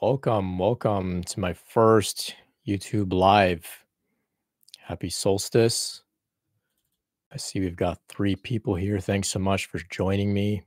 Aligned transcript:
Welcome, 0.00 0.60
welcome 0.60 1.24
to 1.24 1.40
my 1.40 1.52
first 1.52 2.36
YouTube 2.64 3.12
live. 3.12 3.66
Happy 4.78 5.10
solstice. 5.10 6.02
I 7.32 7.36
see 7.36 7.58
we've 7.58 7.74
got 7.74 7.98
three 8.08 8.36
people 8.36 8.76
here. 8.76 9.00
Thanks 9.00 9.28
so 9.28 9.40
much 9.40 9.66
for 9.66 9.80
joining 9.90 10.32
me. 10.32 10.62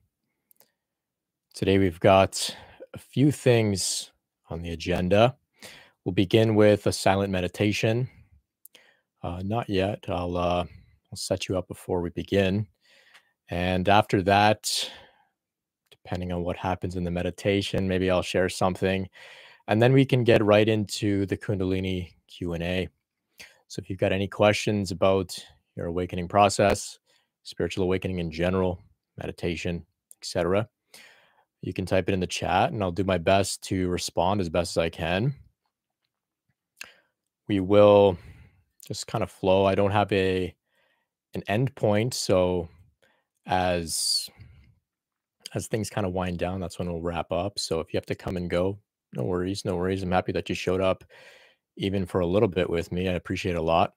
Today 1.53 1.77
we've 1.77 2.01
got 2.01 2.53
a 2.93 2.97
few 2.97 3.31
things 3.31 4.11
on 4.49 4.63
the 4.63 4.71
agenda. 4.71 5.37
We'll 6.03 6.11
begin 6.11 6.55
with 6.55 6.85
a 6.87 6.91
silent 6.91 7.31
meditation. 7.31 8.09
Uh, 9.23 9.41
not 9.45 9.69
yet. 9.69 10.03
I'll, 10.09 10.35
uh, 10.35 10.65
I'll 11.09 11.15
set 11.15 11.47
you 11.47 11.57
up 11.57 11.69
before 11.69 12.01
we 12.01 12.09
begin. 12.09 12.67
And 13.47 13.87
after 13.87 14.21
that, 14.23 14.91
depending 16.03 16.31
on 16.31 16.43
what 16.43 16.57
happens 16.57 16.95
in 16.95 17.03
the 17.03 17.11
meditation, 17.11 17.87
maybe 17.87 18.09
I'll 18.09 18.21
share 18.21 18.49
something 18.49 19.07
and 19.67 19.81
then 19.81 19.93
we 19.93 20.05
can 20.05 20.23
get 20.23 20.43
right 20.43 20.67
into 20.67 21.25
the 21.27 21.37
kundalini 21.37 22.11
q&a 22.27 22.87
so 23.67 23.79
if 23.79 23.89
you've 23.89 23.99
got 23.99 24.11
any 24.11 24.27
questions 24.27 24.91
about 24.91 25.37
your 25.75 25.87
awakening 25.87 26.27
process 26.27 26.99
spiritual 27.43 27.83
awakening 27.83 28.19
in 28.19 28.31
general 28.31 28.79
meditation 29.17 29.85
etc 30.19 30.67
you 31.61 31.73
can 31.73 31.85
type 31.85 32.09
it 32.09 32.13
in 32.13 32.19
the 32.19 32.27
chat 32.27 32.71
and 32.71 32.83
i'll 32.83 32.91
do 32.91 33.03
my 33.03 33.17
best 33.17 33.61
to 33.61 33.87
respond 33.89 34.41
as 34.41 34.49
best 34.49 34.75
as 34.75 34.81
i 34.81 34.89
can. 34.89 35.33
We 37.47 37.59
will 37.59 38.17
just 38.87 39.07
kind 39.07 39.23
of 39.23 39.31
flow. 39.31 39.65
I 39.65 39.75
don't 39.75 39.91
have 39.91 40.11
a 40.13 40.55
an 41.33 41.43
end 41.47 41.75
point 41.75 42.13
so 42.13 42.69
as 43.45 44.29
as 45.53 45.67
things 45.67 45.89
kind 45.89 46.07
of 46.07 46.13
wind 46.13 46.39
down 46.39 46.59
that's 46.59 46.79
when 46.79 46.91
we'll 46.91 47.01
wrap 47.01 47.31
up 47.31 47.59
so 47.59 47.79
if 47.79 47.93
you 47.93 47.97
have 47.97 48.05
to 48.05 48.15
come 48.15 48.37
and 48.37 48.49
go 48.49 48.77
no 49.13 49.23
worries, 49.23 49.65
no 49.65 49.75
worries. 49.75 50.03
I'm 50.03 50.11
happy 50.11 50.31
that 50.31 50.47
you 50.47 50.55
showed 50.55 50.81
up 50.81 51.03
even 51.77 52.05
for 52.05 52.21
a 52.21 52.27
little 52.27 52.47
bit 52.47 52.69
with 52.69 52.91
me. 52.91 53.09
I 53.09 53.13
appreciate 53.13 53.55
a 53.55 53.61
lot. 53.61 53.93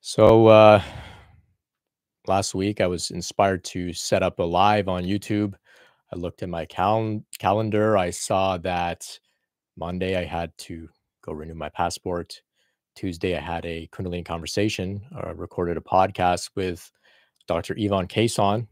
So 0.00 0.46
uh 0.46 0.82
last 2.26 2.54
week 2.54 2.80
I 2.80 2.86
was 2.86 3.10
inspired 3.10 3.64
to 3.64 3.92
set 3.92 4.22
up 4.22 4.38
a 4.38 4.42
live 4.42 4.88
on 4.88 5.04
YouTube. 5.04 5.54
I 6.12 6.16
looked 6.16 6.42
at 6.42 6.48
my 6.48 6.64
cal- 6.64 7.22
calendar. 7.38 7.96
I 7.96 8.10
saw 8.10 8.56
that 8.58 9.18
Monday 9.76 10.16
I 10.16 10.24
had 10.24 10.56
to 10.58 10.88
go 11.22 11.32
renew 11.32 11.54
my 11.54 11.68
passport. 11.68 12.40
Tuesday 12.94 13.36
I 13.36 13.40
had 13.40 13.66
a 13.66 13.88
Kundalini 13.92 14.24
conversation, 14.24 15.02
uh, 15.14 15.34
recorded 15.34 15.76
a 15.76 15.80
podcast 15.80 16.50
with 16.54 16.90
Dr. 17.46 17.74
Yvonne 17.76 18.08
Kason. 18.08 18.68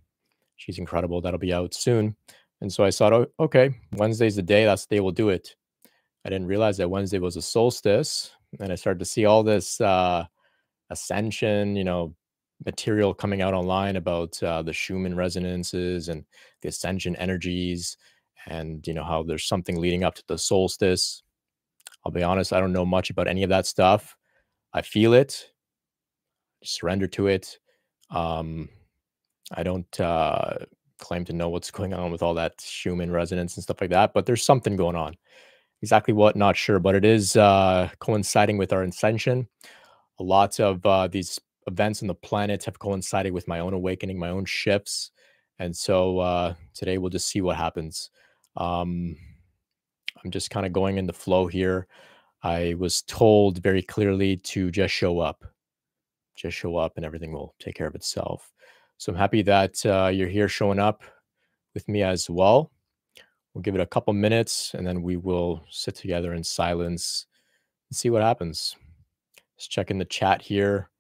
She's 0.57 0.79
incredible. 0.79 1.21
That'll 1.21 1.39
be 1.39 1.53
out 1.53 1.75
soon. 1.75 2.17
And 2.61 2.73
so 2.73 2.85
I 2.85 2.91
thought, 2.91 3.13
oh, 3.13 3.27
okay, 3.41 3.75
Wednesday's 3.93 4.37
the 4.37 4.43
day. 4.43 4.65
That's 4.65 4.87
the 4.87 4.97
day 4.97 5.01
we'll 5.01 5.13
do 5.13 5.29
it. 5.29 5.57
I 6.25 6.31
didn't 6.31 6.47
realize 6.47 6.77
that 6.79 6.89
Wednesday 6.89 7.19
was 7.19 7.37
a 7.37 7.43
solstice. 7.43 8.31
And 8.61 8.73
I 8.73 8.77
started 8.77 9.01
to 9.01 9.05
see 9.05 9.27
all 9.27 9.43
this 9.43 9.81
uh, 9.81 10.25
ascension, 10.91 11.77
you 11.77 11.85
know, 11.85 12.15
material 12.65 13.15
coming 13.15 13.43
out 13.43 13.55
online 13.55 13.97
about 13.97 14.41
uh, 14.43 14.63
the 14.63 14.73
Schumann 14.73 15.17
resonances 15.17 16.09
and 16.09 16.25
the 16.63 16.69
ascension 16.69 17.17
energies, 17.17 17.97
and 18.47 18.87
you 18.87 18.95
know 18.95 19.05
how 19.05 19.23
there's 19.23 19.47
something 19.47 19.81
leading 19.81 20.05
up 20.05 20.15
to 20.15 20.25
the 20.29 20.39
solstice. 20.39 21.23
I'll 22.05 22.13
be 22.13 22.23
honest, 22.23 22.53
I 22.53 22.61
don't 22.61 22.73
know 22.73 22.87
much 22.87 23.11
about 23.11 23.29
any 23.29 23.43
of 23.43 23.51
that 23.51 23.67
stuff. 23.67 24.17
I 24.73 24.83
feel 24.83 25.15
it, 25.15 25.51
surrender 26.63 27.07
to 27.09 27.29
it. 27.29 27.59
Um, 28.11 28.69
I 29.53 29.63
don't 29.63 30.01
uh, 30.01 30.57
claim 30.99 31.25
to 31.27 31.33
know 31.33 31.49
what's 31.49 31.71
going 31.71 31.93
on 31.93 32.11
with 32.11 32.23
all 32.23 32.35
that 32.35 32.61
Schumann 32.61 33.11
resonance 33.11 33.57
and 33.57 33.63
stuff 33.63 33.81
like 33.81 33.91
that, 33.91 34.15
but 34.15 34.27
there's 34.27 34.43
something 34.43 34.77
going 34.77 34.97
on. 34.97 35.17
Exactly 35.83 36.15
what, 36.15 36.37
not 36.37 36.57
sure, 36.57 36.79
but 36.79 36.95
it 36.95 37.05
is 37.05 37.37
uh, 37.37 37.91
coinciding 37.99 38.57
with 38.57 38.73
our 38.73 38.83
ascension. 38.83 39.47
A 40.19 40.23
lot 40.23 40.59
of 40.61 40.85
uh, 40.87 41.09
these 41.09 41.39
events 41.67 42.03
on 42.03 42.09
the 42.09 42.15
planet 42.15 42.65
have 42.65 42.79
coincided 42.79 43.33
with 43.33 43.49
my 43.49 43.61
own 43.61 43.75
awakening, 43.75 44.19
my 44.19 44.31
own 44.31 44.45
shifts. 44.45 45.11
And 45.59 45.77
so 45.77 46.19
uh, 46.21 46.55
today 46.73 46.99
we'll 46.99 47.11
just 47.11 47.29
see 47.29 47.41
what 47.41 47.57
happens. 47.57 48.11
Um, 48.57 49.17
I'm 50.25 50.31
just 50.31 50.51
kind 50.51 50.65
of 50.65 50.73
going 50.73 50.97
in 50.97 51.07
the 51.07 51.13
flow 51.13 51.47
here. 51.47 51.87
I 52.43 52.75
was 52.79 53.03
told 53.03 53.63
very 53.63 53.83
clearly 53.83 54.37
to 54.39 54.71
just 54.71 54.95
show 54.95 55.19
up, 55.19 55.45
just 56.35 56.57
show 56.57 56.77
up, 56.77 56.97
and 56.97 57.05
everything 57.05 57.33
will 57.33 57.55
take 57.59 57.75
care 57.75 57.87
of 57.87 57.95
itself. 57.95 58.54
So 58.99 59.13
I'm 59.13 59.19
happy 59.19 59.43
that 59.43 59.85
uh, 59.85 60.09
you're 60.09 60.29
here 60.29 60.49
showing 60.49 60.79
up 60.79 61.03
with 61.75 61.89
me 61.89 62.03
as 62.03 62.31
well. 62.31 62.71
We'll 63.53 63.63
give 63.63 63.75
it 63.75 63.81
a 63.81 63.87
couple 63.87 64.13
minutes 64.13 64.75
and 64.75 64.87
then 64.87 65.03
we 65.03 65.17
will 65.17 65.65
sit 65.71 65.95
together 65.95 66.33
in 66.35 66.43
silence 66.45 67.27
and 67.91 67.97
see 67.97 68.11
what 68.11 68.23
happens. 68.23 68.77
Just 69.57 69.71
checking 69.71 69.99
the 69.99 70.05
chat 70.05 70.43
here. 70.43 70.91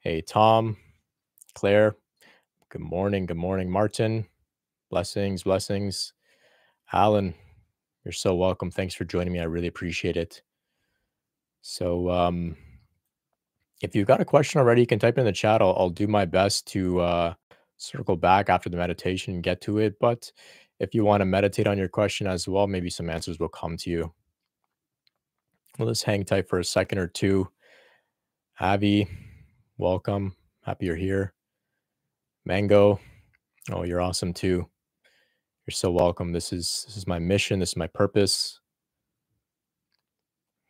Hey, 0.00 0.20
Tom, 0.20 0.76
Claire, 1.54 1.94
good 2.70 2.80
morning. 2.82 3.26
Good 3.26 3.36
morning, 3.36 3.70
Martin. 3.70 4.26
Blessings, 4.90 5.44
blessings. 5.44 6.12
Alan, 6.92 7.34
you're 8.04 8.12
so 8.12 8.34
welcome. 8.34 8.70
Thanks 8.70 8.94
for 8.94 9.04
joining 9.04 9.32
me. 9.32 9.40
I 9.40 9.44
really 9.44 9.68
appreciate 9.68 10.16
it. 10.16 10.42
So, 11.62 12.10
um, 12.10 12.56
if 13.82 13.96
you've 13.96 14.06
got 14.06 14.20
a 14.20 14.24
question 14.24 14.60
already, 14.60 14.82
you 14.82 14.86
can 14.86 15.00
type 15.00 15.18
in 15.18 15.24
the 15.26 15.32
chat. 15.32 15.60
I'll, 15.60 15.74
I'll 15.76 15.90
do 15.90 16.06
my 16.06 16.24
best 16.24 16.66
to 16.68 17.00
uh, 17.00 17.34
circle 17.78 18.16
back 18.16 18.48
after 18.48 18.70
the 18.70 18.76
meditation 18.76 19.34
and 19.34 19.42
get 19.42 19.60
to 19.62 19.78
it. 19.78 19.96
But 20.00 20.32
if 20.80 20.94
you 20.94 21.04
want 21.04 21.20
to 21.20 21.26
meditate 21.26 21.66
on 21.66 21.78
your 21.78 21.88
question 21.88 22.26
as 22.28 22.46
well, 22.48 22.68
maybe 22.68 22.90
some 22.90 23.10
answers 23.10 23.40
will 23.40 23.48
come 23.48 23.76
to 23.78 23.90
you. 23.90 24.14
We'll 25.78 25.88
just 25.88 26.04
hang 26.04 26.24
tight 26.24 26.48
for 26.48 26.60
a 26.60 26.64
second 26.64 26.98
or 26.98 27.08
two. 27.08 27.48
Avi, 28.60 29.08
welcome. 29.78 30.36
Happy 30.62 30.86
you're 30.86 30.96
here. 30.96 31.34
Mango, 32.44 33.00
oh, 33.72 33.84
you're 33.84 34.00
awesome 34.00 34.32
too. 34.32 34.68
You're 35.66 35.72
so 35.72 35.90
welcome. 35.90 36.32
This 36.32 36.52
is 36.52 36.84
this 36.86 36.96
is 36.96 37.06
my 37.06 37.18
mission. 37.18 37.60
This 37.60 37.70
is 37.70 37.76
my 37.76 37.86
purpose. 37.88 38.60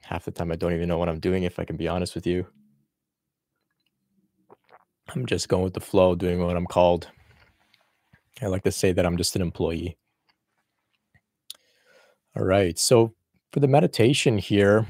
Half 0.02 0.24
the 0.26 0.30
time 0.30 0.52
I 0.52 0.56
don't 0.56 0.74
even 0.74 0.88
know 0.88 0.98
what 0.98 1.08
I'm 1.08 1.20
doing, 1.20 1.44
if 1.44 1.58
I 1.58 1.64
can 1.64 1.76
be 1.76 1.88
honest 1.88 2.14
with 2.14 2.26
you. 2.26 2.46
I'm 5.08 5.26
just 5.26 5.48
going 5.48 5.64
with 5.64 5.74
the 5.74 5.80
flow, 5.80 6.14
doing 6.14 6.40
what 6.40 6.56
I'm 6.56 6.66
called. 6.66 7.08
I 8.40 8.46
like 8.46 8.64
to 8.64 8.72
say 8.72 8.92
that 8.92 9.04
I'm 9.04 9.16
just 9.16 9.36
an 9.36 9.42
employee. 9.42 9.96
All 12.36 12.44
right. 12.44 12.78
So 12.78 13.14
for 13.52 13.60
the 13.60 13.68
meditation 13.68 14.38
here, 14.38 14.86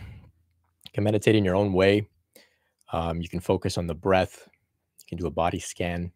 you 0.84 0.91
can 0.93 1.05
meditate 1.05 1.34
in 1.34 1.45
your 1.45 1.56
own 1.56 1.73
way. 1.73 2.09
Um, 2.93 3.21
you 3.21 3.28
can 3.28 3.41
focus 3.41 3.77
on 3.78 3.87
the 3.87 3.95
breath. 3.95 4.49
You 5.00 5.05
can 5.09 5.19
do 5.19 5.27
a 5.27 5.31
body 5.31 5.59
scan. 5.59 6.12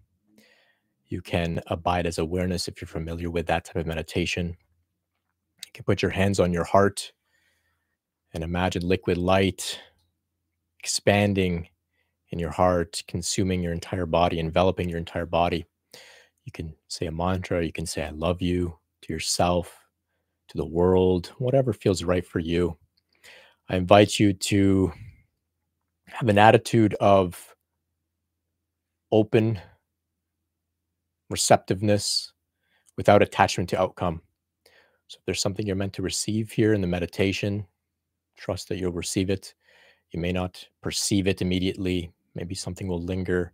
You 1.08 1.20
can 1.22 1.60
abide 1.66 2.06
as 2.06 2.18
awareness 2.18 2.68
if 2.68 2.80
you're 2.80 2.88
familiar 2.88 3.30
with 3.30 3.46
that 3.46 3.64
type 3.64 3.76
of 3.76 3.86
meditation. 3.86 4.56
You 5.66 5.72
can 5.72 5.84
put 5.84 6.02
your 6.02 6.10
hands 6.10 6.38
on 6.38 6.52
your 6.52 6.64
heart 6.64 7.12
and 8.34 8.44
imagine 8.44 8.86
liquid 8.86 9.18
light 9.18 9.80
expanding 10.80 11.68
in 12.30 12.38
your 12.38 12.50
heart, 12.50 13.02
consuming 13.06 13.62
your 13.62 13.72
entire 13.72 14.06
body, 14.06 14.38
enveloping 14.38 14.88
your 14.88 14.98
entire 14.98 15.26
body. 15.26 15.66
You 16.44 16.52
can 16.52 16.74
say 16.88 17.06
a 17.06 17.12
mantra, 17.12 17.64
you 17.64 17.72
can 17.72 17.86
say, 17.86 18.04
I 18.04 18.10
love 18.10 18.42
you 18.42 18.78
to 19.02 19.12
yourself, 19.12 19.76
to 20.48 20.56
the 20.56 20.66
world, 20.66 21.32
whatever 21.38 21.72
feels 21.72 22.04
right 22.04 22.26
for 22.26 22.38
you. 22.38 22.76
I 23.68 23.76
invite 23.76 24.18
you 24.18 24.32
to 24.32 24.92
have 26.06 26.28
an 26.28 26.38
attitude 26.38 26.94
of 26.94 27.54
open 29.10 29.60
receptiveness 31.30 32.32
without 32.96 33.22
attachment 33.22 33.68
to 33.70 33.80
outcome. 33.80 34.22
So 35.08 35.18
if 35.18 35.24
there's 35.24 35.40
something 35.40 35.66
you're 35.66 35.76
meant 35.76 35.92
to 35.94 36.02
receive 36.02 36.50
here 36.50 36.74
in 36.74 36.80
the 36.80 36.86
meditation, 36.86 37.66
trust 38.36 38.68
that 38.68 38.78
you'll 38.78 38.92
receive 38.92 39.30
it. 39.30 39.54
You 40.12 40.20
may 40.20 40.32
not 40.32 40.64
perceive 40.82 41.26
it 41.26 41.42
immediately, 41.42 42.12
Maybe 42.36 42.54
something 42.54 42.86
will 42.86 43.02
linger 43.02 43.52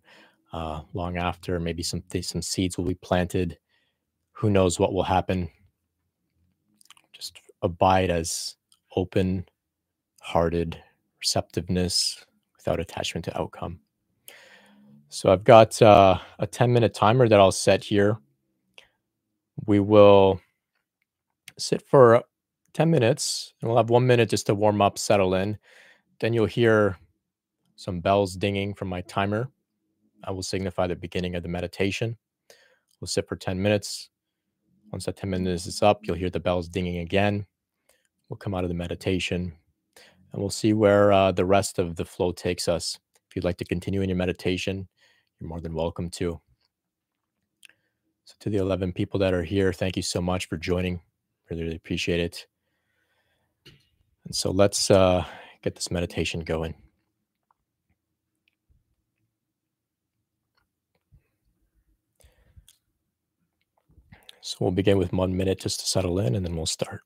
uh, 0.53 0.83
long 0.93 1.17
after. 1.17 1.59
Maybe 1.59 1.83
some 1.83 2.03
some 2.21 2.43
seeds 2.43 2.77
will 2.77 2.85
be 2.85 2.95
planted. 2.95 3.59
Who 4.33 4.51
knows 4.51 4.79
what 4.79 4.93
will 4.93 5.05
happen? 5.05 5.49
Just 7.13 7.39
abide 7.63 8.11
as 8.11 8.57
open 8.97 9.47
hearted 10.21 10.83
receptiveness 11.21 12.27
without 12.57 12.81
attachment 12.81 13.25
to 13.27 13.41
outcome. 13.41 13.81
So 15.09 15.31
I've 15.31 15.45
got 15.45 15.81
uh, 15.81 16.19
a 16.39 16.47
10 16.47 16.73
minute 16.73 16.95
timer 16.95 17.29
that 17.29 17.39
I'll 17.39 17.53
set 17.53 17.85
here. 17.85 18.19
We 19.67 19.79
will 19.79 20.41
sit 21.59 21.83
for 21.83 22.23
10 22.73 22.91
minutes 22.91 23.53
and 23.61 23.69
we'll 23.69 23.77
have 23.77 23.91
one 23.91 24.07
minute 24.07 24.31
just 24.31 24.47
to 24.47 24.55
warm 24.55 24.81
up, 24.81 24.99
settle 24.99 25.35
in. 25.35 25.59
Then 26.21 26.33
you'll 26.33 26.47
hear 26.47 26.97
some 27.77 28.01
bells 28.01 28.37
dinging 28.37 28.75
from 28.75 28.89
my 28.89 29.01
timer. 29.03 29.49
I 30.25 30.31
will 30.31 30.43
signify 30.43 30.87
the 30.87 30.97
beginning 30.97 31.35
of 31.35 31.43
the 31.43 31.49
meditation. 31.49 32.17
We'll 33.01 33.09
sit 33.09 33.29
for 33.29 33.37
10 33.37 33.61
minutes. 33.61 34.11
Once 34.93 35.07
that 35.07 35.17
10 35.17 35.31
minutes 35.31 35.67
is 35.67 35.83
up, 35.83 36.01
you'll 36.03 36.17
hear 36.17 36.31
the 36.31 36.41
bells 36.41 36.69
dinging 36.69 36.99
again. 36.99 37.47
we'll 38.29 38.37
come 38.37 38.55
out 38.55 38.65
of 38.65 38.71
the 38.71 38.75
meditation 38.75 39.53
and 40.33 40.41
we'll 40.41 40.51
see 40.51 40.73
where 40.73 41.13
uh, 41.13 41.33
the 41.33 41.45
rest 41.45 41.79
of 41.79 41.97
the 41.97 42.05
flow 42.05 42.33
takes 42.33 42.69
us. 42.69 42.99
If 43.29 43.37
you'd 43.37 43.45
like 43.45 43.59
to 43.59 43.65
continue 43.65 44.03
in 44.03 44.09
your 44.09 44.17
meditation, 44.17 44.89
you're 45.39 45.49
more 45.49 45.61
than 45.61 45.75
welcome 45.75 46.11
to. 46.11 46.41
So, 48.25 48.35
to 48.41 48.51
the 48.51 48.59
11 48.59 48.93
people 48.93 49.21
that 49.21 49.35
are 49.35 49.43
here, 49.43 49.73
thank 49.73 49.97
you 49.97 50.03
so 50.03 50.21
much 50.21 50.49
for 50.49 50.57
joining. 50.57 51.01
Really, 51.51 51.65
really 51.65 51.77
appreciate 51.77 52.21
it. 52.21 52.47
And 54.25 54.35
so, 54.35 54.51
let's 54.51 54.91
uh, 54.91 55.25
get 55.63 55.75
this 55.75 55.91
meditation 55.91 56.41
going. 56.41 56.75
So, 64.45 64.57
we'll 64.59 64.73
begin 64.73 64.99
with 64.99 65.13
one 65.13 65.37
minute 65.37 65.61
just 65.61 65.79
to 65.81 65.87
settle 65.87 66.19
in 66.19 66.35
and 66.35 66.45
then 66.45 66.57
we'll 66.57 66.67
start. 66.67 67.03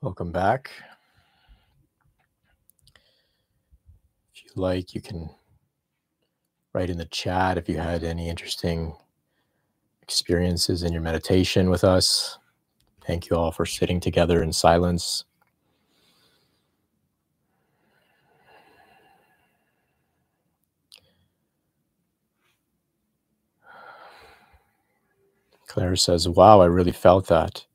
Welcome 0.00 0.32
back. 0.32 0.70
If 4.34 4.44
you 4.44 4.50
like, 4.56 4.94
you 4.94 5.00
can 5.00 5.30
write 6.74 6.90
in 6.90 6.98
the 6.98 7.06
chat 7.06 7.58
if 7.58 7.68
you 7.68 7.78
had 7.78 8.04
any 8.04 8.28
interesting 8.28 8.94
experiences 10.02 10.82
in 10.82 10.92
your 10.92 11.02
meditation 11.02 11.70
with 11.70 11.84
us. 11.84 12.38
Thank 13.06 13.30
you 13.30 13.36
all 13.36 13.52
for 13.52 13.66
sitting 13.66 14.00
together 14.00 14.42
in 14.42 14.52
silence. 14.52 15.24
Claire 25.68 25.96
says, 25.96 26.28
Wow, 26.28 26.60
I 26.60 26.66
really 26.66 26.92
felt 26.92 27.28
that. 27.28 27.66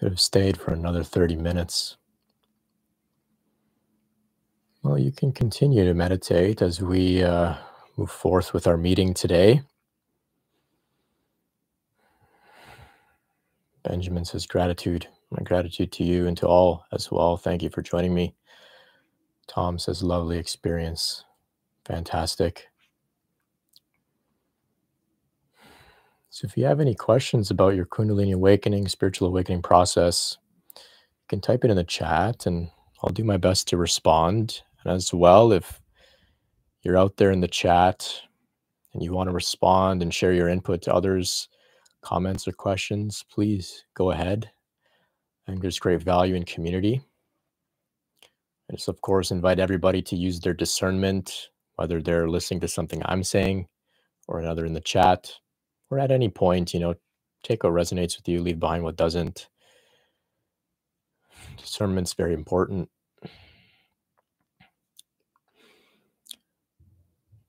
Could 0.00 0.12
have 0.12 0.20
stayed 0.20 0.58
for 0.58 0.72
another 0.72 1.04
30 1.04 1.36
minutes. 1.36 1.98
Well, 4.82 4.98
you 4.98 5.12
can 5.12 5.32
continue 5.32 5.84
to 5.84 5.94
meditate 5.94 6.62
as 6.62 6.82
we 6.82 7.22
uh, 7.22 7.56
move 7.98 8.10
forth 8.10 8.54
with 8.54 8.66
our 8.66 8.78
meeting 8.78 9.14
today. 9.14 9.62
Benjamin 13.84 14.24
says, 14.24 14.46
Gratitude. 14.46 15.08
My 15.30 15.42
gratitude 15.44 15.92
to 15.94 16.04
you 16.04 16.26
and 16.28 16.36
to 16.38 16.48
all 16.48 16.86
as 16.92 17.10
well. 17.10 17.36
Thank 17.36 17.62
you 17.62 17.70
for 17.70 17.82
joining 17.82 18.14
me. 18.14 18.34
Tom 19.48 19.78
says, 19.78 20.02
Lovely 20.02 20.38
experience. 20.38 21.24
Fantastic. 21.86 22.69
So, 26.40 26.46
if 26.46 26.56
you 26.56 26.64
have 26.64 26.80
any 26.80 26.94
questions 26.94 27.50
about 27.50 27.74
your 27.74 27.84
Kundalini 27.84 28.32
awakening, 28.32 28.88
spiritual 28.88 29.28
awakening 29.28 29.60
process, 29.60 30.38
you 30.74 31.26
can 31.28 31.42
type 31.42 31.66
it 31.66 31.70
in 31.70 31.76
the 31.76 31.84
chat 31.84 32.46
and 32.46 32.70
I'll 33.02 33.12
do 33.12 33.24
my 33.24 33.36
best 33.36 33.68
to 33.68 33.76
respond. 33.76 34.62
And 34.82 34.94
as 34.94 35.12
well, 35.12 35.52
if 35.52 35.82
you're 36.80 36.96
out 36.96 37.18
there 37.18 37.30
in 37.30 37.40
the 37.40 37.46
chat 37.46 38.22
and 38.94 39.02
you 39.02 39.12
want 39.12 39.28
to 39.28 39.34
respond 39.34 40.00
and 40.00 40.14
share 40.14 40.32
your 40.32 40.48
input 40.48 40.80
to 40.84 40.94
others, 40.94 41.46
comments 42.00 42.48
or 42.48 42.52
questions, 42.52 43.22
please 43.30 43.84
go 43.92 44.10
ahead. 44.10 44.50
I 45.46 45.50
think 45.50 45.60
there's 45.60 45.78
great 45.78 46.00
value 46.00 46.36
in 46.36 46.46
community. 46.46 47.02
And 48.70 48.78
just, 48.78 48.88
of 48.88 49.02
course, 49.02 49.30
invite 49.30 49.58
everybody 49.58 50.00
to 50.00 50.16
use 50.16 50.40
their 50.40 50.54
discernment, 50.54 51.50
whether 51.74 52.00
they're 52.00 52.30
listening 52.30 52.60
to 52.60 52.68
something 52.68 53.02
I'm 53.04 53.24
saying 53.24 53.68
or 54.26 54.38
another 54.38 54.64
in 54.64 54.72
the 54.72 54.80
chat 54.80 55.34
or 55.90 55.98
at 55.98 56.10
any 56.10 56.28
point, 56.28 56.72
you 56.72 56.80
know, 56.80 56.94
take 57.42 57.64
what 57.64 57.72
resonates 57.72 58.16
with 58.16 58.28
you, 58.28 58.42
leave 58.42 58.60
behind 58.60 58.84
what 58.84 58.96
doesn't. 58.96 59.48
Discernment's 61.56 62.14
very 62.14 62.34
important. 62.34 62.88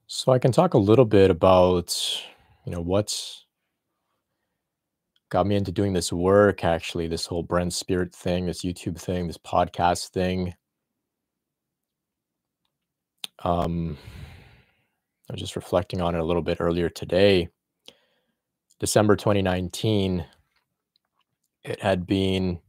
So 0.07 0.31
I 0.31 0.39
can 0.39 0.51
talk 0.51 0.73
a 0.73 0.77
little 0.77 1.05
bit 1.05 1.31
about, 1.31 1.95
you 2.65 2.71
know, 2.71 2.81
what's 2.81 3.45
got 5.29 5.47
me 5.47 5.55
into 5.55 5.71
doing 5.71 5.93
this 5.93 6.11
work, 6.11 6.65
actually, 6.65 7.07
this 7.07 7.25
whole 7.25 7.43
Brent 7.43 7.73
Spirit 7.73 8.13
thing, 8.13 8.45
this 8.45 8.63
YouTube 8.63 8.99
thing, 8.99 9.27
this 9.27 9.37
podcast 9.37 10.09
thing. 10.09 10.53
Um, 13.43 13.97
I 15.29 15.33
was 15.33 15.41
just 15.41 15.55
reflecting 15.55 16.01
on 16.01 16.13
it 16.13 16.19
a 16.19 16.25
little 16.25 16.41
bit 16.41 16.57
earlier 16.59 16.89
today. 16.89 17.49
December 18.81 19.15
2019, 19.15 20.25
it 21.63 21.79
had 21.79 22.07
been 22.07 22.59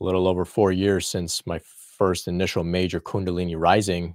a 0.00 0.04
little 0.04 0.28
over 0.28 0.44
four 0.44 0.70
years 0.70 1.04
since 1.04 1.44
my 1.48 1.58
first 1.58 2.28
initial 2.28 2.62
major 2.62 3.00
Kundalini 3.00 3.56
rising. 3.58 4.14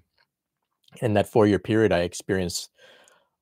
In 1.02 1.16
that 1.16 1.28
four 1.28 1.48
year 1.48 1.60
period, 1.60 1.92
I 1.92 2.00
experienced 2.00 2.72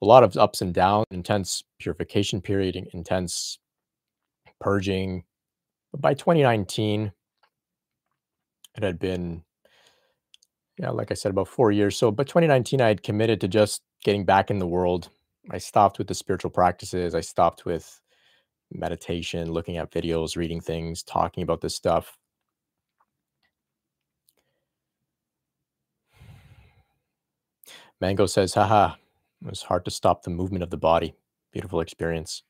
a 0.01 0.05
lot 0.07 0.23
of 0.23 0.35
ups 0.35 0.63
and 0.63 0.73
downs, 0.73 1.05
intense 1.11 1.63
purification 1.77 2.41
period, 2.41 2.75
intense 2.91 3.59
purging. 4.59 5.23
But 5.91 6.01
by 6.01 6.15
2019, 6.15 7.11
it 8.77 8.83
had 8.83 8.97
been, 8.97 9.43
yeah, 10.79 10.89
like 10.89 11.11
I 11.11 11.13
said, 11.13 11.29
about 11.29 11.49
four 11.49 11.71
years. 11.71 11.95
So, 11.95 12.09
but 12.09 12.25
2019, 12.25 12.81
I 12.81 12.87
had 12.87 13.03
committed 13.03 13.39
to 13.41 13.47
just 13.47 13.83
getting 14.03 14.25
back 14.25 14.49
in 14.49 14.57
the 14.57 14.65
world, 14.65 15.09
I 15.49 15.57
stopped 15.57 15.97
with 15.97 16.07
the 16.07 16.13
spiritual 16.13 16.51
practices. 16.51 17.15
I 17.15 17.21
stopped 17.21 17.65
with 17.65 17.99
meditation, 18.71 19.51
looking 19.51 19.77
at 19.77 19.91
videos, 19.91 20.37
reading 20.37 20.61
things, 20.61 21.03
talking 21.03 21.43
about 21.43 21.61
this 21.61 21.75
stuff. 21.75 22.17
Mango 27.99 28.25
says, 28.25 28.53
haha, 28.53 28.95
it 29.43 29.49
was 29.49 29.63
hard 29.63 29.85
to 29.85 29.91
stop 29.91 30.23
the 30.23 30.29
movement 30.29 30.63
of 30.63 30.69
the 30.69 30.77
body. 30.77 31.13
Beautiful 31.51 31.81
experience. 31.81 32.43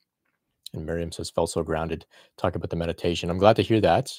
And 0.74 0.86
Miriam 0.86 1.12
says, 1.12 1.30
felt 1.30 1.50
so 1.50 1.64
grounded. 1.64 2.06
Talk 2.38 2.56
about 2.56 2.70
the 2.70 2.76
meditation. 2.78 3.30
I'm 3.30 3.38
glad 3.38 3.58
to 3.58 3.62
hear 3.62 3.82
that. 3.82 4.14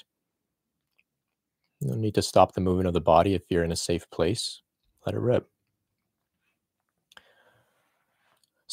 No 1.81 1.95
need 1.95 2.15
to 2.17 2.23
stop 2.23 2.53
the 2.53 2.61
movement 2.61 2.89
of 2.89 2.95
the 2.95 3.01
body 3.01 3.35
if 3.35 3.43
you're 3.49 3.65
in 3.65 3.73
a 3.73 3.77
safe 3.77 4.09
place. 4.11 4.63
Let 5.07 5.15
it 5.15 5.21
rip. 5.21 5.49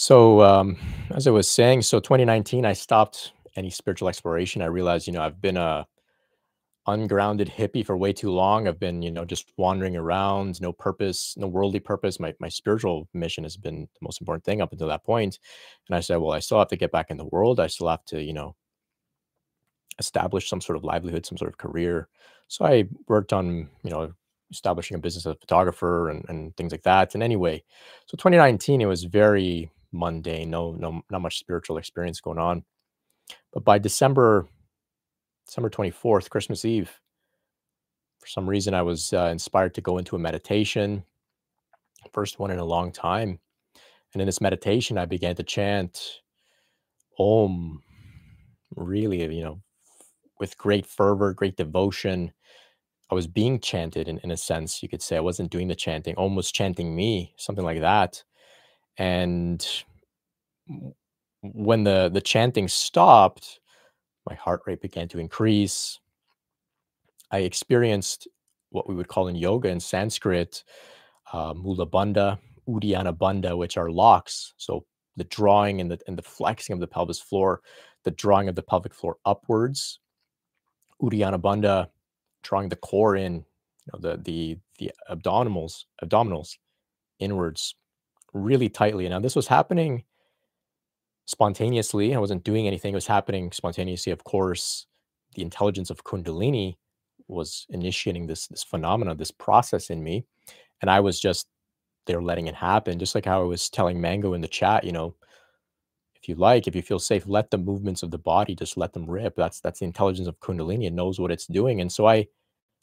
So, 0.02 0.42
um, 0.44 0.78
as 1.14 1.28
I 1.28 1.32
was 1.32 1.46
saying, 1.50 1.82
so 1.82 2.00
2019, 2.00 2.66
I 2.66 2.72
stopped 2.72 3.34
any 3.58 3.70
spiritual 3.70 4.08
exploration. 4.08 4.62
I 4.62 4.68
realized, 4.68 5.08
you 5.08 5.12
know, 5.12 5.22
I've 5.22 5.42
been 5.42 5.58
a 5.58 5.86
ungrounded 6.88 7.50
hippie 7.50 7.86
for 7.86 7.98
way 7.98 8.14
too 8.14 8.32
long. 8.32 8.66
I've 8.66 8.80
been, 8.80 9.02
you 9.02 9.12
know, 9.12 9.26
just 9.26 9.52
wandering 9.58 9.98
around, 9.98 10.62
no 10.62 10.72
purpose, 10.72 11.36
no 11.36 11.48
worldly 11.48 11.82
purpose. 11.82 12.18
My 12.18 12.34
my 12.40 12.48
spiritual 12.48 13.10
mission 13.14 13.44
has 13.44 13.58
been 13.58 13.82
the 13.82 14.00
most 14.02 14.22
important 14.22 14.46
thing 14.46 14.62
up 14.62 14.72
until 14.72 14.88
that 14.88 15.04
point. 15.04 15.38
And 15.90 15.98
I 15.98 16.00
said, 16.00 16.16
well, 16.16 16.32
I 16.32 16.40
still 16.40 16.60
have 16.60 16.70
to 16.70 16.78
get 16.78 16.94
back 16.94 17.12
in 17.12 17.18
the 17.18 17.26
world. 17.26 17.60
I 17.60 17.68
still 17.68 17.90
have 17.90 18.06
to, 18.06 18.24
you 18.24 18.32
know, 18.32 18.56
establish 20.00 20.48
some 20.50 20.62
sort 20.62 20.78
of 20.78 20.86
livelihood, 20.86 21.26
some 21.26 21.38
sort 21.38 21.52
of 21.52 21.58
career. 21.58 22.08
So 22.48 22.64
I 22.66 22.86
worked 23.10 23.34
on, 23.34 23.68
you 23.84 23.90
know, 23.90 24.14
establishing 24.50 24.96
a 24.96 25.00
business 25.00 25.26
as 25.26 25.34
a 25.34 25.40
photographer 25.40 26.10
and, 26.10 26.24
and 26.30 26.56
things 26.56 26.72
like 26.72 26.84
that. 26.84 27.16
And 27.16 27.22
anyway, 27.22 27.62
so 28.06 28.16
2019, 28.16 28.80
it 28.80 28.86
was 28.86 29.04
very 29.04 29.70
mundane, 29.92 30.50
no, 30.50 30.72
no, 30.72 31.02
not 31.10 31.22
much 31.22 31.40
spiritual 31.40 31.78
experience 31.78 32.22
going 32.22 32.38
on. 32.38 32.64
But 33.54 33.64
by 33.64 33.80
December, 33.80 34.48
December 35.48 35.70
24th, 35.70 36.30
Christmas 36.30 36.66
Eve, 36.66 37.00
for 38.20 38.28
some 38.28 38.50
reason, 38.50 38.74
I 38.74 38.82
was 38.82 39.14
uh, 39.14 39.30
inspired 39.32 39.74
to 39.76 39.82
go 39.82 39.98
into 39.98 40.16
a 40.16 40.20
meditation, 40.20 41.04
first 42.12 42.40
one 42.40 42.52
in 42.52 42.60
a 42.60 42.66
long 42.66 42.92
time. 42.92 43.40
And 44.14 44.22
in 44.22 44.26
this 44.26 44.42
meditation, 44.42 44.98
I 44.98 45.06
began 45.06 45.36
to 45.36 45.44
chant 45.44 46.22
Om, 47.18 47.82
really, 48.76 49.22
you 49.36 49.44
know, 49.44 49.62
with 50.40 50.58
great 50.58 50.86
fervor, 50.86 51.34
great 51.34 51.56
devotion. 51.56 52.34
I 53.12 53.16
was 53.16 53.28
being 53.28 53.60
chanted 53.60 54.08
in, 54.08 54.20
in 54.20 54.32
a 54.32 54.38
sense, 54.38 54.84
you 54.84 54.90
could 54.90 55.02
say. 55.02 55.18
I 55.18 55.22
wasn't 55.22 55.52
doing 55.52 55.68
the 55.68 55.76
chanting, 55.76 56.16
almost 56.16 56.54
chanting 56.54 56.96
me, 56.96 57.34
something 57.38 57.66
like 57.66 57.80
that 57.80 58.24
and 59.00 59.66
when 61.42 61.84
the 61.84 62.10
the 62.14 62.22
chanting 62.22 62.68
stopped 62.68 63.60
my 64.30 64.36
heart 64.36 64.62
rate 64.68 64.82
began 64.82 65.08
to 65.10 65.20
increase. 65.20 66.00
I 67.32 67.40
experienced 67.40 68.28
what 68.70 68.88
we 68.88 68.94
would 68.96 69.08
call 69.08 69.28
in 69.28 69.36
yoga 69.36 69.70
in 69.70 69.80
sanskrit 69.80 70.64
uh, 71.34 71.54
mula 71.56 71.88
bandha 71.88 72.38
uddiyana 72.68 73.16
bandha 73.16 73.58
which 73.58 73.78
are 73.78 73.90
locks. 73.90 74.54
So 74.58 74.86
the 75.16 75.24
drawing 75.24 75.82
and 75.82 75.90
the 75.90 76.00
and 76.08 76.18
the 76.18 76.22
flexing 76.22 76.74
of 76.74 76.80
the 76.80 76.88
pelvis 76.88 77.20
floor 77.20 77.62
the 78.06 78.12
drawing 78.12 78.48
of 78.48 78.56
the 78.56 78.64
pelvic 78.64 78.94
floor 78.94 79.18
upwards. 79.26 80.00
Uddiyana 81.02 81.40
bandha 81.42 81.90
drawing 82.44 82.70
the 82.70 82.76
core 82.76 83.16
in 83.16 83.34
you 83.86 83.92
know 83.94 84.00
the 84.00 84.18
the 84.18 84.58
the 84.78 84.92
abdominals 85.10 85.86
abdominals 86.04 86.58
inwards 87.20 87.76
really 88.34 88.70
tightly. 88.70 89.08
Now, 89.10 89.20
this 89.20 89.36
was 89.36 89.48
happening 89.48 90.04
spontaneously. 91.26 92.16
I 92.16 92.20
wasn't 92.20 92.44
doing 92.44 92.68
anything. 92.68 92.94
It 92.94 92.96
was 92.96 93.08
happening 93.08 93.52
spontaneously. 93.52 94.12
Of 94.12 94.24
course, 94.24 94.88
the 95.36 95.42
intelligence 95.42 95.90
of 95.90 96.04
Kundalini 96.04 96.78
was 97.28 97.68
initiating 97.70 98.28
this 98.28 98.48
this 98.48 98.64
phenomena, 98.64 99.16
this 99.16 99.32
process 99.32 99.90
in 99.90 100.04
me, 100.04 100.26
and 100.82 100.90
I 100.90 101.00
was 101.00 101.20
just 101.20 101.48
there 102.08 102.22
letting 102.22 102.48
it 102.48 102.56
happen. 102.56 103.00
Just 103.00 103.16
like 103.16 103.26
how 103.26 103.42
I 103.42 103.46
was 103.46 103.70
telling 103.70 104.02
Mango 104.02 104.34
in 104.34 104.42
the 104.42 104.48
chat, 104.48 104.84
you 104.84 104.92
know, 104.92 105.16
if 106.16 106.28
you 106.28 106.36
like, 106.36 106.68
if 106.68 106.76
you 106.76 106.82
feel 106.82 107.00
safe, 107.00 107.28
let 107.28 107.52
the 107.52 107.58
movements 107.58 108.04
of 108.04 108.12
the 108.12 108.18
body 108.18 108.56
just 108.56 108.78
let 108.78 108.94
them 108.94 109.10
rip. 109.10 109.36
That's 109.36 109.60
that's 109.62 109.80
the 109.80 109.86
intelligence 109.86 110.28
of 110.28 110.40
Kundalini. 110.40 110.88
It 110.88 110.94
knows 110.94 111.20
what 111.20 111.32
it's 111.32 111.46
doing, 111.48 111.82
and 111.82 111.92
so 111.92 112.08
I, 112.08 112.28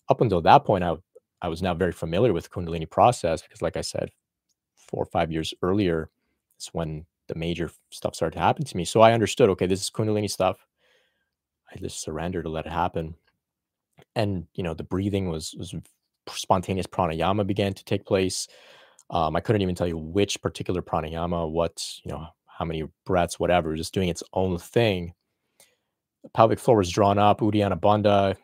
up 0.08 0.20
until 0.20 0.40
that 0.42 0.64
point, 0.64 0.84
I 0.84 0.96
I 1.42 1.48
was 1.48 1.62
now 1.62 1.74
very 1.74 1.92
familiar 1.92 2.32
with 2.32 2.50
Kundalini 2.50 2.88
process 2.88 3.42
because, 3.42 3.62
like 3.62 3.76
I 3.76 3.82
said, 3.82 4.10
four 4.88 5.02
or 5.02 5.06
five 5.06 5.32
years 5.32 5.54
earlier 5.62 6.10
is 6.60 6.68
when 6.72 7.06
the 7.28 7.34
major 7.36 7.70
stuff 7.90 8.14
started 8.14 8.36
to 8.36 8.42
happen 8.42 8.64
to 8.64 8.76
me. 8.76 8.84
So 8.84 9.00
I 9.02 9.12
understood, 9.12 9.50
okay, 9.50 9.66
this 9.66 9.82
is 9.82 9.90
Kundalini 9.90 10.30
stuff. 10.30 10.66
I 11.74 11.78
just 11.78 12.00
surrendered 12.02 12.44
to 12.44 12.50
let 12.50 12.66
it 12.66 12.72
happen. 12.72 13.14
and 14.14 14.46
you 14.54 14.62
know 14.62 14.74
the 14.74 14.84
breathing 14.84 15.28
was 15.30 15.54
was 15.58 15.74
spontaneous 16.30 16.86
pranayama 16.86 17.46
began 17.46 17.74
to 17.74 17.84
take 17.84 18.04
place. 18.06 18.48
Um, 19.10 19.36
I 19.36 19.40
couldn't 19.40 19.62
even 19.62 19.74
tell 19.74 19.86
you 19.86 19.98
which 19.98 20.40
particular 20.42 20.82
pranayama, 20.82 21.50
what 21.50 21.84
you 22.04 22.12
know, 22.12 22.26
how 22.46 22.64
many 22.64 22.84
breaths, 23.04 23.38
whatever, 23.38 23.76
just 23.76 23.94
doing 23.94 24.08
its 24.08 24.22
own 24.32 24.58
thing. 24.58 25.14
The 26.24 26.30
pelvic 26.30 26.58
floor 26.58 26.78
was 26.78 26.90
drawn 26.90 27.18
up, 27.18 27.40
Uddiyana 27.40 27.78
Bandha, 27.80 28.36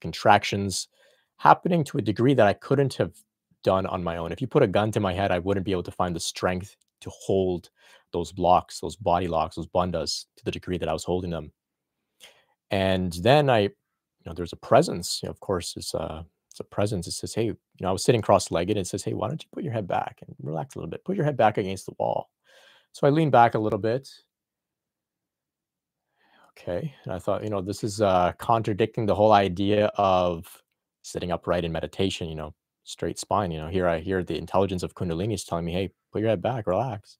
contractions 0.00 0.88
happening 1.38 1.84
to 1.84 1.98
a 1.98 2.02
degree 2.02 2.34
that 2.34 2.46
I 2.46 2.54
couldn't 2.54 2.94
have 2.94 3.12
done 3.64 3.86
on 3.86 4.04
my 4.04 4.16
own. 4.16 4.32
If 4.32 4.40
you 4.40 4.46
put 4.46 4.62
a 4.62 4.66
gun 4.66 4.90
to 4.92 5.00
my 5.00 5.12
head, 5.12 5.30
I 5.30 5.38
wouldn't 5.38 5.66
be 5.66 5.72
able 5.72 5.82
to 5.84 5.90
find 5.90 6.14
the 6.14 6.20
strength 6.20 6.76
to 7.00 7.10
hold 7.10 7.70
those 8.12 8.32
blocks, 8.32 8.80
those 8.80 8.96
body 8.96 9.28
locks, 9.28 9.56
those 9.56 9.66
bandhas 9.66 10.24
to 10.36 10.44
the 10.44 10.50
degree 10.50 10.78
that 10.78 10.88
I 10.88 10.92
was 10.92 11.04
holding 11.04 11.30
them. 11.30 11.52
And 12.70 13.12
then 13.22 13.50
I, 13.50 13.60
you 13.60 13.70
know, 14.26 14.32
there's 14.32 14.52
a 14.52 14.56
presence. 14.56 15.20
You 15.22 15.28
know, 15.28 15.30
of 15.30 15.40
course, 15.40 15.74
it's 15.76 15.94
a 15.94 16.24
it's 16.50 16.60
a 16.60 16.64
presence. 16.64 17.06
It 17.06 17.12
says, 17.12 17.34
hey, 17.34 17.44
you 17.44 17.56
know, 17.80 17.88
I 17.88 17.92
was 17.92 18.04
sitting 18.04 18.22
cross-legged. 18.22 18.76
And 18.76 18.84
it 18.84 18.88
says, 18.88 19.04
hey, 19.04 19.14
why 19.14 19.28
don't 19.28 19.42
you 19.42 19.48
put 19.52 19.62
your 19.64 19.72
head 19.72 19.86
back 19.86 20.20
and 20.26 20.34
relax 20.42 20.74
a 20.74 20.78
little 20.78 20.90
bit? 20.90 21.04
Put 21.04 21.16
your 21.16 21.24
head 21.24 21.36
back 21.36 21.58
against 21.58 21.86
the 21.86 21.94
wall. 21.98 22.30
So 22.92 23.06
I 23.06 23.10
leaned 23.10 23.32
back 23.32 23.54
a 23.54 23.58
little 23.58 23.78
bit. 23.78 24.08
Okay, 26.58 26.92
and 27.04 27.12
I 27.12 27.20
thought, 27.20 27.44
you 27.44 27.50
know, 27.50 27.60
this 27.60 27.84
is 27.84 28.00
uh, 28.00 28.32
contradicting 28.38 29.06
the 29.06 29.14
whole 29.14 29.30
idea 29.30 29.92
of 29.96 30.60
sitting 31.02 31.30
upright 31.30 31.64
in 31.64 31.70
meditation. 31.70 32.28
You 32.28 32.34
know, 32.34 32.54
straight 32.88 33.18
spine. 33.20 33.52
You 33.52 33.60
know, 33.60 33.68
here 33.68 33.88
I 33.88 34.00
hear 34.00 34.24
the 34.24 34.38
intelligence 34.38 34.84
of 34.84 34.94
Kundalini 34.96 35.34
is 35.34 35.44
telling 35.44 35.66
me, 35.66 35.74
hey, 35.74 35.92
put 36.12 36.22
your 36.22 36.30
head 36.30 36.42
back, 36.42 36.66
relax. 36.68 37.18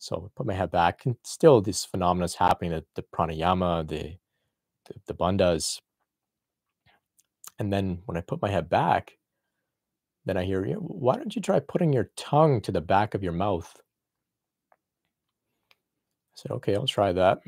So 0.00 0.24
I 0.26 0.28
put 0.36 0.46
my 0.46 0.54
head 0.54 0.70
back, 0.72 1.06
and 1.06 1.16
still 1.24 1.60
this 1.62 1.84
phenomena 1.84 2.26
is 2.26 2.36
happening. 2.36 2.72
The, 2.72 2.84
the 2.96 3.02
pranayama, 3.02 3.88
the 3.88 4.16
the, 4.86 4.94
the 5.08 5.14
bandhas. 5.14 5.80
And 7.58 7.72
then 7.72 8.02
when 8.06 8.16
I 8.18 8.22
put 8.22 8.42
my 8.42 8.50
head 8.50 8.68
back, 8.70 9.18
then 10.26 10.36
I 10.38 10.44
hear, 10.44 10.66
"You, 10.66 10.76
why 10.76 11.16
don't 11.16 11.36
you 11.36 11.42
try 11.42 11.60
putting 11.60 11.92
your 11.92 12.10
tongue 12.16 12.60
to 12.62 12.72
the 12.72 12.80
back 12.82 13.14
of 13.14 13.22
your 13.24 13.32
mouth? 13.34 13.72
I 16.36 16.40
said, 16.42 16.52
okay, 16.52 16.74
I'll 16.76 16.86
try 16.86 17.12
that. 17.12 17.40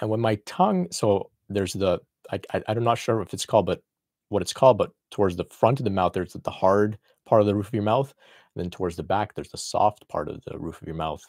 And 0.00 0.10
when 0.10 0.20
my 0.20 0.36
tongue, 0.46 0.88
so 0.92 1.30
there's 1.48 1.74
the, 1.74 2.00
I, 2.30 2.40
I, 2.54 2.62
I'm 2.68 2.84
not 2.84 2.98
sure 2.98 3.22
if 3.22 3.34
it's 3.34 3.46
called, 3.46 3.66
but 3.66 3.82
what 4.30 4.42
it's 4.42 4.52
called, 4.54 4.78
but 4.78 4.92
towards 5.10 5.36
the 5.36 5.44
front 5.50 5.80
of 5.80 5.84
the 5.84 5.90
mouth, 5.90 6.12
there's 6.12 6.32
the 6.32 6.50
hard 6.50 6.98
part 7.26 7.40
of 7.40 7.46
the 7.46 7.54
roof 7.54 7.68
of 7.68 7.74
your 7.74 7.82
mouth. 7.82 8.12
And 8.54 8.64
then 8.64 8.70
towards 8.70 8.96
the 8.96 9.02
back, 9.02 9.34
there's 9.34 9.50
the 9.50 9.58
soft 9.58 10.08
part 10.08 10.28
of 10.28 10.42
the 10.46 10.58
roof 10.58 10.80
of 10.80 10.86
your 10.86 10.96
mouth. 10.96 11.22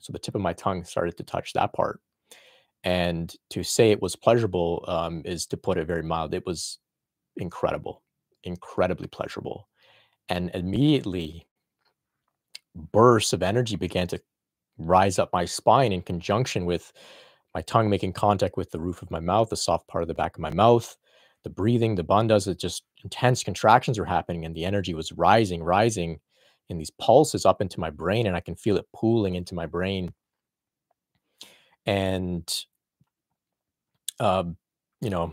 So 0.00 0.12
the 0.12 0.18
tip 0.18 0.34
of 0.34 0.40
my 0.40 0.52
tongue 0.52 0.84
started 0.84 1.16
to 1.18 1.24
touch 1.24 1.52
that 1.52 1.72
part. 1.72 2.00
And 2.84 3.34
to 3.50 3.62
say 3.62 3.90
it 3.90 4.00
was 4.00 4.16
pleasurable 4.16 4.84
um, 4.88 5.22
is 5.24 5.46
to 5.46 5.56
put 5.56 5.76
it 5.76 5.86
very 5.86 6.02
mild. 6.02 6.32
It 6.32 6.46
was 6.46 6.78
incredible, 7.36 8.02
incredibly 8.44 9.06
pleasurable. 9.06 9.68
And 10.28 10.50
immediately, 10.54 11.46
bursts 12.74 13.32
of 13.32 13.42
energy 13.42 13.76
began 13.76 14.06
to 14.08 14.20
rise 14.78 15.18
up 15.18 15.30
my 15.32 15.44
spine 15.44 15.92
in 15.92 16.00
conjunction 16.02 16.64
with 16.64 16.92
my 17.54 17.62
tongue 17.62 17.90
making 17.90 18.12
contact 18.12 18.56
with 18.56 18.70
the 18.70 18.80
roof 18.80 19.02
of 19.02 19.10
my 19.10 19.20
mouth, 19.20 19.50
the 19.50 19.56
soft 19.56 19.88
part 19.88 20.02
of 20.02 20.08
the 20.08 20.14
back 20.14 20.36
of 20.36 20.40
my 20.40 20.50
mouth, 20.50 20.96
the 21.42 21.50
breathing, 21.50 21.94
the 21.94 22.04
bandhas, 22.04 22.46
it 22.46 22.58
just 22.58 22.84
intense 23.04 23.42
contractions 23.42 23.98
were 23.98 24.04
happening 24.04 24.44
and 24.44 24.54
the 24.54 24.64
energy 24.64 24.94
was 24.94 25.12
rising, 25.12 25.62
rising 25.62 26.20
in 26.68 26.78
these 26.78 26.90
pulses 26.90 27.44
up 27.44 27.60
into 27.60 27.80
my 27.80 27.90
brain 27.90 28.26
and 28.26 28.36
I 28.36 28.40
can 28.40 28.54
feel 28.54 28.76
it 28.76 28.86
pooling 28.94 29.34
into 29.34 29.54
my 29.54 29.66
brain. 29.66 30.12
And, 31.86 32.48
um, 34.20 34.56
you 35.00 35.10
know, 35.10 35.32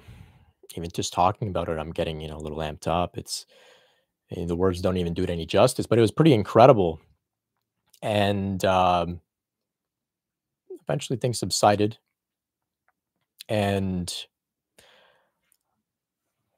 even 0.76 0.90
just 0.94 1.14
talking 1.14 1.50
about 1.50 1.70
it, 1.70 1.78
I'm 1.78 1.92
getting, 1.92 2.22
you 2.22 2.28
know, 2.28 2.38
a 2.38 2.40
little 2.40 2.60
amped 2.60 2.88
up. 2.88 3.18
It's, 3.18 3.46
eh, 4.32 4.46
the 4.46 4.56
words 4.56 4.82
don't 4.82 4.98
even 4.98 5.14
do 5.14 5.24
it 5.24 5.30
any 5.30 5.46
justice, 5.46 5.86
but 5.86 5.98
it 5.98 6.02
was 6.02 6.12
pretty 6.12 6.34
incredible. 6.34 7.02
And 8.02 8.64
um, 8.66 9.22
eventually 10.88 11.18
things 11.18 11.40
subsided. 11.40 11.98
And 13.50 14.14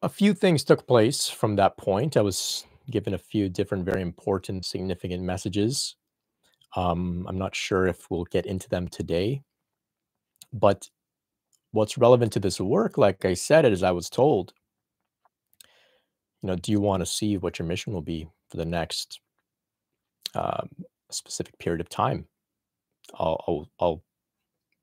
a 0.01 0.09
few 0.09 0.33
things 0.33 0.63
took 0.63 0.87
place 0.87 1.27
from 1.27 1.55
that 1.57 1.77
point. 1.77 2.15
I 2.15 2.21
was 2.21 2.65
given 2.89 3.13
a 3.13 3.17
few 3.17 3.49
different, 3.49 3.85
very 3.85 4.01
important, 4.01 4.65
significant 4.65 5.23
messages. 5.23 5.95
Um, 6.75 7.25
I'm 7.27 7.37
not 7.37 7.55
sure 7.55 7.87
if 7.87 8.09
we'll 8.09 8.25
get 8.25 8.45
into 8.45 8.69
them 8.69 8.87
today, 8.87 9.41
but 10.53 10.89
what's 11.71 11.97
relevant 11.97 12.33
to 12.33 12.39
this 12.39 12.59
work, 12.59 12.97
like 12.97 13.25
I 13.25 13.33
said, 13.33 13.65
as 13.65 13.83
I 13.83 13.91
was 13.91 14.09
told, 14.09 14.53
you 16.41 16.47
know, 16.47 16.55
do 16.55 16.71
you 16.71 16.79
want 16.79 17.01
to 17.01 17.05
see 17.05 17.37
what 17.37 17.59
your 17.59 17.67
mission 17.67 17.93
will 17.93 18.01
be 18.01 18.27
for 18.49 18.57
the 18.57 18.65
next 18.65 19.19
um, 20.33 20.69
specific 21.11 21.57
period 21.59 21.81
of 21.81 21.89
time? 21.89 22.25
I'll, 23.15 23.43
I'll, 23.47 23.69
I'll 23.79 24.03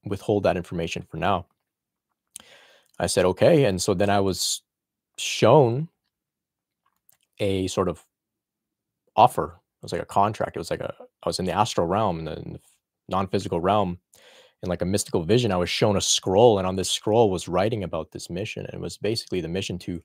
withhold 0.04 0.42
that 0.42 0.56
information 0.56 1.06
for 1.08 1.16
now. 1.16 1.46
I 2.98 3.06
said, 3.06 3.24
okay. 3.24 3.64
And 3.64 3.80
so 3.80 3.94
then 3.94 4.10
I 4.10 4.20
was 4.20 4.62
shown 5.18 5.88
a 7.38 7.66
sort 7.68 7.88
of 7.88 8.04
offer. 9.14 9.60
It 9.82 9.84
was 9.84 9.92
like 9.92 10.02
a 10.02 10.06
contract. 10.06 10.56
It 10.56 10.60
was 10.60 10.70
like 10.70 10.80
a, 10.80 10.94
I 11.22 11.28
was 11.28 11.38
in 11.38 11.44
the 11.44 11.52
astral 11.52 11.86
realm, 11.86 12.18
in 12.20 12.24
the, 12.24 12.34
the 12.34 12.60
non 13.08 13.28
physical 13.28 13.60
realm, 13.60 13.98
in 14.62 14.68
like 14.68 14.82
a 14.82 14.86
mystical 14.86 15.22
vision. 15.22 15.52
I 15.52 15.56
was 15.56 15.70
shown 15.70 15.96
a 15.96 16.00
scroll, 16.00 16.58
and 16.58 16.66
on 16.66 16.76
this 16.76 16.90
scroll 16.90 17.30
was 17.30 17.48
writing 17.48 17.84
about 17.84 18.12
this 18.12 18.30
mission. 18.30 18.64
And 18.66 18.74
it 18.74 18.80
was 18.80 18.96
basically 18.96 19.40
the 19.40 19.48
mission 19.48 19.78
to 19.80 20.02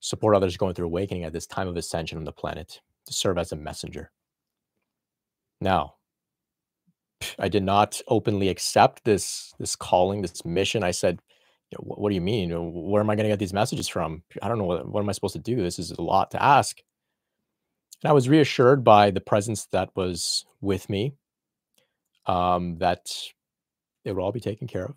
support 0.00 0.34
others 0.34 0.56
going 0.56 0.74
through 0.74 0.86
awakening 0.86 1.24
at 1.24 1.32
this 1.32 1.46
time 1.46 1.68
of 1.68 1.76
ascension 1.76 2.18
on 2.18 2.24
the 2.24 2.32
planet, 2.32 2.80
to 3.06 3.12
serve 3.12 3.38
as 3.38 3.52
a 3.52 3.56
messenger. 3.56 4.10
Now, 5.60 5.94
I 7.38 7.48
did 7.48 7.62
not 7.62 8.00
openly 8.08 8.48
accept 8.48 9.04
this 9.04 9.52
this 9.58 9.76
calling, 9.76 10.22
this 10.22 10.44
mission. 10.44 10.82
I 10.82 10.90
said, 10.90 11.20
you 11.72 11.78
know, 11.78 11.94
what, 11.96 12.10
do 12.10 12.14
you 12.14 12.20
mean? 12.20 12.50
Where 12.50 13.00
am 13.00 13.08
I 13.08 13.16
going 13.16 13.24
to 13.24 13.32
get 13.32 13.38
these 13.38 13.54
messages 13.54 13.88
from? 13.88 14.22
I 14.42 14.48
don't 14.48 14.58
know. 14.58 14.64
What, 14.64 14.86
what 14.86 15.00
am 15.00 15.08
I 15.08 15.12
supposed 15.12 15.32
to 15.32 15.38
do? 15.38 15.56
This 15.56 15.78
is 15.78 15.90
a 15.90 16.02
lot 16.02 16.30
to 16.32 16.42
ask. 16.42 16.78
And 18.02 18.10
I 18.10 18.12
was 18.12 18.28
reassured 18.28 18.84
by 18.84 19.10
the 19.10 19.20
presence 19.20 19.66
that 19.66 19.90
was 19.96 20.44
with 20.60 20.90
me 20.90 21.14
um, 22.26 22.76
that 22.78 23.10
it 24.04 24.12
will 24.12 24.22
all 24.22 24.32
be 24.32 24.40
taken 24.40 24.68
care 24.68 24.84
of. 24.84 24.96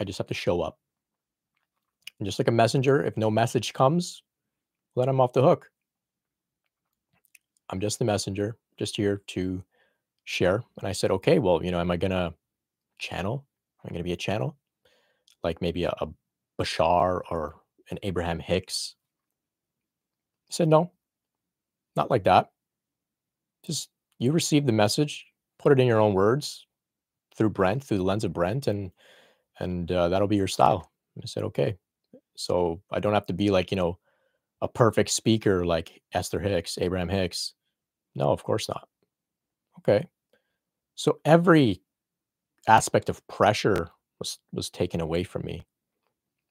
I 0.00 0.04
just 0.04 0.18
have 0.18 0.28
to 0.28 0.34
show 0.34 0.62
up. 0.62 0.78
And 2.18 2.26
just 2.26 2.38
like 2.38 2.48
a 2.48 2.52
messenger, 2.52 3.02
if 3.04 3.16
no 3.16 3.30
message 3.30 3.72
comes, 3.74 4.22
let 4.96 5.08
him 5.08 5.20
off 5.20 5.34
the 5.34 5.42
hook. 5.42 5.70
I'm 7.68 7.80
just 7.80 7.98
the 7.98 8.04
messenger, 8.04 8.56
just 8.78 8.96
here 8.96 9.20
to 9.28 9.62
share. 10.24 10.64
And 10.78 10.88
I 10.88 10.92
said, 10.92 11.10
okay, 11.10 11.38
well, 11.38 11.62
you 11.62 11.70
know, 11.70 11.80
am 11.80 11.90
I 11.90 11.98
going 11.98 12.12
to 12.12 12.32
channel? 12.98 13.44
Am 13.84 13.88
I 13.88 13.90
going 13.90 14.00
to 14.00 14.04
be 14.04 14.12
a 14.12 14.16
channel? 14.16 14.56
Like 15.42 15.60
maybe 15.60 15.84
a, 15.84 15.94
a 16.00 16.08
Bashar 16.60 17.20
or 17.30 17.56
an 17.90 17.98
Abraham 18.02 18.38
Hicks? 18.38 18.94
He 20.48 20.54
said, 20.54 20.68
no, 20.68 20.90
not 21.96 22.10
like 22.10 22.24
that. 22.24 22.50
Just 23.64 23.90
you 24.18 24.32
receive 24.32 24.66
the 24.66 24.72
message, 24.72 25.26
put 25.58 25.72
it 25.72 25.80
in 25.80 25.86
your 25.86 26.00
own 26.00 26.14
words 26.14 26.66
through 27.36 27.50
Brent, 27.50 27.84
through 27.84 27.98
the 27.98 28.04
lens 28.04 28.24
of 28.24 28.32
Brent, 28.32 28.66
and 28.66 28.90
and 29.60 29.90
uh, 29.90 30.08
that'll 30.08 30.28
be 30.28 30.36
your 30.36 30.46
style. 30.46 30.90
And 31.14 31.24
I 31.24 31.26
said, 31.26 31.44
okay. 31.44 31.76
So 32.36 32.80
I 32.92 33.00
don't 33.00 33.14
have 33.14 33.26
to 33.26 33.32
be 33.32 33.50
like, 33.50 33.70
you 33.70 33.76
know, 33.76 33.98
a 34.60 34.68
perfect 34.68 35.10
speaker 35.10 35.64
like 35.64 36.00
Esther 36.12 36.38
Hicks, 36.38 36.78
Abraham 36.80 37.08
Hicks. 37.08 37.54
No, 38.14 38.30
of 38.30 38.44
course 38.44 38.68
not. 38.68 38.88
Okay. 39.80 40.06
So 40.94 41.18
every 41.24 41.82
aspect 42.66 43.08
of 43.08 43.26
pressure 43.26 43.90
was 44.18 44.38
was 44.52 44.70
taken 44.70 45.00
away 45.00 45.22
from 45.24 45.42
me. 45.44 45.66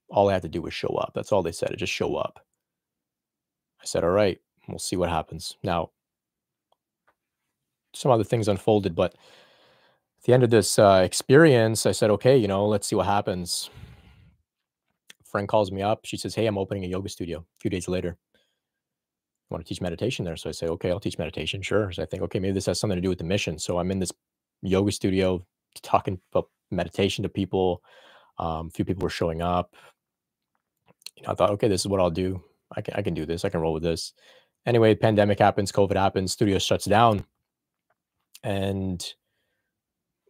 All 0.10 0.30
I 0.30 0.34
had 0.34 0.42
to 0.44 0.50
do 0.50 0.62
was 0.62 0.74
show 0.74 0.96
up. 0.96 1.12
That's 1.14 1.32
all 1.32 1.44
they 1.44 1.52
said. 1.52 1.76
Just 1.78 1.94
show 1.94 2.16
up. 2.16 2.40
I 3.82 3.86
said, 3.86 4.04
all 4.04 4.10
right, 4.10 4.40
we'll 4.68 4.80
see 4.80 4.96
what 4.96 5.10
happens. 5.10 5.58
Now, 5.64 5.92
some 7.94 8.12
other 8.12 8.24
things 8.24 8.48
unfolded, 8.48 8.96
but 8.96 9.14
at 9.14 10.24
the 10.24 10.34
end 10.34 10.44
of 10.44 10.50
this 10.50 10.80
uh, 10.80 11.02
experience, 11.04 11.86
I 11.86 11.92
said, 11.92 12.10
okay, 12.12 12.38
you 12.38 12.48
know, 12.48 12.66
let's 12.68 12.88
see 12.88 12.96
what 12.96 13.06
happens. 13.06 13.70
A 15.22 15.26
friend 15.26 15.48
calls 15.48 15.72
me 15.72 15.82
up. 15.82 16.06
She 16.06 16.18
says, 16.18 16.36
hey, 16.36 16.48
I'm 16.48 16.58
opening 16.58 16.86
a 16.86 16.88
yoga 16.88 17.10
studio 17.10 17.40
a 17.40 17.60
few 17.60 17.70
days 17.70 17.88
later. 17.88 18.18
I 18.36 19.54
want 19.54 19.66
to 19.66 19.70
teach 19.70 19.82
meditation 19.82 20.26
there. 20.26 20.36
So 20.36 20.50
I 20.50 20.52
say, 20.52 20.68
okay, 20.68 20.90
I'll 20.90 21.00
teach 21.00 21.18
meditation. 21.18 21.62
Sure. 21.62 21.92
So 21.92 22.04
I 22.04 22.06
think, 22.06 22.24
okay, 22.24 22.40
maybe 22.40 22.54
this 22.54 22.66
has 22.66 22.80
something 22.80 22.98
to 22.98 23.02
do 23.02 23.10
with 23.10 23.20
the 23.20 23.24
mission. 23.24 23.60
So 23.60 23.78
I'm 23.78 23.92
in 23.92 24.00
this 24.00 24.12
yoga 24.62 24.92
studio 24.92 25.46
talking 25.82 26.20
about 26.34 26.50
meditation 26.72 27.24
to 27.24 27.30
people. 27.30 27.84
Um, 28.40 28.68
a 28.68 28.72
few 28.72 28.86
people 28.86 29.04
were 29.04 29.10
showing 29.10 29.42
up. 29.42 29.76
You 31.18 31.24
know, 31.24 31.32
I 31.32 31.36
thought, 31.36 31.52
okay, 31.52 31.68
this 31.68 31.82
is 31.82 31.88
what 31.88 32.00
I'll 32.02 32.12
do. 32.12 32.44
I 32.76 32.82
can 32.82 32.94
I 32.96 33.02
can 33.02 33.14
do 33.14 33.26
this. 33.26 33.46
I 33.46 33.50
can 33.50 33.62
roll 33.62 33.74
with 33.74 33.84
this. 33.84 34.14
Anyway, 34.66 34.96
pandemic 34.96 35.40
happens, 35.40 35.72
COVID 35.72 35.96
happens, 35.96 36.34
studio 36.34 36.60
shuts 36.60 36.86
down, 36.86 37.26
and 38.44 39.14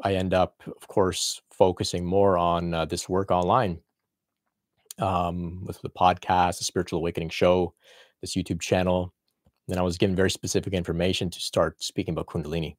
I 0.03 0.15
end 0.15 0.33
up, 0.33 0.63
of 0.67 0.87
course, 0.87 1.41
focusing 1.51 2.05
more 2.05 2.37
on 2.37 2.73
uh, 2.73 2.85
this 2.85 3.09
work 3.09 3.31
online. 3.31 3.81
um, 4.99 5.63
with 5.65 5.81
the 5.81 5.89
podcast, 5.89 6.57
the 6.59 6.63
Spiritual 6.63 6.99
Awakening 6.99 7.29
Show, 7.29 7.73
this 8.21 8.35
YouTube 8.35 8.61
channel. 8.61 9.13
And 9.69 9.77
I 9.79 9.83
was 9.83 9.97
given 9.97 10.15
very 10.15 10.31
specific 10.31 10.73
information 10.73 11.29
to 11.29 11.39
start 11.39 11.83
speaking 11.83 12.13
about 12.13 12.27
Kundalini. 12.27 12.75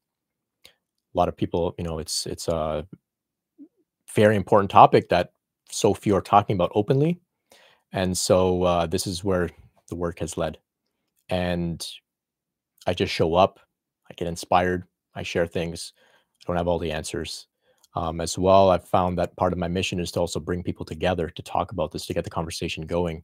A 0.66 1.18
lot 1.18 1.28
of 1.28 1.36
people, 1.36 1.74
you 1.78 1.84
know, 1.84 1.98
it's 1.98 2.26
it's 2.26 2.48
a 2.48 2.86
very 4.18 4.34
important 4.34 4.68
topic 4.70 5.08
that 5.10 5.30
so 5.70 5.94
few 5.94 6.16
are 6.16 6.20
talking 6.20 6.54
about 6.56 6.72
openly, 6.74 7.20
and 7.92 8.18
so 8.18 8.64
uh, 8.64 8.86
this 8.86 9.06
is 9.06 9.22
where 9.22 9.48
the 9.88 9.94
work 9.94 10.18
has 10.18 10.36
led. 10.36 10.58
And 11.28 11.86
I 12.86 12.94
just 12.94 13.12
show 13.12 13.34
up, 13.34 13.60
I 14.10 14.14
get 14.14 14.26
inspired, 14.26 14.84
I 15.14 15.22
share 15.22 15.46
things. 15.46 15.92
I 16.40 16.42
don't 16.46 16.56
have 16.56 16.66
all 16.66 16.80
the 16.80 16.90
answers. 16.90 17.46
Um, 17.94 18.20
as 18.20 18.36
well, 18.36 18.70
I've 18.70 18.88
found 18.88 19.18
that 19.18 19.36
part 19.36 19.52
of 19.52 19.58
my 19.58 19.68
mission 19.68 20.00
is 20.00 20.10
to 20.12 20.20
also 20.20 20.40
bring 20.40 20.62
people 20.62 20.84
together 20.84 21.28
to 21.28 21.42
talk 21.42 21.72
about 21.72 21.92
this, 21.92 22.06
to 22.06 22.14
get 22.14 22.24
the 22.24 22.30
conversation 22.30 22.86
going. 22.86 23.22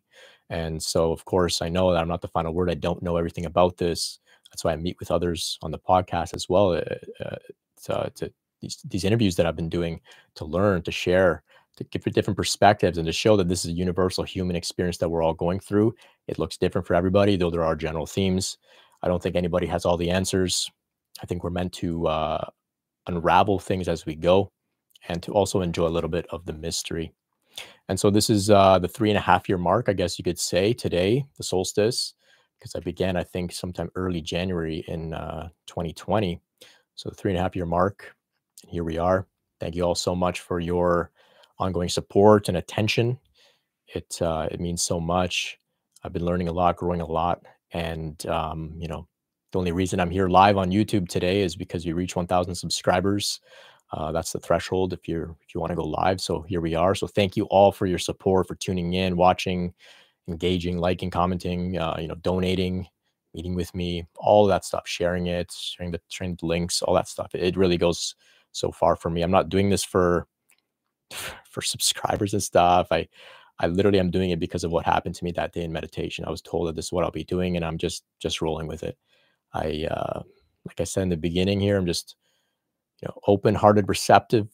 And 0.49 0.83
so, 0.83 1.13
of 1.13 1.25
course, 1.25 1.61
I 1.61 1.69
know 1.69 1.93
that 1.93 2.01
I'm 2.01 2.09
not 2.09 2.23
the 2.23 2.29
final 2.29 2.55
word. 2.55 2.71
I 2.71 2.75
don't 2.75 3.03
know 3.03 3.17
everything 3.17 3.47
about 3.47 3.79
this. 3.79 4.21
That's 4.51 4.65
why 4.65 4.73
I 4.73 4.77
meet 4.77 4.99
with 5.01 5.11
others 5.11 5.59
on 5.63 5.71
the 5.71 5.79
podcast 5.79 6.35
as 6.35 6.49
well. 6.49 6.73
Uh, 6.73 7.25
uh, 7.25 7.37
to, 7.85 8.11
to 8.15 8.33
these, 8.65 8.79
these 8.89 9.05
interviews 9.05 9.37
that 9.37 9.47
I've 9.47 9.57
been 9.57 9.69
doing 9.69 10.01
to 10.37 10.45
learn, 10.45 10.83
to 10.83 10.91
share, 10.91 11.43
to 11.77 11.85
give 11.85 12.03
different 12.15 12.37
perspectives, 12.37 12.99
and 12.99 13.07
to 13.07 13.13
show 13.13 13.37
that 13.37 13.49
this 13.49 13.65
is 13.65 13.71
a 13.71 13.75
universal 13.75 14.25
human 14.25 14.57
experience 14.57 14.99
that 14.99 15.09
we're 15.09 15.23
all 15.23 15.35
going 15.35 15.61
through. 15.61 15.95
It 16.29 16.39
looks 16.39 16.57
different 16.57 16.87
for 16.87 16.95
everybody, 16.95 17.37
though 17.37 17.51
there 17.51 17.65
are 17.65 17.77
general 17.77 18.07
themes. 18.07 18.59
I 19.03 19.09
don't 19.09 19.23
think 19.23 19.37
anybody 19.37 19.67
has 19.67 19.85
all 19.85 19.97
the 19.97 20.11
answers. 20.11 20.71
I 21.23 21.27
think 21.27 21.45
we're 21.45 21.51
meant 21.51 21.73
to 21.75 22.07
uh, 22.07 22.47
unravel 23.07 23.59
things 23.59 23.87
as 23.87 24.07
we 24.07 24.15
go 24.15 24.51
and 25.09 25.23
to 25.23 25.33
also 25.33 25.61
enjoy 25.61 25.87
a 25.87 25.89
little 25.89 26.11
bit 26.11 26.27
of 26.31 26.47
the 26.47 26.53
mystery. 26.55 27.13
And 27.89 28.01
so 28.01 28.11
this 28.11 28.31
is 28.31 28.51
uh, 28.51 28.79
the 28.79 28.89
three 28.89 29.11
and 29.11 29.19
a 29.19 29.23
half 29.23 29.49
year 29.49 29.59
mark, 29.59 29.89
I 29.89 29.93
guess 29.93 30.19
you 30.19 30.25
could 30.25 30.39
say, 30.39 30.73
today, 30.73 31.27
the 31.37 31.45
solstice, 31.45 32.15
because 32.59 32.75
I 32.75 32.81
began, 32.81 33.17
I 33.17 33.25
think, 33.25 33.53
sometime 33.53 33.91
early 33.95 34.23
January 34.23 34.85
in 34.89 35.13
uh, 35.13 35.51
2020. 35.67 36.41
So 36.95 37.11
the 37.11 37.15
three 37.15 37.33
and 37.33 37.39
a 37.39 37.43
half 37.43 37.55
year 37.55 37.67
mark, 37.67 38.15
and 38.65 38.73
here 38.73 38.85
we 38.85 38.99
are. 38.99 39.27
Thank 39.61 39.75
you 39.75 39.83
all 39.83 39.95
so 39.95 40.15
much 40.15 40.41
for 40.41 40.59
your 40.59 41.11
ongoing 41.59 41.89
support 41.89 42.49
and 42.49 42.57
attention. 42.57 43.19
It 43.95 44.21
uh, 44.21 44.49
it 44.51 44.61
means 44.61 44.83
so 44.83 44.99
much. 44.99 45.59
I've 46.03 46.13
been 46.13 46.25
learning 46.25 46.49
a 46.49 46.53
lot, 46.53 46.77
growing 46.77 47.01
a 47.01 47.07
lot, 47.07 47.45
and 47.73 48.25
um, 48.27 48.75
you 48.79 48.89
know, 48.89 49.07
the 49.53 49.59
only 49.59 49.73
reason 49.73 50.01
I'm 50.01 50.11
here 50.11 50.29
live 50.29 50.57
on 50.57 50.71
YouTube 50.71 51.09
today 51.09 51.43
is 51.43 51.57
because 51.57 51.85
you 51.85 51.95
reach 51.95 52.17
1,000 52.17 52.55
subscribers. 52.55 53.41
Uh, 53.93 54.11
that's 54.11 54.33
the 54.33 54.41
threshold 54.41 54.93
if 54.93 55.07
you're 55.07 55.37
if 55.47 55.55
you 55.55 55.61
want 55.61 55.71
to 55.71 55.77
go 55.77 55.85
live. 55.85 56.21
So 56.21 56.43
here 56.43 56.61
we 56.61 56.75
are. 56.75 56.95
So 56.95 57.07
thank 57.07 57.37
you 57.37 57.45
all 57.45 57.71
for 57.71 57.87
your 57.87 57.99
support, 57.99 58.49
for 58.49 58.55
tuning 58.57 58.95
in, 58.95 59.17
watching, 59.17 59.75
engaging, 60.27 60.79
liking, 60.79 61.11
commenting, 61.11 61.79
uh, 61.79 61.97
you 62.01 62.09
know, 62.09 62.17
donating, 62.17 62.89
meeting 63.35 63.55
with 63.55 63.75
me, 63.75 64.07
all 64.17 64.47
that 64.47 64.65
stuff, 64.65 64.89
sharing 64.89 65.27
it, 65.27 65.53
sharing 65.53 65.93
the 65.93 66.01
sharing 66.09 66.37
the 66.37 66.47
links, 66.47 66.83
all 66.83 66.95
that 66.95 67.09
stuff. 67.09 67.35
It 67.35 67.57
really 67.57 67.77
goes 67.77 68.15
so 68.55 68.73
far 68.73 68.97
for 68.97 69.11
me. 69.11 69.23
I'm 69.23 69.33
not 69.33 69.51
doing 69.51 69.71
this 69.71 69.85
for 69.85 70.29
for 71.51 71.63
subscribers 71.63 72.35
and 72.35 72.43
stuff. 72.43 72.89
I 72.93 73.09
I 73.61 73.69
literally 73.69 74.01
am 74.01 74.11
doing 74.11 74.31
it 74.31 74.41
because 74.41 74.65
of 74.65 74.73
what 74.73 74.87
happened 74.87 75.17
to 75.17 75.25
me 75.25 75.33
that 75.33 75.53
day 75.55 75.63
in 75.65 75.73
meditation. 75.73 76.25
I 76.27 76.31
was 76.31 76.43
told 76.43 76.69
that 76.69 76.77
this 76.77 76.87
is 76.87 76.93
what 76.93 77.05
I'll 77.05 77.13
be 77.13 77.25
doing, 77.25 77.57
and 77.57 77.65
I'm 77.65 77.79
just 77.79 78.05
just 78.21 78.43
rolling 78.43 78.69
with 78.69 78.85
it. 78.85 78.99
I 79.55 79.87
uh, 79.91 80.23
like 80.67 80.81
I 80.81 80.85
said 80.85 81.05
in 81.05 81.11
the 81.11 81.17
beginning 81.19 81.61
here, 81.61 81.79
I'm 81.79 81.87
just 81.87 82.17
you 83.03 83.09
know 83.09 83.21
open-hearted, 83.29 83.89
receptive 83.89 84.49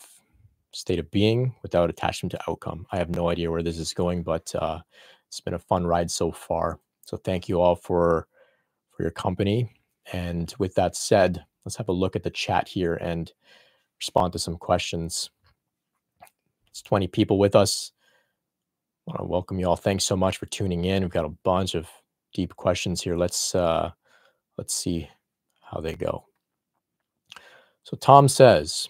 state 0.72 0.98
of 1.00 1.10
being 1.10 1.54
without 1.62 1.90
attachment 1.90 2.32
to 2.32 2.50
outcome. 2.50 2.86
I 2.92 2.98
have 2.98 3.10
no 3.10 3.28
idea 3.30 3.50
where 3.50 3.62
this 3.62 3.78
is 3.78 3.94
going, 3.94 4.22
but 4.22 4.54
uh, 4.54 4.80
it's 5.28 5.40
been 5.40 5.54
a 5.54 5.58
fun 5.58 5.86
ride 5.86 6.10
so 6.10 6.32
far. 6.32 6.80
So 7.06 7.16
thank 7.16 7.48
you 7.48 7.60
all 7.60 7.76
for 7.76 8.28
for 8.92 9.02
your 9.02 9.12
company. 9.12 9.74
And 10.12 10.52
with 10.58 10.74
that 10.76 10.96
said, 10.96 11.44
let's 11.64 11.76
have 11.76 11.88
a 11.88 11.92
look 11.92 12.16
at 12.16 12.22
the 12.24 12.30
chat 12.30 12.68
here 12.68 12.94
and 12.94 13.32
respond 14.00 14.32
to 14.32 14.38
some 14.38 14.56
questions. 14.56 15.30
It's 16.68 16.82
20 16.82 17.06
people 17.08 17.38
with 17.38 17.54
us. 17.54 17.92
I 19.06 19.12
want 19.12 19.20
to 19.20 19.26
welcome 19.26 19.58
you 19.58 19.68
all. 19.68 19.76
Thanks 19.76 20.04
so 20.04 20.16
much 20.16 20.38
for 20.38 20.46
tuning 20.46 20.84
in. 20.84 21.02
We've 21.02 21.10
got 21.10 21.24
a 21.24 21.36
bunch 21.44 21.74
of 21.74 21.88
deep 22.32 22.56
questions 22.56 23.02
here. 23.02 23.16
Let's 23.16 23.54
uh, 23.54 23.90
let's 24.56 24.74
see 24.74 25.08
how 25.60 25.80
they 25.80 25.94
go. 25.94 26.26
So 27.82 27.96
Tom 27.96 28.28
says, 28.28 28.88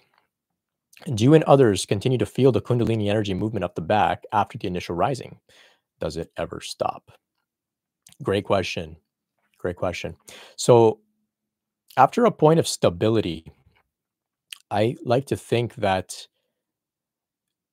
do 1.15 1.23
you 1.23 1.33
and 1.33 1.43
others 1.45 1.85
continue 1.85 2.17
to 2.17 2.25
feel 2.25 2.51
the 2.51 2.61
Kundalini 2.61 3.09
energy 3.09 3.33
movement 3.33 3.63
up 3.63 3.75
the 3.75 3.81
back 3.81 4.23
after 4.31 4.57
the 4.57 4.67
initial 4.67 4.95
rising? 4.95 5.39
Does 5.99 6.17
it 6.17 6.31
ever 6.37 6.61
stop? 6.61 7.11
Great 8.21 8.43
question. 8.45 8.97
Great 9.57 9.75
question. 9.75 10.15
So 10.55 10.99
after 11.97 12.25
a 12.25 12.31
point 12.31 12.59
of 12.59 12.67
stability, 12.67 13.51
I 14.71 14.95
like 15.03 15.25
to 15.27 15.35
think 15.37 15.75
that 15.75 16.27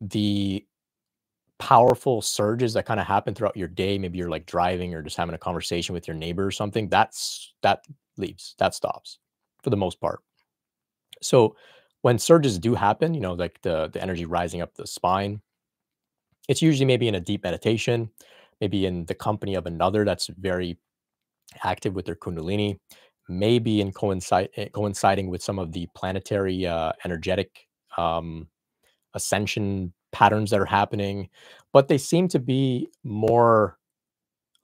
the 0.00 0.66
powerful 1.58 2.22
surges 2.22 2.74
that 2.74 2.86
kind 2.86 3.00
of 3.00 3.06
happen 3.06 3.34
throughout 3.34 3.56
your 3.56 3.68
day, 3.68 3.98
maybe 3.98 4.18
you're 4.18 4.30
like 4.30 4.46
driving 4.46 4.94
or 4.94 5.02
just 5.02 5.16
having 5.16 5.34
a 5.34 5.38
conversation 5.38 5.92
with 5.92 6.06
your 6.06 6.16
neighbor 6.16 6.46
or 6.46 6.50
something, 6.50 6.88
that's 6.88 7.52
that 7.62 7.84
leaves, 8.16 8.54
that 8.58 8.74
stops 8.74 9.18
for 9.62 9.70
the 9.70 9.76
most 9.76 10.00
part. 10.00 10.20
So 11.22 11.56
when 12.02 12.18
surges 12.18 12.58
do 12.58 12.74
happen, 12.74 13.14
you 13.14 13.20
know, 13.20 13.34
like 13.34 13.60
the 13.62 13.88
the 13.92 14.02
energy 14.02 14.24
rising 14.24 14.60
up 14.60 14.74
the 14.74 14.86
spine, 14.86 15.40
it's 16.48 16.62
usually 16.62 16.86
maybe 16.86 17.08
in 17.08 17.14
a 17.14 17.20
deep 17.20 17.44
meditation, 17.44 18.10
maybe 18.60 18.86
in 18.86 19.04
the 19.06 19.14
company 19.14 19.54
of 19.54 19.66
another 19.66 20.04
that's 20.04 20.28
very 20.28 20.78
active 21.64 21.94
with 21.94 22.06
their 22.06 22.16
kundalini, 22.16 22.78
maybe 23.28 23.80
in 23.80 23.92
coincide 23.92 24.48
eh, 24.56 24.68
coinciding 24.72 25.28
with 25.30 25.42
some 25.42 25.58
of 25.58 25.72
the 25.72 25.88
planetary 25.94 26.66
uh, 26.66 26.92
energetic 27.04 27.66
um, 27.96 28.48
ascension 29.14 29.92
patterns 30.12 30.50
that 30.50 30.60
are 30.60 30.64
happening, 30.66 31.28
but 31.72 31.88
they 31.88 31.98
seem 31.98 32.28
to 32.28 32.38
be 32.38 32.88
more 33.04 33.78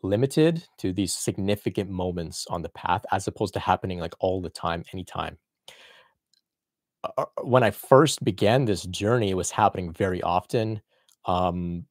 limited 0.02 0.66
to 0.78 0.92
these 0.92 1.14
significant 1.14 1.90
moments 1.90 2.46
on 2.50 2.62
the 2.62 2.68
path 2.70 3.04
as 3.10 3.26
opposed 3.26 3.54
to 3.54 3.60
happening 3.60 3.98
like 3.98 4.14
all 4.20 4.40
the 4.40 4.50
time, 4.50 4.84
anytime. 4.92 5.38
Uh, 7.02 7.10
uh, 7.18 7.24
when 7.42 7.62
I 7.62 7.70
first 7.70 8.24
began 8.24 8.64
this 8.64 8.84
journey, 8.84 9.30
it 9.30 9.36
was 9.36 9.50
happening 9.50 9.92
very 9.92 10.22
often. 10.22 10.80
Um, 11.26 11.86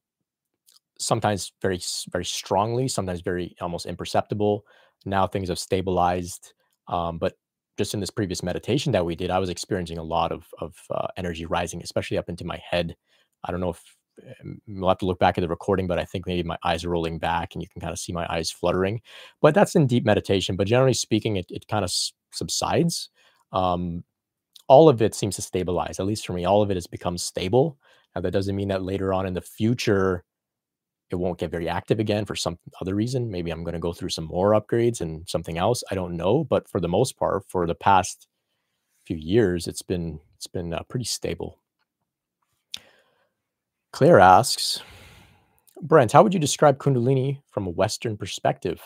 sometimes 0.98 1.52
very 1.60 1.80
very 2.10 2.24
strongly, 2.24 2.88
sometimes 2.88 3.20
very 3.20 3.56
almost 3.60 3.86
imperceptible. 3.86 4.64
Now 5.04 5.26
things 5.26 5.48
have 5.48 5.58
stabilized, 5.58 6.54
um, 6.88 7.18
but 7.18 7.34
just 7.76 7.94
in 7.94 8.00
this 8.00 8.10
previous 8.10 8.42
meditation 8.42 8.92
that 8.92 9.04
we 9.04 9.16
did, 9.16 9.30
I 9.30 9.38
was 9.38 9.48
experiencing 9.48 9.98
a 9.98 10.02
lot 10.02 10.32
of 10.32 10.46
of 10.60 10.76
uh, 10.90 11.08
energy 11.16 11.46
rising, 11.46 11.82
especially 11.82 12.18
up 12.18 12.28
into 12.28 12.44
my 12.44 12.60
head. 12.70 12.96
I 13.44 13.50
don't 13.50 13.60
know 13.60 13.70
if 13.70 13.82
um, 14.42 14.60
we'll 14.66 14.88
have 14.88 14.98
to 14.98 15.06
look 15.06 15.18
back 15.18 15.38
at 15.38 15.42
the 15.42 15.48
recording, 15.48 15.86
but 15.86 15.98
I 15.98 16.04
think 16.04 16.26
maybe 16.26 16.42
my 16.46 16.58
eyes 16.64 16.84
are 16.84 16.90
rolling 16.90 17.18
back 17.18 17.54
and 17.54 17.62
you 17.62 17.68
can 17.68 17.80
kind 17.80 17.92
of 17.92 17.98
see 17.98 18.12
my 18.12 18.26
eyes 18.30 18.50
fluttering. 18.50 19.00
But 19.40 19.54
that's 19.54 19.74
in 19.74 19.86
deep 19.86 20.04
meditation. 20.04 20.56
But 20.56 20.68
generally 20.68 20.94
speaking, 20.94 21.36
it, 21.36 21.46
it 21.50 21.66
kind 21.68 21.84
of 21.84 21.92
subsides. 22.32 23.10
Um, 23.52 24.04
all 24.68 24.88
of 24.88 25.02
it 25.02 25.14
seems 25.14 25.36
to 25.36 25.42
stabilize, 25.42 26.00
at 26.00 26.06
least 26.06 26.26
for 26.26 26.32
me. 26.32 26.44
All 26.44 26.62
of 26.62 26.70
it 26.70 26.76
has 26.76 26.86
become 26.86 27.18
stable. 27.18 27.78
Now, 28.14 28.22
that 28.22 28.30
doesn't 28.30 28.56
mean 28.56 28.68
that 28.68 28.82
later 28.82 29.12
on 29.12 29.26
in 29.26 29.34
the 29.34 29.40
future, 29.40 30.24
it 31.10 31.16
won't 31.16 31.38
get 31.38 31.50
very 31.50 31.68
active 31.68 32.00
again 32.00 32.24
for 32.24 32.34
some 32.34 32.58
other 32.80 32.94
reason. 32.94 33.30
Maybe 33.30 33.50
I'm 33.50 33.62
going 33.62 33.74
to 33.74 33.80
go 33.80 33.92
through 33.92 34.08
some 34.08 34.24
more 34.24 34.52
upgrades 34.52 35.00
and 35.00 35.28
something 35.28 35.58
else. 35.58 35.82
I 35.90 35.94
don't 35.94 36.16
know. 36.16 36.44
But 36.44 36.68
for 36.68 36.80
the 36.80 36.88
most 36.88 37.18
part, 37.18 37.44
for 37.48 37.66
the 37.66 37.74
past 37.74 38.26
few 39.06 39.16
years, 39.16 39.66
it's 39.66 39.82
been 39.82 40.20
it's 40.36 40.46
been 40.46 40.72
uh, 40.74 40.82
pretty 40.88 41.04
stable. 41.04 41.60
Claire 43.92 44.18
asks, 44.18 44.82
Brent, 45.80 46.10
how 46.10 46.22
would 46.22 46.34
you 46.34 46.40
describe 46.40 46.78
Kundalini 46.78 47.40
from 47.50 47.66
a 47.66 47.70
Western 47.70 48.16
perspective? 48.16 48.82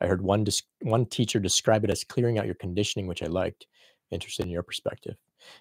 I 0.00 0.06
heard 0.06 0.20
one 0.20 0.44
one 0.82 1.06
teacher 1.06 1.40
describe 1.40 1.84
it 1.84 1.90
as 1.90 2.04
clearing 2.04 2.38
out 2.38 2.46
your 2.46 2.54
conditioning, 2.56 3.06
which 3.06 3.22
I 3.22 3.26
liked. 3.26 3.66
Interested 4.10 4.44
in 4.44 4.52
your 4.52 4.62
perspective. 4.62 5.16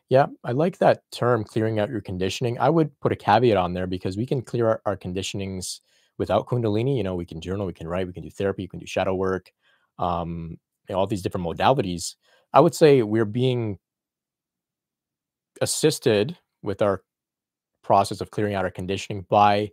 Yeah, 0.10 0.28
I 0.43 0.52
like 0.52 0.78
that 0.80 1.04
term, 1.12 1.43
clearing 1.43 1.80
out 1.80 1.89
your 1.89 2.02
conditioning. 2.02 2.60
I 2.60 2.69
would 2.69 2.98
put 3.00 3.12
a 3.12 3.15
caveat 3.15 3.58
on 3.58 3.74
there 3.74 3.88
because 3.88 4.17
we 4.17 4.26
can 4.26 4.41
clear 4.41 4.67
our, 4.67 4.82
our 4.86 4.98
conditionings 4.98 5.80
without 6.17 6.48
Kundalini. 6.48 6.95
You 6.98 7.04
know, 7.04 7.15
we 7.15 7.26
can 7.26 7.41
journal, 7.41 7.65
we 7.65 7.74
can 7.74 7.88
write, 7.88 8.08
we 8.08 8.13
can 8.13 8.24
do 8.24 8.30
therapy, 8.30 8.63
we 8.63 8.67
can 8.67 8.80
do 8.80 8.86
shadow 8.86 9.15
work, 9.15 9.52
um, 10.00 10.58
you 10.88 10.93
know, 10.93 11.00
all 11.00 11.08
these 11.08 11.21
different 11.21 11.45
modalities. 11.45 12.15
I 12.54 12.60
would 12.60 12.76
say 12.76 13.02
we're 13.02 13.26
being 13.26 13.80
assisted 15.62 16.38
with 16.62 16.82
our 16.82 17.02
process 17.84 18.21
of 18.21 18.32
clearing 18.32 18.56
out 18.56 18.65
our 18.65 18.71
conditioning 18.71 19.26
by 19.30 19.71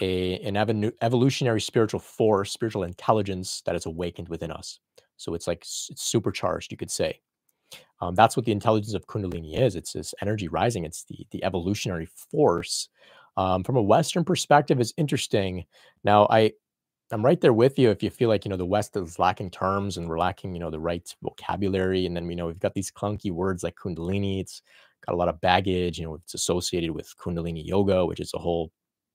a, 0.00 0.40
an 0.40 0.92
evolutionary 1.02 1.60
spiritual 1.60 2.00
force, 2.00 2.52
spiritual 2.52 2.84
intelligence 2.84 3.62
that 3.66 3.76
is 3.76 3.86
awakened 3.86 4.28
within 4.28 4.50
us. 4.50 4.80
So 5.16 5.34
it's 5.34 5.46
like 5.46 5.58
it's 5.58 5.90
supercharged, 5.96 6.72
you 6.72 6.78
could 6.78 6.90
say. 6.90 7.20
Um, 8.00 8.14
that's 8.14 8.36
what 8.36 8.46
the 8.46 8.52
intelligence 8.52 8.94
of 8.94 9.06
Kundalini 9.06 9.58
is. 9.58 9.76
It's 9.76 9.92
this 9.92 10.14
energy 10.22 10.48
rising. 10.48 10.84
It's 10.84 11.04
the 11.04 11.26
the 11.30 11.44
evolutionary 11.44 12.06
force 12.06 12.88
Um, 13.36 13.64
from 13.64 13.76
a 13.76 13.82
Western 13.82 14.24
perspective, 14.24 14.80
is 14.80 14.94
interesting. 14.96 15.64
Now, 16.04 16.26
I 16.30 16.52
I'm 17.12 17.24
right 17.24 17.40
there 17.40 17.52
with 17.52 17.78
you 17.78 17.90
if 17.90 18.02
you 18.02 18.10
feel 18.10 18.28
like, 18.28 18.44
you 18.44 18.50
know, 18.50 18.56
the 18.56 18.66
West 18.66 18.96
is 18.96 19.18
lacking 19.18 19.50
terms 19.50 19.96
and 19.96 20.08
we're 20.08 20.18
lacking, 20.18 20.54
you 20.54 20.60
know, 20.60 20.70
the 20.70 20.78
right 20.78 21.12
vocabulary. 21.22 22.06
And 22.06 22.16
then, 22.16 22.28
you 22.30 22.36
know, 22.36 22.46
we've 22.46 22.60
got 22.60 22.74
these 22.74 22.92
clunky 22.92 23.32
words 23.32 23.64
like 23.64 23.74
Kundalini. 23.76 24.40
It's 24.40 24.62
got 25.04 25.14
a 25.14 25.16
lot 25.16 25.28
of 25.28 25.40
baggage, 25.40 25.98
you 25.98 26.04
know, 26.04 26.14
it's 26.16 26.34
associated 26.34 26.92
with 26.92 27.12
Kundalini 27.18 27.66
yoga, 27.66 28.06
which 28.06 28.20
is 28.20 28.32
a 28.34 28.38
whole, 28.38 28.70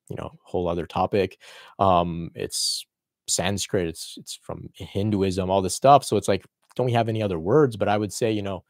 you 0.10 0.18
know, 0.18 0.32
whole 0.44 0.68
other 0.68 0.86
topic. 0.86 1.40
Um, 1.80 2.32
it's 2.36 2.86
Sanskrit, 3.28 3.88
it's 3.88 4.16
it's 4.18 4.40
from 4.42 4.70
Hinduism, 4.76 5.50
all 5.50 5.62
this 5.62 5.76
stuff. 5.76 6.04
So 6.04 6.18
it's 6.18 6.28
like, 6.28 6.46
don't 6.76 6.86
we 6.86 6.94
have 6.94 7.10
any 7.10 7.22
other 7.22 7.40
words? 7.40 7.78
But 7.78 7.90
I 7.90 7.98
would 7.98 8.14
say, 8.14 8.32
you 8.32 8.42
know, 8.42 8.64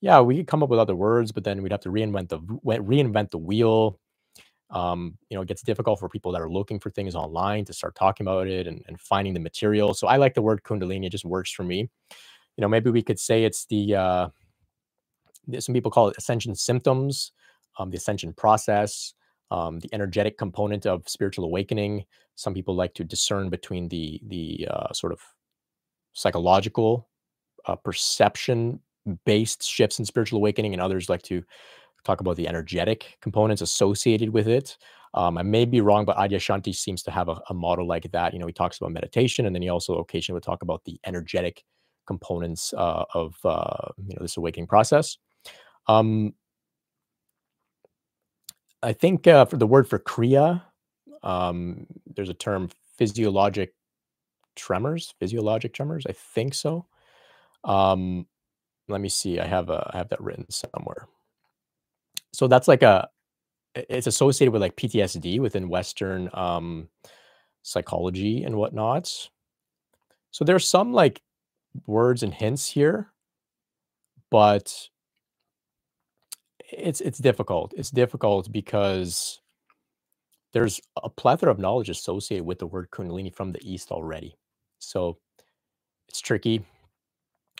yeah, 0.00 0.20
we 0.20 0.36
could 0.36 0.46
come 0.46 0.62
up 0.62 0.68
with 0.68 0.78
other 0.78 0.96
words, 0.96 1.32
but 1.32 1.44
then 1.44 1.62
we'd 1.62 1.72
have 1.72 1.80
to 1.82 1.90
reinvent 1.90 2.28
the 2.28 2.38
reinvent 2.40 3.30
the 3.30 3.38
wheel 3.38 3.98
um, 4.70 5.16
you 5.30 5.36
know, 5.36 5.42
it 5.42 5.48
gets 5.48 5.62
difficult 5.62 6.00
for 6.00 6.08
people 6.08 6.32
that 6.32 6.40
are 6.40 6.50
looking 6.50 6.80
for 6.80 6.90
things 6.90 7.14
online 7.14 7.64
to 7.66 7.72
start 7.72 7.94
talking 7.94 8.26
about 8.26 8.48
it 8.48 8.66
and, 8.66 8.82
and 8.88 9.00
finding 9.00 9.32
the 9.32 9.40
material. 9.40 9.94
So 9.94 10.08
I 10.08 10.16
like 10.16 10.34
the 10.34 10.42
word 10.42 10.62
Kundalini; 10.64 11.06
it 11.06 11.10
just 11.10 11.24
works 11.24 11.52
for 11.52 11.62
me. 11.62 11.88
You 12.56 12.62
know, 12.62 12.68
maybe 12.68 12.90
we 12.90 13.02
could 13.02 13.20
say 13.20 13.44
it's 13.44 13.66
the 13.66 13.94
uh, 13.94 14.28
some 15.58 15.72
people 15.72 15.90
call 15.90 16.08
it 16.08 16.16
ascension 16.18 16.54
symptoms, 16.54 17.32
um, 17.78 17.90
the 17.90 17.96
ascension 17.96 18.32
process, 18.32 19.14
um, 19.50 19.78
the 19.78 19.90
energetic 19.92 20.36
component 20.36 20.84
of 20.84 21.08
spiritual 21.08 21.44
awakening. 21.44 22.04
Some 22.34 22.52
people 22.52 22.74
like 22.74 22.94
to 22.94 23.04
discern 23.04 23.50
between 23.50 23.88
the 23.88 24.20
the 24.26 24.68
uh, 24.68 24.92
sort 24.92 25.12
of 25.12 25.20
psychological 26.12 27.08
uh, 27.66 27.76
perception 27.76 28.80
based 29.24 29.62
shifts 29.62 29.98
in 29.98 30.04
spiritual 30.04 30.38
awakening, 30.38 30.72
and 30.72 30.82
others 30.82 31.08
like 31.08 31.22
to 31.22 31.42
talk 32.04 32.20
about 32.20 32.36
the 32.36 32.48
energetic 32.48 33.18
components 33.20 33.62
associated 33.62 34.30
with 34.30 34.48
it. 34.48 34.76
Um, 35.14 35.38
I 35.38 35.42
may 35.42 35.64
be 35.64 35.80
wrong, 35.80 36.04
but 36.04 36.16
Adyashanti 36.16 36.74
seems 36.74 37.02
to 37.04 37.10
have 37.10 37.28
a, 37.28 37.40
a, 37.48 37.54
model 37.54 37.86
like 37.86 38.10
that. 38.12 38.32
You 38.34 38.38
know, 38.38 38.46
he 38.46 38.52
talks 38.52 38.76
about 38.76 38.92
meditation, 38.92 39.46
and 39.46 39.54
then 39.54 39.62
he 39.62 39.68
also 39.68 39.96
occasionally 39.98 40.36
would 40.36 40.42
talk 40.42 40.62
about 40.62 40.84
the 40.84 41.00
energetic 41.06 41.64
components 42.06 42.74
uh, 42.74 43.04
of 43.14 43.34
uh, 43.44 43.88
you 43.96 44.14
know 44.14 44.22
this 44.22 44.36
awakening 44.36 44.66
process. 44.66 45.16
Um, 45.88 46.34
I 48.82 48.92
think 48.92 49.26
uh, 49.26 49.46
for 49.46 49.56
the 49.56 49.66
word 49.66 49.88
for 49.88 49.98
kriya, 49.98 50.62
um, 51.22 51.86
there's 52.14 52.28
a 52.28 52.34
term 52.34 52.68
physiologic 52.98 53.74
tremors, 54.54 55.14
physiologic 55.18 55.72
tremors. 55.72 56.04
I 56.08 56.12
think 56.12 56.54
so. 56.54 56.86
Um, 57.66 58.26
let 58.88 59.00
me 59.00 59.08
see. 59.08 59.40
I 59.40 59.46
have 59.46 59.68
a, 59.68 59.90
I 59.92 59.98
have 59.98 60.08
that 60.10 60.20
written 60.22 60.46
somewhere. 60.50 61.06
So 62.32 62.48
that's 62.48 62.68
like 62.68 62.82
a 62.82 63.08
it's 63.74 64.06
associated 64.06 64.52
with 64.52 64.62
like 64.62 64.76
PTSD 64.76 65.40
within 65.40 65.68
Western 65.68 66.30
um, 66.32 66.88
psychology 67.62 68.44
and 68.44 68.56
whatnot. 68.56 69.12
So 70.30 70.44
there's 70.44 70.68
some 70.68 70.92
like 70.92 71.20
words 71.86 72.22
and 72.22 72.32
hints 72.32 72.68
here, 72.68 73.12
but 74.30 74.88
it's 76.72 77.00
it's 77.00 77.18
difficult. 77.18 77.74
It's 77.76 77.90
difficult 77.90 78.50
because 78.50 79.40
there's 80.52 80.80
a 81.02 81.10
plethora 81.10 81.50
of 81.50 81.58
knowledge 81.58 81.90
associated 81.90 82.44
with 82.44 82.58
the 82.58 82.66
word 82.66 82.90
Kundalini 82.90 83.34
from 83.34 83.52
the 83.52 83.60
East 83.62 83.90
already. 83.90 84.36
So 84.78 85.18
it's 86.08 86.20
tricky. 86.20 86.64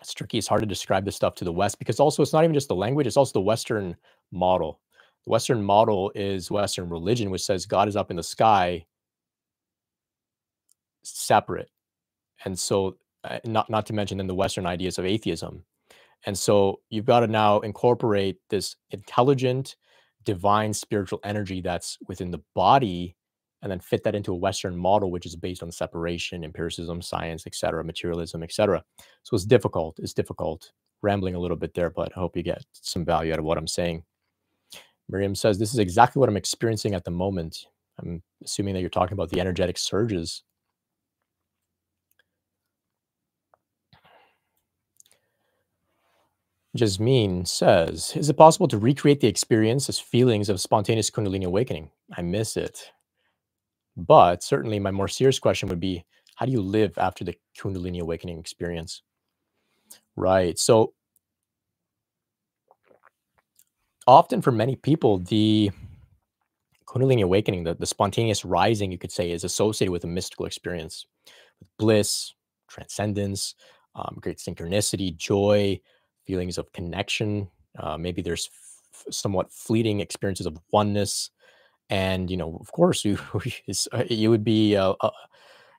It's 0.00 0.14
tricky. 0.14 0.38
It's 0.38 0.46
hard 0.46 0.62
to 0.62 0.66
describe 0.66 1.04
this 1.04 1.16
stuff 1.16 1.34
to 1.36 1.44
the 1.44 1.52
West 1.52 1.78
because 1.78 2.00
also 2.00 2.22
it's 2.22 2.32
not 2.32 2.44
even 2.44 2.54
just 2.54 2.68
the 2.68 2.74
language, 2.74 3.06
it's 3.06 3.16
also 3.16 3.32
the 3.32 3.40
Western 3.40 3.96
model. 4.30 4.80
The 5.24 5.30
Western 5.30 5.62
model 5.62 6.12
is 6.14 6.50
Western 6.50 6.88
religion, 6.88 7.30
which 7.30 7.44
says 7.44 7.66
God 7.66 7.88
is 7.88 7.96
up 7.96 8.10
in 8.10 8.16
the 8.16 8.22
sky, 8.22 8.86
separate. 11.02 11.70
And 12.44 12.58
so, 12.58 12.96
uh, 13.24 13.38
not, 13.44 13.70
not 13.70 13.86
to 13.86 13.92
mention 13.92 14.18
then 14.18 14.26
the 14.26 14.34
Western 14.34 14.66
ideas 14.66 14.98
of 14.98 15.04
atheism. 15.04 15.64
And 16.24 16.38
so, 16.38 16.80
you've 16.90 17.06
got 17.06 17.20
to 17.20 17.26
now 17.26 17.60
incorporate 17.60 18.38
this 18.50 18.76
intelligent, 18.90 19.76
divine 20.24 20.72
spiritual 20.72 21.20
energy 21.24 21.60
that's 21.60 21.98
within 22.06 22.30
the 22.30 22.42
body 22.54 23.16
and 23.66 23.72
then 23.72 23.80
fit 23.80 24.04
that 24.04 24.14
into 24.14 24.30
a 24.32 24.36
Western 24.36 24.76
model, 24.76 25.10
which 25.10 25.26
is 25.26 25.34
based 25.34 25.60
on 25.60 25.72
separation, 25.72 26.44
empiricism, 26.44 27.02
science, 27.02 27.48
etc., 27.48 27.82
materialism, 27.82 28.44
etc. 28.44 28.84
So 29.24 29.34
it's 29.34 29.44
difficult. 29.44 29.98
It's 29.98 30.14
difficult. 30.14 30.70
Rambling 31.02 31.34
a 31.34 31.40
little 31.40 31.56
bit 31.56 31.74
there, 31.74 31.90
but 31.90 32.12
I 32.16 32.20
hope 32.20 32.36
you 32.36 32.44
get 32.44 32.64
some 32.74 33.04
value 33.04 33.32
out 33.32 33.40
of 33.40 33.44
what 33.44 33.58
I'm 33.58 33.66
saying. 33.66 34.04
Miriam 35.10 35.34
says, 35.34 35.58
This 35.58 35.72
is 35.72 35.80
exactly 35.80 36.20
what 36.20 36.28
I'm 36.28 36.36
experiencing 36.36 36.94
at 36.94 37.04
the 37.04 37.10
moment. 37.10 37.66
I'm 38.00 38.22
assuming 38.44 38.74
that 38.74 38.82
you're 38.82 38.88
talking 38.90 39.14
about 39.14 39.30
the 39.30 39.40
energetic 39.40 39.78
surges. 39.78 40.44
Jasmine 46.76 47.46
says, 47.46 48.12
Is 48.16 48.30
it 48.30 48.36
possible 48.38 48.68
to 48.68 48.78
recreate 48.78 49.20
the 49.20 49.28
experience 49.28 49.88
as 49.88 49.98
feelings 49.98 50.48
of 50.48 50.60
spontaneous 50.60 51.10
Kundalini 51.10 51.46
awakening? 51.46 51.90
I 52.16 52.22
miss 52.22 52.56
it. 52.56 52.92
But 53.96 54.42
certainly, 54.42 54.78
my 54.78 54.90
more 54.90 55.08
serious 55.08 55.38
question 55.38 55.68
would 55.68 55.80
be 55.80 56.04
how 56.34 56.46
do 56.46 56.52
you 56.52 56.60
live 56.60 56.98
after 56.98 57.24
the 57.24 57.34
Kundalini 57.58 58.00
awakening 58.00 58.38
experience? 58.38 59.02
Right. 60.16 60.58
So, 60.58 60.92
often 64.06 64.42
for 64.42 64.52
many 64.52 64.76
people, 64.76 65.18
the 65.18 65.70
Kundalini 66.86 67.22
awakening, 67.22 67.64
the, 67.64 67.74
the 67.74 67.86
spontaneous 67.86 68.44
rising, 68.44 68.92
you 68.92 68.98
could 68.98 69.12
say, 69.12 69.30
is 69.30 69.44
associated 69.44 69.92
with 69.92 70.04
a 70.04 70.08
mystical 70.08 70.46
experience, 70.46 71.06
with 71.58 71.68
bliss, 71.78 72.32
transcendence, 72.68 73.54
um, 73.94 74.18
great 74.20 74.38
synchronicity, 74.38 75.16
joy, 75.16 75.80
feelings 76.26 76.58
of 76.58 76.72
connection. 76.72 77.48
Uh, 77.78 77.96
maybe 77.96 78.22
there's 78.22 78.50
somewhat 79.10 79.52
fleeting 79.52 80.00
experiences 80.00 80.46
of 80.46 80.58
oneness, 80.70 81.30
and 81.90 82.30
you 82.30 82.36
know, 82.36 82.56
of 82.60 82.72
course, 82.72 83.04
you 83.04 83.18
uh, 83.92 84.04
you 84.08 84.30
would 84.30 84.44
be 84.44 84.76
uh, 84.76 84.94
uh, 85.00 85.10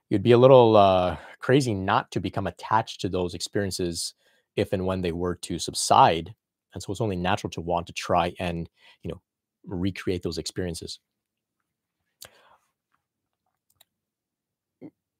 you'd 0.10 0.24
be 0.24 0.32
a 0.32 0.38
little 0.38 0.78
uh, 0.78 1.18
crazy 1.40 1.74
not 1.74 2.12
to 2.12 2.20
become 2.20 2.48
attached 2.48 3.02
to 3.02 3.10
those 3.10 3.34
experiences 3.34 4.14
if 4.56 4.74
and 4.74 4.86
when 4.86 5.02
they 5.02 5.12
were 5.12 5.36
to 5.36 5.60
subside. 5.60 6.34
And 6.74 6.82
so 6.82 6.92
it's 6.92 7.02
only 7.02 7.16
natural 7.16 7.52
to 7.52 7.62
want 7.62 7.88
to 7.88 7.94
try 7.94 8.34
and 8.40 8.70
you 9.04 9.12
know 9.12 9.22
recreate 9.66 10.24
those 10.24 10.38
experiences. 10.38 11.00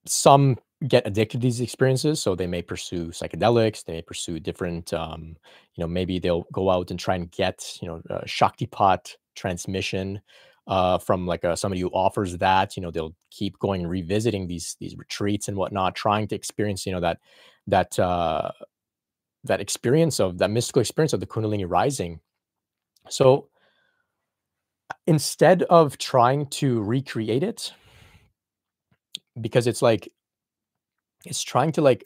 Some 0.06 0.58
get 0.88 1.08
addicted 1.08 1.42
to 1.42 1.48
these 1.48 1.60
experiences, 1.60 2.22
so 2.22 2.34
they 2.34 2.48
may 2.48 2.62
pursue 2.62 3.08
psychedelics. 3.08 3.84
They 3.84 3.94
may 3.94 4.02
pursue 4.02 4.40
different, 4.40 4.94
um, 4.94 5.36
you 5.76 5.82
know, 5.82 5.88
maybe 5.88 6.20
they'll 6.20 6.46
go 6.54 6.70
out 6.70 6.92
and 6.92 7.00
try 7.00 7.16
and 7.16 7.30
get 7.32 7.78
you 7.82 7.90
know 7.90 8.02
Shaktipat 8.26 9.16
transmission 9.36 10.22
uh, 10.68 10.98
from 10.98 11.26
like 11.26 11.44
a, 11.44 11.56
somebody 11.56 11.82
who 11.82 11.90
offers 11.90 12.38
that. 12.38 12.76
You 12.76 12.84
know, 12.84 12.92
they'll 12.92 13.16
keep 13.32 13.58
going 13.60 13.82
and 13.82 13.90
revisiting 13.90 14.48
these 14.48 14.76
these 14.80 14.96
retreats 14.98 15.48
and 15.48 15.58
whatnot, 15.58 15.96
trying 15.96 16.28
to 16.28 16.36
experience 16.36 16.86
you 16.86 16.92
know 16.92 17.00
that 17.00 17.20
that 17.68 17.98
uh, 18.00 18.52
that 19.44 19.62
experience 19.62 20.20
of 20.20 20.38
that 20.40 20.52
mystical 20.52 20.82
experience 20.82 21.14
of 21.14 21.20
the 21.20 21.28
Kundalini 21.28 21.66
rising. 21.68 22.20
So 23.10 23.50
instead 25.06 25.64
of 25.64 25.98
trying 25.98 26.48
to 26.48 26.84
recreate 26.84 27.44
it, 27.44 27.74
because 29.40 29.68
it's 29.68 29.82
like 29.82 30.12
it's 31.26 31.44
trying 31.44 31.72
to 31.74 31.82
like 31.82 32.06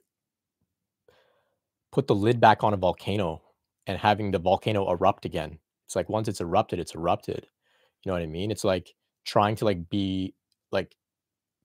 put 1.91 2.07
the 2.07 2.15
lid 2.15 2.39
back 2.39 2.63
on 2.63 2.73
a 2.73 2.77
volcano 2.77 3.41
and 3.87 3.97
having 3.97 4.31
the 4.31 4.39
volcano 4.39 4.89
erupt 4.89 5.25
again. 5.25 5.59
It's 5.85 5.95
like 5.95 6.09
once 6.09 6.27
it's 6.27 6.41
erupted, 6.41 6.79
it's 6.79 6.95
erupted. 6.95 7.47
You 8.03 8.09
know 8.09 8.13
what 8.13 8.23
I 8.23 8.27
mean? 8.27 8.51
It's 8.51 8.63
like 8.63 8.93
trying 9.25 9.55
to 9.57 9.65
like 9.65 9.89
be 9.89 10.33
like 10.71 10.95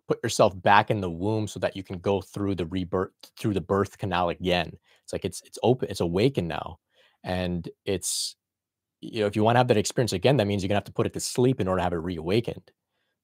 put 0.09 0.23
yourself 0.23 0.61
back 0.61 0.91
in 0.91 1.01
the 1.01 1.11
womb 1.11 1.49
so 1.49 1.59
that 1.61 1.77
you 1.77 1.83
can 1.83 1.99
go 1.99 2.21
through 2.21 2.55
the 2.55 2.67
rebirth 2.67 3.11
through 3.39 3.55
the 3.55 3.61
birth 3.61 3.99
canal 3.99 4.29
again. 4.29 4.73
It's 5.05 5.13
like 5.13 5.25
it's 5.25 5.43
it's 5.43 5.59
open, 5.63 5.89
it's 5.91 6.01
awakened 6.01 6.49
now. 6.49 6.79
And 7.25 7.69
it's 7.85 8.37
you 9.01 9.21
know, 9.21 9.27
if 9.27 9.37
you 9.37 9.43
want 9.43 9.57
to 9.57 9.59
have 9.59 9.69
that 9.69 9.77
experience 9.77 10.13
again, 10.13 10.37
that 10.39 10.47
means 10.47 10.63
you're 10.63 10.69
gonna 10.69 10.79
have 10.79 10.85
to 10.85 10.93
put 10.93 11.07
it 11.07 11.13
to 11.15 11.21
sleep 11.21 11.61
in 11.61 11.69
order 11.69 11.81
to 11.81 11.85
have 11.85 11.93
it 11.93 11.97
reawakened. 11.97 12.71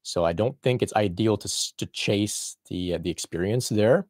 So 0.02 0.24
I 0.24 0.32
don't 0.32 0.60
think 0.62 0.82
it's 0.82 0.94
ideal 0.94 1.36
to 1.38 1.76
to 1.78 1.86
chase 1.86 2.56
the 2.68 2.94
uh, 2.94 2.98
the 2.98 3.10
experience 3.10 3.68
there. 3.68 4.06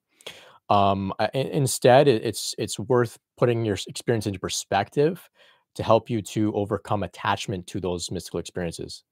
Um, 0.71 1.13
instead, 1.35 2.09
it's 2.09 2.55
it's 2.57 2.79
worth 2.79 3.19
putting 3.37 3.65
your 3.65 3.77
experience 3.87 4.27
into 4.27 4.39
perspective 4.39 5.29
to 5.75 5.83
help 5.83 6.11
you 6.11 6.23
to 6.23 6.53
overcome 6.55 7.03
attachment 7.03 7.67
to 7.69 7.81
those 7.81 8.11
mystical 8.11 8.41
experiences. 8.41 9.05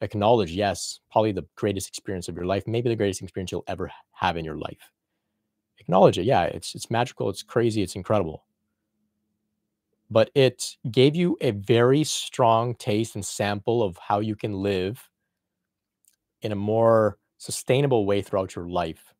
Acknowledge, 0.00 0.52
yes, 0.52 1.00
probably 1.10 1.32
the 1.32 1.46
greatest 1.56 1.88
experience 1.88 2.28
of 2.28 2.36
your 2.36 2.46
life, 2.46 2.66
maybe 2.66 2.88
the 2.88 2.96
greatest 2.96 3.22
experience 3.22 3.52
you'll 3.52 3.64
ever 3.66 3.90
have 4.12 4.36
in 4.36 4.44
your 4.44 4.56
life. 4.56 4.90
Acknowledge 5.78 6.18
it. 6.18 6.24
Yeah, 6.24 6.44
it's 6.44 6.74
it's 6.74 6.90
magical, 6.90 7.28
it's 7.28 7.42
crazy, 7.42 7.82
it's 7.82 7.96
incredible. 7.96 8.44
But 10.10 10.30
it 10.34 10.76
gave 10.90 11.14
you 11.14 11.36
a 11.40 11.52
very 11.52 12.02
strong 12.04 12.74
taste 12.74 13.14
and 13.14 13.24
sample 13.24 13.82
of 13.82 13.96
how 13.96 14.20
you 14.20 14.34
can 14.34 14.54
live 14.54 15.08
in 16.42 16.52
a 16.52 16.56
more 16.56 17.18
sustainable 17.38 18.06
way 18.06 18.20
throughout 18.20 18.56
your 18.56 18.68
life. 18.68 19.14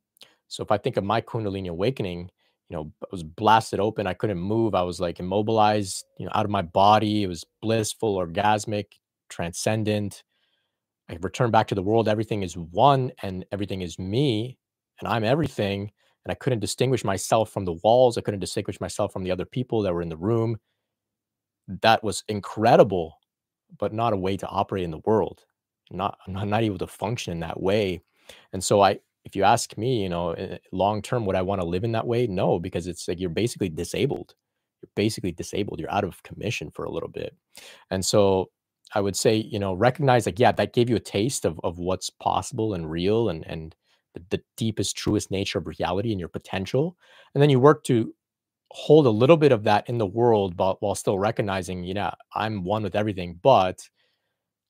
So 0.49 0.62
if 0.62 0.72
I 0.72 0.78
think 0.78 0.97
of 0.97 1.05
my 1.05 1.20
Kundalini 1.20 1.68
awakening, 1.68 2.30
you 2.70 2.76
know, 2.76 2.92
I 3.02 3.06
was 3.10 3.24
blasted 3.24 3.80
open. 3.80 4.06
I 4.06 4.14
couldn't 4.14 4.38
move. 4.38 4.76
I 4.76 4.82
was 4.82 5.00
like 5.00 5.18
immobilized, 5.18 6.04
you 6.18 6.24
know, 6.24 6.32
out 6.34 6.44
of 6.44 6.52
my 6.52 6.62
body. 6.62 7.24
It 7.24 7.26
was 7.26 7.44
blissful, 7.60 8.16
orgasmic, 8.16 8.86
transcendent. 9.28 10.22
I 11.10 11.18
returned 11.20 11.50
back 11.50 11.66
to 11.68 11.74
the 11.74 11.82
world. 11.82 12.08
Everything 12.08 12.44
is 12.44 12.56
one 12.56 13.10
and 13.22 13.44
everything 13.50 13.82
is 13.82 13.98
me 13.98 14.56
and 15.00 15.08
I'm 15.08 15.24
everything. 15.24 15.90
And 16.24 16.30
I 16.30 16.34
couldn't 16.34 16.60
distinguish 16.60 17.02
myself 17.02 17.50
from 17.50 17.64
the 17.64 17.78
walls. 17.82 18.16
I 18.16 18.20
couldn't 18.20 18.40
distinguish 18.40 18.80
myself 18.80 19.12
from 19.12 19.24
the 19.24 19.32
other 19.32 19.44
people 19.44 19.82
that 19.82 19.92
were 19.92 20.02
in 20.02 20.08
the 20.08 20.16
room. 20.16 20.58
That 21.82 22.04
was 22.04 22.22
incredible, 22.28 23.18
but 23.78 23.92
not 23.92 24.12
a 24.12 24.16
way 24.16 24.36
to 24.36 24.46
operate 24.46 24.84
in 24.84 24.92
the 24.92 25.02
world. 25.04 25.44
Not, 25.90 26.18
I'm 26.24 26.50
not 26.50 26.62
able 26.62 26.78
to 26.78 26.86
function 26.86 27.32
in 27.32 27.40
that 27.40 27.60
way. 27.60 28.00
And 28.52 28.62
so 28.62 28.80
I, 28.80 29.00
if 29.24 29.36
you 29.36 29.44
ask 29.44 29.76
me, 29.76 30.02
you 30.02 30.08
know, 30.08 30.32
eh, 30.32 30.58
long 30.72 31.02
term, 31.02 31.26
would 31.26 31.36
I 31.36 31.42
want 31.42 31.60
to 31.60 31.66
live 31.66 31.84
in 31.84 31.92
that 31.92 32.06
way? 32.06 32.26
No, 32.26 32.58
because 32.58 32.86
it's 32.86 33.06
like 33.08 33.20
you're 33.20 33.30
basically 33.30 33.68
disabled. 33.68 34.34
You're 34.82 34.90
basically 34.96 35.32
disabled. 35.32 35.78
You're 35.78 35.92
out 35.92 36.04
of 36.04 36.22
commission 36.22 36.70
for 36.70 36.84
a 36.84 36.90
little 36.90 37.08
bit. 37.08 37.36
And 37.90 38.04
so 38.04 38.50
I 38.94 39.00
would 39.00 39.16
say, 39.16 39.36
you 39.36 39.58
know, 39.58 39.74
recognize 39.74 40.26
like, 40.26 40.38
yeah, 40.38 40.52
that 40.52 40.72
gave 40.72 40.90
you 40.90 40.96
a 40.96 41.00
taste 41.00 41.44
of 41.44 41.60
of 41.62 41.78
what's 41.78 42.10
possible 42.10 42.74
and 42.74 42.90
real 42.90 43.28
and 43.28 43.46
and 43.46 43.74
the, 44.14 44.22
the 44.30 44.42
deepest, 44.56 44.96
truest 44.96 45.30
nature 45.30 45.58
of 45.58 45.66
reality 45.66 46.10
and 46.10 46.20
your 46.20 46.28
potential. 46.28 46.96
And 47.34 47.42
then 47.42 47.50
you 47.50 47.60
work 47.60 47.84
to 47.84 48.12
hold 48.72 49.06
a 49.06 49.10
little 49.10 49.36
bit 49.36 49.52
of 49.52 49.64
that 49.64 49.88
in 49.88 49.98
the 49.98 50.06
world, 50.06 50.56
but 50.56 50.80
while 50.80 50.94
still 50.94 51.18
recognizing, 51.18 51.84
you 51.84 51.94
know, 51.94 52.12
I'm 52.34 52.64
one 52.64 52.82
with 52.82 52.94
everything, 52.94 53.38
but 53.42 53.88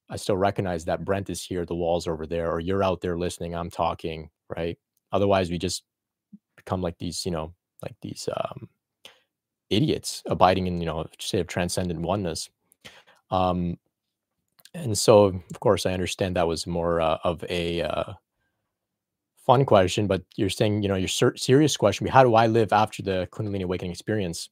I 0.09 0.17
still 0.17 0.37
recognize 0.37 0.85
that 0.87 1.05
Brent 1.05 1.31
is 1.31 1.43
here, 1.43 1.65
the 1.65 1.75
walls 1.75 2.07
over 2.07 2.27
there, 2.27 2.51
or 2.51 2.61
you're 2.61 2.83
out 2.83 3.01
there 3.01 3.19
listening, 3.19 3.55
I'm 3.55 3.71
talking, 3.71 4.31
right? 4.57 4.79
Otherwise, 5.13 5.51
we 5.51 5.59
just 5.59 5.85
become 6.57 6.83
like 6.83 6.99
these, 6.99 7.25
you 7.25 7.33
know, 7.33 7.53
like 7.83 7.97
these 8.03 8.29
um, 8.37 8.69
idiots 9.71 10.23
abiding 10.27 10.67
in, 10.67 10.81
you 10.81 10.87
know, 10.87 11.07
state 11.19 11.41
of 11.41 11.47
transcendent 11.47 12.01
oneness. 12.01 12.51
Um, 13.31 13.79
and 14.75 14.97
so, 14.97 15.25
of 15.25 15.61
course, 15.61 15.87
I 15.87 15.93
understand 15.93 16.37
that 16.37 16.47
was 16.47 16.67
more 16.67 17.01
uh, 17.01 17.19
of 17.25 17.45
a 17.49 17.83
uh, 17.83 18.13
fun 19.47 19.65
question, 19.65 20.07
but 20.07 20.23
you're 20.37 20.51
saying, 20.51 20.83
you 20.83 20.89
know, 20.89 20.95
your 20.95 21.09
ser- 21.09 21.37
serious 21.37 21.77
question: 21.77 22.05
be 22.05 22.11
How 22.11 22.23
do 22.23 22.35
I 22.35 22.47
live 22.47 22.73
after 22.73 23.03
the 23.03 23.29
Kundalini 23.33 23.65
awakening 23.65 23.91
experience? 23.93 24.49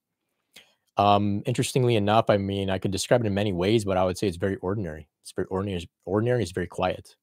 Um, 0.97 1.43
interestingly 1.47 1.95
enough, 1.95 2.29
I 2.29 2.39
mean, 2.39 2.71
I 2.71 2.79
could 2.79 2.91
describe 2.91 3.21
it 3.21 3.29
in 3.29 3.35
many 3.35 3.53
ways, 3.53 3.85
but 3.85 3.97
I 3.97 4.05
would 4.05 4.19
say 4.19 4.27
it's 4.27 4.37
very 4.37 4.57
ordinary. 4.57 5.09
It's 5.23 5.31
very 5.31 5.47
ordinary. 5.47 5.89
Ordinary 6.05 6.43
is 6.43 6.51
very 6.51 6.67
quiet. 6.67 7.15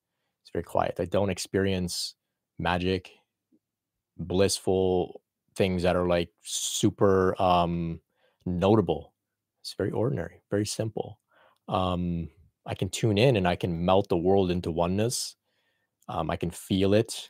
It's 0.44 0.52
very 0.54 0.64
quiet. 0.64 0.96
I 1.00 1.06
don't 1.06 1.30
experience 1.30 2.16
magic, 2.60 3.12
blissful 4.18 5.22
things 5.56 5.84
that 5.84 5.96
are 5.96 6.08
like 6.08 6.30
super 6.44 7.40
um, 7.42 8.00
notable. 8.46 9.14
It's 9.62 9.74
very 9.74 9.92
ordinary, 9.92 10.42
very 10.52 10.66
simple. 10.66 11.20
Um, 11.68 12.30
I 12.66 12.76
can 12.76 12.90
tune 12.90 13.18
in 13.18 13.36
and 13.36 13.48
I 13.48 13.56
can 13.56 13.86
melt 13.86 14.10
the 14.10 14.18
world 14.18 14.52
into 14.52 14.72
oneness. 14.72 15.36
Um, 16.08 16.30
I 16.30 16.36
can 16.36 16.52
feel 16.52 16.94
it. 16.94 17.30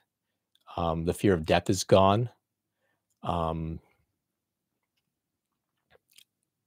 Um, 0.77 1.05
the 1.05 1.13
fear 1.13 1.33
of 1.33 1.45
death 1.45 1.69
is 1.69 1.83
gone. 1.83 2.29
Um, 3.23 3.79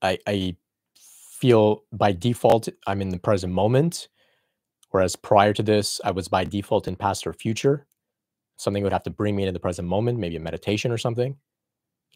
I, 0.03 0.19
I 0.27 0.57
feel 0.97 1.85
by 1.93 2.13
default 2.13 2.69
I'm 2.87 3.03
in 3.03 3.11
the 3.11 3.19
present 3.19 3.53
moment, 3.53 4.09
whereas 4.91 5.17
prior 5.17 5.53
to 5.55 5.63
this 5.63 6.01
I 6.05 6.11
was 6.13 6.29
by 6.29 6.45
default 6.45 6.89
in 6.89 6.97
past 6.97 7.27
or 7.27 7.33
future. 7.33 7.87
Something 8.59 8.83
would 8.83 8.93
have 8.93 9.05
to 9.05 9.11
bring 9.11 9.35
me 9.35 9.45
into 9.45 9.53
the 9.53 9.61
present 9.61 9.89
moment, 9.89 10.19
maybe 10.19 10.37
a 10.37 10.41
meditation 10.41 10.93
or 10.93 10.99
something. 10.99 11.37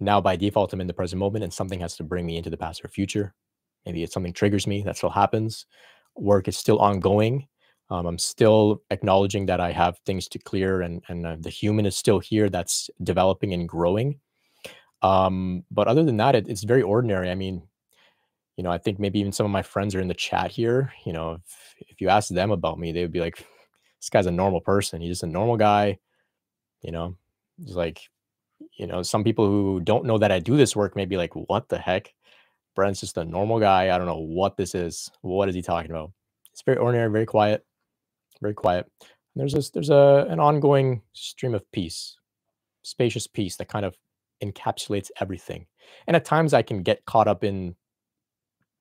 Now 0.00 0.20
by 0.20 0.36
default 0.36 0.72
I'm 0.72 0.80
in 0.80 0.86
the 0.86 0.92
present 0.92 1.18
moment, 1.18 1.44
and 1.44 1.52
something 1.52 1.80
has 1.80 1.96
to 1.96 2.04
bring 2.04 2.26
me 2.26 2.36
into 2.36 2.50
the 2.50 2.56
past 2.56 2.84
or 2.84 2.88
future. 2.88 3.34
Maybe 3.86 4.02
it's 4.02 4.12
something 4.12 4.32
triggers 4.32 4.66
me. 4.66 4.82
That 4.82 4.96
still 4.96 5.10
happens. 5.10 5.66
Work 6.16 6.48
is 6.48 6.58
still 6.58 6.78
ongoing. 6.78 7.48
Um, 7.90 8.06
I'm 8.06 8.18
still 8.18 8.82
acknowledging 8.90 9.46
that 9.46 9.60
I 9.60 9.72
have 9.72 9.98
things 10.06 10.28
to 10.28 10.38
clear, 10.38 10.82
and 10.82 11.02
and 11.08 11.26
uh, 11.26 11.36
the 11.38 11.50
human 11.50 11.86
is 11.86 11.96
still 11.96 12.18
here. 12.18 12.48
That's 12.48 12.90
developing 13.02 13.52
and 13.52 13.68
growing. 13.68 14.20
Um, 15.02 15.64
but 15.70 15.88
other 15.88 16.04
than 16.04 16.16
that, 16.18 16.34
it, 16.34 16.48
it's 16.48 16.64
very 16.64 16.82
ordinary. 16.82 17.30
I 17.30 17.34
mean, 17.34 17.62
you 18.56 18.64
know, 18.64 18.70
I 18.70 18.78
think 18.78 18.98
maybe 18.98 19.20
even 19.20 19.32
some 19.32 19.46
of 19.46 19.52
my 19.52 19.62
friends 19.62 19.94
are 19.94 20.00
in 20.00 20.08
the 20.08 20.14
chat 20.14 20.50
here. 20.50 20.92
You 21.04 21.12
know, 21.12 21.32
if, 21.32 21.74
if 21.88 22.00
you 22.00 22.08
ask 22.08 22.28
them 22.28 22.50
about 22.50 22.78
me, 22.78 22.92
they 22.92 23.02
would 23.02 23.12
be 23.12 23.20
like, 23.20 23.36
this 24.00 24.10
guy's 24.10 24.26
a 24.26 24.30
normal 24.32 24.60
person. 24.60 25.00
He's 25.00 25.10
just 25.10 25.22
a 25.24 25.26
normal 25.26 25.56
guy. 25.56 25.98
You 26.82 26.92
know, 26.92 27.16
it's 27.62 27.74
like, 27.74 28.00
you 28.76 28.86
know, 28.86 29.02
some 29.02 29.24
people 29.24 29.46
who 29.46 29.80
don't 29.80 30.04
know 30.04 30.18
that 30.18 30.32
I 30.32 30.38
do 30.38 30.56
this 30.56 30.76
work 30.76 30.96
may 30.96 31.04
be 31.04 31.16
like, 31.16 31.34
what 31.34 31.68
the 31.68 31.78
heck? 31.78 32.12
Brent's 32.74 33.00
just 33.00 33.18
a 33.18 33.24
normal 33.24 33.60
guy. 33.60 33.94
I 33.94 33.98
don't 33.98 34.06
know 34.06 34.18
what 34.18 34.56
this 34.56 34.74
is. 34.74 35.10
What 35.20 35.48
is 35.48 35.54
he 35.54 35.62
talking 35.62 35.90
about? 35.90 36.12
It's 36.52 36.62
very 36.62 36.78
ordinary, 36.78 37.10
very 37.10 37.26
quiet, 37.26 37.64
very 38.40 38.54
quiet. 38.54 38.90
And 39.00 39.40
there's 39.40 39.52
this, 39.52 39.70
there's 39.70 39.90
a 39.90 40.26
an 40.28 40.40
ongoing 40.40 41.02
stream 41.12 41.54
of 41.54 41.70
peace, 41.72 42.16
spacious 42.82 43.26
peace 43.26 43.56
that 43.56 43.68
kind 43.68 43.84
of 43.84 43.96
encapsulates 44.42 45.10
everything. 45.20 45.66
And 46.06 46.16
at 46.16 46.24
times 46.24 46.52
I 46.54 46.62
can 46.62 46.82
get 46.82 47.04
caught 47.04 47.28
up 47.28 47.44
in 47.44 47.74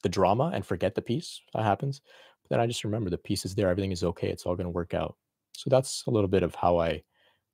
the 0.04 0.10
drama 0.10 0.52
and 0.54 0.66
forget 0.66 0.96
the 0.96 1.02
peace 1.02 1.42
that 1.54 1.64
happens. 1.64 2.02
But 2.44 2.50
then 2.50 2.60
I 2.60 2.68
just 2.68 2.84
remember 2.84 3.10
the 3.10 3.18
peace 3.18 3.46
is 3.46 3.56
there. 3.56 3.70
Everything 3.70 3.92
is 3.92 4.04
okay. 4.04 4.30
It's 4.30 4.46
all 4.46 4.56
going 4.56 4.66
to 4.66 4.72
work 4.72 4.94
out. 4.94 5.16
So 5.54 5.70
that's 5.70 6.04
a 6.08 6.12
little 6.12 6.28
bit 6.28 6.44
of 6.44 6.56
how 6.56 6.80
I 6.80 7.04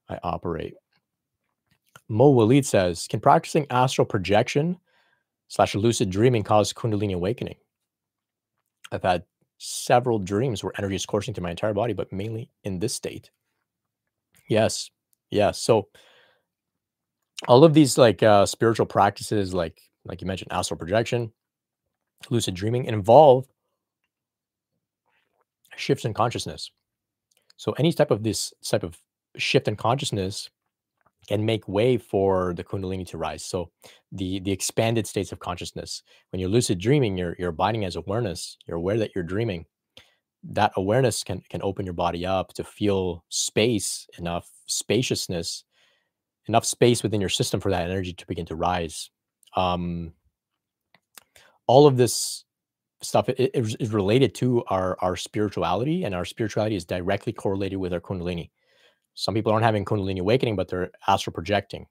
I 0.09 0.19
operate. 0.23 0.75
Mo 2.09 2.29
Walid 2.29 2.65
says, 2.65 3.07
can 3.07 3.19
practicing 3.19 3.67
astral 3.69 4.05
projection 4.05 4.77
slash 5.49 5.75
lucid 5.75 6.09
dreaming 6.09 6.43
cause 6.43 6.73
Kundalini 6.73 7.13
awakening? 7.13 7.57
I've 8.91 9.03
had 9.03 9.23
several 9.57 10.19
dreams 10.19 10.63
where 10.63 10.73
energy 10.77 10.95
is 10.95 11.05
coursing 11.05 11.33
through 11.33 11.43
my 11.43 11.49
entire 11.49 11.73
body, 11.73 11.93
but 11.93 12.13
mainly 12.13 12.49
in 12.63 12.79
this 12.79 12.95
state. 12.95 13.31
Yes. 14.47 14.89
Yes. 15.29 15.59
So 15.59 15.89
all 17.47 17.63
of 17.63 17.73
these 17.73 17.97
like 17.97 18.23
uh 18.23 18.45
spiritual 18.45 18.85
practices, 18.85 19.53
like 19.53 19.81
like 20.05 20.21
you 20.21 20.27
mentioned, 20.27 20.51
astral 20.51 20.77
projection, 20.77 21.33
lucid 22.29 22.53
dreaming 22.53 22.85
involve 22.85 23.45
shifts 25.75 26.05
in 26.05 26.13
consciousness. 26.13 26.71
So 27.57 27.73
any 27.73 27.91
type 27.91 28.11
of 28.11 28.23
this 28.23 28.53
type 28.63 28.83
of 28.83 28.97
shift 29.37 29.67
in 29.67 29.75
consciousness 29.75 30.49
can 31.27 31.45
make 31.45 31.67
way 31.67 31.97
for 31.97 32.53
the 32.53 32.63
kundalini 32.63 33.05
to 33.07 33.17
rise. 33.17 33.43
So 33.43 33.71
the 34.11 34.39
the 34.39 34.51
expanded 34.51 35.05
states 35.07 35.31
of 35.31 35.39
consciousness. 35.39 36.01
When 36.31 36.39
you're 36.39 36.49
lucid 36.49 36.79
dreaming, 36.79 37.17
you're 37.17 37.35
you're 37.37 37.49
abiding 37.49 37.85
as 37.85 37.95
awareness. 37.95 38.57
You're 38.65 38.77
aware 38.77 38.97
that 38.97 39.11
you're 39.13 39.23
dreaming. 39.23 39.65
That 40.43 40.71
awareness 40.75 41.23
can 41.23 41.41
can 41.49 41.61
open 41.61 41.85
your 41.85 41.93
body 41.93 42.25
up 42.25 42.53
to 42.53 42.63
feel 42.63 43.25
space, 43.29 44.07
enough 44.17 44.49
spaciousness, 44.67 45.63
enough 46.47 46.65
space 46.65 47.03
within 47.03 47.21
your 47.21 47.29
system 47.29 47.59
for 47.59 47.71
that 47.71 47.89
energy 47.89 48.13
to 48.13 48.27
begin 48.27 48.45
to 48.47 48.55
rise. 48.55 49.09
Um, 49.55 50.13
all 51.65 51.87
of 51.87 51.97
this 51.97 52.45
stuff 53.01 53.29
it 53.29 53.51
is 53.53 53.93
related 53.93 54.33
to 54.35 54.63
our 54.67 54.97
our 55.01 55.15
spirituality 55.15 56.03
and 56.03 56.15
our 56.15 56.25
spirituality 56.25 56.75
is 56.75 56.85
directly 56.85 57.33
correlated 57.33 57.77
with 57.77 57.93
our 57.93 57.99
kundalini 57.99 58.49
some 59.17 59.33
people 59.33 59.51
aren't 59.51 59.65
having 59.65 59.83
kundalini 59.83 60.19
awakening 60.19 60.55
but 60.55 60.67
they're 60.67 60.91
astral 61.07 61.33
projecting 61.33 61.85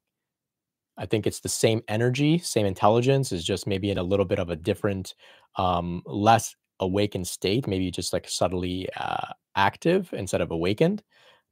i 0.96 1.04
think 1.04 1.26
it's 1.26 1.40
the 1.40 1.48
same 1.48 1.82
energy 1.88 2.38
same 2.38 2.66
intelligence 2.66 3.32
is 3.32 3.44
just 3.44 3.66
maybe 3.66 3.90
in 3.90 3.98
a 3.98 4.02
little 4.02 4.24
bit 4.24 4.38
of 4.38 4.50
a 4.50 4.56
different 4.56 5.14
um 5.56 6.02
less 6.06 6.54
awakened 6.80 7.26
state 7.26 7.66
maybe 7.66 7.90
just 7.90 8.12
like 8.12 8.28
subtly 8.28 8.88
uh, 8.96 9.32
active 9.56 10.12
instead 10.12 10.40
of 10.40 10.50
awakened 10.50 11.02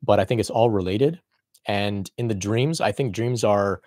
but 0.03 0.21
i 0.21 0.25
think 0.25 0.41
it's 0.41 0.51
all 0.51 0.71
related 0.71 1.21
and 1.67 2.11
in 2.19 2.29
the 2.29 2.35
dreams 2.35 2.81
i 2.81 2.93
think 2.93 3.13
dreams 3.13 3.43
are 3.43 3.81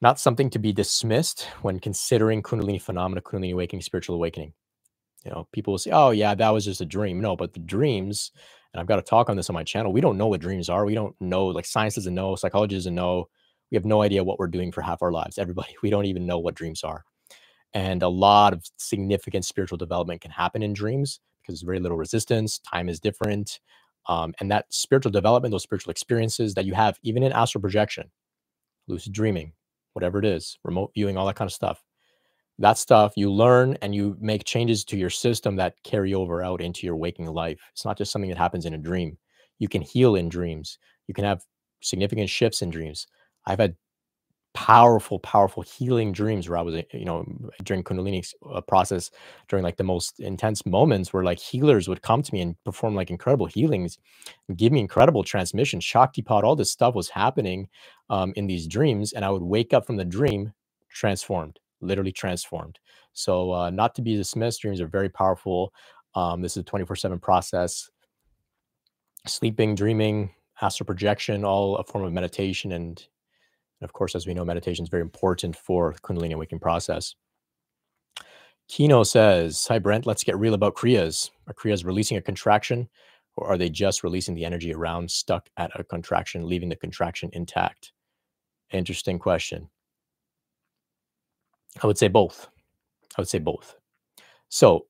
not 0.00 0.20
something 0.20 0.50
to 0.50 0.58
be 0.58 0.72
dismissed 0.72 1.44
when 1.62 1.80
considering 1.80 2.42
Kundalini 2.42 2.80
phenomena, 2.80 3.22
Kundalini 3.22 3.52
awakening, 3.52 3.82
spiritual 3.82 4.16
awakening. 4.16 4.52
You 5.24 5.30
know, 5.30 5.48
people 5.52 5.72
will 5.72 5.78
say, 5.78 5.90
oh, 5.90 6.10
yeah, 6.10 6.34
that 6.34 6.50
was 6.50 6.64
just 6.64 6.80
a 6.80 6.86
dream. 6.86 7.20
No, 7.20 7.34
but 7.34 7.52
the 7.52 7.60
dreams, 7.60 8.30
and 8.72 8.80
I've 8.80 8.86
got 8.86 8.96
to 8.96 9.02
talk 9.02 9.30
on 9.30 9.36
this 9.36 9.48
on 9.48 9.54
my 9.54 9.64
channel, 9.64 9.92
we 9.92 10.00
don't 10.00 10.18
know 10.18 10.26
what 10.26 10.40
dreams 10.40 10.68
are. 10.68 10.84
We 10.84 10.94
don't 10.94 11.14
know, 11.20 11.46
like 11.46 11.66
science 11.66 11.94
doesn't 11.94 12.14
know, 12.14 12.36
psychology 12.36 12.76
doesn't 12.76 12.94
know. 12.94 13.28
We 13.70 13.76
have 13.76 13.84
no 13.84 14.02
idea 14.02 14.22
what 14.22 14.38
we're 14.38 14.46
doing 14.46 14.70
for 14.70 14.82
half 14.82 15.02
our 15.02 15.12
lives. 15.12 15.38
Everybody, 15.38 15.74
we 15.82 15.90
don't 15.90 16.06
even 16.06 16.26
know 16.26 16.38
what 16.38 16.54
dreams 16.54 16.84
are. 16.84 17.04
And 17.74 18.02
a 18.02 18.08
lot 18.08 18.52
of 18.52 18.64
significant 18.78 19.44
spiritual 19.44 19.78
development 19.78 20.20
can 20.20 20.30
happen 20.30 20.62
in 20.62 20.72
dreams 20.72 21.20
because 21.42 21.60
there's 21.60 21.66
very 21.66 21.80
little 21.80 21.98
resistance, 21.98 22.58
time 22.58 22.88
is 22.88 23.00
different. 23.00 23.60
Um, 24.08 24.34
and 24.40 24.50
that 24.50 24.66
spiritual 24.70 25.12
development, 25.12 25.52
those 25.52 25.62
spiritual 25.62 25.90
experiences 25.90 26.54
that 26.54 26.64
you 26.64 26.74
have, 26.74 26.98
even 27.02 27.22
in 27.22 27.32
astral 27.32 27.60
projection, 27.60 28.10
lucid 28.88 29.12
dreaming, 29.12 29.52
whatever 29.94 30.18
it 30.18 30.24
is, 30.24 30.58
remote 30.64 30.92
viewing, 30.94 31.16
all 31.16 31.26
that 31.26 31.36
kind 31.36 31.48
of 31.48 31.52
stuff. 31.52 31.82
That 32.58 32.78
stuff 32.78 33.12
you 33.16 33.30
learn 33.30 33.76
and 33.82 33.94
you 33.94 34.16
make 34.20 34.44
changes 34.44 34.84
to 34.86 34.96
your 34.96 35.10
system 35.10 35.56
that 35.56 35.74
carry 35.84 36.14
over 36.14 36.42
out 36.42 36.60
into 36.62 36.86
your 36.86 36.96
waking 36.96 37.26
life. 37.26 37.58
It's 37.72 37.84
not 37.84 37.98
just 37.98 38.12
something 38.12 38.30
that 38.30 38.38
happens 38.38 38.64
in 38.66 38.74
a 38.74 38.78
dream. 38.78 39.18
You 39.58 39.68
can 39.68 39.82
heal 39.82 40.16
in 40.16 40.28
dreams. 40.28 40.78
You 41.06 41.14
can 41.14 41.24
have 41.24 41.42
significant 41.82 42.30
shifts 42.30 42.62
in 42.62 42.70
dreams. 42.70 43.06
I've 43.46 43.58
had 43.60 43.76
powerful, 44.54 45.18
powerful 45.18 45.62
healing 45.62 46.12
dreams 46.12 46.48
where 46.48 46.58
I 46.58 46.62
was, 46.62 46.76
eh, 46.76 46.82
you 46.92 47.04
know, 47.04 47.26
during 47.62 47.84
Kundalini 47.84 48.26
uh, 48.50 48.62
process, 48.62 49.10
during 49.48 49.62
like 49.62 49.76
the 49.76 49.84
most 49.84 50.18
intense 50.20 50.64
moments 50.64 51.12
where 51.12 51.24
like 51.24 51.38
healers 51.38 51.88
would 51.88 52.02
come 52.02 52.22
to 52.22 52.34
me 52.34 52.40
and 52.40 52.56
perform 52.64 52.94
like 52.94 53.10
incredible 53.10 53.46
healings 53.46 53.98
give 54.56 54.72
me 54.72 54.80
incredible 54.80 55.24
transmission. 55.24 55.80
Shaktipat, 55.80 56.42
all 56.44 56.56
this 56.56 56.72
stuff 56.72 56.94
was 56.94 57.08
happening 57.10 57.68
um, 58.10 58.32
in 58.36 58.46
these 58.46 58.66
dreams. 58.66 59.12
And 59.12 59.24
I 59.24 59.30
would 59.30 59.42
wake 59.42 59.72
up 59.74 59.86
from 59.86 59.96
the 59.96 60.04
dream 60.04 60.52
transformed, 60.90 61.58
literally 61.80 62.12
transformed. 62.12 62.78
So, 63.12 63.52
uh, 63.52 63.70
not 63.70 63.94
to 63.96 64.02
be 64.02 64.16
dismissed, 64.16 64.62
dreams 64.62 64.80
are 64.80 64.88
very 64.88 65.08
powerful. 65.08 65.72
Um, 66.14 66.40
this 66.42 66.52
is 66.52 66.62
a 66.62 66.64
24 66.64 66.96
7 66.96 67.18
process. 67.18 67.90
Sleeping, 69.26 69.74
dreaming, 69.74 70.34
astral 70.60 70.86
projection, 70.86 71.44
all 71.44 71.76
a 71.76 71.84
form 71.84 72.04
of 72.04 72.12
meditation 72.12 72.72
and 72.72 73.06
and 73.80 73.88
of 73.88 73.92
course, 73.92 74.14
as 74.14 74.26
we 74.26 74.34
know, 74.34 74.44
meditation 74.44 74.84
is 74.84 74.88
very 74.88 75.02
important 75.02 75.54
for 75.56 75.92
the 75.92 76.00
Kundalini 76.00 76.32
awakening 76.32 76.60
process. 76.60 77.14
Kino 78.68 79.02
says, 79.02 79.66
Hi, 79.68 79.78
Brent, 79.78 80.06
let's 80.06 80.24
get 80.24 80.38
real 80.38 80.54
about 80.54 80.74
Kriyas. 80.74 81.30
Are 81.46 81.54
Kriyas 81.54 81.84
releasing 81.84 82.16
a 82.16 82.22
contraction 82.22 82.88
or 83.36 83.46
are 83.46 83.58
they 83.58 83.68
just 83.68 84.02
releasing 84.02 84.34
the 84.34 84.44
energy 84.44 84.72
around 84.72 85.10
stuck 85.10 85.48
at 85.56 85.78
a 85.78 85.84
contraction, 85.84 86.48
leaving 86.48 86.68
the 86.68 86.76
contraction 86.76 87.30
intact? 87.32 87.92
Interesting 88.72 89.18
question. 89.18 89.68
I 91.82 91.86
would 91.86 91.98
say 91.98 92.08
both. 92.08 92.48
I 93.16 93.20
would 93.20 93.28
say 93.28 93.38
both. 93.38 93.76
So 94.48 94.86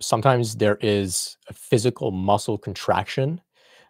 sometimes 0.00 0.56
there 0.56 0.78
is 0.80 1.36
a 1.48 1.52
physical 1.54 2.10
muscle 2.10 2.58
contraction 2.58 3.40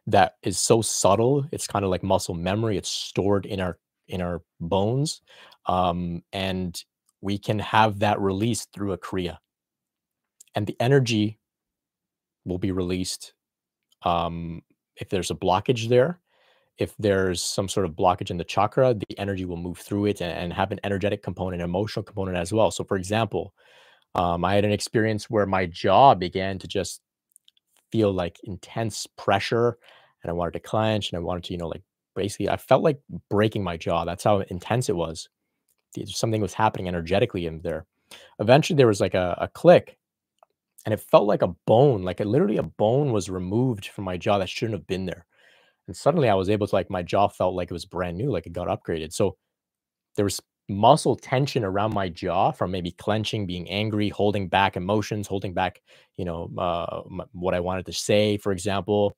that 0.07 0.35
is 0.43 0.59
so 0.59 0.83
subtle. 0.83 1.47
It's 1.53 1.67
kind 1.67 1.85
of 1.85 1.91
like 1.91 2.03
muscle 2.03 2.35
memory. 2.35 2.77
It's 2.77 2.91
stored 2.91 3.47
in 3.47 3.61
our 3.61 3.79
in 4.09 4.21
our 4.21 4.43
bones, 4.61 5.23
um, 5.67 6.23
and 6.33 6.79
we 7.23 7.39
can 7.39 7.59
have 7.59 8.01
that 8.01 8.21
released 8.21 8.69
through 8.73 8.93
a 8.93 8.99
kriya, 8.99 9.39
and 10.55 10.67
the 10.67 10.77
energy 10.79 11.39
will 12.45 12.59
be 12.59 12.71
released 12.71 13.33
um, 14.03 14.63
if 14.97 15.09
there's 15.09 15.31
a 15.31 15.35
blockage 15.35 15.89
there. 15.89 16.21
If 16.79 16.95
there's 16.99 17.43
some 17.43 17.69
sort 17.69 17.87
of 17.87 17.93
blockage 17.93 18.31
in 18.31 18.37
the 18.37 18.45
chakra, 18.45 18.95
the 18.95 19.19
energy 19.19 19.45
will 19.45 19.57
move 19.57 19.79
through 19.79 20.07
it 20.07 20.21
and, 20.21 20.33
and 20.33 20.53
have 20.53 20.73
an 20.73 20.81
energetic 20.83 21.23
component, 21.23 21.63
emotional 21.63 22.03
component 22.03 22.37
as 22.37 22.53
well. 22.53 22.71
So, 22.71 22.85
for 22.85 22.97
example, 22.97 23.55
um, 24.15 24.45
I 24.45 24.55
had 24.55 24.65
an 24.65 24.73
experience 24.73 25.31
where 25.31 25.47
my 25.47 25.67
jaw 25.67 26.15
began 26.15 26.59
to 26.59 26.69
just 26.69 27.01
feel 27.93 28.13
like 28.13 28.39
intense 28.45 29.07
pressure 29.17 29.79
and 30.23 30.31
I 30.31 30.33
wanted 30.33 30.55
to 30.55 30.61
clench 30.61 31.13
and 31.13 31.19
I 31.19 31.23
wanted 31.23 31.45
to, 31.45 31.53
you 31.53 31.59
know, 31.59 31.69
like 31.69 31.83
basically 32.15 32.49
I 32.49 32.57
felt 32.57 32.83
like 32.83 33.01
breaking 33.31 33.63
my 33.63 33.77
jaw. 33.77 34.05
That's 34.05 34.25
how 34.25 34.41
intense 34.41 34.89
it 34.89 34.97
was. 34.97 35.29
Something 36.07 36.41
was 36.41 36.55
happening 36.55 36.89
energetically 36.89 37.47
in 37.47 37.61
there. 37.63 37.87
Eventually 38.41 38.77
there 38.77 38.89
was 38.89 39.01
like 39.01 39.15
a, 39.15 39.37
a 39.41 39.49
click 39.49 39.97
and 40.85 40.93
it 40.93 41.01
felt 41.01 41.27
like 41.27 41.43
a 41.43 41.55
bone, 41.67 42.03
like 42.03 42.21
a, 42.21 42.25
literally 42.25 42.57
a 42.57 42.63
bone 42.63 43.13
was 43.13 43.31
removed 43.31 43.87
from 43.87 44.05
my 44.05 44.17
jaw 44.17 44.39
that 44.39 44.49
shouldn't 44.49 44.79
have 44.79 44.87
been 44.87 45.07
there. 45.07 45.27
And 45.87 45.97
suddenly 45.97 46.29
I 46.29 46.35
was 46.35 46.51
able 46.51 46.67
to 46.67 46.75
like 46.75 46.91
my 46.91 47.03
jaw 47.03 47.29
felt 47.29 47.55
like 47.55 47.71
it 47.71 47.75
was 47.75 47.85
brand 47.85 48.17
new, 48.17 48.31
like 48.31 48.47
it 48.47 48.53
got 48.53 48.69
upgraded. 48.69 49.13
So 49.13 49.37
there 50.17 50.25
was 50.25 50.41
muscle 50.69 51.17
tension 51.17 51.65
around 51.65 51.93
my 51.93 52.09
jaw 52.09 52.51
from 52.51 52.71
maybe 52.71 52.91
clenching, 52.93 53.47
being 53.47 53.69
angry, 53.69 54.09
holding 54.09 54.49
back 54.49 54.77
emotions, 54.77 55.27
holding 55.27 55.53
back, 55.53 55.83
you 56.17 56.25
know, 56.25 56.51
uh, 56.57 57.03
what 57.33 57.55
I 57.55 57.61
wanted 57.61 57.87
to 57.87 57.93
say, 57.93 58.39
for 58.39 58.53
example. 58.53 59.17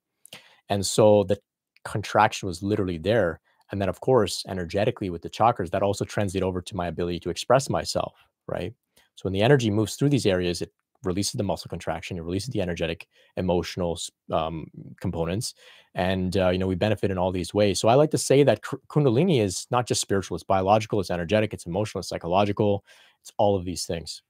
And 0.68 0.84
so 0.84 1.24
the 1.24 1.38
contraction 1.84 2.48
was 2.48 2.62
literally 2.62 2.98
there. 2.98 3.40
And 3.70 3.80
then, 3.80 3.88
of 3.88 4.00
course, 4.00 4.44
energetically 4.48 5.10
with 5.10 5.22
the 5.22 5.30
chakras, 5.30 5.70
that 5.70 5.82
also 5.82 6.04
translated 6.04 6.44
over 6.44 6.60
to 6.62 6.76
my 6.76 6.88
ability 6.88 7.20
to 7.20 7.30
express 7.30 7.68
myself, 7.68 8.14
right? 8.48 8.74
So 9.16 9.22
when 9.22 9.32
the 9.32 9.42
energy 9.42 9.70
moves 9.70 9.96
through 9.96 10.10
these 10.10 10.26
areas, 10.26 10.62
it 10.62 10.72
releases 11.06 11.32
the 11.32 11.42
muscle 11.42 11.68
contraction, 11.68 12.18
it 12.18 12.22
releases 12.22 12.50
the 12.50 12.60
energetic, 12.60 13.06
emotional 13.36 13.98
um, 14.30 14.70
components, 15.00 15.54
and 15.94 16.36
uh, 16.36 16.50
you 16.50 16.58
know 16.58 16.66
we 16.66 16.74
benefit 16.74 17.10
in 17.10 17.18
all 17.18 17.32
these 17.32 17.54
ways. 17.54 17.80
So 17.80 17.88
I 17.88 17.94
like 17.94 18.10
to 18.10 18.18
say 18.18 18.42
that 18.42 18.62
Kundalini 18.62 19.40
is 19.40 19.66
not 19.70 19.86
just 19.86 20.00
spiritual; 20.00 20.34
it's 20.34 20.44
biological, 20.44 21.00
it's 21.00 21.10
energetic, 21.10 21.54
it's 21.54 21.66
emotional, 21.66 22.00
it's 22.00 22.08
psychological, 22.08 22.84
it's 23.22 23.32
all 23.38 23.56
of 23.56 23.64
these 23.64 23.86
things. 23.86 24.22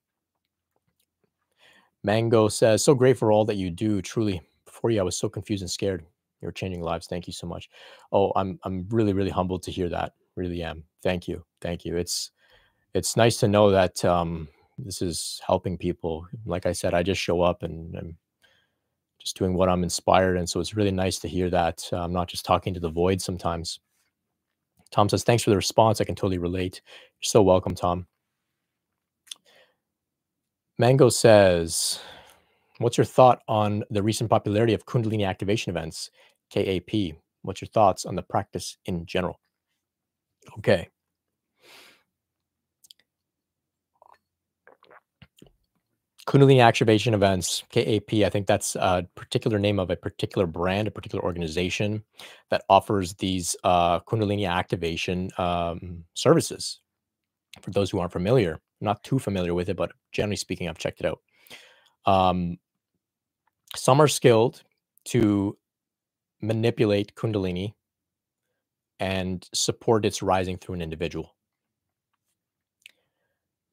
Mango 2.04 2.48
says, 2.48 2.84
"So 2.84 2.94
great 2.94 3.18
for 3.18 3.32
all 3.32 3.44
that 3.46 3.56
you 3.56 3.70
do. 3.70 4.00
Truly, 4.02 4.40
before 4.64 4.90
you, 4.90 5.00
I 5.00 5.04
was 5.04 5.16
so 5.16 5.28
confused 5.28 5.62
and 5.62 5.70
scared. 5.70 6.04
You're 6.40 6.52
changing 6.52 6.82
lives. 6.82 7.06
Thank 7.06 7.26
you 7.26 7.32
so 7.32 7.46
much." 7.46 7.68
Oh, 8.12 8.32
I'm 8.36 8.58
I'm 8.62 8.86
really 8.90 9.12
really 9.12 9.30
humbled 9.30 9.62
to 9.64 9.72
hear 9.72 9.88
that. 9.88 10.12
Really 10.36 10.62
am. 10.62 10.84
Thank 11.02 11.26
you, 11.26 11.44
thank 11.60 11.84
you. 11.84 11.96
It's 11.96 12.30
it's 12.94 13.16
nice 13.16 13.36
to 13.38 13.48
know 13.48 13.70
that 13.70 14.04
um, 14.04 14.48
this 14.78 15.02
is 15.02 15.40
helping 15.46 15.78
people. 15.78 16.26
Like 16.44 16.66
I 16.66 16.72
said, 16.72 16.94
I 16.94 17.02
just 17.02 17.20
show 17.20 17.40
up 17.42 17.62
and 17.62 17.94
I'm 17.96 18.16
just 19.18 19.36
doing 19.36 19.54
what 19.54 19.68
I'm 19.68 19.82
inspired. 19.82 20.36
And 20.36 20.48
so 20.48 20.60
it's 20.60 20.76
really 20.76 20.90
nice 20.90 21.18
to 21.20 21.28
hear 21.28 21.50
that 21.50 21.88
uh, 21.92 21.98
I'm 21.98 22.12
not 22.12 22.28
just 22.28 22.44
talking 22.44 22.74
to 22.74 22.80
the 22.80 22.90
void 22.90 23.20
sometimes. 23.20 23.80
Tom 24.90 25.08
says, 25.08 25.24
thanks 25.24 25.42
for 25.42 25.50
the 25.50 25.56
response. 25.56 26.00
I 26.00 26.04
can 26.04 26.14
totally 26.14 26.38
relate. 26.38 26.80
You're 27.20 27.28
so 27.28 27.42
welcome, 27.42 27.74
Tom. 27.74 28.06
Mango 30.78 31.08
says, 31.08 32.00
what's 32.78 32.98
your 32.98 33.06
thought 33.06 33.42
on 33.48 33.82
the 33.90 34.02
recent 34.02 34.28
popularity 34.28 34.74
of 34.74 34.84
Kundalini 34.84 35.26
activation 35.26 35.70
events, 35.70 36.10
KAP? 36.52 37.16
What's 37.42 37.62
your 37.62 37.68
thoughts 37.68 38.04
on 38.04 38.14
the 38.14 38.22
practice 38.22 38.76
in 38.84 39.06
general? 39.06 39.40
Okay. 40.58 40.88
Kundalini 46.26 46.60
activation 46.60 47.14
events, 47.14 47.62
KAP. 47.70 48.12
I 48.14 48.28
think 48.30 48.48
that's 48.48 48.74
a 48.74 49.06
particular 49.14 49.60
name 49.60 49.78
of 49.78 49.90
a 49.90 49.96
particular 49.96 50.46
brand, 50.46 50.88
a 50.88 50.90
particular 50.90 51.22
organization 51.22 52.02
that 52.50 52.64
offers 52.68 53.14
these 53.14 53.54
uh, 53.62 54.00
Kundalini 54.00 54.48
activation 54.48 55.30
um, 55.38 56.04
services. 56.14 56.80
For 57.62 57.70
those 57.70 57.90
who 57.90 58.00
aren't 58.00 58.12
familiar, 58.12 58.58
not 58.80 59.04
too 59.04 59.20
familiar 59.20 59.54
with 59.54 59.68
it, 59.68 59.76
but 59.76 59.92
generally 60.10 60.36
speaking, 60.36 60.68
I've 60.68 60.78
checked 60.78 61.00
it 61.00 61.06
out. 61.06 61.20
Um, 62.06 62.58
some 63.76 64.00
are 64.00 64.08
skilled 64.08 64.62
to 65.06 65.56
manipulate 66.42 67.14
Kundalini 67.14 67.74
and 68.98 69.48
support 69.54 70.04
its 70.04 70.22
rising 70.22 70.56
through 70.56 70.74
an 70.74 70.82
individual 70.82 71.35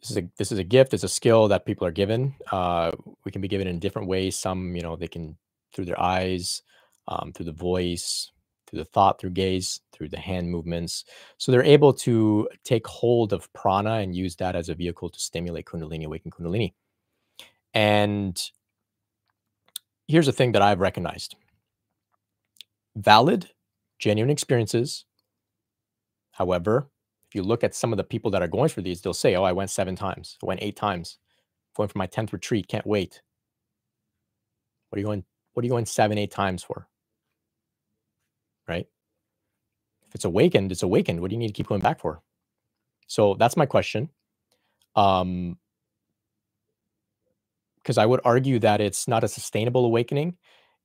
this 0.04 0.12
is 0.12 0.18
a 0.18 0.30
this 0.38 0.51
is 0.51 0.60
a 0.60 0.64
gift 0.64 0.93
it's 0.93 1.04
a 1.04 1.10
skill 1.10 1.47
that 1.47 1.66
people 1.66 1.88
are 1.88 1.91
given 1.91 2.36
uh, 2.51 2.91
we 3.26 3.32
can 3.32 3.41
be 3.41 3.47
given 3.47 3.68
in 3.68 3.80
different 3.80 4.08
ways 4.08 4.38
some 4.38 4.76
you 4.76 4.84
know 4.84 4.95
they 4.95 5.08
can 5.08 5.36
through 5.74 5.86
their 5.86 5.99
eyes 5.99 6.62
um, 7.08 7.32
through 7.34 7.45
the 7.45 7.51
voice 7.51 8.32
through 8.74 8.80
the 8.80 8.86
thought 8.86 9.20
through 9.20 9.30
gaze 9.30 9.82
through 9.91 10.10
the 10.10 10.20
hand 10.20 10.49
movements. 10.49 11.06
So 11.38 11.51
they're 11.51 11.64
able 11.64 11.93
to 11.93 12.49
take 12.64 12.88
hold 12.88 13.32
of 13.32 13.51
prana 13.54 13.95
and 13.95 14.16
use 14.16 14.36
that 14.38 14.56
as 14.56 14.70
a 14.70 14.76
vehicle 14.76 15.10
to 15.10 15.20
stimulate 15.20 15.66
kundalini 15.66 16.06
awaken 16.06 16.32
kundalini. 16.32 16.74
And 17.74 18.41
here's 20.08 20.28
a 20.28 20.34
thing 20.34 20.51
that 20.54 20.62
i've 20.62 20.80
recognized. 20.80 21.36
Valid 22.95 23.51
genuine 23.99 24.32
experiences 24.32 25.06
however 26.32 26.89
if 27.34 27.36
you 27.36 27.42
look 27.42 27.64
at 27.64 27.74
some 27.74 27.92
of 27.92 27.98
the 27.98 28.04
people 28.04 28.30
that 28.30 28.44
are 28.44 28.48
going 28.48 28.70
for 28.70 28.82
these, 28.84 29.02
they'll 29.02 29.12
say, 29.12 29.34
"Oh, 29.36 29.44
I 29.44 29.54
went 29.54 29.72
seven 29.72 29.96
times. 29.96 30.38
I 30.44 30.46
went 30.46 30.62
eight 30.62 30.76
times. 30.76 31.18
Going 31.76 31.90
for 31.90 31.98
my 31.98 32.06
tenth 32.06 32.32
retreat. 32.32 32.68
Can't 32.68 32.86
wait." 32.86 33.24
What 34.90 34.98
are 34.98 35.00
you 35.00 35.08
going? 35.08 35.24
What 35.54 35.64
are 35.64 35.66
you 35.66 35.72
going 35.72 35.88
seven, 35.88 36.20
eight 36.20 36.30
times 36.30 36.62
for? 36.62 36.88
Right? 38.68 38.86
If 40.08 40.14
it's 40.14 40.26
awakened, 40.26 40.72
it's 40.72 40.84
awakened. 40.84 41.22
What 41.22 41.32
do 41.32 41.36
you 41.36 41.40
need 41.40 41.48
to 41.48 41.54
keep 41.54 41.68
going 41.68 41.82
back 41.82 42.00
for? 42.00 42.22
So 43.08 43.34
that's 43.34 43.58
my 43.58 43.66
question. 43.66 44.10
Um, 44.96 45.58
because 47.78 47.98
I 47.98 48.06
would 48.06 48.22
argue 48.24 48.60
that 48.60 48.80
it's 48.80 49.08
not 49.08 49.24
a 49.24 49.28
sustainable 49.28 49.86
awakening 49.86 50.38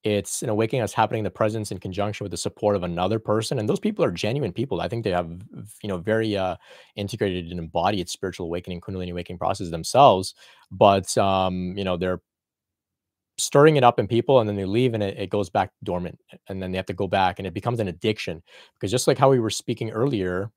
it's 0.05 0.43
an 0.43 0.49
awakening 0.49 0.81
that's 0.81 0.93
happening 0.93 1.21
in 1.21 1.25
the 1.25 1.31
presence 1.31 1.73
in 1.73 1.79
conjunction 1.79 2.25
with 2.25 2.31
the 2.31 2.37
support 2.37 2.77
of 2.77 2.85
another 2.85 3.19
person 3.19 3.59
and 3.59 3.69
those 3.69 3.81
people 3.81 4.05
are 4.05 4.11
genuine 4.11 4.53
people. 4.53 4.81
I 4.81 4.89
think 4.89 5.05
they 5.05 5.11
have 5.11 5.31
you 5.83 5.89
know 5.89 5.99
very 5.99 6.37
uh 6.37 6.57
integrated 6.97 7.51
and 7.51 7.59
embodied 7.59 8.09
spiritual 8.09 8.47
awakening 8.47 8.81
kundalini 8.81 9.11
awakening 9.11 9.39
process 9.39 9.71
themselves 9.71 10.35
but 10.71 11.17
um 11.19 11.75
you 11.77 11.85
know 11.85 11.97
they're 11.97 12.21
stirring 13.39 13.77
it 13.77 13.85
up 13.85 14.01
in 14.01 14.09
people 14.09 14.41
and 14.41 14.49
then 14.49 14.57
they 14.57 14.65
leave 14.65 14.95
and 14.95 15.03
it, 15.03 15.17
it 15.17 15.31
goes 15.31 15.49
back 15.49 15.71
dormant 15.85 16.19
and 16.49 16.61
then 16.61 16.73
they 16.73 16.77
have 16.77 16.87
to 16.87 16.93
go 16.93 17.07
back 17.07 17.39
and 17.39 17.47
it 17.47 17.55
becomes 17.55 17.79
an 17.79 17.89
addiction 17.89 18.43
because 18.75 18.91
just 18.91 19.07
like 19.07 19.19
how 19.19 19.31
we 19.31 19.39
were 19.39 19.51
speaking 19.51 19.91
earlier 19.91 20.51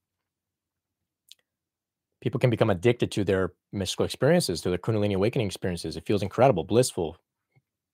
people 2.22 2.40
can 2.40 2.50
become 2.50 2.70
addicted 2.70 3.12
to 3.12 3.24
their 3.24 3.54
mystical 3.74 4.06
experiences 4.06 4.62
to 4.62 4.70
their 4.70 4.78
kundalini 4.78 5.16
awakening 5.16 5.48
experiences. 5.48 5.98
It 5.98 6.06
feels 6.06 6.22
incredible 6.22 6.64
blissful 6.64 7.18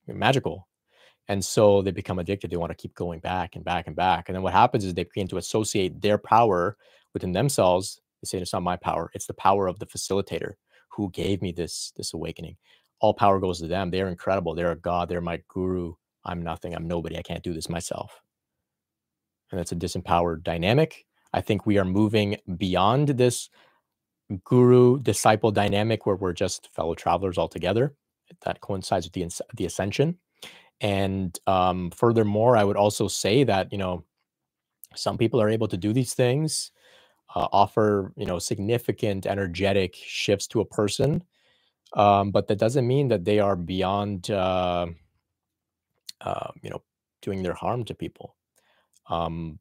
magical 0.06 0.68
And 1.28 1.44
so 1.44 1.82
they 1.82 1.90
become 1.90 2.18
addicted. 2.18 2.50
They 2.50 2.56
want 2.56 2.70
to 2.70 2.76
keep 2.76 2.94
going 2.94 3.20
back 3.20 3.54
and 3.56 3.64
back 3.64 3.86
and 3.86 3.94
back. 3.96 4.28
And 4.28 4.36
then 4.36 4.42
what 4.42 4.54
happens 4.54 4.84
is 4.84 4.94
they 4.94 5.04
begin 5.04 5.28
to 5.28 5.36
associate 5.36 6.00
their 6.00 6.18
power 6.18 6.76
within 7.12 7.32
themselves. 7.32 8.00
They 8.22 8.26
say 8.26 8.38
it's 8.38 8.52
not 8.52 8.62
my 8.62 8.76
power; 8.76 9.10
it's 9.14 9.26
the 9.26 9.34
power 9.34 9.68
of 9.68 9.78
the 9.78 9.86
facilitator 9.86 10.54
who 10.90 11.10
gave 11.10 11.42
me 11.42 11.52
this 11.52 11.92
this 11.96 12.14
awakening. 12.14 12.56
All 13.00 13.14
power 13.14 13.38
goes 13.38 13.60
to 13.60 13.68
them. 13.68 13.90
They're 13.90 14.08
incredible. 14.08 14.54
They're 14.54 14.72
a 14.72 14.76
god. 14.76 15.08
They're 15.08 15.20
my 15.20 15.40
guru. 15.48 15.94
I'm 16.24 16.42
nothing. 16.42 16.74
I'm 16.74 16.88
nobody. 16.88 17.16
I 17.16 17.22
can't 17.22 17.44
do 17.44 17.54
this 17.54 17.68
myself. 17.68 18.20
And 19.50 19.58
that's 19.58 19.72
a 19.72 19.76
disempowered 19.76 20.42
dynamic. 20.42 21.06
I 21.32 21.40
think 21.40 21.66
we 21.66 21.78
are 21.78 21.84
moving 21.84 22.36
beyond 22.56 23.08
this 23.08 23.50
guru 24.44 25.00
disciple 25.00 25.50
dynamic 25.50 26.06
where 26.06 26.16
we're 26.16 26.32
just 26.32 26.68
fellow 26.74 26.94
travelers 26.94 27.38
all 27.38 27.48
together. 27.48 27.94
That 28.44 28.60
coincides 28.60 29.06
with 29.06 29.12
the 29.14 29.22
the 29.56 29.66
ascension. 29.66 30.18
And 30.80 31.38
um, 31.46 31.90
furthermore, 31.90 32.56
I 32.56 32.64
would 32.64 32.76
also 32.76 33.08
say 33.08 33.44
that 33.44 33.72
you 33.72 33.78
know 33.78 34.04
some 34.96 35.18
people 35.18 35.40
are 35.40 35.48
able 35.48 35.68
to 35.68 35.76
do 35.76 35.92
these 35.92 36.14
things, 36.14 36.70
uh, 37.34 37.48
offer 37.52 38.12
you 38.16 38.26
know 38.26 38.38
significant 38.38 39.26
energetic 39.26 39.94
shifts 39.96 40.46
to 40.48 40.60
a 40.60 40.64
person, 40.64 41.24
um, 41.94 42.30
but 42.30 42.48
that 42.48 42.58
doesn't 42.58 42.86
mean 42.86 43.08
that 43.08 43.24
they 43.24 43.40
are 43.40 43.56
beyond 43.56 44.30
uh, 44.30 44.86
uh, 46.20 46.48
you 46.62 46.70
know 46.70 46.82
doing 47.22 47.42
their 47.42 47.54
harm 47.54 47.84
to 47.84 47.94
people. 47.94 48.36
Um, 49.08 49.58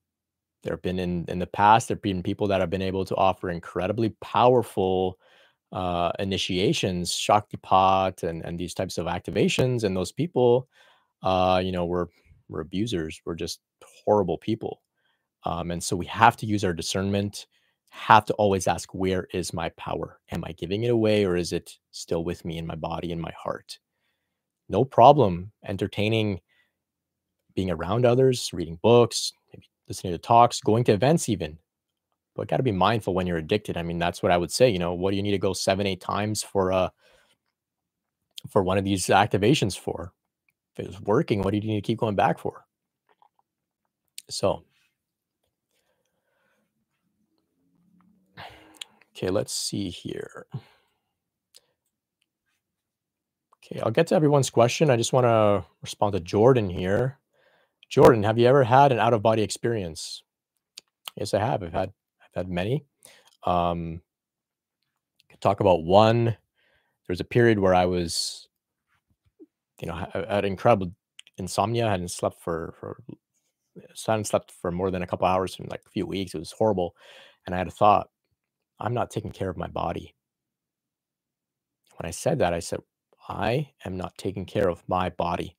there 0.63 0.73
have 0.73 0.81
been 0.81 0.99
in 0.99 1.25
in 1.29 1.39
the 1.39 1.47
past, 1.47 1.87
there 1.87 1.95
have 1.95 2.01
been 2.01 2.23
people 2.23 2.47
that 2.47 2.61
have 2.61 2.69
been 2.69 2.81
able 2.81 3.05
to 3.05 3.15
offer 3.15 3.49
incredibly 3.49 4.09
powerful 4.21 5.19
uh, 5.71 6.11
initiations, 6.19 7.11
Shaktipat, 7.11 8.23
and 8.23 8.43
and 8.45 8.59
these 8.59 8.73
types 8.73 8.97
of 8.97 9.07
activations, 9.07 9.83
and 9.83 9.95
those 9.95 10.11
people, 10.11 10.67
uh, 11.23 11.61
you 11.63 11.71
know, 11.71 11.85
we're 11.85 12.07
we're 12.49 12.61
abusers, 12.61 13.21
we're 13.25 13.35
just 13.35 13.59
horrible 14.05 14.37
people, 14.37 14.81
um, 15.43 15.71
and 15.71 15.83
so 15.83 15.95
we 15.95 16.05
have 16.07 16.37
to 16.37 16.45
use 16.45 16.63
our 16.63 16.73
discernment. 16.73 17.47
Have 17.89 18.25
to 18.25 18.33
always 18.33 18.67
ask, 18.67 18.93
where 18.93 19.27
is 19.33 19.53
my 19.53 19.69
power? 19.69 20.19
Am 20.31 20.43
I 20.45 20.51
giving 20.51 20.83
it 20.83 20.91
away, 20.91 21.25
or 21.25 21.35
is 21.35 21.53
it 21.53 21.71
still 21.91 22.23
with 22.23 22.45
me 22.45 22.57
in 22.57 22.67
my 22.67 22.75
body, 22.75 23.11
in 23.11 23.19
my 23.19 23.31
heart? 23.31 23.79
No 24.69 24.83
problem 24.83 25.51
entertaining 25.65 26.41
being 27.55 27.71
around 27.71 28.05
others, 28.05 28.51
reading 28.53 28.77
books, 28.83 29.33
maybe 29.51 29.65
listening 29.87 30.13
to 30.13 30.19
talks, 30.19 30.61
going 30.61 30.83
to 30.85 30.93
events 30.93 31.27
even. 31.29 31.57
But 32.35 32.47
got 32.47 32.57
to 32.57 32.63
be 32.63 32.71
mindful 32.71 33.15
when 33.15 33.25
you're 33.25 33.37
addicted. 33.37 33.77
I 33.77 33.83
mean, 33.83 33.97
that's 33.97 34.21
what 34.21 34.31
I 34.31 34.37
would 34.37 34.51
say. 34.51 34.69
You 34.69 34.77
know, 34.77 34.93
what 34.93 35.09
do 35.11 35.17
you 35.17 35.23
need 35.23 35.31
to 35.31 35.39
go 35.39 35.53
seven, 35.53 35.87
eight 35.87 36.01
times 36.01 36.43
for 36.43 36.71
uh 36.71 36.89
for 38.49 38.63
one 38.63 38.77
of 38.77 38.83
these 38.83 39.07
activations 39.07 39.77
for? 39.77 40.13
If 40.77 40.87
it's 40.87 41.01
working, 41.01 41.41
what 41.41 41.51
do 41.51 41.57
you 41.57 41.63
need 41.63 41.83
to 41.83 41.87
keep 41.87 41.99
going 41.99 42.15
back 42.15 42.39
for? 42.39 42.65
So 44.29 44.63
okay, 49.15 49.29
let's 49.29 49.53
see 49.53 49.89
here. 49.89 50.47
Okay, 53.65 53.81
I'll 53.81 53.91
get 53.91 54.07
to 54.07 54.15
everyone's 54.15 54.49
question. 54.49 54.89
I 54.89 54.97
just 54.97 55.13
want 55.13 55.25
to 55.25 55.65
respond 55.81 56.13
to 56.13 56.19
Jordan 56.19 56.69
here. 56.69 57.19
Jordan, 57.89 58.23
have 58.23 58.37
you 58.37 58.47
ever 58.47 58.63
had 58.63 58.91
an 58.91 58.99
out 58.99 59.13
of 59.13 59.21
body 59.21 59.43
experience? 59.43 60.23
Yes, 61.15 61.33
I 61.33 61.39
have. 61.39 61.63
I've 61.63 61.73
had 61.73 61.93
I've 62.21 62.35
had 62.35 62.49
many. 62.49 62.85
Um, 63.45 64.01
talk 65.41 65.59
about 65.59 65.83
one. 65.83 66.25
There 66.25 66.35
was 67.09 67.21
a 67.21 67.25
period 67.25 67.59
where 67.59 67.75
I 67.75 67.85
was, 67.85 68.46
you 69.81 69.87
know, 69.87 69.93
I 69.95 70.35
had 70.35 70.45
incredible 70.45 70.93
insomnia. 71.37 71.87
I 71.87 71.91
hadn't 71.91 72.11
slept 72.11 72.41
for 72.41 72.73
for 72.79 73.03
so 73.93 74.11
I 74.11 74.13
hadn't 74.13 74.25
slept 74.25 74.51
for 74.51 74.71
more 74.71 74.91
than 74.91 75.03
a 75.03 75.07
couple 75.07 75.27
hours 75.27 75.57
in 75.59 75.67
like 75.67 75.83
a 75.85 75.89
few 75.89 76.05
weeks. 76.05 76.33
It 76.33 76.39
was 76.39 76.51
horrible, 76.51 76.95
and 77.45 77.55
I 77.55 77.57
had 77.59 77.67
a 77.67 77.71
thought: 77.71 78.09
I'm 78.79 78.93
not 78.93 79.11
taking 79.11 79.31
care 79.31 79.49
of 79.49 79.57
my 79.57 79.67
body. 79.67 80.15
When 81.97 82.07
I 82.07 82.11
said 82.11 82.39
that, 82.39 82.53
I 82.53 82.59
said, 82.59 82.79
I 83.27 83.71
am 83.85 83.97
not 83.97 84.17
taking 84.17 84.45
care 84.45 84.69
of 84.69 84.83
my 84.87 85.09
body. 85.09 85.57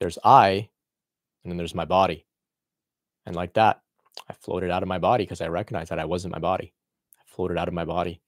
There's 0.00 0.18
I, 0.24 0.68
and 1.42 1.50
then 1.50 1.56
there's 1.56 1.74
my 1.74 1.86
body. 1.86 2.26
And 3.26 3.34
like 3.34 3.54
that, 3.54 3.80
I 4.28 4.34
floated 4.34 4.70
out 4.70 4.82
of 4.82 4.88
my 4.88 4.98
body 4.98 5.24
because 5.24 5.40
I 5.40 5.48
recognized 5.48 5.90
that 5.90 5.98
I 5.98 6.04
wasn't 6.04 6.34
my 6.34 6.38
body. 6.40 6.74
I 7.18 7.22
floated 7.26 7.58
out 7.58 7.68
of 7.68 7.74
my 7.74 7.84
body. 7.84 8.20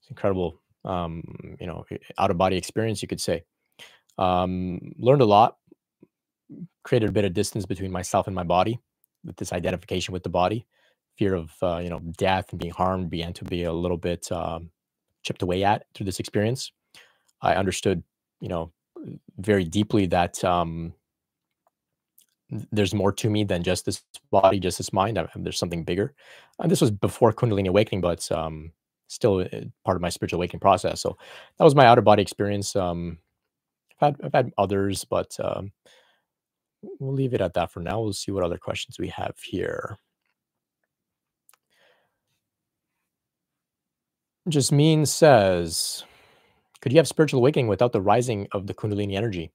It's 0.00 0.10
incredible, 0.10 0.60
um, 0.84 1.56
you 1.60 1.66
know, 1.66 1.84
out 2.18 2.30
of 2.30 2.38
body 2.38 2.56
experience, 2.56 3.02
you 3.02 3.08
could 3.08 3.20
say. 3.20 3.44
Um, 4.18 4.92
learned 4.98 5.22
a 5.22 5.26
lot, 5.26 5.56
created 6.82 7.08
a 7.08 7.12
bit 7.12 7.24
of 7.24 7.32
distance 7.32 7.66
between 7.66 7.92
myself 7.92 8.26
and 8.26 8.36
my 8.36 8.42
body 8.42 8.78
with 9.24 9.36
this 9.36 9.52
identification 9.52 10.12
with 10.12 10.22
the 10.22 10.28
body. 10.28 10.66
Fear 11.16 11.34
of, 11.34 11.52
uh, 11.62 11.78
you 11.78 11.90
know, 11.90 12.00
death 12.16 12.46
and 12.50 12.60
being 12.60 12.72
harmed 12.72 13.10
began 13.10 13.32
to 13.34 13.44
be 13.44 13.64
a 13.64 13.72
little 13.72 13.96
bit 13.96 14.30
um, 14.32 14.70
chipped 15.22 15.42
away 15.42 15.64
at 15.64 15.84
through 15.94 16.06
this 16.06 16.20
experience. 16.20 16.72
I 17.42 17.54
understood, 17.54 18.02
you 18.40 18.48
know, 18.48 18.72
very 19.38 19.64
deeply 19.64 20.06
that 20.06 20.42
um, 20.44 20.94
there's 22.72 22.94
more 22.94 23.12
to 23.12 23.30
me 23.30 23.44
than 23.44 23.62
just 23.62 23.84
this 23.84 24.02
body, 24.30 24.58
just 24.58 24.78
this 24.78 24.92
mind. 24.92 25.18
I, 25.18 25.28
there's 25.36 25.58
something 25.58 25.84
bigger. 25.84 26.14
And 26.58 26.70
this 26.70 26.80
was 26.80 26.90
before 26.90 27.32
Kundalini 27.32 27.68
awakening, 27.68 28.00
but 28.00 28.30
um, 28.32 28.72
still 29.08 29.40
uh, 29.40 29.60
part 29.84 29.96
of 29.96 30.00
my 30.02 30.08
spiritual 30.08 30.38
awakening 30.38 30.60
process. 30.60 31.00
So 31.00 31.16
that 31.58 31.64
was 31.64 31.74
my 31.74 31.86
outer 31.86 32.02
body 32.02 32.22
experience. 32.22 32.74
Um, 32.74 33.18
had 34.00 34.16
I've 34.22 34.32
had 34.32 34.52
others, 34.58 35.04
but 35.04 35.36
um, 35.42 35.72
we'll 36.98 37.14
leave 37.14 37.34
it 37.34 37.40
at 37.40 37.54
that 37.54 37.72
for 37.72 37.80
now. 37.80 38.00
We'll 38.00 38.12
see 38.12 38.32
what 38.32 38.44
other 38.44 38.58
questions 38.58 38.98
we 38.98 39.08
have 39.08 39.36
here. 39.42 39.98
Jasmine 44.48 45.06
says, 45.06 46.04
could 46.80 46.92
you 46.92 46.98
have 46.98 47.06
spiritual 47.06 47.38
awakening 47.40 47.68
without 47.68 47.92
the 47.92 48.00
rising 48.00 48.48
of 48.52 48.66
the 48.66 48.74
Kundalini 48.74 49.14
energy? 49.14 49.52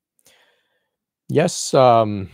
Yes. 1.28 1.74
Um, 1.74 2.30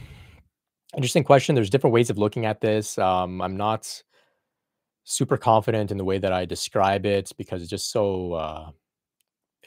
Interesting 0.95 1.23
question. 1.23 1.55
There's 1.55 1.69
different 1.69 1.93
ways 1.93 2.09
of 2.09 2.17
looking 2.17 2.45
at 2.45 2.59
this. 2.59 2.97
Um, 2.97 3.41
I'm 3.41 3.55
not 3.55 4.03
super 5.05 5.37
confident 5.37 5.89
in 5.89 5.97
the 5.97 6.03
way 6.03 6.17
that 6.17 6.33
I 6.33 6.43
describe 6.45 7.05
it 7.05 7.31
because 7.37 7.61
it's 7.61 7.69
just 7.69 7.91
so 7.91 8.33
uh, 8.33 8.71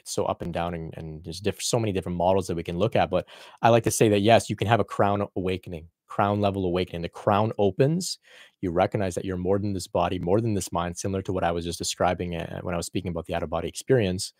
so 0.07 0.25
up 0.25 0.41
and 0.41 0.53
down, 0.53 0.73
and, 0.73 0.93
and 0.97 1.23
there's 1.23 1.39
diff- 1.39 1.61
so 1.61 1.79
many 1.79 1.91
different 1.91 2.17
models 2.17 2.47
that 2.47 2.55
we 2.55 2.63
can 2.63 2.77
look 2.77 2.95
at. 2.95 3.09
But 3.09 3.27
I 3.61 3.69
like 3.69 3.83
to 3.83 3.91
say 3.91 4.09
that 4.09 4.21
yes, 4.21 4.49
you 4.49 4.55
can 4.55 4.67
have 4.67 4.79
a 4.79 4.85
crown 4.85 5.27
awakening, 5.35 5.87
crown 6.07 6.41
level 6.41 6.65
awakening. 6.65 7.01
The 7.01 7.09
crown 7.09 7.51
opens. 7.57 8.19
You 8.61 8.71
recognize 8.71 9.15
that 9.15 9.25
you're 9.25 9.37
more 9.37 9.59
than 9.59 9.73
this 9.73 9.87
body, 9.87 10.19
more 10.19 10.41
than 10.41 10.53
this 10.53 10.71
mind, 10.71 10.97
similar 10.97 11.21
to 11.23 11.33
what 11.33 11.43
I 11.43 11.51
was 11.51 11.65
just 11.65 11.77
describing 11.79 12.35
uh, 12.35 12.61
when 12.61 12.73
I 12.73 12.77
was 12.77 12.85
speaking 12.85 13.09
about 13.09 13.25
the 13.25 13.35
out 13.35 13.43
of 13.43 13.49
body 13.49 13.67
experience. 13.67 14.33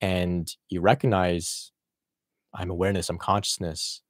And 0.00 0.50
you 0.68 0.80
recognize 0.80 1.72
I'm 2.54 2.70
awareness, 2.70 3.08
I'm 3.08 3.18
consciousness. 3.18 4.02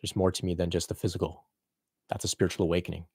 There's 0.00 0.16
more 0.16 0.32
to 0.32 0.44
me 0.44 0.54
than 0.54 0.70
just 0.70 0.88
the 0.88 0.94
physical. 0.94 1.46
That's 2.08 2.24
a 2.24 2.28
spiritual 2.28 2.66
awakening. 2.66 3.06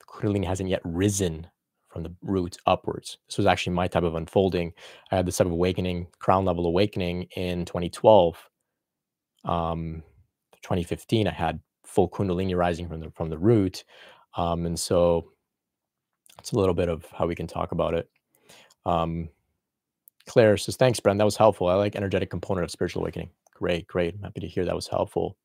The 0.00 0.04
Kundalini 0.06 0.46
hasn't 0.46 0.68
yet 0.68 0.82
risen 0.84 1.48
from 1.88 2.02
the 2.02 2.14
roots 2.22 2.58
upwards. 2.66 3.18
This 3.28 3.38
was 3.38 3.46
actually 3.46 3.74
my 3.74 3.88
type 3.88 4.02
of 4.02 4.14
unfolding. 4.14 4.72
I 5.10 5.16
had 5.16 5.26
this 5.26 5.38
type 5.38 5.46
of 5.46 5.52
awakening, 5.52 6.08
crown 6.18 6.44
level 6.44 6.66
awakening 6.66 7.24
in 7.36 7.64
2012. 7.64 8.36
Um, 9.44 10.02
2015, 10.62 11.26
I 11.26 11.32
had 11.32 11.60
full 11.84 12.08
Kundalini 12.08 12.56
rising 12.56 12.88
from 12.88 13.00
the 13.00 13.10
from 13.12 13.30
the 13.30 13.38
root, 13.38 13.84
um, 14.36 14.66
and 14.66 14.78
so 14.78 15.30
it's 16.38 16.52
a 16.52 16.58
little 16.58 16.74
bit 16.74 16.88
of 16.88 17.06
how 17.12 17.26
we 17.26 17.34
can 17.34 17.46
talk 17.46 17.72
about 17.72 17.94
it. 17.94 18.08
Um, 18.84 19.28
Claire 20.26 20.56
says, 20.56 20.76
"Thanks, 20.76 21.00
Brent. 21.00 21.18
That 21.18 21.24
was 21.24 21.36
helpful. 21.36 21.68
I 21.68 21.74
like 21.74 21.96
energetic 21.96 22.30
component 22.30 22.64
of 22.64 22.70
spiritual 22.70 23.02
awakening." 23.02 23.30
Great, 23.54 23.88
great. 23.88 24.14
I'm 24.14 24.22
happy 24.22 24.40
to 24.40 24.46
hear 24.46 24.64
that 24.64 24.74
was 24.74 24.86
helpful. 24.86 25.36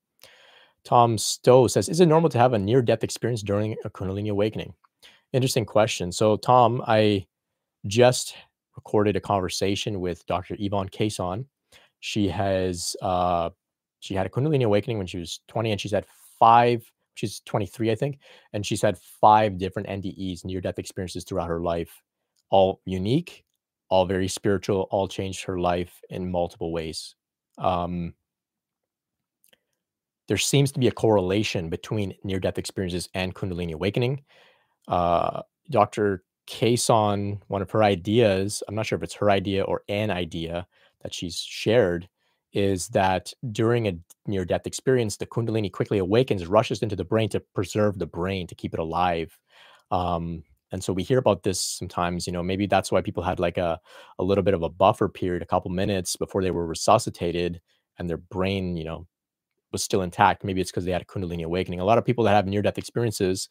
Tom 0.84 1.18
Stowe 1.18 1.68
says, 1.68 1.90
Is 1.90 2.00
it 2.00 2.06
normal 2.06 2.30
to 2.30 2.38
have 2.38 2.54
a 2.54 2.60
near 2.60 2.82
death 2.82 3.04
experience 3.04 3.42
during 3.42 3.76
a 3.86 3.90
Kundalini 3.90 4.30
awakening? 4.30 4.74
Interesting 5.34 5.66
question. 5.66 6.12
So, 6.12 6.38
Tom, 6.38 6.84
I 6.88 7.26
just 7.88 8.36
recorded 8.76 9.16
a 9.16 9.22
conversation 9.22 10.00
with 10.00 10.26
Dr. 10.28 10.56
Yvonne 10.60 10.90
Kason. 10.90 11.46
She 12.00 12.28
has, 12.28 12.96
uh, 13.02 13.50
she 14.00 14.14
had 14.14 14.28
a 14.28 14.30
Kundalini 14.30 14.64
awakening 14.64 15.00
when 15.00 15.08
she 15.08 15.18
was 15.18 15.40
20, 15.48 15.72
and 15.72 15.82
she's 15.82 15.92
had 15.92 16.06
five, 16.40 16.86
she's 17.16 17.40
23, 17.42 17.92
I 17.92 17.96
think, 17.96 18.20
and 18.54 18.66
she's 18.66 18.82
had 18.82 18.98
five 18.98 19.58
different 19.58 19.88
NDEs, 19.88 20.46
near 20.46 20.62
death 20.62 20.78
experiences 20.78 21.24
throughout 21.24 21.50
her 21.50 21.62
life, 21.62 22.04
all 22.52 22.82
unique, 22.86 23.44
all 23.90 24.06
very 24.06 24.28
spiritual, 24.28 24.88
all 24.92 25.08
changed 25.08 25.44
her 25.46 25.60
life 25.60 26.00
in 26.10 26.30
multiple 26.30 26.72
ways. 26.72 27.16
Um, 27.58 28.14
there 30.28 30.38
seems 30.38 30.72
to 30.72 30.80
be 30.80 30.88
a 30.88 30.92
correlation 30.92 31.70
between 31.70 32.14
near 32.24 32.40
death 32.40 32.58
experiences 32.58 33.10
and 33.14 33.34
Kundalini 33.34 33.74
awakening. 33.74 34.24
Uh, 34.88 35.42
Dr. 35.70 36.24
Kason, 36.48 37.40
one 37.48 37.62
of 37.62 37.72
her 37.72 37.84
ideas, 37.84 38.64
I'm 38.68 38.76
not 38.76 38.86
sure 38.86 38.98
if 38.98 39.04
it's 39.04 39.16
her 39.16 39.32
idea 39.32 39.64
or 39.64 39.84
an 39.88 40.12
idea 40.12 40.68
that 41.02 41.14
she's 41.14 41.38
shared, 41.38 42.10
is 42.54 42.90
that 42.90 43.34
during 43.52 43.88
a 43.88 43.98
near 44.28 44.46
death 44.46 44.68
experience, 44.68 45.18
the 45.18 45.26
Kundalini 45.26 45.72
quickly 45.72 45.98
awakens, 45.98 46.46
rushes 46.48 46.84
into 46.84 46.96
the 46.96 47.04
brain 47.04 47.30
to 47.30 47.40
preserve 47.56 47.98
the 47.98 48.06
brain, 48.06 48.48
to 48.48 48.56
keep 48.56 48.74
it 48.74 48.80
alive. 48.80 49.38
Um, 49.90 50.44
and 50.72 50.84
so 50.84 50.92
we 50.92 51.04
hear 51.04 51.20
about 51.20 51.44
this 51.44 51.62
sometimes, 51.62 52.26
you 52.28 52.34
know, 52.34 52.44
maybe 52.44 52.66
that's 52.66 52.92
why 52.92 53.02
people 53.02 53.24
had 53.24 53.40
like 53.40 53.58
a, 53.58 53.80
a 54.20 54.24
little 54.24 54.44
bit 54.44 54.54
of 54.54 54.64
a 54.64 54.70
buffer 54.70 55.08
period, 55.08 55.42
a 55.42 55.48
couple 55.48 55.72
minutes 55.72 56.16
before 56.16 56.42
they 56.42 56.52
were 56.52 56.66
resuscitated 56.66 57.62
and 57.98 58.10
their 58.10 58.18
brain, 58.18 58.76
you 58.76 58.84
know, 58.84 59.08
was 59.72 59.84
still 59.84 60.02
intact. 60.02 60.44
Maybe 60.44 60.62
it's 60.62 60.72
because 60.72 60.86
they 60.86 60.92
had 60.92 61.02
a 61.02 61.06
Kundalini 61.06 61.44
awakening. 61.44 61.80
A 61.80 61.86
lot 61.86 61.98
of 61.98 62.06
people 62.06 62.24
that 62.26 62.34
have 62.34 62.48
near 62.48 62.62
death 62.62 62.78
experiences, 62.78 63.50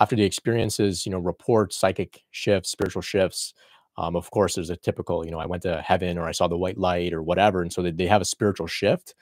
after 0.00 0.16
the 0.16 0.24
experiences, 0.24 1.06
you 1.06 1.12
know, 1.12 1.18
report 1.18 1.72
psychic 1.72 2.22
shifts, 2.30 2.70
spiritual 2.70 3.02
shifts, 3.02 3.54
um, 3.96 4.16
of 4.16 4.30
course, 4.30 4.54
there's 4.54 4.70
a 4.70 4.76
typical, 4.76 5.24
you 5.24 5.30
know, 5.30 5.38
I 5.38 5.46
went 5.46 5.62
to 5.62 5.80
heaven 5.80 6.18
or 6.18 6.26
I 6.26 6.32
saw 6.32 6.48
the 6.48 6.56
white 6.56 6.78
light 6.78 7.12
or 7.12 7.22
whatever. 7.22 7.62
And 7.62 7.72
so 7.72 7.82
they, 7.82 7.92
they 7.92 8.06
have 8.06 8.22
a 8.22 8.26
spiritual 8.26 8.66
shift. 8.66 9.14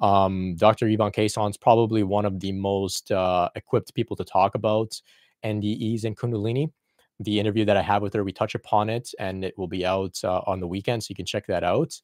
Um, 0.00 0.54
Dr. 0.56 0.88
Yvonne 0.88 1.12
Kason's 1.12 1.56
probably 1.56 2.02
one 2.02 2.24
of 2.24 2.40
the 2.40 2.52
most 2.52 3.10
uh, 3.10 3.48
equipped 3.54 3.94
people 3.94 4.16
to 4.16 4.24
talk 4.24 4.54
about 4.54 5.00
NDEs 5.44 6.04
and 6.04 6.16
Kundalini. 6.16 6.72
The 7.18 7.38
interview 7.38 7.64
that 7.66 7.76
I 7.76 7.82
have 7.82 8.02
with 8.02 8.14
her, 8.14 8.24
we 8.24 8.32
touch 8.32 8.54
upon 8.54 8.88
it 8.88 9.10
and 9.18 9.44
it 9.44 9.58
will 9.58 9.68
be 9.68 9.84
out 9.84 10.18
uh, 10.24 10.40
on 10.46 10.60
the 10.60 10.66
weekend. 10.68 11.02
So 11.02 11.08
you 11.10 11.16
can 11.16 11.26
check 11.26 11.46
that 11.48 11.64
out. 11.64 12.00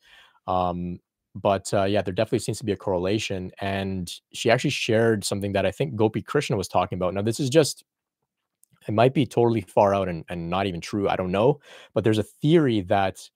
Um, 0.47 0.99
but 1.35 1.72
uh, 1.72 1.85
yeah, 1.85 2.03
there 2.03 2.14
definitely 2.14 2.41
seems 2.41 2.59
to 2.59 2.64
be 2.64 2.72
a 2.72 2.77
correlation. 2.77 3.51
And 3.61 4.12
she 4.33 4.51
actually 4.51 4.70
shared 4.70 5.24
something 5.24 5.53
that 5.53 5.64
I 5.64 5.70
think 5.70 5.95
Gopi 5.95 6.22
Krishna 6.22 6.57
was 6.57 6.68
talking 6.68 6.97
about. 6.97 7.14
Now, 7.14 7.22
this 7.22 7.41
is 7.41 7.51
just 7.51 7.85
it 8.89 8.93
might 8.93 9.14
be 9.14 9.26
totally 9.26 9.62
far 9.62 9.95
out 9.95 10.09
and, 10.09 10.24
and 10.28 10.49
not 10.49 10.66
even 10.66 10.80
true. 10.80 11.09
I 11.09 11.16
don't 11.16 11.32
know. 11.32 11.61
But 11.95 12.05
there's 12.05 12.18
a 12.18 12.22
theory 12.22 12.82
that 12.82 13.28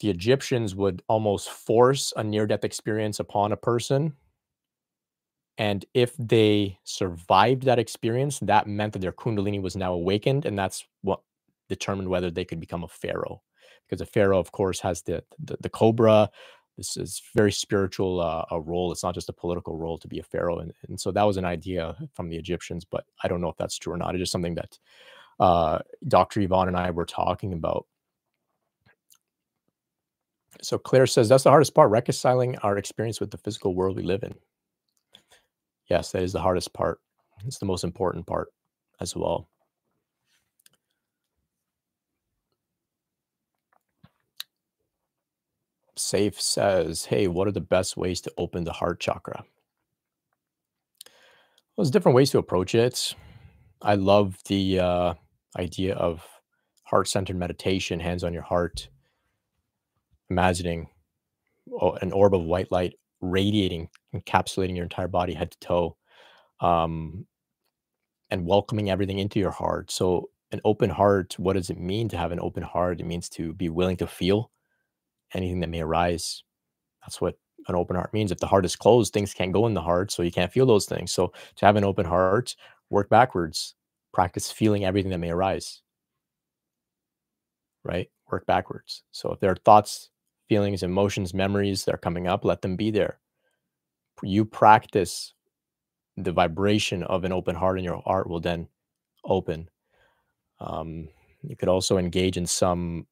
the 0.00 0.10
Egyptians 0.10 0.74
would 0.74 1.02
almost 1.08 1.50
force 1.50 2.12
a 2.16 2.24
near 2.24 2.46
death 2.46 2.64
experience 2.64 3.20
upon 3.20 3.52
a 3.52 3.56
person. 3.56 4.14
And 5.58 5.84
if 5.92 6.16
they 6.16 6.78
survived 6.84 7.64
that 7.64 7.78
experience, 7.78 8.38
that 8.40 8.66
meant 8.66 8.94
that 8.94 9.00
their 9.00 9.12
Kundalini 9.12 9.60
was 9.60 9.76
now 9.76 9.92
awakened. 9.92 10.46
And 10.46 10.58
that's 10.58 10.86
what 11.02 11.20
determined 11.68 12.08
whether 12.08 12.30
they 12.30 12.46
could 12.46 12.60
become 12.60 12.82
a 12.82 12.88
pharaoh. 12.88 13.42
Because 13.86 14.00
a 14.00 14.06
pharaoh, 14.06 14.38
of 14.38 14.52
course, 14.52 14.80
has 14.80 15.02
the, 15.02 15.22
the, 15.38 15.56
the 15.60 15.68
cobra, 15.68 16.30
this 16.80 16.96
is 16.96 17.20
very 17.36 17.52
spiritual 17.52 18.22
uh, 18.22 18.46
a 18.50 18.58
role. 18.58 18.90
It's 18.90 19.02
not 19.02 19.14
just 19.14 19.28
a 19.28 19.34
political 19.34 19.76
role 19.76 19.98
to 19.98 20.08
be 20.08 20.18
a 20.18 20.22
pharaoh, 20.22 20.60
and, 20.60 20.72
and 20.88 20.98
so 20.98 21.12
that 21.12 21.24
was 21.24 21.36
an 21.36 21.44
idea 21.44 21.94
from 22.14 22.30
the 22.30 22.38
Egyptians. 22.38 22.86
But 22.86 23.04
I 23.22 23.28
don't 23.28 23.42
know 23.42 23.50
if 23.50 23.58
that's 23.58 23.76
true 23.76 23.92
or 23.92 23.98
not. 23.98 24.14
It's 24.14 24.22
just 24.22 24.32
something 24.32 24.54
that 24.54 24.78
uh, 25.38 25.80
Dr. 26.08 26.40
Yvonne 26.40 26.68
and 26.68 26.78
I 26.78 26.90
were 26.90 27.04
talking 27.04 27.52
about. 27.52 27.86
So 30.62 30.78
Claire 30.78 31.06
says 31.06 31.28
that's 31.28 31.44
the 31.44 31.50
hardest 31.50 31.74
part: 31.74 31.90
reconciling 31.90 32.56
our 32.60 32.78
experience 32.78 33.20
with 33.20 33.30
the 33.30 33.38
physical 33.38 33.74
world 33.74 33.96
we 33.98 34.02
live 34.02 34.22
in. 34.22 34.34
Yes, 35.90 36.12
that 36.12 36.22
is 36.22 36.32
the 36.32 36.40
hardest 36.40 36.72
part. 36.72 36.98
It's 37.44 37.58
the 37.58 37.66
most 37.66 37.84
important 37.84 38.26
part 38.26 38.48
as 39.02 39.14
well. 39.14 39.50
Safe 46.10 46.40
says, 46.40 47.04
Hey, 47.04 47.28
what 47.28 47.46
are 47.46 47.52
the 47.52 47.60
best 47.60 47.96
ways 47.96 48.20
to 48.22 48.32
open 48.36 48.64
the 48.64 48.72
heart 48.72 48.98
chakra? 48.98 49.44
Well, 51.04 51.84
there's 51.84 51.92
different 51.92 52.16
ways 52.16 52.32
to 52.32 52.38
approach 52.38 52.74
it. 52.74 53.14
I 53.80 53.94
love 53.94 54.36
the 54.48 54.80
uh, 54.80 55.14
idea 55.56 55.94
of 55.94 56.26
heart 56.82 57.06
centered 57.06 57.36
meditation, 57.36 58.00
hands 58.00 58.24
on 58.24 58.34
your 58.34 58.42
heart, 58.42 58.88
imagining 60.28 60.88
an 62.02 62.10
orb 62.10 62.34
of 62.34 62.42
white 62.42 62.72
light 62.72 62.94
radiating, 63.20 63.88
encapsulating 64.12 64.74
your 64.74 64.86
entire 64.86 65.06
body, 65.06 65.34
head 65.34 65.52
to 65.52 65.58
toe, 65.60 65.96
um, 66.58 67.24
and 68.32 68.46
welcoming 68.46 68.90
everything 68.90 69.20
into 69.20 69.38
your 69.38 69.52
heart. 69.52 69.92
So, 69.92 70.30
an 70.50 70.60
open 70.64 70.90
heart, 70.90 71.38
what 71.38 71.52
does 71.52 71.70
it 71.70 71.78
mean 71.78 72.08
to 72.08 72.16
have 72.16 72.32
an 72.32 72.40
open 72.40 72.64
heart? 72.64 73.00
It 73.00 73.06
means 73.06 73.28
to 73.28 73.54
be 73.54 73.68
willing 73.68 73.96
to 73.98 74.08
feel 74.08 74.50
anything 75.34 75.60
that 75.60 75.70
may 75.70 75.80
arise. 75.80 76.42
That's 77.02 77.20
what 77.20 77.38
an 77.68 77.74
open 77.74 77.96
heart 77.96 78.12
means. 78.12 78.32
If 78.32 78.38
the 78.38 78.46
heart 78.46 78.64
is 78.64 78.76
closed, 78.76 79.12
things 79.12 79.34
can't 79.34 79.52
go 79.52 79.66
in 79.66 79.74
the 79.74 79.82
heart, 79.82 80.10
so 80.10 80.22
you 80.22 80.30
can't 80.32 80.52
feel 80.52 80.66
those 80.66 80.86
things. 80.86 81.12
So 81.12 81.32
to 81.56 81.66
have 81.66 81.76
an 81.76 81.84
open 81.84 82.06
heart, 82.06 82.56
work 82.88 83.08
backwards, 83.08 83.74
practice 84.12 84.50
feeling 84.50 84.84
everything 84.84 85.10
that 85.10 85.18
may 85.18 85.30
arise. 85.30 85.82
Right? 87.84 88.10
Work 88.30 88.46
backwards. 88.46 89.02
So 89.12 89.32
if 89.32 89.40
there 89.40 89.50
are 89.50 89.56
thoughts, 89.56 90.10
feelings, 90.48 90.82
emotions, 90.82 91.32
memories 91.32 91.84
that 91.84 91.94
are 91.94 91.98
coming 91.98 92.26
up, 92.26 92.44
let 92.44 92.62
them 92.62 92.76
be 92.76 92.90
there. 92.90 93.18
You 94.22 94.44
practice 94.44 95.32
the 96.16 96.32
vibration 96.32 97.02
of 97.04 97.24
an 97.24 97.32
open 97.32 97.56
heart, 97.56 97.78
and 97.78 97.84
your 97.84 98.02
heart 98.02 98.28
will 98.28 98.40
then 98.40 98.68
open. 99.24 99.70
Um, 100.58 101.08
you 101.42 101.56
could 101.56 101.68
also 101.68 101.96
engage 101.96 102.36
in 102.36 102.46
some 102.46 103.06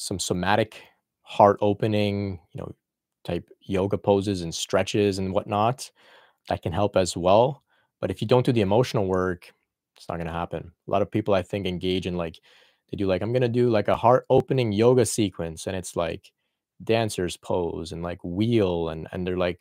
some 0.00 0.18
somatic 0.18 0.82
heart 1.22 1.58
opening, 1.60 2.40
you 2.52 2.60
know, 2.60 2.74
type 3.22 3.48
yoga 3.60 3.98
poses 3.98 4.40
and 4.40 4.54
stretches 4.54 5.18
and 5.18 5.34
whatnot. 5.34 5.90
That 6.48 6.62
can 6.62 6.72
help 6.72 6.96
as 6.96 7.16
well. 7.16 7.62
But 8.00 8.10
if 8.10 8.22
you 8.22 8.26
don't 8.26 8.46
do 8.46 8.52
the 8.52 8.62
emotional 8.62 9.06
work, 9.06 9.52
it's 9.94 10.08
not 10.08 10.16
going 10.16 10.26
to 10.26 10.32
happen. 10.32 10.72
A 10.88 10.90
lot 10.90 11.02
of 11.02 11.10
people, 11.10 11.34
I 11.34 11.42
think, 11.42 11.66
engage 11.66 12.06
in 12.06 12.16
like, 12.16 12.40
they 12.90 12.96
do 12.96 13.06
like, 13.06 13.20
I'm 13.20 13.32
going 13.32 13.42
to 13.42 13.48
do 13.48 13.68
like 13.68 13.88
a 13.88 13.94
heart 13.94 14.24
opening 14.30 14.72
yoga 14.72 15.04
sequence. 15.04 15.66
And 15.66 15.76
it's 15.76 15.96
like 15.96 16.32
dancers 16.82 17.36
pose 17.36 17.92
and 17.92 18.02
like 18.02 18.24
wheel. 18.24 18.88
And, 18.88 19.06
and 19.12 19.26
they're 19.26 19.36
like, 19.36 19.60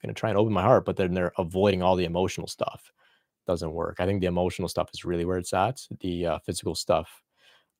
going 0.00 0.14
to 0.14 0.18
try 0.18 0.30
and 0.30 0.38
open 0.38 0.52
my 0.52 0.62
heart, 0.62 0.86
but 0.86 0.96
then 0.96 1.12
they're 1.12 1.32
avoiding 1.36 1.82
all 1.82 1.96
the 1.96 2.06
emotional 2.06 2.46
stuff. 2.46 2.90
Doesn't 3.46 3.72
work. 3.72 3.96
I 3.98 4.06
think 4.06 4.20
the 4.20 4.28
emotional 4.28 4.68
stuff 4.68 4.88
is 4.94 5.04
really 5.04 5.24
where 5.26 5.36
it's 5.36 5.52
at. 5.52 5.82
The 6.00 6.26
uh, 6.26 6.38
physical 6.38 6.74
stuff 6.74 7.22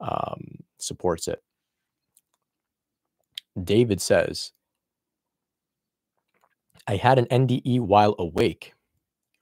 um, 0.01 0.59
supports 0.79 1.29
it. 1.29 1.41
David 3.65 4.01
says, 4.01 4.53
I 6.87 6.97
had 6.97 7.19
an 7.19 7.27
NDE 7.27 7.81
while 7.81 8.15
awake. 8.19 8.75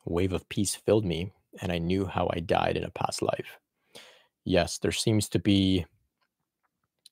A 0.06 0.12
wave 0.12 0.32
of 0.32 0.48
peace 0.48 0.74
filled 0.74 1.04
me, 1.04 1.32
and 1.60 1.72
I 1.72 1.78
knew 1.78 2.06
how 2.06 2.30
I 2.32 2.40
died 2.40 2.76
in 2.76 2.84
a 2.84 2.90
past 2.90 3.22
life. 3.22 3.58
Yes, 4.44 4.78
there 4.78 4.92
seems 4.92 5.28
to 5.30 5.38
be 5.38 5.86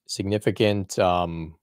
significant, 0.06 0.98
um, 0.98 1.56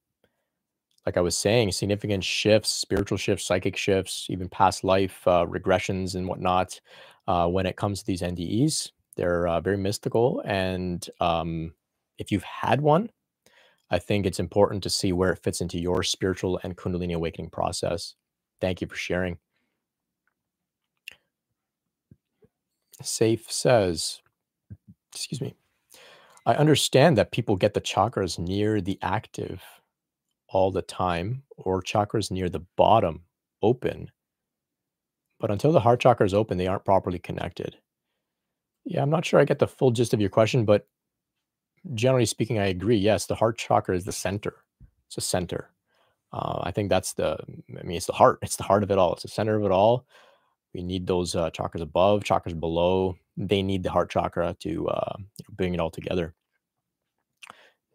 like 1.06 1.18
I 1.18 1.22
was 1.22 1.38
saying, 1.38 1.72
significant 1.72 2.24
shifts, 2.24 2.70
spiritual 2.70 3.18
shifts, 3.18 3.46
psychic 3.46 3.76
shifts, 3.76 4.28
even 4.30 4.50
past 4.50 4.84
life 4.84 5.22
uh, 5.28 5.46
regressions 5.46 6.16
and 6.16 6.28
whatnot 6.28 6.80
uh, 7.28 7.48
when 7.48 7.66
it 7.66 7.76
comes 7.76 8.00
to 8.00 8.06
these 8.06 8.22
NDEs. 8.22 8.92
They're 9.16 9.48
uh, 9.48 9.62
very 9.62 9.78
mystical. 9.78 10.42
And 10.46 11.08
um, 11.20 11.74
if 12.18 12.32
you've 12.32 12.44
had 12.44 12.82
one, 12.82 13.10
I 13.94 14.00
think 14.00 14.26
it's 14.26 14.40
important 14.40 14.82
to 14.84 14.90
see 14.90 15.14
where 15.14 15.34
it 15.34 15.44
fits 15.44 15.62
into 15.62 15.78
your 15.78 16.02
spiritual 16.02 16.60
and 16.64 16.76
Kundalini 16.76 17.14
awakening 17.14 17.52
process. 17.52 18.16
Thank 18.60 18.82
you 18.82 18.88
for 18.88 18.96
sharing. 18.96 19.38
Safe 23.04 23.52
says, 23.52 24.20
excuse 25.14 25.40
me, 25.42 25.54
I 26.44 26.56
understand 26.56 27.20
that 27.20 27.32
people 27.32 27.56
get 27.56 27.76
the 27.76 27.82
chakras 27.82 28.40
near 28.40 28.82
the 28.82 28.98
active 29.04 29.62
all 30.50 30.72
the 30.72 30.82
time 30.82 31.44
or 31.56 31.84
chakras 31.84 32.32
near 32.32 32.50
the 32.50 32.66
bottom 32.76 33.26
open. 33.62 34.10
But 35.40 35.52
until 35.52 35.72
the 35.72 35.82
heart 35.82 36.00
chakra 36.00 36.26
is 36.26 36.34
open, 36.34 36.58
they 36.58 36.66
aren't 36.66 36.84
properly 36.84 37.20
connected. 37.20 37.78
Yeah, 38.86 39.04
I'm 39.04 39.12
not 39.12 39.24
sure 39.24 39.40
I 39.40 39.46
get 39.46 39.60
the 39.60 39.68
full 39.68 39.92
gist 39.92 40.16
of 40.16 40.20
your 40.20 40.32
question, 40.32 40.66
but 40.66 40.88
generally 41.94 42.26
speaking, 42.26 42.60
I 42.60 42.68
agree. 42.68 42.98
Yes, 42.98 43.26
the 43.26 43.36
heart 43.36 43.58
chakra 43.58 43.96
is 43.96 44.06
the 44.06 44.12
center. 44.12 44.56
It's 45.08 45.18
a 45.18 45.22
center. 45.22 45.70
Uh, 46.32 46.62
I 46.64 46.72
think 46.72 46.90
that's 46.90 47.14
the. 47.14 47.38
I 47.78 47.84
mean, 47.84 47.98
it's 47.98 48.08
the 48.08 48.14
heart. 48.14 48.40
It's 48.42 48.56
the 48.56 48.64
heart 48.64 48.84
of 48.84 48.92
it 48.92 48.98
all. 48.98 49.14
It's 49.14 49.24
the 49.24 49.30
center 49.30 49.56
of 49.56 49.64
it 49.64 49.72
all. 49.72 50.06
We 50.74 50.82
need 50.82 51.06
those 51.06 51.36
uh, 51.36 51.52
chakras 51.52 51.82
above, 51.82 52.24
chakras 52.24 52.60
below. 52.60 53.16
They 53.38 53.62
need 53.62 53.84
the 53.84 53.92
heart 53.92 54.10
chakra 54.10 54.56
to 54.62 54.88
uh, 54.88 55.16
bring 55.50 55.74
it 55.74 55.80
all 55.80 55.92
together. 55.92 56.34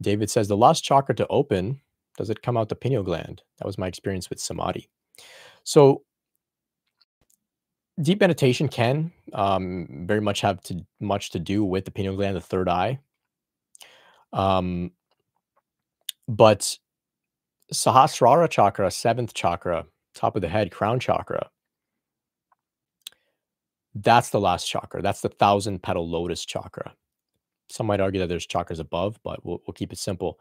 David 0.01 0.31
says 0.31 0.47
the 0.47 0.57
last 0.57 0.85
chakra 0.85 1.15
to 1.17 1.27
open 1.29 1.81
does 2.19 2.31
it 2.31 2.43
come 2.43 2.57
out 2.57 2.69
the 2.69 2.75
pineal 2.75 3.05
gland? 3.05 3.43
That 3.59 3.67
was 3.67 3.79
my 3.79 3.87
experience 3.87 4.29
with 4.29 4.41
samadhi. 4.41 4.89
So 5.63 6.03
deep 8.03 8.21
meditation 8.21 8.69
can 8.69 9.13
um, 9.33 10.05
very 10.07 10.21
much 10.21 10.41
have 10.41 10.61
to 10.63 10.85
much 11.01 11.31
to 11.31 11.39
do 11.39 11.65
with 11.65 11.85
the 11.85 11.93
pineal 11.93 12.17
gland, 12.17 12.37
the 12.37 12.41
third 12.41 12.69
eye. 12.69 12.99
Um, 14.33 14.93
but 16.29 16.79
Sahasrara 17.73 18.49
chakra, 18.51 18.91
seventh 18.91 19.35
chakra, 19.35 19.87
top 20.15 20.37
of 20.37 20.43
the 20.43 20.49
head, 20.49 20.71
crown 20.71 21.01
chakra, 21.01 21.49
that's 23.95 24.31
the 24.31 24.41
last 24.41 24.67
chakra. 24.67 25.03
That's 25.03 25.21
the 25.23 25.29
thousand 25.29 25.83
petal 25.83 26.09
lotus 26.09 26.45
chakra. 26.45 26.95
Some 27.71 27.87
might 27.87 28.01
argue 28.01 28.21
that 28.21 28.29
there's 28.29 28.47
chakras 28.47 28.81
above, 28.81 29.19
but 29.23 29.45
we'll, 29.45 29.61
we'll 29.67 29.75
keep 29.75 29.93
it 29.93 29.99
simple. 29.99 30.39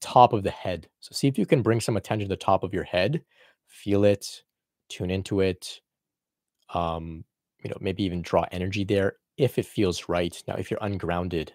top 0.00 0.32
of 0.32 0.42
the 0.42 0.50
head. 0.50 0.88
So 1.00 1.10
see 1.12 1.28
if 1.28 1.38
you 1.38 1.46
can 1.46 1.62
bring 1.62 1.80
some 1.80 1.96
attention 1.96 2.28
to 2.28 2.32
the 2.32 2.36
top 2.36 2.62
of 2.62 2.74
your 2.74 2.84
head, 2.84 3.22
feel 3.66 4.04
it, 4.04 4.42
tune 4.88 5.10
into 5.10 5.40
it. 5.40 5.80
Um, 6.74 7.24
you 7.62 7.70
know, 7.70 7.76
maybe 7.80 8.04
even 8.04 8.22
draw 8.22 8.44
energy 8.52 8.84
there 8.84 9.14
if 9.36 9.58
it 9.58 9.66
feels 9.66 10.08
right. 10.08 10.40
Now, 10.46 10.54
if 10.54 10.70
you're 10.70 10.82
ungrounded, 10.82 11.52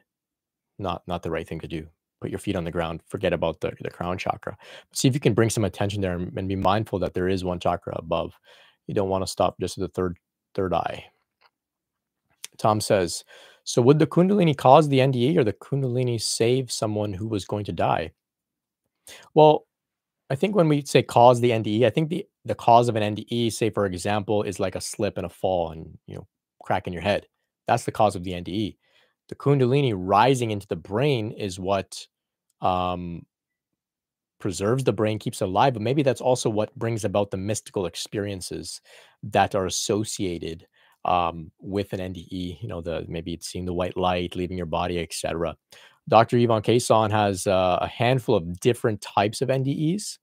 not 0.79 1.03
not 1.07 1.23
the 1.23 1.31
right 1.31 1.47
thing 1.47 1.59
to 1.61 1.67
do. 1.67 1.87
Put 2.21 2.29
your 2.29 2.39
feet 2.39 2.55
on 2.55 2.63
the 2.63 2.71
ground. 2.71 3.01
Forget 3.07 3.33
about 3.33 3.59
the, 3.59 3.73
the 3.81 3.89
crown 3.89 4.17
chakra. 4.17 4.57
See 4.93 5.07
if 5.07 5.13
you 5.13 5.19
can 5.19 5.33
bring 5.33 5.49
some 5.49 5.65
attention 5.65 6.01
there 6.01 6.13
and, 6.13 6.37
and 6.37 6.47
be 6.47 6.55
mindful 6.55 6.99
that 6.99 7.13
there 7.13 7.27
is 7.27 7.43
one 7.43 7.59
chakra 7.59 7.93
above. 7.97 8.33
You 8.87 8.93
don't 8.93 9.09
want 9.09 9.23
to 9.23 9.31
stop 9.31 9.59
just 9.59 9.77
at 9.77 9.81
the 9.81 9.87
third 9.89 10.17
third 10.55 10.73
eye. 10.73 11.05
Tom 12.57 12.79
says, 12.79 13.23
so 13.63 13.81
would 13.81 13.99
the 13.99 14.07
Kundalini 14.07 14.55
cause 14.55 14.87
the 14.89 14.99
NDE 14.99 15.37
or 15.37 15.43
the 15.43 15.53
Kundalini 15.53 16.21
save 16.21 16.71
someone 16.71 17.13
who 17.13 17.27
was 17.27 17.45
going 17.45 17.65
to 17.65 17.71
die? 17.71 18.11
Well, 19.33 19.65
I 20.29 20.35
think 20.35 20.55
when 20.55 20.67
we 20.67 20.83
say 20.85 21.01
cause 21.01 21.41
the 21.41 21.51
NDE, 21.51 21.85
I 21.85 21.89
think 21.89 22.09
the 22.09 22.25
the 22.45 22.55
cause 22.55 22.89
of 22.89 22.95
an 22.95 23.15
NDE, 23.15 23.53
say 23.53 23.69
for 23.69 23.85
example, 23.85 24.43
is 24.43 24.59
like 24.59 24.75
a 24.75 24.81
slip 24.81 25.17
and 25.17 25.25
a 25.25 25.29
fall 25.29 25.71
and 25.71 25.97
you 26.07 26.15
know 26.15 26.27
crack 26.61 26.87
in 26.87 26.93
your 26.93 27.01
head. 27.01 27.27
That's 27.67 27.85
the 27.85 27.91
cause 27.91 28.15
of 28.15 28.23
the 28.23 28.31
NDE. 28.31 28.77
The 29.29 29.35
Kundalini 29.35 29.93
rising 29.95 30.51
into 30.51 30.67
the 30.67 30.75
brain 30.75 31.31
is 31.31 31.59
what 31.59 32.07
um, 32.61 33.25
preserves 34.39 34.83
the 34.83 34.93
brain, 34.93 35.19
keeps 35.19 35.41
it 35.41 35.45
alive, 35.45 35.73
but 35.73 35.81
maybe 35.81 36.03
that's 36.03 36.21
also 36.21 36.49
what 36.49 36.75
brings 36.75 37.05
about 37.05 37.31
the 37.31 37.37
mystical 37.37 37.85
experiences 37.85 38.81
that 39.23 39.55
are 39.55 39.65
associated 39.65 40.67
um, 41.05 41.51
with 41.59 41.93
an 41.93 41.99
NDE. 41.99 42.61
You 42.61 42.67
know, 42.67 42.81
the 42.81 43.05
maybe 43.07 43.33
it's 43.33 43.47
seeing 43.47 43.65
the 43.65 43.73
white 43.73 43.97
light, 43.97 44.35
leaving 44.35 44.57
your 44.57 44.65
body, 44.65 44.99
etc. 44.99 45.55
Dr. 46.09 46.37
Yvonne 46.37 46.61
Kason 46.61 47.11
has 47.11 47.47
uh, 47.47 47.79
a 47.81 47.87
handful 47.87 48.35
of 48.35 48.59
different 48.59 49.01
types 49.01 49.41
of 49.41 49.49
NDEs 49.49 50.17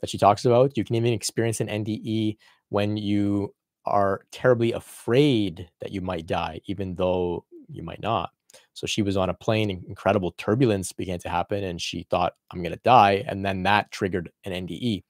that 0.00 0.10
she 0.10 0.18
talks 0.18 0.44
about. 0.44 0.76
You 0.76 0.84
can 0.84 0.94
even 0.94 1.12
experience 1.12 1.60
an 1.60 1.68
NDE 1.68 2.36
when 2.68 2.96
you 2.96 3.54
are 3.86 4.22
terribly 4.30 4.72
afraid 4.72 5.68
that 5.80 5.92
you 5.92 6.00
might 6.00 6.26
die, 6.26 6.60
even 6.66 6.94
though 6.94 7.44
you 7.68 7.82
might 7.82 8.00
not. 8.00 8.30
So 8.74 8.86
she 8.86 9.02
was 9.02 9.16
on 9.16 9.30
a 9.30 9.34
plane, 9.34 9.70
incredible 9.70 10.34
turbulence 10.36 10.92
began 10.92 11.20
to 11.20 11.28
happen, 11.28 11.62
and 11.62 11.80
she 11.80 12.06
thought, 12.10 12.34
I'm 12.50 12.60
going 12.60 12.74
to 12.74 12.80
die. 12.82 13.24
And 13.26 13.44
then 13.44 13.62
that 13.62 13.90
triggered 13.92 14.30
an 14.44 14.52
NDE. 14.66 15.04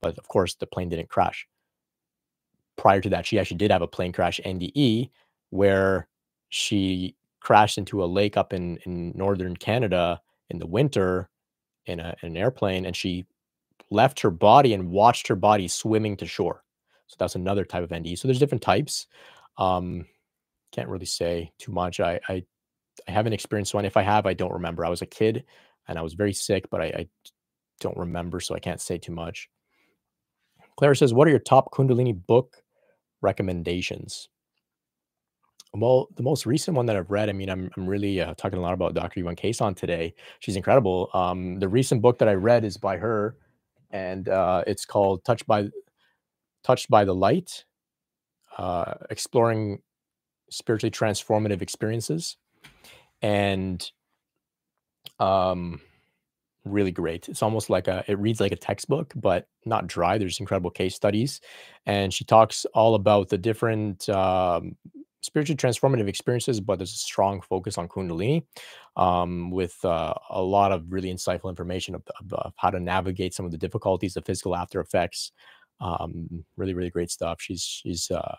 But 0.00 0.16
of 0.18 0.28
course, 0.28 0.54
the 0.54 0.66
plane 0.66 0.88
didn't 0.88 1.08
crash. 1.08 1.46
Prior 2.76 3.00
to 3.00 3.10
that, 3.10 3.26
she 3.26 3.38
actually 3.38 3.56
did 3.58 3.72
have 3.72 3.82
a 3.82 3.88
plane 3.88 4.12
crash 4.12 4.40
NDE 4.44 5.10
where 5.50 6.06
she 6.48 7.16
crashed 7.40 7.76
into 7.76 8.04
a 8.04 8.06
lake 8.06 8.36
up 8.36 8.52
in, 8.52 8.78
in 8.86 9.12
northern 9.16 9.56
Canada 9.56 10.20
in 10.50 10.58
the 10.58 10.66
winter 10.66 11.28
in, 11.86 11.98
a, 11.98 12.14
in 12.22 12.30
an 12.30 12.36
airplane, 12.36 12.86
and 12.86 12.94
she 12.94 13.26
left 13.90 14.20
her 14.20 14.30
body 14.30 14.74
and 14.74 14.90
watched 14.90 15.26
her 15.26 15.36
body 15.36 15.66
swimming 15.66 16.16
to 16.16 16.26
shore. 16.26 16.62
So 17.08 17.16
that's 17.18 17.34
another 17.34 17.64
type 17.64 17.82
of 17.82 17.90
NDE. 17.90 18.18
So 18.18 18.28
there's 18.28 18.38
different 18.38 18.62
types. 18.62 19.06
Um, 19.58 20.06
can't 20.72 20.88
really 20.88 21.06
say 21.06 21.52
too 21.58 21.72
much. 21.72 22.00
I, 22.00 22.20
I 22.28 22.44
I 23.08 23.12
haven't 23.12 23.32
experienced 23.32 23.74
one. 23.74 23.84
If 23.84 23.96
I 23.96 24.02
have, 24.02 24.26
I 24.26 24.34
don't 24.34 24.52
remember. 24.52 24.84
I 24.84 24.90
was 24.90 25.02
a 25.02 25.06
kid 25.06 25.44
and 25.88 25.98
I 25.98 26.02
was 26.02 26.14
very 26.14 26.32
sick, 26.32 26.70
but 26.70 26.80
I, 26.80 26.84
I 26.84 27.08
don't 27.80 27.96
remember, 27.96 28.40
so 28.40 28.54
I 28.54 28.60
can't 28.60 28.80
say 28.80 28.98
too 28.98 29.12
much. 29.12 29.48
Claire 30.76 30.94
says, 30.94 31.12
"What 31.12 31.26
are 31.28 31.30
your 31.30 31.40
top 31.40 31.72
Kundalini 31.72 32.14
book 32.26 32.62
recommendations?" 33.20 34.28
Well, 35.74 36.08
the 36.16 36.22
most 36.22 36.44
recent 36.44 36.76
one 36.76 36.86
that 36.86 36.96
I've 36.96 37.10
read, 37.10 37.28
I 37.28 37.32
mean, 37.32 37.48
I'm 37.48 37.70
I'm 37.76 37.86
really 37.86 38.20
uh, 38.20 38.34
talking 38.34 38.58
a 38.58 38.62
lot 38.62 38.74
about 38.74 38.94
Dr. 38.94 39.20
Yvonne 39.20 39.36
Kason 39.36 39.74
today. 39.74 40.14
She's 40.40 40.56
incredible. 40.56 41.08
Um, 41.14 41.58
the 41.58 41.68
recent 41.68 42.02
book 42.02 42.18
that 42.18 42.28
I 42.28 42.34
read 42.34 42.64
is 42.64 42.76
by 42.76 42.98
her, 42.98 43.36
and 43.90 44.28
uh, 44.28 44.64
it's 44.66 44.84
called 44.84 45.24
"Touched 45.24 45.46
by 45.46 45.68
Touched 46.62 46.90
by 46.90 47.04
the 47.04 47.14
Light: 47.14 47.64
uh, 48.58 48.94
Exploring 49.10 49.80
Spiritually 50.50 50.90
Transformative 50.90 51.62
Experiences." 51.62 52.36
And 53.20 53.90
um 55.18 55.80
really 56.64 56.92
great. 56.92 57.28
It's 57.28 57.42
almost 57.42 57.70
like 57.70 57.88
a 57.88 58.04
it 58.06 58.18
reads 58.18 58.40
like 58.40 58.52
a 58.52 58.56
textbook 58.56 59.12
but 59.16 59.48
not 59.64 59.86
dry. 59.86 60.18
There's 60.18 60.40
incredible 60.40 60.70
case 60.70 60.94
studies 60.94 61.40
and 61.86 62.12
she 62.14 62.24
talks 62.24 62.64
all 62.74 62.94
about 62.94 63.28
the 63.28 63.38
different 63.38 64.08
um, 64.08 64.76
spiritually 65.22 65.56
transformative 65.56 66.08
experiences 66.08 66.60
but 66.60 66.78
there's 66.78 66.94
a 66.94 66.98
strong 66.98 67.40
focus 67.40 67.78
on 67.78 67.88
kundalini 67.88 68.44
um, 68.96 69.50
with 69.50 69.76
uh, 69.84 70.14
a 70.30 70.42
lot 70.42 70.72
of 70.72 70.92
really 70.92 71.12
insightful 71.12 71.48
information 71.48 71.94
of, 71.94 72.02
of, 72.20 72.32
of, 72.32 72.52
how 72.56 72.70
to 72.70 72.80
navigate 72.80 73.32
some 73.32 73.46
of 73.46 73.52
the 73.52 73.58
difficulties 73.58 74.14
the 74.14 74.22
physical 74.22 74.56
after 74.56 74.80
effects 74.80 75.32
um, 75.82 76.44
really 76.56 76.74
really 76.74 76.90
great 76.90 77.10
stuff. 77.10 77.40
She's 77.40 77.62
she's 77.62 78.10
uh, 78.10 78.36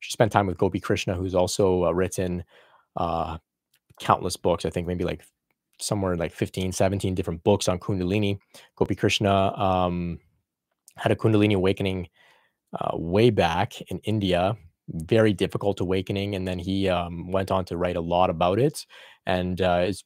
she 0.00 0.10
spent 0.10 0.32
time 0.32 0.46
with 0.46 0.58
gopi 0.58 0.80
krishna 0.80 1.14
who's 1.14 1.34
also 1.34 1.86
uh, 1.86 1.92
written 1.92 2.44
uh, 2.96 3.38
countless 4.00 4.36
books. 4.36 4.64
I 4.64 4.70
think 4.70 4.86
maybe 4.86 5.04
like 5.04 5.22
somewhere 5.78 6.16
like 6.16 6.32
15, 6.32 6.72
17 6.72 7.14
different 7.14 7.42
books 7.44 7.68
on 7.68 7.78
Kundalini. 7.78 8.38
Gopi 8.76 8.94
Krishna 8.94 9.52
um, 9.56 10.18
had 10.96 11.12
a 11.12 11.16
Kundalini 11.16 11.54
awakening 11.54 12.08
uh, 12.78 12.96
way 12.96 13.30
back 13.30 13.80
in 13.82 13.98
India, 14.00 14.56
very 14.88 15.32
difficult 15.32 15.80
awakening. 15.80 16.34
And 16.34 16.46
then 16.46 16.58
he 16.58 16.88
um, 16.88 17.30
went 17.30 17.50
on 17.50 17.64
to 17.66 17.76
write 17.76 17.96
a 17.96 18.00
lot 18.00 18.30
about 18.30 18.58
it 18.58 18.86
and 19.26 19.60
uh, 19.60 19.84
is 19.86 20.04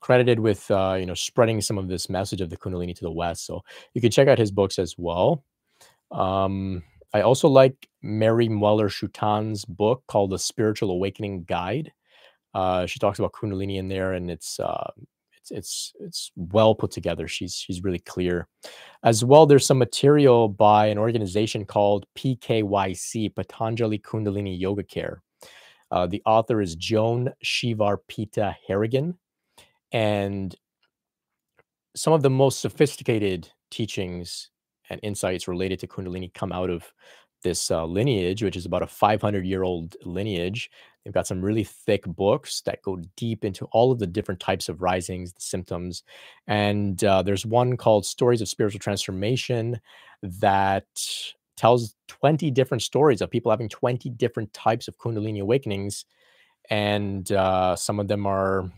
credited 0.00 0.38
with, 0.40 0.70
uh, 0.70 0.96
you 0.98 1.06
know, 1.06 1.14
spreading 1.14 1.60
some 1.60 1.78
of 1.78 1.88
this 1.88 2.08
message 2.08 2.40
of 2.40 2.50
the 2.50 2.56
Kundalini 2.56 2.94
to 2.94 3.04
the 3.04 3.10
West. 3.10 3.46
So 3.46 3.62
you 3.94 4.00
can 4.00 4.10
check 4.10 4.28
out 4.28 4.38
his 4.38 4.52
books 4.52 4.78
as 4.78 4.94
well. 4.96 5.44
Um, 6.10 6.82
I 7.12 7.22
also 7.22 7.48
like 7.48 7.88
Mary 8.02 8.48
Mueller 8.48 8.88
Shutan's 8.88 9.64
book 9.64 10.04
called 10.08 10.30
The 10.30 10.38
Spiritual 10.38 10.90
Awakening 10.90 11.44
Guide. 11.44 11.92
Uh, 12.54 12.86
she 12.86 12.98
talks 12.98 13.18
about 13.18 13.32
Kundalini 13.32 13.76
in 13.78 13.88
there, 13.88 14.12
and 14.12 14.30
it's 14.30 14.58
uh, 14.60 14.90
it's 15.36 15.50
it's 15.50 15.92
it's 16.00 16.32
well 16.36 16.74
put 16.74 16.90
together. 16.90 17.28
She's 17.28 17.54
she's 17.54 17.82
really 17.82 17.98
clear. 17.98 18.48
As 19.02 19.24
well, 19.24 19.46
there's 19.46 19.66
some 19.66 19.78
material 19.78 20.48
by 20.48 20.86
an 20.86 20.98
organization 20.98 21.64
called 21.64 22.06
PKYC, 22.16 23.34
Patanjali 23.34 23.98
Kundalini 23.98 24.58
Yoga 24.58 24.82
Care. 24.82 25.22
Uh, 25.90 26.06
the 26.06 26.22
author 26.26 26.60
is 26.60 26.76
Joan 26.76 27.32
Shivarpita 27.44 28.54
Harrigan, 28.66 29.18
and 29.92 30.54
some 31.96 32.12
of 32.12 32.22
the 32.22 32.30
most 32.30 32.60
sophisticated 32.60 33.48
teachings 33.70 34.50
and 34.90 35.00
insights 35.02 35.48
related 35.48 35.78
to 35.80 35.86
Kundalini 35.86 36.32
come 36.32 36.52
out 36.52 36.70
of 36.70 36.92
this 37.42 37.70
uh, 37.70 37.84
lineage, 37.84 38.42
which 38.42 38.56
is 38.56 38.66
about 38.66 38.82
a 38.82 38.86
500 38.86 39.46
year 39.46 39.62
old 39.62 39.96
lineage. 40.04 40.70
They've 41.08 41.14
got 41.14 41.26
some 41.26 41.40
really 41.40 41.64
thick 41.64 42.04
books 42.04 42.60
that 42.66 42.82
go 42.82 42.98
deep 43.16 43.42
into 43.42 43.64
all 43.72 43.90
of 43.90 43.98
the 43.98 44.06
different 44.06 44.40
types 44.40 44.68
of 44.68 44.82
risings, 44.82 45.32
the 45.32 45.40
symptoms. 45.40 46.02
And 46.46 47.02
uh, 47.02 47.22
there's 47.22 47.46
one 47.46 47.78
called 47.78 48.04
Stories 48.04 48.42
of 48.42 48.48
Spiritual 48.50 48.80
Transformation 48.80 49.80
that 50.22 50.84
tells 51.56 51.94
20 52.08 52.50
different 52.50 52.82
stories 52.82 53.22
of 53.22 53.30
people 53.30 53.50
having 53.50 53.70
20 53.70 54.10
different 54.10 54.52
types 54.52 54.86
of 54.86 54.98
Kundalini 54.98 55.40
awakenings. 55.40 56.04
And 56.68 57.32
uh, 57.32 57.74
some 57.74 58.00
of 58.00 58.08
them 58.08 58.26
are 58.26 58.70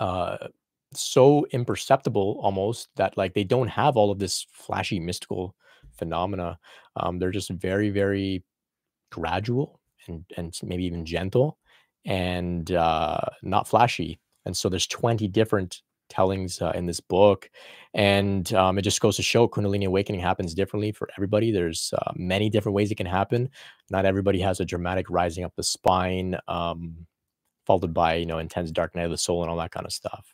uh, 0.00 0.48
so 0.94 1.46
imperceptible 1.50 2.40
almost 2.42 2.88
that 2.96 3.18
like 3.18 3.34
they 3.34 3.44
don't 3.44 3.68
have 3.68 3.98
all 3.98 4.10
of 4.10 4.18
this 4.18 4.46
flashy 4.50 4.98
mystical 4.98 5.54
phenomena. 5.98 6.58
Um, 6.96 7.18
they're 7.18 7.30
just 7.32 7.50
very, 7.50 7.90
very 7.90 8.44
gradual 9.10 9.78
and 10.08 10.24
and 10.36 10.58
maybe 10.62 10.84
even 10.84 11.04
gentle 11.04 11.58
and 12.04 12.72
uh, 12.72 13.20
not 13.42 13.68
flashy. 13.68 14.20
And 14.44 14.56
so 14.56 14.68
there's 14.68 14.86
20 14.86 15.26
different 15.28 15.82
tellings 16.08 16.62
uh, 16.62 16.70
in 16.76 16.86
this 16.86 17.00
book, 17.00 17.50
and 17.94 18.52
um, 18.54 18.78
it 18.78 18.82
just 18.82 19.00
goes 19.00 19.16
to 19.16 19.22
show 19.22 19.48
Kundalini 19.48 19.86
awakening 19.86 20.20
happens 20.20 20.54
differently 20.54 20.92
for 20.92 21.08
everybody. 21.16 21.50
There's 21.50 21.92
uh, 21.98 22.12
many 22.14 22.48
different 22.48 22.76
ways 22.76 22.90
it 22.92 22.96
can 22.96 23.06
happen. 23.06 23.50
Not 23.90 24.04
everybody 24.04 24.40
has 24.40 24.60
a 24.60 24.64
dramatic 24.64 25.10
rising 25.10 25.44
up 25.44 25.54
the 25.56 25.64
spine, 25.64 26.36
um, 26.46 27.06
followed 27.66 27.92
by 27.92 28.14
you 28.14 28.26
know 28.26 28.38
intense 28.38 28.70
dark 28.70 28.94
night 28.94 29.06
of 29.06 29.10
the 29.10 29.18
soul 29.18 29.42
and 29.42 29.50
all 29.50 29.58
that 29.58 29.72
kind 29.72 29.86
of 29.86 29.92
stuff. 29.92 30.32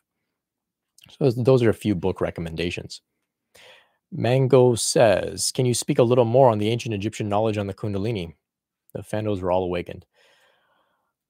So 1.19 1.31
those 1.31 1.63
are 1.63 1.71
a 1.71 1.75
few 1.75 1.95
book 1.95 2.21
recommendations. 2.21 3.01
Mango 4.13 4.75
says, 4.75 5.51
Can 5.53 5.65
you 5.65 5.75
speak 5.75 5.99
a 5.99 6.03
little 6.03 6.27
more 6.27 6.51
on 6.51 6.59
the 6.59 6.69
ancient 6.69 6.95
Egyptian 6.95 7.29
knowledge 7.29 7.57
on 7.57 7.67
the 7.67 7.75
Kundalini? 7.75 8.35
The 8.95 9.01
Fandos 9.03 9.41
were 9.41 9.51
all 9.53 9.65
awakened. 9.65 10.07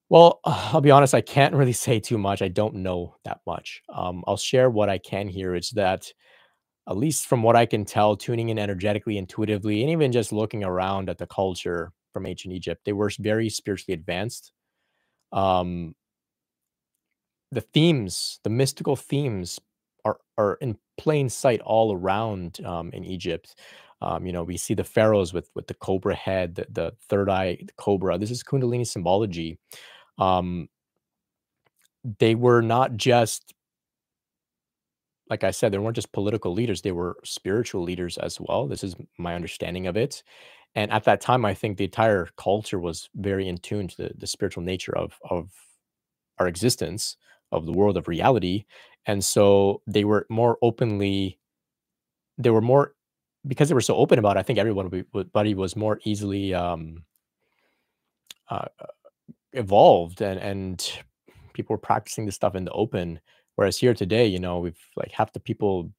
Well, 0.08 0.40
I'll 0.44 0.80
be 0.80 0.90
honest, 0.90 1.14
I 1.14 1.20
can't 1.20 1.54
really 1.54 1.72
say 1.86 2.00
too 2.00 2.18
much. 2.18 2.42
I 2.42 2.48
don't 2.48 2.76
know 2.76 3.16
that 3.24 3.40
much. 3.46 3.82
Um, 3.88 4.22
I'll 4.26 4.36
share 4.36 4.70
what 4.70 4.88
I 4.88 4.98
can 4.98 5.28
here. 5.28 5.54
It's 5.54 5.70
that, 5.72 6.12
at 6.88 6.96
least 6.96 7.26
from 7.26 7.42
what 7.42 7.56
I 7.56 7.66
can 7.66 7.84
tell, 7.84 8.16
tuning 8.16 8.50
in 8.50 8.58
energetically, 8.58 9.18
intuitively, 9.18 9.82
and 9.82 9.90
even 9.90 10.12
just 10.12 10.32
looking 10.32 10.64
around 10.64 11.10
at 11.10 11.18
the 11.18 11.26
culture 11.26 11.92
from 12.12 12.26
ancient 12.26 12.54
Egypt, 12.54 12.82
they 12.84 12.92
were 12.92 13.10
very 13.20 13.48
spiritually 13.48 13.94
advanced. 13.94 14.52
Um, 15.32 15.94
the 17.50 17.60
themes, 17.60 18.40
the 18.44 18.50
mystical 18.50 18.96
themes 18.96 19.60
are 20.04 20.18
are 20.38 20.54
in 20.60 20.78
plain 20.96 21.28
sight 21.28 21.60
all 21.60 21.94
around 21.94 22.64
um, 22.64 22.90
in 22.92 23.04
Egypt. 23.04 23.54
Um, 24.02 24.26
you 24.26 24.32
know, 24.32 24.42
we 24.42 24.56
see 24.56 24.74
the 24.74 24.84
pharaohs 24.84 25.32
with 25.32 25.48
with 25.54 25.68
the 25.68 25.74
cobra 25.74 26.14
head, 26.14 26.56
the, 26.56 26.66
the 26.70 26.92
third 27.08 27.30
eye 27.30 27.58
the 27.64 27.72
cobra. 27.76 28.18
This 28.18 28.30
is 28.30 28.42
Kundalini 28.42 28.86
symbology. 28.86 29.58
Um, 30.18 30.68
they 32.18 32.34
were 32.34 32.62
not 32.62 32.96
just 32.96 33.54
like 35.30 35.44
I 35.44 35.52
said, 35.52 35.72
they 35.72 35.78
weren't 35.78 35.96
just 35.96 36.12
political 36.12 36.52
leaders, 36.52 36.82
they 36.82 36.92
were 36.92 37.16
spiritual 37.24 37.82
leaders 37.82 38.18
as 38.18 38.38
well. 38.40 38.66
This 38.66 38.84
is 38.84 38.96
my 39.18 39.34
understanding 39.34 39.86
of 39.86 39.96
it. 39.96 40.22
And 40.74 40.90
at 40.90 41.04
that 41.04 41.20
time, 41.20 41.44
I 41.44 41.54
think 41.54 41.76
the 41.78 41.84
entire 41.84 42.28
culture 42.36 42.78
was 42.78 43.08
very 43.14 43.48
in 43.48 43.58
tune 43.58 43.88
to 43.88 43.96
the, 43.96 44.10
the 44.18 44.26
spiritual 44.26 44.62
nature 44.62 44.96
of 44.96 45.18
of 45.30 45.50
our 46.38 46.48
existence, 46.48 47.16
of 47.52 47.66
the 47.66 47.72
world 47.72 47.96
of 47.96 48.08
reality. 48.08 48.64
And 49.06 49.24
so 49.24 49.82
they 49.86 50.04
were 50.04 50.26
more 50.28 50.58
openly, 50.62 51.38
they 52.38 52.50
were 52.50 52.60
more 52.60 52.94
because 53.46 53.68
they 53.68 53.74
were 53.74 53.80
so 53.80 53.96
open 53.96 54.18
about 54.18 54.36
it, 54.36 54.40
I 54.40 54.42
think 54.42 54.58
everyone 54.58 55.04
buddy 55.32 55.54
was 55.54 55.76
more 55.76 56.00
easily 56.04 56.54
um 56.54 57.04
uh, 58.50 58.66
evolved 59.52 60.20
and 60.20 60.38
and 60.40 61.02
people 61.52 61.74
were 61.74 61.78
practicing 61.78 62.26
this 62.26 62.34
stuff 62.34 62.54
in 62.54 62.64
the 62.64 62.72
open. 62.72 63.20
Whereas 63.56 63.78
here 63.78 63.94
today, 63.94 64.26
you 64.26 64.38
know, 64.38 64.58
we've 64.60 64.78
like 64.96 65.12
half 65.12 65.32
the 65.32 65.40
people 65.40 65.90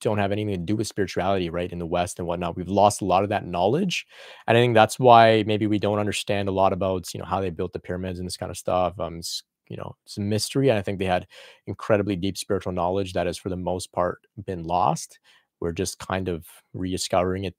don't 0.00 0.18
have 0.18 0.32
anything 0.32 0.52
to 0.52 0.58
do 0.58 0.76
with 0.76 0.86
spirituality, 0.86 1.50
right? 1.50 1.72
In 1.72 1.78
the 1.78 1.86
West 1.86 2.18
and 2.18 2.28
whatnot. 2.28 2.56
We've 2.56 2.68
lost 2.68 3.00
a 3.00 3.06
lot 3.06 3.22
of 3.22 3.30
that 3.30 3.46
knowledge. 3.46 4.06
And 4.46 4.56
I 4.56 4.60
think 4.60 4.74
that's 4.74 4.98
why 4.98 5.42
maybe 5.46 5.66
we 5.66 5.78
don't 5.78 5.98
understand 5.98 6.48
a 6.48 6.52
lot 6.52 6.72
about, 6.72 7.12
you 7.14 7.18
know, 7.20 7.26
how 7.26 7.40
they 7.40 7.50
built 7.50 7.72
the 7.72 7.78
pyramids 7.78 8.18
and 8.18 8.26
this 8.26 8.36
kind 8.36 8.50
of 8.50 8.58
stuff. 8.58 8.98
Um, 9.00 9.20
you 9.68 9.76
know, 9.76 9.96
it's 10.04 10.18
a 10.18 10.20
mystery. 10.20 10.68
And 10.68 10.78
I 10.78 10.82
think 10.82 10.98
they 10.98 11.06
had 11.06 11.26
incredibly 11.66 12.16
deep 12.16 12.36
spiritual 12.36 12.72
knowledge 12.72 13.14
that 13.14 13.26
has, 13.26 13.38
for 13.38 13.48
the 13.48 13.56
most 13.56 13.90
part, 13.92 14.26
been 14.44 14.64
lost. 14.64 15.18
We're 15.60 15.72
just 15.72 15.98
kind 15.98 16.28
of 16.28 16.46
rediscovering 16.72 17.44
it 17.44 17.56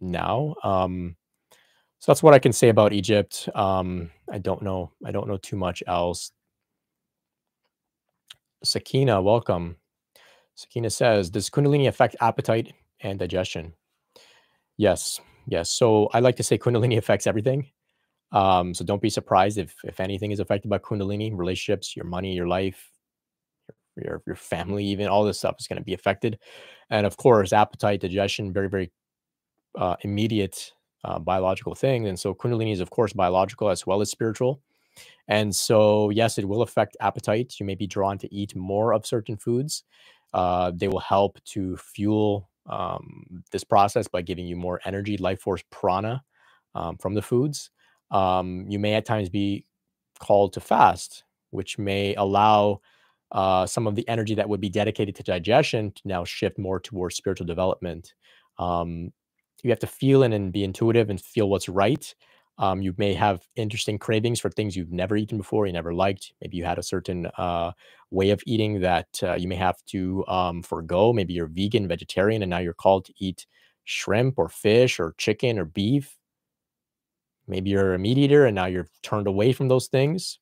now. 0.00 0.54
Um, 0.62 1.16
so 1.98 2.10
that's 2.10 2.22
what 2.22 2.34
I 2.34 2.38
can 2.38 2.52
say 2.52 2.68
about 2.68 2.92
Egypt. 2.92 3.48
Um, 3.54 4.10
I 4.30 4.38
don't 4.38 4.62
know. 4.62 4.92
I 5.04 5.12
don't 5.12 5.28
know 5.28 5.36
too 5.36 5.56
much 5.56 5.82
else. 5.86 6.32
Sakina, 8.64 9.22
welcome. 9.22 9.76
Sakina 10.54 10.90
says, 10.90 11.30
does 11.30 11.50
Kundalini 11.50 11.88
affect 11.88 12.16
appetite 12.20 12.72
and 13.00 13.18
digestion? 13.18 13.72
Yes, 14.76 15.20
yes. 15.46 15.70
So 15.70 16.08
I 16.12 16.20
like 16.20 16.36
to 16.36 16.42
say 16.42 16.58
Kundalini 16.58 16.98
affects 16.98 17.26
everything. 17.26 17.70
Um, 18.32 18.72
so 18.72 18.84
don't 18.84 19.02
be 19.02 19.10
surprised 19.10 19.58
if 19.58 19.76
if 19.84 20.00
anything 20.00 20.30
is 20.30 20.40
affected 20.40 20.68
by 20.68 20.78
Kundalini, 20.78 21.30
relationships, 21.34 21.94
your 21.94 22.06
money, 22.06 22.34
your 22.34 22.48
life, 22.48 22.91
your 23.96 24.22
your 24.26 24.36
family, 24.36 24.84
even 24.84 25.08
all 25.08 25.24
this 25.24 25.38
stuff 25.38 25.56
is 25.58 25.66
going 25.66 25.78
to 25.78 25.84
be 25.84 25.94
affected. 25.94 26.38
And 26.90 27.06
of 27.06 27.16
course, 27.16 27.52
appetite, 27.52 28.00
digestion, 28.00 28.52
very 28.52 28.68
very 28.68 28.92
uh, 29.76 29.96
immediate 30.02 30.72
uh, 31.04 31.18
biological 31.18 31.74
thing. 31.74 32.06
And 32.06 32.18
so 32.18 32.34
Kundalini 32.34 32.72
is 32.72 32.80
of 32.80 32.90
course 32.90 33.12
biological 33.12 33.70
as 33.70 33.86
well 33.86 34.00
as 34.00 34.10
spiritual. 34.10 34.60
And 35.28 35.54
so 35.54 36.10
yes, 36.10 36.38
it 36.38 36.46
will 36.46 36.62
affect 36.62 36.96
appetite. 37.00 37.54
You 37.58 37.66
may 37.66 37.74
be 37.74 37.86
drawn 37.86 38.18
to 38.18 38.34
eat 38.34 38.54
more 38.54 38.92
of 38.92 39.06
certain 39.06 39.36
foods. 39.36 39.84
Uh, 40.32 40.72
they 40.74 40.88
will 40.88 41.00
help 41.00 41.42
to 41.44 41.76
fuel 41.76 42.48
um, 42.66 43.42
this 43.50 43.64
process 43.64 44.08
by 44.08 44.22
giving 44.22 44.46
you 44.46 44.56
more 44.56 44.80
energy, 44.84 45.16
life 45.16 45.40
force 45.40 45.62
prana 45.70 46.22
um, 46.74 46.96
from 46.98 47.14
the 47.14 47.22
foods. 47.22 47.70
Um, 48.10 48.66
you 48.68 48.78
may 48.78 48.94
at 48.94 49.04
times 49.04 49.28
be 49.28 49.64
called 50.18 50.52
to 50.54 50.60
fast, 50.60 51.24
which 51.50 51.78
may 51.78 52.14
allow 52.14 52.80
uh, 53.32 53.66
some 53.66 53.86
of 53.86 53.94
the 53.94 54.08
energy 54.08 54.34
that 54.34 54.48
would 54.48 54.60
be 54.60 54.68
dedicated 54.68 55.14
to 55.16 55.22
digestion 55.22 55.92
to 55.92 56.02
now 56.04 56.24
shift 56.24 56.58
more 56.58 56.80
towards 56.80 57.16
spiritual 57.16 57.46
development. 57.46 58.14
Um, 58.58 59.12
you 59.62 59.70
have 59.70 59.78
to 59.80 59.86
feel 59.86 60.22
in 60.22 60.32
and 60.32 60.52
be 60.52 60.64
intuitive 60.64 61.10
and 61.10 61.20
feel 61.20 61.48
what's 61.48 61.68
right. 61.68 62.14
Um, 62.58 62.82
you 62.82 62.94
may 62.98 63.14
have 63.14 63.46
interesting 63.56 63.98
cravings 63.98 64.38
for 64.38 64.50
things 64.50 64.76
you've 64.76 64.92
never 64.92 65.16
eaten 65.16 65.38
before, 65.38 65.66
you 65.66 65.72
never 65.72 65.94
liked. 65.94 66.32
Maybe 66.40 66.58
you 66.58 66.64
had 66.64 66.78
a 66.78 66.82
certain 66.82 67.26
uh, 67.38 67.72
way 68.10 68.30
of 68.30 68.42
eating 68.46 68.80
that 68.80 69.08
uh, 69.22 69.34
you 69.34 69.48
may 69.48 69.56
have 69.56 69.82
to 69.86 70.24
um, 70.28 70.62
forego. 70.62 71.12
Maybe 71.12 71.32
you're 71.32 71.46
vegan, 71.46 71.88
vegetarian, 71.88 72.42
and 72.42 72.50
now 72.50 72.58
you're 72.58 72.74
called 72.74 73.06
to 73.06 73.14
eat 73.18 73.46
shrimp 73.84 74.38
or 74.38 74.48
fish 74.48 75.00
or 75.00 75.14
chicken 75.16 75.58
or 75.58 75.64
beef. 75.64 76.16
Maybe 77.46 77.70
you're 77.70 77.94
a 77.94 77.98
meat 77.98 78.18
eater 78.18 78.46
and 78.46 78.54
now 78.54 78.66
you're 78.66 78.88
turned 79.02 79.26
away 79.26 79.52
from 79.52 79.68
those 79.68 79.88
things. 79.88 80.38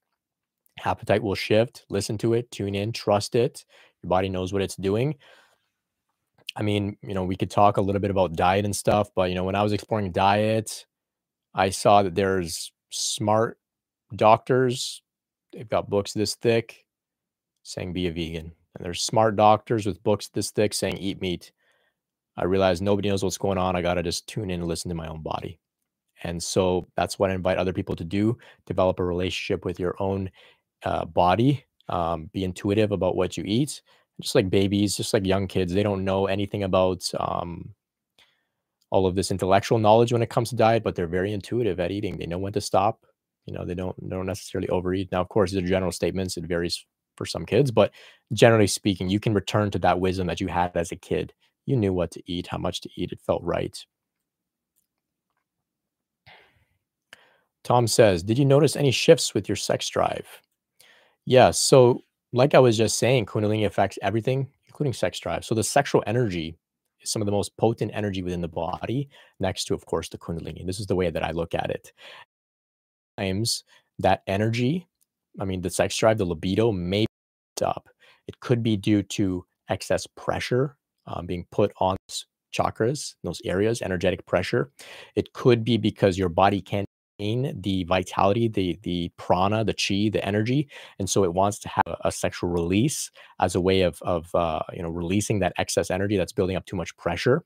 Appetite 0.84 1.22
will 1.22 1.34
shift. 1.34 1.84
Listen 1.90 2.18
to 2.18 2.34
it, 2.34 2.50
tune 2.50 2.74
in, 2.74 2.92
trust 2.92 3.34
it. 3.34 3.64
Your 4.02 4.08
body 4.08 4.28
knows 4.28 4.52
what 4.52 4.62
it's 4.62 4.76
doing. 4.76 5.16
I 6.56 6.62
mean, 6.62 6.96
you 7.02 7.14
know, 7.14 7.24
we 7.24 7.36
could 7.36 7.50
talk 7.50 7.76
a 7.76 7.80
little 7.80 8.00
bit 8.00 8.10
about 8.10 8.34
diet 8.34 8.64
and 8.64 8.74
stuff, 8.74 9.10
but 9.14 9.28
you 9.28 9.34
know, 9.34 9.44
when 9.44 9.54
I 9.54 9.62
was 9.62 9.72
exploring 9.72 10.12
diet, 10.12 10.86
I 11.54 11.70
saw 11.70 12.02
that 12.02 12.14
there's 12.14 12.72
smart 12.90 13.58
doctors. 14.14 15.02
They've 15.52 15.68
got 15.68 15.90
books 15.90 16.12
this 16.12 16.34
thick 16.34 16.84
saying 17.62 17.92
be 17.92 18.08
a 18.08 18.12
vegan. 18.12 18.52
And 18.74 18.84
there's 18.84 19.02
smart 19.02 19.36
doctors 19.36 19.86
with 19.86 20.02
books 20.02 20.28
this 20.28 20.50
thick 20.50 20.74
saying 20.74 20.98
eat 20.98 21.20
meat. 21.20 21.52
I 22.36 22.44
realized 22.44 22.82
nobody 22.82 23.08
knows 23.08 23.22
what's 23.22 23.38
going 23.38 23.58
on. 23.58 23.76
I 23.76 23.82
got 23.82 23.94
to 23.94 24.02
just 24.02 24.26
tune 24.26 24.50
in 24.50 24.60
and 24.60 24.68
listen 24.68 24.88
to 24.88 24.94
my 24.94 25.08
own 25.08 25.22
body. 25.22 25.58
And 26.22 26.42
so 26.42 26.86
that's 26.96 27.18
what 27.18 27.30
I 27.30 27.34
invite 27.34 27.58
other 27.58 27.72
people 27.72 27.96
to 27.96 28.04
do 28.04 28.38
develop 28.66 29.00
a 29.00 29.04
relationship 29.04 29.64
with 29.64 29.80
your 29.80 29.94
own 29.98 30.30
uh, 30.84 31.04
body, 31.04 31.64
um, 31.88 32.30
be 32.32 32.44
intuitive 32.44 32.92
about 32.92 33.16
what 33.16 33.36
you 33.36 33.44
eat. 33.46 33.82
Just 34.20 34.34
like 34.34 34.50
babies, 34.50 34.96
just 34.96 35.14
like 35.14 35.24
young 35.24 35.46
kids, 35.46 35.72
they 35.72 35.82
don't 35.82 36.04
know 36.04 36.26
anything 36.26 36.62
about 36.62 37.08
um, 37.18 37.74
all 38.90 39.06
of 39.06 39.14
this 39.14 39.30
intellectual 39.30 39.78
knowledge 39.78 40.12
when 40.12 40.22
it 40.22 40.30
comes 40.30 40.50
to 40.50 40.56
diet, 40.56 40.82
but 40.82 40.94
they're 40.94 41.06
very 41.06 41.32
intuitive 41.32 41.80
at 41.80 41.90
eating. 41.90 42.18
They 42.18 42.26
know 42.26 42.38
when 42.38 42.52
to 42.52 42.60
stop. 42.60 43.06
You 43.46 43.54
know, 43.54 43.64
they 43.64 43.74
don't 43.74 43.96
they 44.02 44.14
don't 44.14 44.26
necessarily 44.26 44.68
overeat. 44.68 45.10
Now, 45.10 45.20
of 45.22 45.28
course, 45.28 45.50
these 45.52 45.62
are 45.62 45.66
general 45.66 45.92
statements. 45.92 46.36
It 46.36 46.44
varies 46.44 46.84
for 47.16 47.24
some 47.24 47.46
kids, 47.46 47.70
but 47.70 47.92
generally 48.32 48.66
speaking, 48.66 49.08
you 49.08 49.20
can 49.20 49.34
return 49.34 49.70
to 49.72 49.78
that 49.80 50.00
wisdom 50.00 50.26
that 50.26 50.40
you 50.40 50.48
had 50.48 50.76
as 50.76 50.92
a 50.92 50.96
kid. 50.96 51.32
You 51.66 51.76
knew 51.76 51.92
what 51.92 52.10
to 52.12 52.22
eat, 52.26 52.46
how 52.48 52.58
much 52.58 52.80
to 52.82 52.90
eat. 52.96 53.12
It 53.12 53.20
felt 53.20 53.42
right. 53.42 53.76
Tom 57.64 57.86
says, 57.86 58.22
Did 58.22 58.38
you 58.38 58.44
notice 58.44 58.76
any 58.76 58.90
shifts 58.90 59.34
with 59.34 59.48
your 59.48 59.56
sex 59.56 59.88
drive? 59.88 60.26
Yeah. 61.30 61.52
So, 61.52 62.02
like 62.32 62.56
I 62.56 62.58
was 62.58 62.76
just 62.76 62.98
saying, 62.98 63.26
Kundalini 63.26 63.64
affects 63.64 64.00
everything, 64.02 64.48
including 64.66 64.92
sex 64.92 65.20
drive. 65.20 65.44
So, 65.44 65.54
the 65.54 65.62
sexual 65.62 66.02
energy 66.04 66.56
is 67.00 67.12
some 67.12 67.22
of 67.22 67.26
the 67.26 67.32
most 67.32 67.56
potent 67.56 67.92
energy 67.94 68.20
within 68.24 68.40
the 68.40 68.48
body, 68.48 69.08
next 69.38 69.66
to, 69.66 69.74
of 69.74 69.86
course, 69.86 70.08
the 70.08 70.18
Kundalini. 70.18 70.66
This 70.66 70.80
is 70.80 70.88
the 70.88 70.96
way 70.96 71.08
that 71.08 71.22
I 71.22 71.30
look 71.30 71.54
at 71.54 71.70
it. 71.70 71.92
Times 73.16 73.62
that 74.00 74.24
energy, 74.26 74.88
I 75.38 75.44
mean, 75.44 75.60
the 75.60 75.70
sex 75.70 75.96
drive, 75.96 76.18
the 76.18 76.24
libido 76.24 76.72
may 76.72 77.06
up. 77.62 77.88
It 78.26 78.40
could 78.40 78.64
be 78.64 78.76
due 78.76 79.04
to 79.04 79.44
excess 79.68 80.08
pressure 80.08 80.76
um, 81.06 81.26
being 81.26 81.46
put 81.52 81.72
on 81.78 81.96
chakras, 82.52 83.14
those 83.22 83.40
areas, 83.44 83.82
energetic 83.82 84.26
pressure. 84.26 84.72
It 85.14 85.32
could 85.32 85.62
be 85.62 85.76
because 85.76 86.18
your 86.18 86.28
body 86.28 86.60
can't 86.60 86.88
the 87.60 87.84
vitality, 87.84 88.48
the 88.48 88.78
the 88.82 89.10
prana, 89.16 89.64
the 89.64 89.74
chi, 89.74 90.10
the 90.12 90.24
energy, 90.24 90.68
and 90.98 91.08
so 91.08 91.24
it 91.24 91.34
wants 91.34 91.58
to 91.60 91.68
have 91.68 91.84
a, 91.86 92.08
a 92.08 92.12
sexual 92.12 92.50
release 92.50 93.10
as 93.40 93.54
a 93.54 93.60
way 93.60 93.82
of 93.82 94.00
of 94.02 94.34
uh, 94.34 94.60
you 94.72 94.82
know 94.82 94.88
releasing 94.88 95.40
that 95.40 95.52
excess 95.58 95.90
energy 95.90 96.16
that's 96.16 96.32
building 96.32 96.56
up 96.56 96.66
too 96.66 96.76
much 96.76 96.96
pressure. 96.96 97.44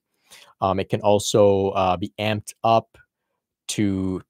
Um, 0.60 0.80
it 0.80 0.88
can 0.88 1.00
also 1.00 1.70
uh, 1.70 1.96
be 1.96 2.12
amped 2.18 2.54
up 2.64 2.96
to 3.68 4.22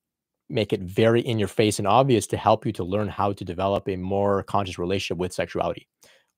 make 0.48 0.72
it 0.72 0.80
very 0.82 1.20
in 1.20 1.38
your 1.38 1.48
face 1.48 1.78
and 1.78 1.88
obvious 1.88 2.26
to 2.28 2.36
help 2.36 2.66
you 2.66 2.72
to 2.72 2.84
learn 2.84 3.08
how 3.08 3.32
to 3.32 3.44
develop 3.44 3.88
a 3.88 3.96
more 3.96 4.42
conscious 4.44 4.78
relationship 4.78 5.18
with 5.18 5.32
sexuality. 5.32 5.88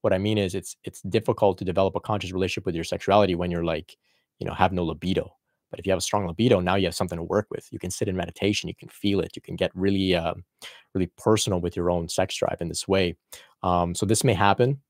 What 0.03 0.13
I 0.13 0.19
mean 0.19 0.39
is 0.39 0.55
it's 0.55 0.77
it's 0.85 1.03
difficult 1.03 1.59
to 1.59 1.65
develop 1.65 1.97
a 1.97 2.01
conscious 2.01 2.33
relationship 2.33 2.67
with 2.67 2.75
your 2.75 2.85
sexuality 2.85 3.35
when 3.35 3.51
you're 3.51 3.65
like, 3.65 3.97
you 4.39 4.47
know, 4.47 4.55
have 4.55 4.73
no 4.73 4.85
libido 4.85 5.36
but 5.71 5.79
if 5.79 5.87
you 5.87 5.93
have 5.93 5.99
a 5.99 6.03
strong 6.03 6.27
libido, 6.27 6.61
now 6.61 6.77
you 6.77 6.87
have 6.87 6.95
something 6.95 7.19
to 7.19 7.23
work 7.25 7.47
with. 7.51 7.67
You 7.71 7.79
can 7.79 7.91
sit 7.91 8.09
in 8.09 8.17
meditation, 8.17 8.69
you 8.69 8.75
can 8.75 8.89
feel 8.89 9.21
it, 9.21 9.33
you 9.35 9.43
can 9.43 9.57
get 9.57 9.71
really, 9.75 10.15
uh, 10.15 10.35
really 10.95 11.11
personal 11.19 11.61
with 11.61 11.77
your 11.77 11.91
own 11.91 12.09
sex 12.09 12.37
drive 12.37 12.59
in 12.61 12.69
this 12.69 12.87
way. 12.87 13.17
Um, 13.63 13.95
so 13.95 14.07
this 14.07 14.25
may 14.25 14.35
happen. 14.35 14.81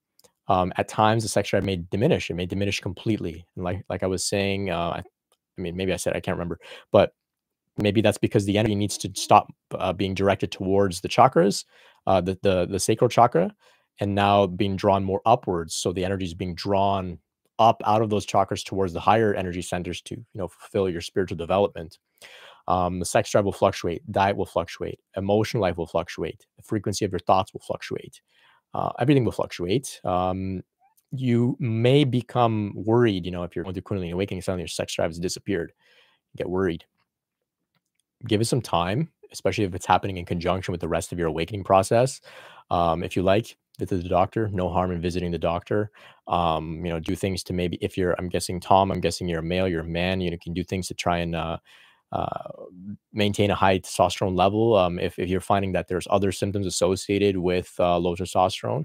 Um, 0.48 0.72
at 0.76 0.88
times, 0.88 1.22
the 1.22 1.28
sex 1.28 1.50
drive 1.50 1.64
may 1.64 1.76
diminish. 1.76 2.30
It 2.30 2.34
may 2.34 2.46
diminish 2.46 2.80
completely. 2.80 3.46
And 3.56 3.64
like 3.64 3.84
like 3.88 4.02
I 4.02 4.06
was 4.06 4.24
saying, 4.24 4.70
uh, 4.70 4.90
I, 4.90 4.98
I 4.98 5.60
mean, 5.60 5.76
maybe 5.76 5.92
I 5.92 5.96
said 5.96 6.14
I 6.14 6.20
can't 6.20 6.36
remember, 6.36 6.60
but 6.92 7.12
maybe 7.78 8.00
that's 8.00 8.18
because 8.18 8.44
the 8.44 8.58
energy 8.58 8.74
needs 8.74 8.96
to 8.98 9.10
stop 9.14 9.48
uh, 9.72 9.92
being 9.92 10.14
directed 10.14 10.52
towards 10.52 11.00
the 11.00 11.08
chakras, 11.08 11.64
uh, 12.06 12.20
the 12.20 12.38
the 12.42 12.66
the 12.66 12.78
sacral 12.78 13.08
chakra, 13.08 13.52
and 14.00 14.14
now 14.14 14.46
being 14.46 14.76
drawn 14.76 15.02
more 15.04 15.20
upwards. 15.26 15.74
So 15.74 15.92
the 15.92 16.04
energy 16.04 16.26
is 16.26 16.34
being 16.34 16.54
drawn 16.54 17.18
up 17.58 17.80
out 17.86 18.02
of 18.02 18.10
those 18.10 18.26
chakras 18.26 18.64
towards 18.64 18.92
the 18.92 19.00
higher 19.00 19.34
energy 19.34 19.62
centers 19.62 20.00
to 20.02 20.14
you 20.14 20.26
know 20.34 20.48
fulfill 20.48 20.88
your 20.88 21.00
spiritual 21.00 21.36
development 21.36 21.98
um, 22.68 22.98
the 22.98 23.04
sex 23.04 23.30
drive 23.30 23.44
will 23.44 23.52
fluctuate 23.52 24.02
diet 24.10 24.36
will 24.36 24.46
fluctuate 24.46 25.00
emotional 25.16 25.62
life 25.62 25.76
will 25.76 25.86
fluctuate 25.86 26.46
the 26.56 26.62
frequency 26.62 27.04
of 27.04 27.12
your 27.12 27.20
thoughts 27.20 27.52
will 27.52 27.60
fluctuate 27.60 28.20
uh, 28.74 28.90
everything 28.98 29.24
will 29.24 29.32
fluctuate 29.32 30.00
um, 30.04 30.62
you 31.12 31.56
may 31.58 32.04
become 32.04 32.72
worried, 32.74 33.24
you 33.24 33.32
know, 33.32 33.42
if 33.42 33.54
you're 33.54 33.64
going 33.64 33.74
through 33.74 33.82
Kundalini 33.82 34.12
awakening, 34.12 34.42
suddenly 34.42 34.62
your 34.62 34.68
sex 34.68 34.94
drive 34.94 35.10
has 35.10 35.18
disappeared. 35.18 35.72
Get 36.36 36.48
worried. 36.48 36.84
Give 38.26 38.40
it 38.40 38.46
some 38.46 38.62
time, 38.62 39.10
especially 39.32 39.64
if 39.64 39.74
it's 39.74 39.86
happening 39.86 40.16
in 40.16 40.24
conjunction 40.24 40.72
with 40.72 40.80
the 40.80 40.88
rest 40.88 41.12
of 41.12 41.18
your 41.18 41.28
awakening 41.28 41.64
process. 41.64 42.20
Um, 42.70 43.02
if 43.02 43.16
you 43.16 43.22
like, 43.22 43.56
visit 43.78 44.02
the 44.02 44.08
doctor. 44.08 44.48
No 44.48 44.68
harm 44.68 44.90
in 44.90 45.00
visiting 45.00 45.30
the 45.30 45.38
doctor. 45.38 45.90
Um, 46.26 46.84
you 46.84 46.92
know, 46.92 47.00
do 47.00 47.14
things 47.14 47.42
to 47.44 47.52
maybe 47.52 47.78
if 47.80 47.96
you're, 47.96 48.14
I'm 48.18 48.28
guessing 48.28 48.60
Tom, 48.60 48.90
I'm 48.90 49.00
guessing 49.00 49.28
you're 49.28 49.40
a 49.40 49.44
male, 49.44 49.68
you're 49.68 49.82
a 49.82 49.84
man. 49.84 50.20
You 50.20 50.30
know, 50.30 50.36
can 50.42 50.54
do 50.54 50.64
things 50.64 50.88
to 50.88 50.94
try 50.94 51.18
and 51.18 51.34
uh, 51.34 51.58
uh, 52.12 52.48
maintain 53.12 53.50
a 53.50 53.54
high 53.54 53.78
testosterone 53.78 54.36
level. 54.36 54.76
Um, 54.76 54.98
if 54.98 55.18
if 55.18 55.28
you're 55.28 55.40
finding 55.40 55.72
that 55.72 55.88
there's 55.88 56.06
other 56.10 56.32
symptoms 56.32 56.66
associated 56.66 57.36
with 57.36 57.74
uh, 57.78 57.98
low 57.98 58.14
testosterone, 58.14 58.84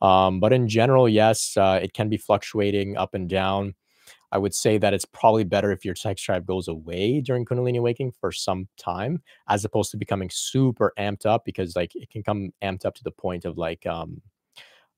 um, 0.00 0.40
but 0.40 0.52
in 0.52 0.68
general, 0.68 1.08
yes, 1.08 1.56
uh, 1.56 1.78
it 1.82 1.92
can 1.94 2.08
be 2.08 2.16
fluctuating 2.16 2.96
up 2.96 3.14
and 3.14 3.28
down. 3.28 3.74
I 4.32 4.38
would 4.38 4.54
say 4.54 4.78
that 4.78 4.94
it's 4.94 5.04
probably 5.04 5.44
better 5.44 5.70
if 5.70 5.84
your 5.84 5.94
sex 5.94 6.22
drive 6.22 6.46
goes 6.46 6.66
away 6.66 7.20
during 7.20 7.44
Kundalini 7.44 7.78
awakening 7.78 8.12
for 8.18 8.32
some 8.32 8.66
time, 8.78 9.22
as 9.48 9.64
opposed 9.64 9.90
to 9.90 9.98
becoming 9.98 10.30
super 10.32 10.94
amped 10.98 11.26
up 11.26 11.44
because 11.44 11.76
like 11.76 11.94
it 11.94 12.08
can 12.08 12.22
come 12.22 12.50
amped 12.62 12.86
up 12.86 12.94
to 12.94 13.04
the 13.04 13.10
point 13.10 13.44
of 13.44 13.58
like 13.58 13.86
um, 13.86 14.22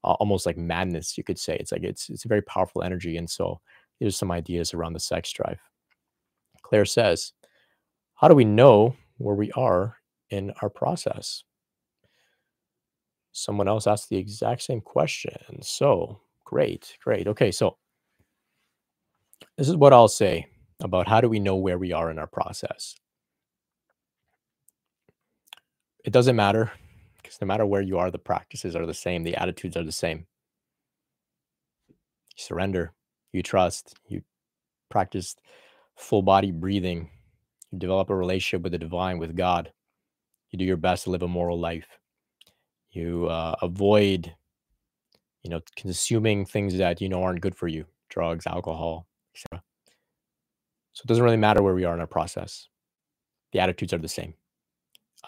almost 0.05 0.47
like 0.47 0.57
madness. 0.57 1.17
You 1.19 1.25
could 1.25 1.39
say 1.39 1.57
it's 1.57 1.73
like 1.73 1.83
it's 1.83 2.11
it's 2.11 2.25
a 2.25 2.29
very 2.29 2.43
powerful 2.43 2.83
energy, 2.83 3.17
and 3.17 3.29
so 3.29 3.61
there's 4.01 4.17
some 4.17 4.31
ideas 4.31 4.75
around 4.75 4.93
the 4.93 5.01
sex 5.01 5.33
drive. 5.33 5.61
Claire 6.63 6.85
says, 6.85 7.33
"How 8.15 8.29
do 8.29 8.35
we 8.35 8.45
know 8.45 8.97
where 9.19 9.35
we 9.35 9.51
are 9.53 9.99
in 10.31 10.53
our 10.63 10.71
process?" 10.71 11.45
Someone 13.33 13.69
else 13.69 13.87
asked 13.87 14.09
the 14.11 14.17
exact 14.17 14.63
same 14.63 14.81
question. 14.81 15.61
So 15.63 16.21
great, 16.45 16.97
great. 17.03 17.27
Okay, 17.27 17.51
so 17.51 17.79
this 19.59 19.69
is 19.69 19.77
what 19.77 19.93
I'll 19.93 20.09
say 20.09 20.47
about 20.81 21.09
how 21.09 21.21
do 21.21 21.29
we 21.29 21.41
know 21.41 21.57
where 21.57 21.79
we 21.79 21.93
are 21.93 22.11
in 22.11 22.19
our 22.19 22.27
process. 22.27 22.95
It 26.05 26.13
doesn't 26.13 26.37
matter 26.37 26.73
because 27.35 27.43
no 27.43 27.53
matter 27.53 27.67
where 27.67 27.83
you 27.83 27.99
are, 27.99 28.11
the 28.11 28.19
practices 28.19 28.77
are 28.77 28.87
the 28.87 28.95
same, 28.95 29.25
the 29.25 29.37
attitudes 29.37 29.77
are 29.77 29.85
the 29.85 29.93
same. 29.93 30.27
You 32.37 32.43
surrender, 32.43 32.93
you 33.33 33.43
trust, 33.43 33.95
you 34.09 34.23
practice 34.91 35.37
full 35.97 36.23
body 36.23 36.51
breathing, 36.51 37.11
you 37.71 37.79
develop 37.79 38.11
a 38.11 38.17
relationship 38.17 38.63
with 38.63 38.73
the 38.73 38.79
divine, 38.79 39.19
with 39.19 39.37
God. 39.37 39.73
You 40.51 40.59
do 40.59 40.65
your 40.65 40.77
best 40.77 41.05
to 41.05 41.11
live 41.11 41.23
a 41.23 41.29
moral 41.29 41.59
life 41.59 41.99
you 42.95 43.27
uh, 43.27 43.57
avoid 43.61 44.35
you 45.43 45.51
know 45.51 45.61
consuming 45.77 46.47
things 46.47 46.77
that 46.79 47.01
you 47.01 47.09
know 47.09 47.23
aren't 47.23 47.41
good 47.41 47.55
for 47.55 47.69
you 47.69 47.85
drugs 48.09 48.47
alcohol 48.47 49.07
etc 49.35 49.63
so 50.93 51.03
it 51.03 51.09
doesn't 51.09 51.25
really 51.25 51.37
matter 51.37 51.63
where 51.63 51.75
we 51.75 51.85
are 51.85 51.95
in 51.95 52.01
our 52.01 52.07
process 52.07 52.69
the 53.53 53.61
attitudes 53.61 53.93
are 53.93 53.99
the 53.99 54.09
same 54.09 54.35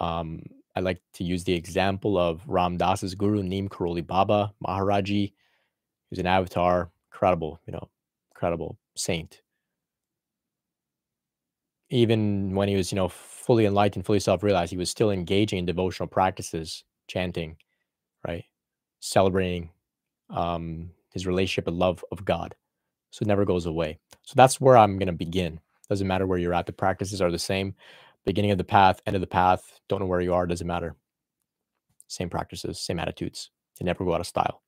um, 0.00 0.42
i 0.76 0.80
like 0.80 1.00
to 1.12 1.24
use 1.24 1.44
the 1.44 1.54
example 1.54 2.18
of 2.18 2.42
ram 2.46 2.76
Dass's 2.76 3.14
guru 3.14 3.42
neem 3.42 3.68
karoli 3.68 4.06
baba 4.06 4.52
maharaji 4.66 5.32
who's 6.10 6.18
an 6.18 6.26
avatar 6.26 6.90
incredible 7.10 7.60
you 7.66 7.72
know 7.72 7.88
incredible 8.34 8.78
saint 8.96 9.42
even 11.90 12.54
when 12.54 12.68
he 12.68 12.76
was 12.76 12.92
you 12.92 12.96
know 12.96 13.08
fully 13.08 13.66
enlightened 13.66 14.04
fully 14.04 14.20
self-realized 14.20 14.70
he 14.70 14.76
was 14.76 14.90
still 14.90 15.10
engaging 15.10 15.60
in 15.60 15.66
devotional 15.66 16.08
practices 16.08 16.84
chanting, 17.06 17.56
right? 18.26 18.44
Celebrating 19.00 19.70
um, 20.30 20.90
his 21.12 21.26
relationship 21.26 21.68
and 21.68 21.78
love 21.78 22.04
of 22.12 22.24
God. 22.24 22.54
So 23.10 23.22
it 23.22 23.28
never 23.28 23.44
goes 23.44 23.66
away. 23.66 23.98
So 24.22 24.34
that's 24.36 24.60
where 24.60 24.76
I'm 24.76 24.98
going 24.98 25.06
to 25.06 25.12
begin. 25.12 25.60
Doesn't 25.88 26.06
matter 26.06 26.26
where 26.26 26.38
you're 26.38 26.54
at. 26.54 26.66
The 26.66 26.72
practices 26.72 27.22
are 27.22 27.30
the 27.30 27.38
same. 27.38 27.74
Beginning 28.26 28.50
of 28.50 28.58
the 28.58 28.64
path, 28.64 29.00
end 29.06 29.16
of 29.16 29.22
the 29.22 29.26
path. 29.26 29.80
Don't 29.88 30.00
know 30.00 30.06
where 30.06 30.20
you 30.20 30.34
are. 30.34 30.46
Doesn't 30.46 30.66
matter. 30.66 30.96
Same 32.08 32.28
practices, 32.28 32.80
same 32.80 32.98
attitudes. 32.98 33.50
They 33.78 33.84
never 33.86 34.04
go 34.04 34.14
out 34.14 34.20
of 34.20 34.26
style. 34.26 34.62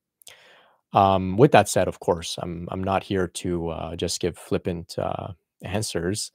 Um, 0.93 1.36
with 1.36 1.52
that 1.52 1.68
said, 1.68 1.89
of 1.89 2.01
course, 2.01 2.39
I'm 2.40 2.66
I'm 2.70 2.82
not 2.82 3.02
here 3.02 3.28
to 3.28 3.68
uh, 3.68 3.97
just 3.97 4.20
give 4.20 4.39
flippant 4.39 4.94
uh, 4.98 5.32
answers. 5.62 6.32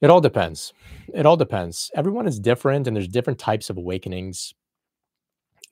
It 0.00 0.10
all 0.10 0.20
depends. 0.20 0.72
It 1.12 1.26
all 1.26 1.36
depends. 1.36 1.90
Everyone 1.94 2.28
is 2.28 2.38
different, 2.38 2.86
and 2.86 2.94
there's 2.94 3.08
different 3.08 3.40
types 3.40 3.68
of 3.68 3.76
awakenings. 3.76 4.54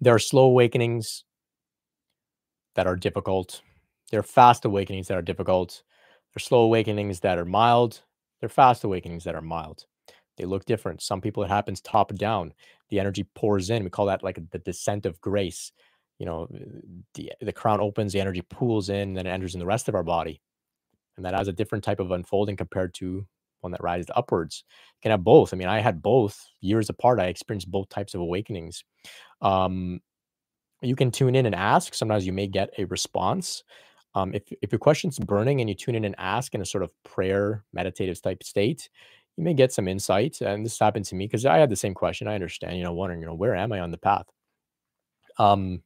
There 0.00 0.14
are 0.14 0.18
slow 0.18 0.44
awakenings 0.46 1.24
that 2.74 2.86
are 2.86 2.96
difficult. 2.96 3.62
There 4.10 4.20
are 4.20 4.24
fast 4.24 4.64
awakenings 4.64 5.08
that 5.08 5.16
are 5.16 5.22
difficult. 5.22 5.82
There 6.32 6.38
are 6.38 6.40
slow 6.40 6.60
awakenings 6.62 7.20
that 7.20 7.38
are 7.38 7.44
mild. 7.44 8.02
There 8.40 8.46
are 8.46 8.50
fast 8.50 8.84
awakenings 8.84 9.24
that 9.24 9.34
are 9.34 9.42
mild. 9.42 9.86
They 10.36 10.44
look 10.44 10.64
different. 10.64 11.02
Some 11.02 11.20
people 11.20 11.42
it 11.42 11.48
happens 11.48 11.80
top 11.80 12.14
down. 12.14 12.52
The 12.90 13.00
energy 13.00 13.24
pours 13.34 13.70
in. 13.70 13.84
We 13.84 13.90
call 13.90 14.06
that 14.06 14.22
like 14.22 14.38
the 14.50 14.58
descent 14.58 15.06
of 15.06 15.20
grace. 15.20 15.72
You 16.18 16.26
know, 16.26 16.48
the 17.14 17.32
the 17.40 17.52
crown 17.52 17.80
opens, 17.80 18.12
the 18.12 18.20
energy 18.20 18.42
pools 18.42 18.88
in, 18.88 19.14
then 19.14 19.26
it 19.26 19.30
enters 19.30 19.54
in 19.54 19.60
the 19.60 19.66
rest 19.66 19.88
of 19.88 19.94
our 19.94 20.02
body. 20.02 20.40
And 21.16 21.24
that 21.24 21.34
has 21.34 21.48
a 21.48 21.52
different 21.52 21.84
type 21.84 22.00
of 22.00 22.10
unfolding 22.10 22.56
compared 22.56 22.94
to 22.94 23.26
one 23.60 23.72
that 23.72 23.82
rises 23.82 24.10
upwards. 24.14 24.64
You 24.68 25.02
can 25.02 25.10
have 25.10 25.24
both. 25.24 25.52
I 25.52 25.56
mean, 25.56 25.68
I 25.68 25.80
had 25.80 26.02
both 26.02 26.44
years 26.60 26.88
apart. 26.90 27.20
I 27.20 27.26
experienced 27.26 27.70
both 27.70 27.88
types 27.88 28.14
of 28.14 28.20
awakenings. 28.20 28.84
Um, 29.40 30.00
you 30.82 30.94
can 30.94 31.10
tune 31.10 31.34
in 31.34 31.46
and 31.46 31.54
ask. 31.54 31.94
Sometimes 31.94 32.26
you 32.26 32.32
may 32.32 32.46
get 32.46 32.70
a 32.78 32.84
response. 32.84 33.64
Um, 34.14 34.32
if, 34.34 34.42
if 34.62 34.72
your 34.72 34.78
question's 34.78 35.18
burning 35.18 35.60
and 35.60 35.68
you 35.68 35.74
tune 35.74 35.94
in 35.94 36.04
and 36.04 36.14
ask 36.18 36.54
in 36.54 36.60
a 36.60 36.66
sort 36.66 36.84
of 36.84 36.90
prayer, 37.02 37.64
meditative 37.72 38.20
type 38.20 38.42
state, 38.42 38.88
you 39.36 39.44
may 39.44 39.54
get 39.54 39.72
some 39.72 39.88
insight. 39.88 40.40
And 40.40 40.64
this 40.64 40.78
happened 40.78 41.04
to 41.06 41.14
me 41.14 41.26
because 41.26 41.46
I 41.46 41.58
had 41.58 41.70
the 41.70 41.76
same 41.76 41.94
question. 41.94 42.28
I 42.28 42.34
understand, 42.34 42.76
you 42.76 42.84
know, 42.84 42.92
wondering, 42.92 43.20
you 43.20 43.26
know, 43.26 43.34
where 43.34 43.54
am 43.54 43.72
I 43.72 43.80
on 43.80 43.90
the 43.90 43.98
path? 43.98 44.26
Um, 45.38 45.82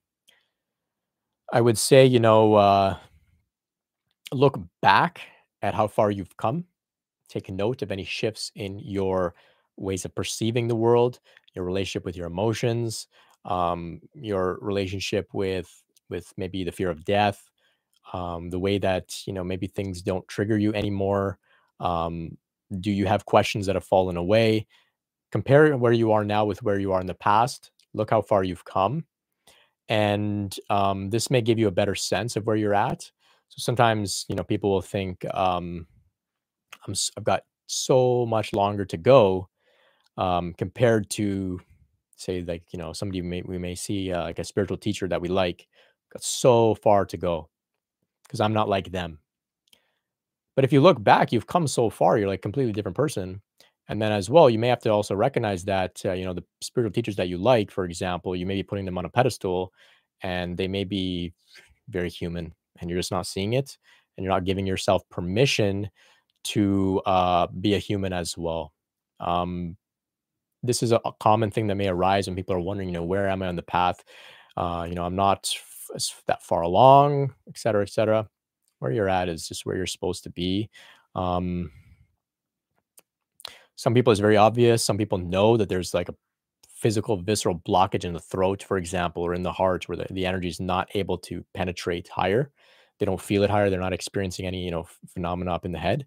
I 1.52 1.60
would 1.60 1.78
say, 1.78 2.06
you 2.06 2.20
know, 2.20 2.54
uh, 2.54 2.96
look 4.32 4.58
back 4.80 5.20
at 5.62 5.74
how 5.74 5.86
far 5.88 6.10
you've 6.10 6.36
come. 6.36 6.64
Take 7.28 7.50
note 7.50 7.82
of 7.82 7.92
any 7.92 8.04
shifts 8.04 8.50
in 8.54 8.78
your 8.78 9.34
ways 9.76 10.04
of 10.04 10.14
perceiving 10.14 10.68
the 10.68 10.76
world, 10.76 11.20
your 11.54 11.64
relationship 11.64 12.04
with 12.04 12.16
your 12.16 12.26
emotions, 12.26 13.08
um, 13.44 14.00
your 14.14 14.58
relationship 14.60 15.28
with 15.32 15.70
with 16.08 16.32
maybe 16.36 16.64
the 16.64 16.72
fear 16.72 16.90
of 16.90 17.04
death, 17.04 17.48
um, 18.12 18.50
the 18.50 18.58
way 18.58 18.78
that 18.78 19.26
you 19.26 19.32
know 19.32 19.44
maybe 19.44 19.66
things 19.66 20.02
don't 20.02 20.26
trigger 20.28 20.58
you 20.58 20.74
anymore. 20.74 21.38
Um, 21.78 22.36
do 22.78 22.90
you 22.90 23.06
have 23.06 23.24
questions 23.24 23.66
that 23.66 23.76
have 23.76 23.84
fallen 23.84 24.16
away? 24.16 24.66
Compare 25.32 25.76
where 25.76 25.92
you 25.92 26.12
are 26.12 26.24
now 26.24 26.44
with 26.44 26.62
where 26.62 26.78
you 26.78 26.92
are 26.92 27.00
in 27.00 27.06
the 27.06 27.14
past. 27.14 27.70
Look 27.94 28.10
how 28.10 28.22
far 28.22 28.44
you've 28.44 28.64
come, 28.64 29.04
and 29.88 30.54
um, 30.70 31.10
this 31.10 31.30
may 31.30 31.40
give 31.40 31.58
you 31.58 31.68
a 31.68 31.72
better 31.72 31.94
sense 31.94 32.36
of 32.36 32.46
where 32.46 32.56
you're 32.56 32.74
at. 32.74 33.02
So 33.48 33.56
sometimes 33.58 34.26
you 34.28 34.36
know 34.36 34.44
people 34.44 34.70
will 34.70 34.82
think 34.82 35.24
um, 35.34 35.86
I'm, 36.86 36.94
I've 37.16 37.24
got 37.24 37.42
so 37.66 38.26
much 38.26 38.52
longer 38.52 38.84
to 38.84 38.96
go 38.96 39.48
um, 40.16 40.54
compared 40.54 41.08
to 41.10 41.60
say 42.16 42.42
like 42.42 42.62
you 42.72 42.78
know 42.78 42.92
somebody 42.92 43.22
may, 43.22 43.42
we 43.42 43.58
may 43.58 43.74
see 43.74 44.12
uh, 44.12 44.22
like 44.22 44.38
a 44.38 44.44
spiritual 44.44 44.76
teacher 44.76 45.08
that 45.08 45.20
we 45.20 45.28
like 45.28 45.66
got 46.12 46.22
so 46.22 46.74
far 46.74 47.06
to 47.06 47.16
go 47.16 47.48
because 48.24 48.40
i'm 48.40 48.52
not 48.52 48.68
like 48.68 48.92
them 48.92 49.18
but 50.56 50.64
if 50.64 50.72
you 50.72 50.80
look 50.80 51.02
back 51.02 51.32
you've 51.32 51.46
come 51.46 51.66
so 51.66 51.90
far 51.90 52.18
you're 52.18 52.28
like 52.28 52.42
completely 52.42 52.72
different 52.72 52.96
person 52.96 53.40
and 53.88 54.00
then 54.00 54.12
as 54.12 54.30
well 54.30 54.48
you 54.50 54.58
may 54.58 54.68
have 54.68 54.80
to 54.80 54.90
also 54.90 55.14
recognize 55.14 55.64
that 55.64 56.00
uh, 56.04 56.12
you 56.12 56.24
know 56.24 56.34
the 56.34 56.44
spiritual 56.60 56.92
teachers 56.92 57.16
that 57.16 57.28
you 57.28 57.38
like 57.38 57.70
for 57.70 57.84
example 57.84 58.34
you 58.36 58.46
may 58.46 58.54
be 58.56 58.62
putting 58.62 58.84
them 58.84 58.98
on 58.98 59.04
a 59.04 59.10
pedestal 59.10 59.72
and 60.22 60.56
they 60.56 60.68
may 60.68 60.84
be 60.84 61.32
very 61.88 62.10
human 62.10 62.52
and 62.80 62.90
you're 62.90 62.98
just 62.98 63.12
not 63.12 63.26
seeing 63.26 63.54
it 63.54 63.76
and 64.16 64.24
you're 64.24 64.32
not 64.32 64.44
giving 64.44 64.66
yourself 64.66 65.02
permission 65.10 65.88
to 66.42 67.00
uh, 67.06 67.46
be 67.60 67.74
a 67.74 67.78
human 67.78 68.12
as 68.12 68.36
well 68.36 68.72
um, 69.20 69.76
this 70.62 70.82
is 70.82 70.92
a, 70.92 71.00
common 71.20 71.50
thing 71.50 71.66
that 71.66 71.76
may 71.76 71.88
arise 71.88 72.26
when 72.26 72.36
people 72.36 72.54
are 72.54 72.60
wondering, 72.60 72.88
you 72.88 72.94
know, 72.94 73.04
where 73.04 73.28
am 73.28 73.42
I 73.42 73.48
on 73.48 73.56
the 73.56 73.62
path? 73.62 74.02
Uh, 74.56 74.86
you 74.88 74.94
know, 74.94 75.04
I'm 75.04 75.16
not 75.16 75.50
f- 75.94 76.22
that 76.26 76.42
far 76.42 76.62
along, 76.62 77.34
et 77.48 77.58
cetera, 77.58 77.82
et 77.82 77.90
cetera. 77.90 78.28
Where 78.80 78.92
you're 78.92 79.08
at 79.08 79.28
is 79.28 79.46
just 79.46 79.64
where 79.64 79.76
you're 79.76 79.86
supposed 79.86 80.24
to 80.24 80.30
be. 80.30 80.68
Um, 81.14 81.70
some 83.76 83.94
people 83.94 84.10
it's 84.10 84.20
very 84.20 84.36
obvious. 84.36 84.84
Some 84.84 84.98
people 84.98 85.18
know 85.18 85.56
that 85.56 85.68
there's 85.68 85.94
like 85.94 86.08
a 86.08 86.14
physical 86.68 87.16
visceral 87.16 87.58
blockage 87.66 88.04
in 88.04 88.12
the 88.12 88.20
throat, 88.20 88.62
for 88.62 88.76
example, 88.76 89.22
or 89.22 89.34
in 89.34 89.42
the 89.42 89.52
heart 89.52 89.88
where 89.88 89.96
the, 89.96 90.06
the 90.10 90.26
energy 90.26 90.48
is 90.48 90.60
not 90.60 90.88
able 90.94 91.18
to 91.18 91.44
penetrate 91.54 92.08
higher. 92.08 92.50
They 92.98 93.06
don't 93.06 93.20
feel 93.20 93.42
it 93.42 93.50
higher. 93.50 93.70
They're 93.70 93.80
not 93.80 93.92
experiencing 93.92 94.46
any, 94.46 94.64
you 94.64 94.70
know, 94.70 94.86
phenomena 95.06 95.52
up 95.52 95.64
in 95.64 95.72
the 95.72 95.78
head 95.78 96.06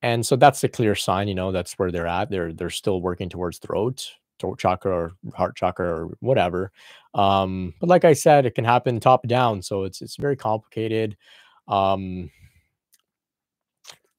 and 0.00 0.24
so 0.24 0.36
that's 0.36 0.62
a 0.62 0.68
clear 0.68 0.94
sign 0.94 1.26
you 1.26 1.34
know 1.34 1.50
that's 1.50 1.72
where 1.72 1.90
they're 1.90 2.06
at 2.06 2.30
they're 2.30 2.52
they're 2.52 2.70
still 2.70 3.02
working 3.02 3.28
towards 3.28 3.58
throat 3.58 4.12
throat 4.38 4.58
chakra 4.58 4.92
or 4.92 5.12
heart 5.34 5.56
chakra 5.56 5.86
or 5.88 6.06
whatever. 6.20 6.72
Um, 7.14 7.74
but 7.80 7.88
like 7.88 8.04
I 8.04 8.12
said, 8.12 8.46
it 8.46 8.54
can 8.54 8.64
happen 8.64 9.00
top 9.00 9.26
down, 9.26 9.62
so 9.62 9.84
it's 9.84 10.00
it's 10.00 10.16
very 10.16 10.36
complicated. 10.36 11.16
Um, 11.68 12.30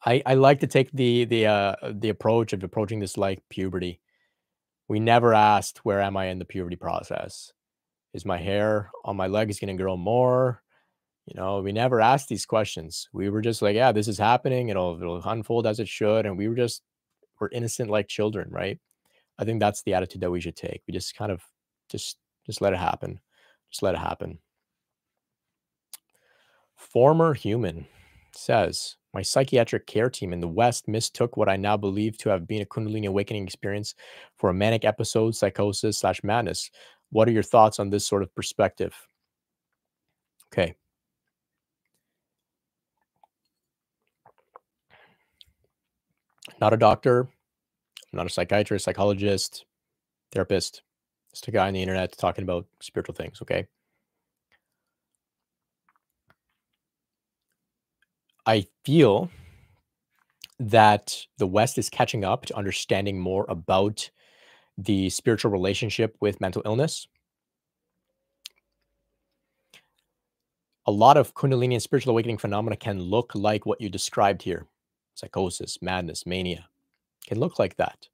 I 0.05 0.21
I 0.25 0.33
like 0.35 0.61
to 0.61 0.67
take 0.67 0.91
the 0.91 1.25
the 1.25 1.47
uh, 1.47 1.75
the 1.91 2.09
approach 2.09 2.53
of 2.53 2.63
approaching 2.63 2.99
this 2.99 3.17
like 3.17 3.41
puberty. 3.49 3.99
We 4.87 4.99
never 4.99 5.33
asked 5.33 5.79
where 5.85 6.01
am 6.01 6.17
I 6.17 6.27
in 6.27 6.39
the 6.39 6.45
puberty 6.45 6.75
process. 6.75 7.53
Is 8.13 8.25
my 8.25 8.37
hair 8.37 8.89
on 9.05 9.17
my 9.17 9.27
legs 9.27 9.59
going 9.59 9.75
to 9.75 9.81
grow 9.81 9.95
more? 9.97 10.63
You 11.27 11.35
know, 11.39 11.61
we 11.61 11.71
never 11.71 12.01
asked 12.01 12.27
these 12.27 12.45
questions. 12.47 13.07
We 13.13 13.29
were 13.29 13.41
just 13.41 13.61
like, 13.61 13.75
yeah, 13.75 13.91
this 13.91 14.07
is 14.07 14.17
happening. 14.17 14.69
It'll 14.69 14.97
it'll 14.99 15.21
unfold 15.23 15.67
as 15.67 15.79
it 15.79 15.87
should, 15.87 16.25
and 16.25 16.37
we 16.37 16.47
were 16.47 16.55
just 16.55 16.81
we're 17.39 17.49
innocent 17.49 17.89
like 17.89 18.07
children, 18.07 18.49
right? 18.51 18.79
I 19.37 19.45
think 19.45 19.59
that's 19.59 19.83
the 19.83 19.93
attitude 19.93 20.21
that 20.21 20.31
we 20.31 20.41
should 20.41 20.55
take. 20.55 20.81
We 20.87 20.93
just 20.93 21.15
kind 21.15 21.31
of 21.31 21.43
just 21.89 22.17
just 22.45 22.61
let 22.61 22.73
it 22.73 22.79
happen. 22.79 23.19
Just 23.71 23.83
let 23.83 23.95
it 23.95 23.99
happen. 23.99 24.39
Former 26.79 27.33
human 27.33 27.85
says, 28.31 28.95
my 29.13 29.21
psychiatric 29.21 29.85
care 29.85 30.09
team 30.09 30.31
in 30.31 30.39
the 30.39 30.47
West 30.47 30.87
mistook 30.87 31.35
what 31.35 31.49
I 31.49 31.57
now 31.57 31.75
believe 31.75 32.17
to 32.19 32.29
have 32.29 32.47
been 32.47 32.61
a 32.61 32.65
Kundalini 32.65 33.05
awakening 33.05 33.43
experience 33.43 33.95
for 34.37 34.49
a 34.49 34.53
manic 34.53 34.85
episode, 34.85 35.35
psychosis 35.35 35.99
slash 35.99 36.23
madness. 36.23 36.71
What 37.11 37.27
are 37.27 37.31
your 37.31 37.43
thoughts 37.43 37.79
on 37.79 37.89
this 37.89 38.07
sort 38.07 38.23
of 38.23 38.33
perspective? 38.33 38.95
Okay. 40.53 40.73
Not 46.61 46.73
a 46.73 46.77
doctor, 46.77 47.21
I'm 47.21 48.17
not 48.17 48.25
a 48.25 48.29
psychiatrist, 48.29 48.85
psychologist, 48.85 49.65
therapist. 50.31 50.81
Just 51.31 51.47
a 51.47 51.51
guy 51.51 51.67
on 51.67 51.73
the 51.73 51.81
internet 51.81 52.17
talking 52.17 52.43
about 52.43 52.65
spiritual 52.79 53.15
things, 53.15 53.39
okay? 53.41 53.67
I 58.49 58.65
feel 58.83 59.29
that 60.59 61.15
the 61.37 61.45
West 61.45 61.77
is 61.77 61.87
catching 61.87 62.25
up 62.25 62.47
to 62.47 62.57
understanding 62.57 63.19
more 63.19 63.45
about 63.47 64.09
the 64.75 65.11
spiritual 65.11 65.51
relationship 65.51 66.17
with 66.19 66.41
mental 66.41 66.63
illness. 66.65 67.07
A 70.87 70.91
lot 70.91 71.15
of 71.15 71.35
Kundalini 71.35 71.73
and 71.73 71.83
spiritual 71.83 72.09
awakening 72.09 72.39
phenomena 72.39 72.75
can 72.75 72.99
look 72.99 73.35
like 73.35 73.67
what 73.67 73.79
you 73.79 73.87
described 73.87 74.41
here 74.41 74.65
psychosis, 75.13 75.77
madness, 75.83 76.25
mania 76.25 76.67
can 77.27 77.39
look 77.39 77.59
like 77.59 77.75
that. 77.75 78.07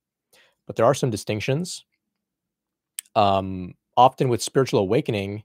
But 0.67 0.75
there 0.75 0.85
are 0.85 0.95
some 0.95 1.11
distinctions. 1.11 1.85
Um, 3.15 3.75
often 3.95 4.27
with 4.27 4.43
spiritual 4.43 4.81
awakening, 4.81 5.43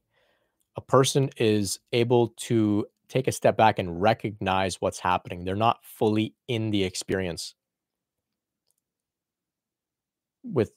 a 0.74 0.80
person 0.80 1.30
is 1.36 1.78
able 1.92 2.34
to 2.38 2.86
take 3.10 3.28
a 3.28 3.32
step 3.32 3.56
back 3.56 3.78
and 3.78 4.00
recognize 4.00 4.80
what's 4.80 5.00
happening. 5.00 5.44
They're 5.44 5.56
not 5.56 5.84
fully 5.84 6.34
in 6.48 6.70
the 6.70 6.84
experience. 6.84 7.54
With 10.42 10.72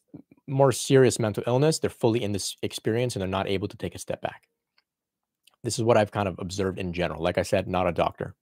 more 0.47 0.72
serious 0.72 1.19
mental 1.19 1.43
illness, 1.47 1.80
they're 1.80 1.89
fully 1.89 2.23
in 2.23 2.34
this 2.34 2.57
experience 2.61 3.15
and 3.15 3.22
they're 3.22 3.30
not 3.30 3.47
able 3.47 3.68
to 3.69 3.77
take 3.77 3.95
a 3.95 3.99
step 3.99 4.22
back. 4.22 4.43
This 5.64 5.77
is 5.77 5.84
what 5.84 5.95
I've 5.95 6.11
kind 6.11 6.27
of 6.27 6.35
observed 6.39 6.80
in 6.80 6.91
general. 6.91 7.23
Like 7.23 7.38
I 7.38 7.43
said, 7.43 7.68
not 7.68 7.88
a 7.88 7.93
doctor. 7.93 8.35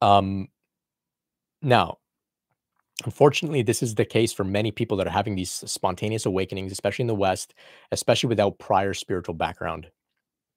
Um, 0.00 0.48
now, 1.60 1.98
unfortunately, 3.04 3.62
this 3.62 3.82
is 3.82 3.94
the 3.94 4.04
case 4.04 4.32
for 4.32 4.44
many 4.44 4.70
people 4.70 4.96
that 4.98 5.06
are 5.06 5.10
having 5.10 5.34
these 5.34 5.50
spontaneous 5.50 6.24
awakenings, 6.24 6.72
especially 6.72 7.02
in 7.02 7.08
the 7.08 7.14
West, 7.14 7.54
especially 7.92 8.28
without 8.28 8.58
prior 8.58 8.94
spiritual 8.94 9.34
background. 9.34 9.88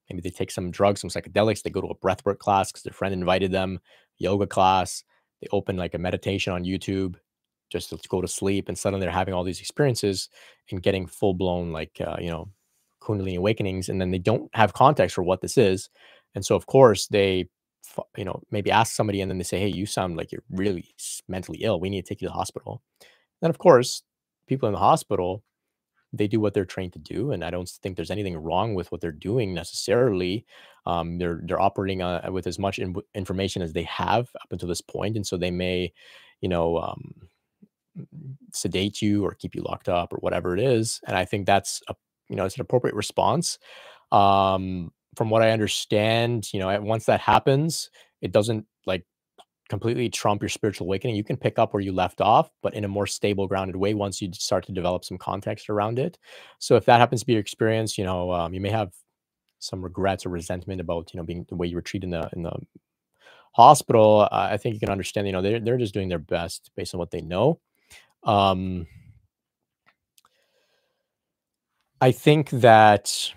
Maybe 0.10 0.22
they 0.22 0.30
take 0.30 0.52
some 0.52 0.72
drugs, 0.72 1.02
some 1.02 1.10
psychedelics. 1.10 1.62
They 1.62 1.70
go 1.70 1.82
to 1.82 1.88
a 1.88 1.96
breathwork 1.96 2.40
class 2.40 2.72
because 2.72 2.84
their 2.84 2.94
friend 2.94 3.14
invited 3.14 3.52
them, 3.52 3.80
yoga 4.18 4.48
class. 4.48 5.04
They 5.42 5.48
open 5.52 5.78
like 5.78 5.94
a 5.94 6.00
meditation 6.00 6.54
on 6.54 6.64
YouTube 6.64 7.16
just 7.70 7.90
to 7.90 8.00
go 8.08 8.22
to 8.22 8.28
sleep. 8.28 8.70
And 8.70 8.78
suddenly 8.78 9.06
they're 9.06 9.14
having 9.14 9.34
all 9.34 9.44
these 9.44 9.60
experiences 9.60 10.30
and 10.72 10.82
getting 10.82 11.08
full 11.08 11.34
blown, 11.34 11.72
like, 11.72 12.00
uh, 12.00 12.18
you 12.20 12.30
know, 12.30 12.50
Kundalini 13.02 13.38
awakenings. 13.38 13.90
And 13.90 14.00
then 14.00 14.12
they 14.12 14.20
don't 14.20 14.50
have 14.54 14.74
context 14.74 15.16
for 15.16 15.24
what 15.24 15.42
this 15.42 15.58
is. 15.58 15.90
And 16.36 16.46
so, 16.46 16.56
of 16.56 16.66
course, 16.66 17.08
they, 17.08 17.50
you 18.16 18.26
know, 18.26 18.42
maybe 18.52 18.72
ask 18.72 18.94
somebody 18.94 19.22
and 19.22 19.30
then 19.30 19.38
they 19.38 19.44
say, 19.44 19.60
Hey, 19.60 19.68
you 19.68 19.86
sound 19.86 20.18
like 20.18 20.32
you're 20.32 20.44
really 20.52 20.86
mentally 21.28 21.60
ill. 21.62 21.80
We 21.80 21.90
need 21.90 22.06
to 22.06 22.10
take 22.10 22.22
you 22.22 22.28
to 22.28 22.32
the 22.32 22.38
hospital. 22.38 22.82
Then, 23.42 23.50
of 23.50 23.58
course, 23.58 24.04
people 24.48 24.68
in 24.68 24.74
the 24.74 24.80
hospital 24.80 25.44
they 26.14 26.28
do 26.28 26.40
what 26.40 26.54
they're 26.54 26.66
trained 26.66 26.94
to 26.94 27.00
do, 27.00 27.32
and 27.32 27.44
I 27.44 27.50
don't 27.50 27.68
think 27.68 27.96
there's 27.96 28.12
anything 28.12 28.38
wrong 28.38 28.76
with 28.76 28.92
what 28.92 29.02
they're 29.02 29.12
doing 29.12 29.54
necessarily. 29.54 30.46
Um, 30.86 31.18
they're 31.18 31.42
they're 31.44 31.62
operating 31.62 32.02
uh, 32.02 32.28
with 32.32 32.48
as 32.48 32.60
much 32.60 32.80
in- 32.80 32.96
information 33.14 33.62
as 33.62 33.74
they 33.74 33.84
have 33.84 34.30
up 34.42 34.52
until 34.52 34.70
this 34.70 34.82
point, 34.82 35.16
and 35.16 35.28
so 35.28 35.38
they 35.38 35.52
may, 35.52 35.92
you 36.42 36.50
know, 36.50 36.78
um, 36.78 37.30
sedate 38.54 39.02
you 39.02 39.26
or 39.26 39.34
keep 39.34 39.56
you 39.56 39.62
locked 39.64 39.90
up 39.90 40.14
or 40.14 40.18
whatever 40.18 40.56
it 40.56 40.62
is. 40.62 41.02
And 41.06 41.18
I 41.18 41.26
think 41.26 41.46
that's 41.46 41.82
a 41.88 41.96
you 42.30 42.36
know 42.36 42.46
it's 42.46 42.56
an 42.56 42.62
appropriate 42.62 42.96
response. 42.96 43.58
Um, 44.12 44.92
from 45.16 45.30
what 45.30 45.42
I 45.42 45.52
understand, 45.52 46.54
you 46.54 46.60
know, 46.60 46.80
once 46.82 47.06
that 47.06 47.20
happens, 47.20 47.90
it 48.22 48.32
doesn't 48.32 48.66
like 48.86 49.04
completely 49.70 50.10
trump 50.10 50.42
your 50.42 50.50
spiritual 50.50 50.88
awakening. 50.88 51.16
You 51.16 51.24
can 51.24 51.38
pick 51.38 51.60
up 51.60 51.74
where 51.74 51.82
you 51.82 51.92
left 51.92 52.22
off, 52.22 52.50
but 52.62 52.74
in 52.74 52.86
a 52.86 52.88
more 52.88 53.08
stable, 53.08 53.48
grounded 53.48 53.76
way 53.76 53.94
once 53.94 54.22
you 54.22 54.32
start 54.34 54.66
to 54.68 54.72
develop 54.72 55.04
some 55.04 55.18
context 55.18 55.70
around 55.70 56.00
it. 56.00 56.18
So 56.60 56.76
if 56.76 56.86
that 56.86 57.00
happens 57.00 57.22
to 57.22 57.28
be 57.28 57.34
your 57.34 57.42
experience, 57.42 57.98
you 57.98 58.04
know, 58.04 58.32
um, 58.32 58.54
you 58.54 58.62
may 58.62 58.70
have 58.70 58.94
some 59.60 59.82
regrets 59.82 60.26
or 60.26 60.30
resentment 60.30 60.82
about, 60.82 61.14
you 61.14 61.20
know, 61.20 61.26
being 61.26 61.46
the 61.50 61.56
way 61.56 61.68
you 61.68 61.76
were 61.76 61.82
treated 61.82 62.06
in 62.06 62.12
the 62.12 62.30
in 62.34 62.44
the 62.44 62.54
hospital. 63.54 64.28
Uh, 64.32 64.50
I 64.52 64.58
think 64.58 64.74
you 64.74 64.80
can 64.80 64.90
understand, 64.90 65.28
you 65.28 65.34
know, 65.34 65.42
they're 65.42 65.60
they're 65.60 65.78
just 65.78 65.94
doing 65.94 66.10
their 66.10 66.20
best 66.20 66.72
based 66.76 66.94
on 66.94 67.00
what 67.00 67.12
they 67.12 67.22
know. 67.22 67.60
Um, 68.24 68.88
I 72.00 72.12
think 72.12 72.50
that 72.52 73.34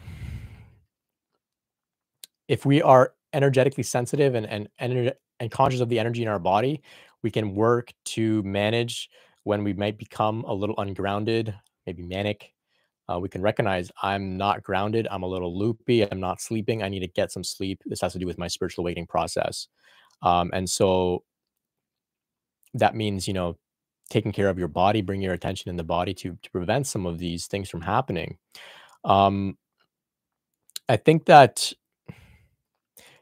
if 2.48 2.66
we 2.66 2.82
are 2.82 3.14
energetically 3.32 3.84
sensitive 3.84 4.34
and 4.34 4.46
and 4.46 4.68
ener- 4.78 5.14
and 5.40 5.50
conscious 5.50 5.80
of 5.80 5.88
the 5.88 5.98
energy 5.98 6.22
in 6.22 6.28
our 6.28 6.38
body, 6.38 6.82
we 7.22 7.30
can 7.30 7.54
work 7.54 7.92
to 8.04 8.42
manage 8.42 9.10
when 9.44 9.64
we 9.64 9.72
might 9.72 9.98
become 9.98 10.44
a 10.44 10.54
little 10.54 10.76
ungrounded, 10.78 11.54
maybe 11.86 12.02
manic. 12.02 12.52
Uh, 13.08 13.18
we 13.18 13.28
can 13.28 13.42
recognize 13.42 13.90
I'm 14.02 14.36
not 14.36 14.62
grounded. 14.62 15.08
I'm 15.10 15.24
a 15.24 15.26
little 15.26 15.58
loopy. 15.58 16.08
I'm 16.08 16.20
not 16.20 16.40
sleeping. 16.40 16.82
I 16.82 16.88
need 16.88 17.00
to 17.00 17.08
get 17.08 17.32
some 17.32 17.42
sleep. 17.42 17.82
This 17.86 18.00
has 18.02 18.12
to 18.12 18.18
do 18.18 18.26
with 18.26 18.38
my 18.38 18.46
spiritual 18.46 18.84
awakening 18.84 19.08
process. 19.08 19.66
Um, 20.22 20.50
and 20.52 20.68
so 20.68 21.24
that 22.74 22.94
means, 22.94 23.26
you 23.26 23.34
know, 23.34 23.56
taking 24.10 24.32
care 24.32 24.48
of 24.48 24.58
your 24.58 24.68
body, 24.68 25.00
bring 25.00 25.22
your 25.22 25.32
attention 25.32 25.70
in 25.70 25.76
the 25.76 25.84
body 25.84 26.14
to, 26.14 26.36
to 26.42 26.50
prevent 26.50 26.86
some 26.86 27.06
of 27.06 27.18
these 27.18 27.46
things 27.46 27.68
from 27.68 27.80
happening. 27.80 28.38
Um, 29.04 29.56
I 30.88 30.96
think 30.96 31.26
that 31.26 31.72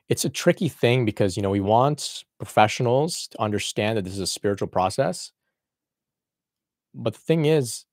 it's 0.08 0.24
a 0.24 0.30
tricky 0.30 0.68
thing 0.68 1.04
because, 1.04 1.36
you 1.36 1.42
know, 1.42 1.50
we 1.50 1.60
want 1.60 2.24
professionals 2.38 3.28
to 3.28 3.40
understand 3.40 3.96
that 3.96 4.04
this 4.04 4.14
is 4.14 4.20
a 4.20 4.26
spiritual 4.26 4.68
process. 4.68 5.32
But 6.94 7.12
the 7.12 7.20
thing 7.20 7.44
is, 7.44 7.84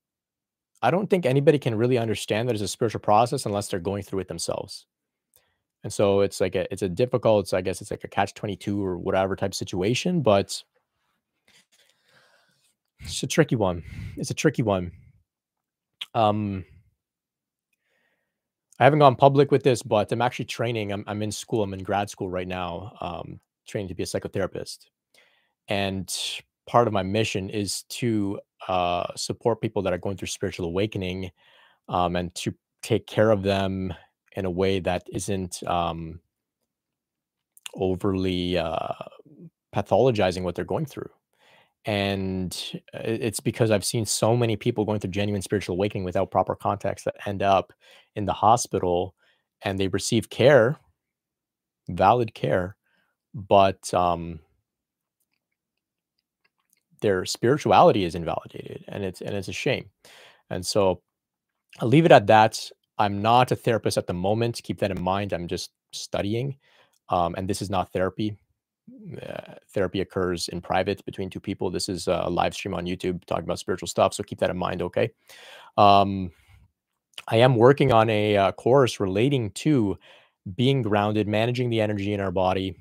I 0.82 0.92
don't 0.92 1.10
think 1.10 1.26
anybody 1.26 1.60
can 1.60 1.76
really 1.76 1.98
understand 1.98 2.48
that 2.48 2.54
it's 2.54 2.62
a 2.62 2.68
spiritual 2.68 3.02
process 3.02 3.46
unless 3.46 3.68
they're 3.68 3.80
going 3.80 4.04
through 4.04 4.20
it 4.20 4.28
themselves. 4.28 4.86
And 5.84 5.92
so 5.92 6.22
it's 6.22 6.42
like 6.42 6.56
a 6.56 6.72
it's 6.72 6.82
a 6.82 6.90
difficult, 6.90 7.54
I 7.54 7.62
guess 7.62 7.82
it's 7.82 7.92
like 7.92 8.04
a 8.04 8.08
catch 8.08 8.34
22 8.34 8.84
or 8.84 8.98
whatever 8.98 9.36
type 9.36 9.54
situation, 9.54 10.22
but 10.22 10.64
it's 13.02 13.22
a 13.24 13.28
tricky 13.28 13.56
one. 13.56 13.84
It's 14.18 14.32
a 14.32 14.34
tricky 14.34 14.64
one. 14.64 14.92
Um 16.14 16.66
I 18.80 18.84
haven't 18.84 19.00
gone 19.00 19.16
public 19.16 19.52
with 19.52 19.64
this, 19.64 19.82
but 19.82 20.12
I'm 20.12 20.22
actually 20.22 20.46
training. 20.46 20.92
I'm, 20.92 21.04
I'm 21.08 21.22
in 21.22 21.32
school. 21.32 21.64
I'm 21.64 21.74
in 21.74 21.84
grad 21.84 22.10
school 22.10 22.30
right 22.30 22.48
now, 22.48 22.94
um, 23.00 23.40
training 23.68 23.88
to 23.88 23.96
be 23.96 24.04
a 24.04 24.06
psychotherapist. 24.06 24.88
And 25.68 26.14
part 26.68 26.88
of 26.88 26.94
my 26.94 27.04
mission 27.04 27.50
is 27.50 27.84
to 27.84 28.40
uh, 28.68 29.08
support 29.16 29.62
people 29.62 29.82
that 29.84 29.94
are 29.94 29.98
going 29.98 30.18
through 30.18 30.28
spiritual 30.28 30.68
awakening 30.68 31.32
um, 31.88 32.16
and 32.16 32.34
to 32.36 32.54
take 32.82 33.08
care 33.08 33.32
of 33.32 33.44
them 33.44 33.94
in 34.36 34.46
a 34.46 34.52
way 34.52 34.80
that 34.80 35.04
isn't 35.12 35.64
um, 35.68 36.20
overly 37.76 38.58
uh, 38.58 38.94
pathologizing 39.74 40.44
what 40.44 40.56
they're 40.56 40.66
going 40.66 40.86
through 40.86 41.10
and 41.86 42.82
uh, 42.94 43.00
it's 43.04 43.40
because 43.40 43.72
I've 43.72 43.86
seen 43.86 44.06
so 44.06 44.36
many 44.36 44.56
people 44.56 44.86
going 44.86 45.00
through 45.00 45.12
genuine 45.12 45.42
spiritual 45.42 45.76
awakening 45.76 46.04
without 46.04 46.32
proper 46.32 46.56
context 46.56 47.06
that 47.06 47.28
end 47.28 47.44
up 47.44 47.72
in 48.16 48.26
the 48.26 48.34
hospital 48.34 49.14
and 49.62 49.80
they 49.80 49.88
receive 49.88 50.30
care, 50.30 50.78
valid 51.90 52.34
care, 52.34 52.76
but 53.34 53.94
um, 53.94 54.40
their 57.02 57.26
spirituality 57.26 58.04
is 58.04 58.16
invalidated, 58.16 58.84
and 58.88 59.04
it's 59.04 59.22
and 59.22 59.36
it's 59.36 59.48
a 59.48 59.54
shame. 59.54 59.90
And 60.50 60.66
so 60.66 61.02
I'll 61.80 61.88
leave 61.90 62.06
it 62.06 62.12
at 62.12 62.28
that. 62.28 62.60
I'm 62.98 63.22
not 63.22 63.52
a 63.52 63.56
therapist 63.56 63.98
at 63.98 64.08
the 64.08 64.14
moment. 64.14 64.62
Keep 64.64 64.80
that 64.80 64.92
in 64.92 65.02
mind. 65.02 65.34
I'm 65.34 65.48
just 65.48 65.72
studying, 65.92 66.58
um, 67.10 67.36
and 67.38 67.48
this 67.48 67.62
is 67.62 67.70
not 67.70 67.92
therapy. 67.92 68.38
Uh, 69.22 69.56
therapy 69.74 70.02
occurs 70.02 70.48
in 70.50 70.62
private 70.62 71.04
between 71.06 71.30
two 71.30 71.40
people. 71.40 71.72
This 71.72 71.90
is 71.90 72.08
a 72.08 72.30
live 72.30 72.54
stream 72.54 72.76
on 72.76 72.86
YouTube 72.86 73.26
talking 73.26 73.44
about 73.44 73.60
spiritual 73.60 73.88
stuff. 73.88 74.14
So 74.14 74.24
keep 74.24 74.40
that 74.40 74.52
in 74.52 74.58
mind. 74.58 74.82
Okay. 74.82 75.12
Um, 75.78 76.32
I 77.28 77.38
am 77.38 77.56
working 77.56 77.92
on 77.92 78.10
a 78.10 78.38
uh, 78.38 78.52
course 78.52 79.00
relating 79.00 79.52
to 79.52 79.98
being 80.56 80.84
grounded, 80.84 81.28
managing 81.28 81.70
the 81.70 81.82
energy 81.82 82.14
in 82.14 82.20
our 82.20 82.32
body, 82.32 82.76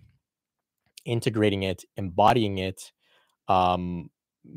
integrating 1.06 1.62
it, 1.62 1.84
embodying 1.96 2.58
it, 2.58 2.92
um, 3.48 4.10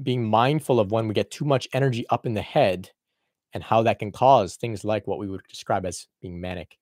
being 0.03 0.25
mindful 0.25 0.79
of 0.79 0.91
when 0.91 1.07
we 1.07 1.13
get 1.13 1.31
too 1.31 1.45
much 1.45 1.67
energy 1.73 2.05
up 2.09 2.25
in 2.25 2.33
the 2.33 2.41
head 2.41 2.89
and 3.53 3.63
how 3.63 3.81
that 3.83 3.99
can 3.99 4.11
cause 4.11 4.55
things 4.55 4.83
like 4.83 5.07
what 5.07 5.19
we 5.19 5.27
would 5.27 5.41
describe 5.47 5.85
as 5.85 6.07
being 6.21 6.41
manic, 6.41 6.77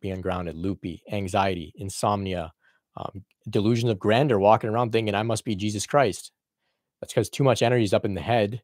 being 0.00 0.14
ungrounded, 0.14 0.54
loopy, 0.54 1.02
anxiety, 1.10 1.72
insomnia, 1.76 2.52
um, 2.96 3.24
delusions 3.48 3.90
of 3.90 3.98
grandeur, 3.98 4.38
walking 4.38 4.70
around 4.70 4.92
thinking 4.92 5.14
I 5.14 5.22
must 5.22 5.44
be 5.44 5.54
Jesus 5.54 5.86
Christ. 5.86 6.32
That's 7.00 7.12
because 7.12 7.28
too 7.28 7.44
much 7.44 7.62
energy 7.62 7.84
is 7.84 7.94
up 7.94 8.04
in 8.04 8.14
the 8.14 8.20
head 8.20 8.62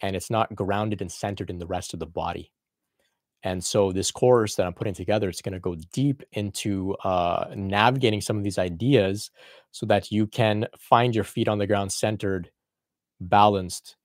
and 0.00 0.16
it's 0.16 0.30
not 0.30 0.54
grounded 0.54 1.00
and 1.00 1.12
centered 1.12 1.50
in 1.50 1.58
the 1.58 1.66
rest 1.66 1.92
of 1.92 2.00
the 2.00 2.06
body. 2.06 2.52
And 3.42 3.62
so 3.64 3.92
this 3.92 4.10
course 4.10 4.56
that 4.56 4.66
I'm 4.66 4.74
putting 4.74 4.94
together, 4.94 5.28
it's 5.28 5.40
going 5.40 5.54
to 5.54 5.60
go 5.60 5.76
deep 5.92 6.22
into 6.32 6.94
uh, 7.04 7.46
navigating 7.54 8.20
some 8.20 8.36
of 8.36 8.44
these 8.44 8.58
ideas 8.58 9.30
so 9.70 9.86
that 9.86 10.12
you 10.12 10.26
can 10.26 10.66
find 10.78 11.14
your 11.14 11.24
feet 11.24 11.48
on 11.48 11.58
the 11.58 11.66
ground, 11.66 11.92
centered, 11.92 12.50
balanced, 13.20 13.96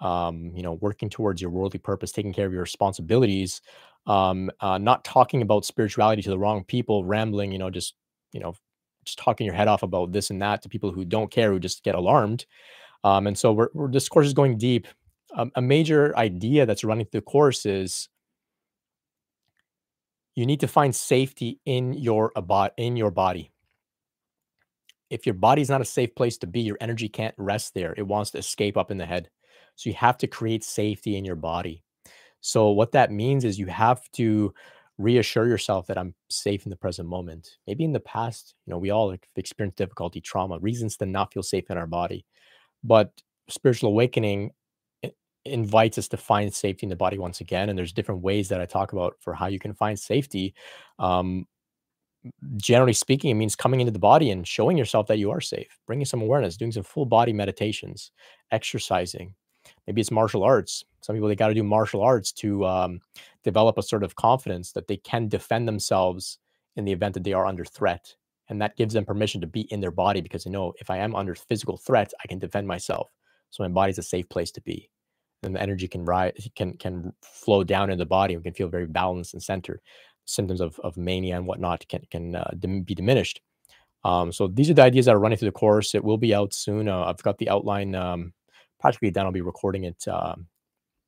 um, 0.00 0.50
you 0.54 0.62
know, 0.62 0.72
working 0.74 1.08
towards 1.08 1.40
your 1.40 1.50
worldly 1.50 1.78
purpose, 1.78 2.10
taking 2.10 2.32
care 2.32 2.46
of 2.46 2.52
your 2.52 2.62
responsibilities, 2.62 3.60
um, 4.06 4.50
uh, 4.60 4.78
not 4.78 5.04
talking 5.04 5.42
about 5.42 5.64
spirituality 5.64 6.22
to 6.22 6.30
the 6.30 6.38
wrong 6.38 6.64
people, 6.64 7.04
rambling, 7.04 7.52
you 7.52 7.58
know, 7.58 7.70
just, 7.70 7.94
you 8.32 8.40
know, 8.40 8.54
just 9.04 9.18
talking 9.18 9.46
your 9.46 9.54
head 9.54 9.68
off 9.68 9.82
about 9.82 10.12
this 10.12 10.30
and 10.30 10.40
that 10.42 10.62
to 10.62 10.68
people 10.68 10.92
who 10.92 11.04
don't 11.04 11.30
care, 11.30 11.52
who 11.52 11.58
just 11.58 11.82
get 11.82 11.94
alarmed. 11.94 12.46
Um, 13.04 13.26
and 13.26 13.38
so 13.38 13.52
we're, 13.52 13.68
we're, 13.72 13.90
this 13.90 14.08
course 14.08 14.26
is 14.26 14.34
going 14.34 14.58
deep. 14.58 14.86
Um, 15.34 15.50
a 15.54 15.62
major 15.62 16.16
idea 16.16 16.66
that's 16.66 16.84
running 16.84 17.06
through 17.06 17.20
the 17.20 17.24
course 17.24 17.64
is 17.64 18.08
you 20.34 20.46
need 20.46 20.60
to 20.60 20.68
find 20.68 20.94
safety 20.94 21.60
in 21.64 21.92
your 21.94 22.32
about 22.36 22.72
in 22.76 22.96
your 22.96 23.10
body. 23.10 23.50
If 25.08 25.26
your 25.26 25.34
body 25.34 25.62
is 25.62 25.70
not 25.70 25.80
a 25.80 25.84
safe 25.84 26.14
place 26.14 26.38
to 26.38 26.46
be, 26.46 26.60
your 26.60 26.78
energy 26.80 27.08
can't 27.08 27.34
rest 27.36 27.74
there. 27.74 27.94
It 27.96 28.06
wants 28.06 28.30
to 28.32 28.38
escape 28.38 28.76
up 28.76 28.90
in 28.90 28.96
the 28.96 29.06
head. 29.06 29.28
So 29.74 29.90
you 29.90 29.96
have 29.96 30.18
to 30.18 30.26
create 30.26 30.62
safety 30.62 31.16
in 31.16 31.24
your 31.24 31.36
body. 31.36 31.82
So 32.40 32.70
what 32.70 32.92
that 32.92 33.10
means 33.10 33.44
is 33.44 33.58
you 33.58 33.66
have 33.66 34.08
to 34.12 34.54
reassure 35.00 35.46
yourself 35.46 35.86
that 35.86 35.98
I'm 35.98 36.14
safe 36.28 36.64
in 36.66 36.70
the 36.70 36.76
present 36.76 37.08
moment. 37.08 37.56
Maybe 37.66 37.84
in 37.84 37.92
the 37.92 38.00
past, 38.00 38.54
you 38.66 38.70
know, 38.70 38.78
we 38.78 38.90
all 38.90 39.16
experienced 39.36 39.78
difficulty, 39.78 40.20
trauma, 40.20 40.58
reasons 40.58 40.96
to 40.98 41.06
not 41.06 41.32
feel 41.32 41.42
safe 41.42 41.70
in 41.70 41.78
our 41.78 41.86
body. 41.86 42.26
But 42.84 43.12
spiritual 43.48 43.90
awakening 43.90 44.52
invites 45.44 45.96
us 45.96 46.08
to 46.08 46.16
find 46.16 46.54
safety 46.54 46.84
in 46.84 46.90
the 46.90 46.96
body 46.96 47.18
once 47.18 47.40
again. 47.40 47.68
And 47.68 47.78
there's 47.78 47.92
different 47.92 48.22
ways 48.22 48.48
that 48.50 48.60
I 48.60 48.66
talk 48.66 48.92
about 48.92 49.16
for 49.20 49.32
how 49.32 49.46
you 49.46 49.58
can 49.58 49.74
find 49.74 49.98
safety. 49.98 50.54
Um, 50.98 51.46
generally 52.56 52.92
speaking, 52.92 53.30
it 53.30 53.34
means 53.34 53.56
coming 53.56 53.80
into 53.80 53.92
the 53.92 53.98
body 53.98 54.30
and 54.30 54.46
showing 54.46 54.76
yourself 54.76 55.06
that 55.06 55.18
you 55.18 55.30
are 55.30 55.40
safe, 55.40 55.78
bringing 55.86 56.04
some 56.04 56.20
awareness, 56.20 56.58
doing 56.58 56.72
some 56.72 56.82
full 56.82 57.06
body 57.06 57.32
meditations, 57.32 58.12
exercising. 58.50 59.34
Maybe 59.86 60.00
it's 60.02 60.10
martial 60.10 60.42
arts. 60.42 60.84
Some 61.00 61.14
people 61.16 61.28
they 61.28 61.36
got 61.36 61.48
to 61.48 61.54
do 61.54 61.62
martial 61.62 62.02
arts 62.02 62.32
to 62.32 62.66
um, 62.66 63.00
develop 63.44 63.78
a 63.78 63.82
sort 63.82 64.04
of 64.04 64.16
confidence 64.16 64.72
that 64.72 64.88
they 64.88 64.98
can 64.98 65.28
defend 65.28 65.66
themselves 65.66 66.38
in 66.76 66.84
the 66.84 66.92
event 66.92 67.14
that 67.14 67.24
they 67.24 67.32
are 67.32 67.46
under 67.46 67.64
threat, 67.64 68.14
and 68.48 68.60
that 68.60 68.76
gives 68.76 68.94
them 68.94 69.04
permission 69.04 69.40
to 69.40 69.46
be 69.46 69.62
in 69.72 69.80
their 69.80 69.90
body 69.90 70.20
because 70.20 70.44
they 70.44 70.50
know 70.50 70.72
if 70.78 70.90
I 70.90 70.98
am 70.98 71.16
under 71.16 71.34
physical 71.34 71.76
threat, 71.76 72.12
I 72.22 72.26
can 72.28 72.38
defend 72.38 72.66
myself. 72.66 73.10
So 73.50 73.62
my 73.62 73.68
body's 73.68 73.98
a 73.98 74.02
safe 74.02 74.28
place 74.28 74.50
to 74.52 74.60
be 74.60 74.90
and 75.42 75.54
the 75.54 75.62
energy 75.62 75.88
can 75.88 76.04
rise 76.04 76.48
can 76.54 76.76
can 76.76 77.12
flow 77.22 77.64
down 77.64 77.90
in 77.90 77.98
the 77.98 78.06
body 78.06 78.36
we 78.36 78.42
can 78.42 78.54
feel 78.54 78.68
very 78.68 78.86
balanced 78.86 79.34
and 79.34 79.42
centered. 79.42 79.80
Symptoms 80.26 80.60
of, 80.60 80.78
of 80.80 80.96
mania 80.96 81.36
and 81.36 81.46
whatnot 81.46 81.86
can 81.88 82.02
can 82.10 82.36
uh, 82.36 82.50
dim, 82.58 82.82
be 82.82 82.94
diminished. 82.94 83.40
Um, 84.04 84.32
so 84.32 84.48
these 84.48 84.70
are 84.70 84.74
the 84.74 84.82
ideas 84.82 85.06
that 85.06 85.14
are 85.14 85.20
running 85.20 85.38
through 85.38 85.48
the 85.48 85.52
course. 85.52 85.94
It 85.94 86.04
will 86.04 86.18
be 86.18 86.34
out 86.34 86.54
soon. 86.54 86.88
Uh, 86.88 87.04
i've 87.04 87.22
got 87.22 87.38
the 87.38 87.50
outline 87.50 87.94
um, 87.94 88.32
practically 88.78 89.10
done. 89.10 89.26
I'll 89.26 89.32
be 89.32 89.40
recording 89.40 89.84
it 89.84 90.06
uh, 90.08 90.36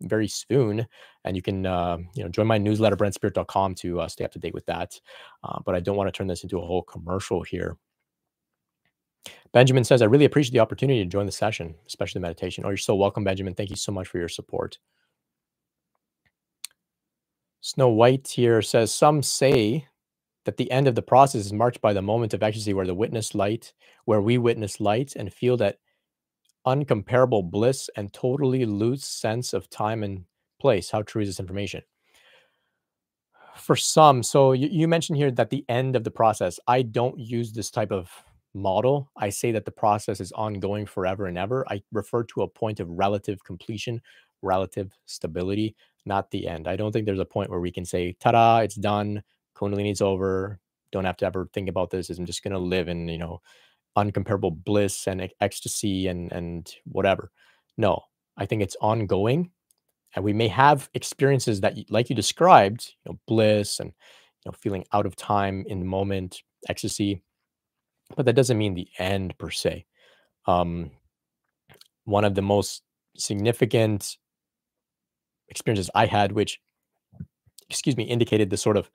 very 0.02 0.28
soon 0.28 0.86
and 1.24 1.36
you 1.36 1.42
can 1.42 1.66
uh, 1.66 1.98
you 2.14 2.22
know 2.22 2.28
join 2.28 2.46
my 2.46 2.58
newsletter 2.58 2.96
brentspirit.com 2.96 3.74
to 3.74 4.00
uh, 4.00 4.08
stay 4.08 4.24
up 4.24 4.32
to 4.32 4.38
date 4.38 4.54
with 4.54 4.66
that 4.66 5.00
uh, 5.44 5.58
but 5.64 5.74
i 5.74 5.80
don't 5.80 5.96
want 5.96 6.08
to 6.08 6.16
turn 6.16 6.26
this 6.26 6.42
into 6.42 6.58
a 6.58 6.66
whole 6.66 6.82
commercial 6.82 7.42
here 7.42 7.76
Benjamin 9.52 9.84
says, 9.84 10.02
I 10.02 10.06
really 10.06 10.24
appreciate 10.24 10.52
the 10.52 10.60
opportunity 10.60 11.00
to 11.00 11.08
join 11.08 11.26
the 11.26 11.32
session, 11.32 11.74
especially 11.86 12.20
the 12.20 12.22
meditation. 12.26 12.64
Oh, 12.64 12.70
you're 12.70 12.76
so 12.78 12.94
welcome, 12.96 13.24
Benjamin. 13.24 13.54
Thank 13.54 13.70
you 13.70 13.76
so 13.76 13.92
much 13.92 14.08
for 14.08 14.18
your 14.18 14.28
support. 14.28 14.78
Snow 17.60 17.88
White 17.90 18.28
here 18.28 18.62
says, 18.62 18.94
Some 18.94 19.22
say 19.22 19.88
that 20.44 20.56
the 20.56 20.70
end 20.70 20.88
of 20.88 20.94
the 20.94 21.02
process 21.02 21.42
is 21.46 21.52
marked 21.52 21.80
by 21.80 21.92
the 21.92 22.02
moment 22.02 22.34
of 22.34 22.42
ecstasy 22.42 22.74
where 22.74 22.86
the 22.86 22.94
witness 22.94 23.34
light, 23.34 23.74
where 24.06 24.20
we 24.20 24.38
witness 24.38 24.80
light 24.80 25.14
and 25.16 25.32
feel 25.32 25.56
that 25.58 25.78
uncomparable 26.66 27.48
bliss 27.48 27.90
and 27.96 28.12
totally 28.12 28.64
loose 28.64 29.04
sense 29.04 29.52
of 29.52 29.68
time 29.70 30.02
and 30.02 30.24
place. 30.60 30.90
How 30.90 31.02
true 31.02 31.22
is 31.22 31.28
this 31.28 31.40
information? 31.40 31.82
For 33.56 33.76
some, 33.76 34.22
so 34.22 34.52
you, 34.52 34.68
you 34.70 34.88
mentioned 34.88 35.18
here 35.18 35.30
that 35.32 35.50
the 35.50 35.64
end 35.68 35.94
of 35.94 36.04
the 36.04 36.10
process, 36.10 36.58
I 36.66 36.82
don't 36.82 37.18
use 37.18 37.52
this 37.52 37.70
type 37.70 37.92
of 37.92 38.10
model, 38.54 39.10
I 39.16 39.30
say 39.30 39.52
that 39.52 39.64
the 39.64 39.70
process 39.70 40.20
is 40.20 40.32
ongoing 40.32 40.86
forever 40.86 41.26
and 41.26 41.38
ever. 41.38 41.64
I 41.68 41.82
refer 41.92 42.24
to 42.24 42.42
a 42.42 42.48
point 42.48 42.80
of 42.80 42.88
relative 42.88 43.44
completion, 43.44 44.00
relative 44.42 44.92
stability, 45.06 45.76
not 46.04 46.30
the 46.30 46.48
end. 46.48 46.68
I 46.68 46.76
don't 46.76 46.92
think 46.92 47.06
there's 47.06 47.18
a 47.18 47.24
point 47.24 47.50
where 47.50 47.60
we 47.60 47.70
can 47.70 47.84
say, 47.84 48.16
ta-da, 48.20 48.58
it's 48.58 48.74
done, 48.74 49.22
Kundalini's 49.56 50.00
over, 50.00 50.58
don't 50.90 51.04
have 51.04 51.16
to 51.18 51.26
ever 51.26 51.48
think 51.52 51.68
about 51.68 51.90
this. 51.90 52.10
I'm 52.10 52.26
just 52.26 52.42
going 52.42 52.52
to 52.52 52.58
live 52.58 52.88
in, 52.88 53.08
you 53.08 53.18
know, 53.18 53.40
uncomparable 53.96 54.64
bliss 54.64 55.06
and 55.06 55.28
ecstasy 55.40 56.06
and 56.08 56.32
and 56.32 56.74
whatever. 56.84 57.30
No, 57.76 58.02
I 58.36 58.46
think 58.46 58.62
it's 58.62 58.76
ongoing, 58.80 59.50
and 60.14 60.24
we 60.24 60.32
may 60.32 60.48
have 60.48 60.88
experiences 60.94 61.60
that, 61.60 61.76
like 61.90 62.10
you 62.10 62.16
described, 62.16 62.94
you 63.04 63.12
know, 63.12 63.18
bliss 63.26 63.80
and 63.80 63.92
you 64.44 64.50
know, 64.50 64.56
feeling 64.60 64.84
out 64.92 65.06
of 65.06 65.16
time 65.16 65.64
in 65.68 65.78
the 65.78 65.86
moment, 65.86 66.42
ecstasy 66.68 67.22
but 68.16 68.26
that 68.26 68.34
doesn't 68.34 68.58
mean 68.58 68.74
the 68.74 68.88
end 68.98 69.36
per 69.38 69.50
se. 69.50 69.86
Um, 70.46 70.90
one 72.04 72.24
of 72.24 72.34
the 72.34 72.42
most 72.42 72.82
significant 73.16 74.16
experiences 75.48 75.90
I 75.94 76.06
had, 76.06 76.32
which, 76.32 76.60
excuse 77.70 77.96
me, 77.96 78.04
indicated 78.04 78.50
the 78.50 78.56
sort 78.56 78.76
of 78.76 78.90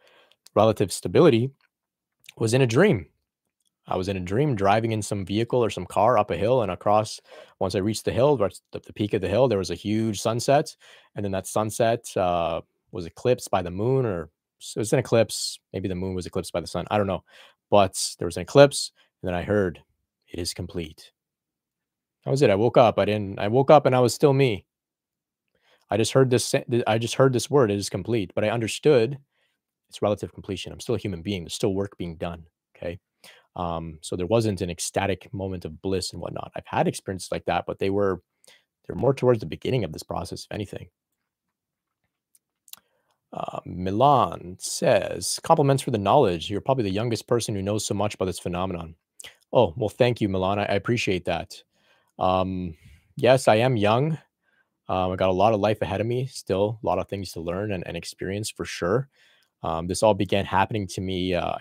relative 0.56 0.91
stability, 0.91 1.52
was 2.38 2.53
in 2.53 2.61
a 2.61 2.68
dream. 2.68 3.07
I 3.88 3.95
was 3.95 4.09
in 4.09 4.18
a 4.18 4.22
dream 4.22 4.55
driving 4.55 4.91
in 4.91 5.01
some 5.01 5.26
vehicle 5.26 5.64
or 5.64 5.69
some 5.69 5.85
car 5.85 6.18
up 6.18 6.31
a 6.31 6.38
hill 6.38 6.61
and 6.61 6.72
across. 6.72 7.22
Once 7.59 7.73
I 7.73 7.80
reached 7.80 8.05
the 8.05 8.11
hill, 8.11 8.35
the, 8.35 8.51
the 8.72 8.93
peak 8.93 9.14
of 9.14 9.22
the 9.22 9.30
hill, 9.30 9.47
there 9.47 9.57
was 9.57 9.72
a 9.72 9.76
huge 9.76 10.19
sunset. 10.19 10.76
And 11.15 11.23
then 11.23 11.31
that 11.31 11.47
sunset 11.47 12.05
uh, 12.18 12.61
was 12.91 13.05
eclipsed 13.05 13.49
by 13.49 13.61
the 13.61 13.72
moon, 13.72 14.05
or 14.05 14.30
it 14.76 14.80
was 14.80 14.91
an 14.91 14.99
eclipse. 14.99 15.59
Maybe 15.72 15.88
the 15.88 15.95
moon 15.95 16.15
was 16.15 16.26
eclipsed 16.26 16.51
by 16.51 16.61
the 16.61 16.68
sun. 16.68 16.85
I 16.91 16.97
don't 16.97 17.07
know. 17.07 17.23
But 17.69 17.97
there 18.19 18.26
was 18.26 18.38
an 18.38 18.43
eclipse. 18.43 18.91
And 19.22 19.27
then 19.30 19.35
I 19.35 19.43
heard, 19.43 19.81
it 20.27 20.39
is 20.39 20.53
complete. 20.53 21.11
That 22.26 22.31
was 22.31 22.41
it. 22.41 22.49
I 22.49 22.55
woke 22.55 22.77
up. 22.77 22.99
I 22.99 23.05
didn't, 23.05 23.39
I 23.39 23.47
woke 23.47 23.72
up 23.72 23.85
and 23.85 23.95
I 23.95 24.01
was 24.01 24.14
still 24.14 24.34
me. 24.34 24.65
I 25.89 25.95
just 25.95 26.11
heard 26.11 26.30
this, 26.30 26.53
I 26.85 26.97
just 26.97 27.15
heard 27.15 27.31
this 27.31 27.49
word, 27.49 27.72
it 27.72 27.77
is 27.77 27.89
complete, 27.89 28.34
but 28.35 28.43
I 28.43 28.49
understood 28.49 29.18
it's 29.89 30.01
relative 30.01 30.34
completion. 30.34 30.73
I'm 30.73 30.81
still 30.81 30.95
a 30.95 30.99
human 30.99 31.22
being. 31.22 31.43
There's 31.43 31.53
still 31.53 31.73
work 31.73 31.97
being 31.97 32.18
done. 32.18 32.43
Okay. 32.76 32.99
Um, 33.57 33.97
so 34.01 34.15
there 34.15 34.27
wasn't 34.27 34.61
an 34.61 34.69
ecstatic 34.69 35.34
moment 35.34 35.65
of 35.65 35.81
bliss 35.81 36.13
and 36.13 36.21
whatnot. 36.21 36.51
I've 36.55 36.67
had 36.67 36.88
experiences 36.88 37.31
like 37.31 37.45
that, 37.45 37.65
but 37.65 37.79
they 37.79 37.89
were, 37.89 38.21
they're 38.85 38.95
more 38.95 39.15
towards 39.15 39.39
the 39.39 39.47
beginning 39.47 39.84
of 39.84 39.91
this 39.91 40.03
process, 40.03 40.45
if 40.45 40.51
anything. 40.51 40.89
Uh, 43.34 43.59
Milan 43.65 44.57
says, 44.59 45.39
compliments 45.43 45.84
for 45.84 45.91
the 45.91 45.97
knowledge. 45.97 46.49
You're 46.49 46.61
probably 46.61 46.84
the 46.84 46.91
youngest 46.91 47.27
person 47.27 47.55
who 47.55 47.63
knows 47.63 47.85
so 47.85 47.95
much 47.95 48.13
about 48.13 48.25
this 48.25 48.39
phenomenon. 48.39 48.95
Oh, 49.51 49.73
well, 49.75 49.89
thank 49.89 50.21
you, 50.21 50.29
Milan. 50.29 50.59
I, 50.59 50.63
I 50.63 50.75
appreciate 50.75 51.25
that. 51.25 51.61
Um, 52.19 52.75
yes, 53.15 53.47
I 53.47 53.55
am 53.55 53.75
young. 53.75 54.19
Um, 54.88 55.11
I 55.11 55.15
got 55.15 55.29
a 55.29 55.34
lot 55.34 55.53
of 55.53 55.59
life 55.59 55.81
ahead 55.81 55.99
of 55.99 56.07
me, 56.07 56.27
still 56.27 56.79
a 56.81 56.85
lot 56.85 56.99
of 56.99 57.09
things 57.09 57.31
to 57.34 57.41
learn 57.41 57.71
and, 57.71 57.85
and 57.88 57.97
experience 57.97 58.49
for 58.49 58.65
sure. 58.65 59.09
Um, 59.63 59.88
this 59.88 60.03
all 60.03 60.13
began 60.13 60.45
happening 60.45 60.88
to 60.88 61.01
me 61.01 61.34
uh, 61.34 61.55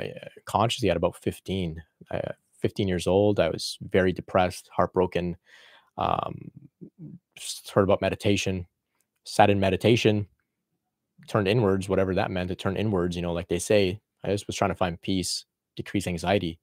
consciously 0.44 0.90
at 0.90 0.96
about 0.96 1.16
15. 1.16 1.82
Uh, 2.10 2.32
15 2.58 2.88
years 2.88 3.06
old. 3.06 3.40
I 3.40 3.48
was 3.48 3.78
very 3.80 4.12
depressed, 4.12 4.68
heartbroken. 4.72 5.36
Um, 5.98 6.50
heard 7.72 7.84
about 7.84 8.00
meditation, 8.00 8.66
sat 9.24 9.50
in 9.50 9.60
meditation, 9.60 10.26
turned 11.28 11.48
inwards, 11.48 11.88
whatever 11.88 12.14
that 12.14 12.30
meant, 12.30 12.48
to 12.48 12.54
turn 12.54 12.76
inwards, 12.76 13.16
you 13.16 13.22
know, 13.22 13.32
like 13.32 13.48
they 13.48 13.58
say. 13.58 14.00
I 14.24 14.28
just 14.28 14.46
was 14.46 14.56
trying 14.56 14.70
to 14.70 14.76
find 14.76 15.00
peace, 15.00 15.44
decrease 15.76 16.06
anxiety. 16.06 16.58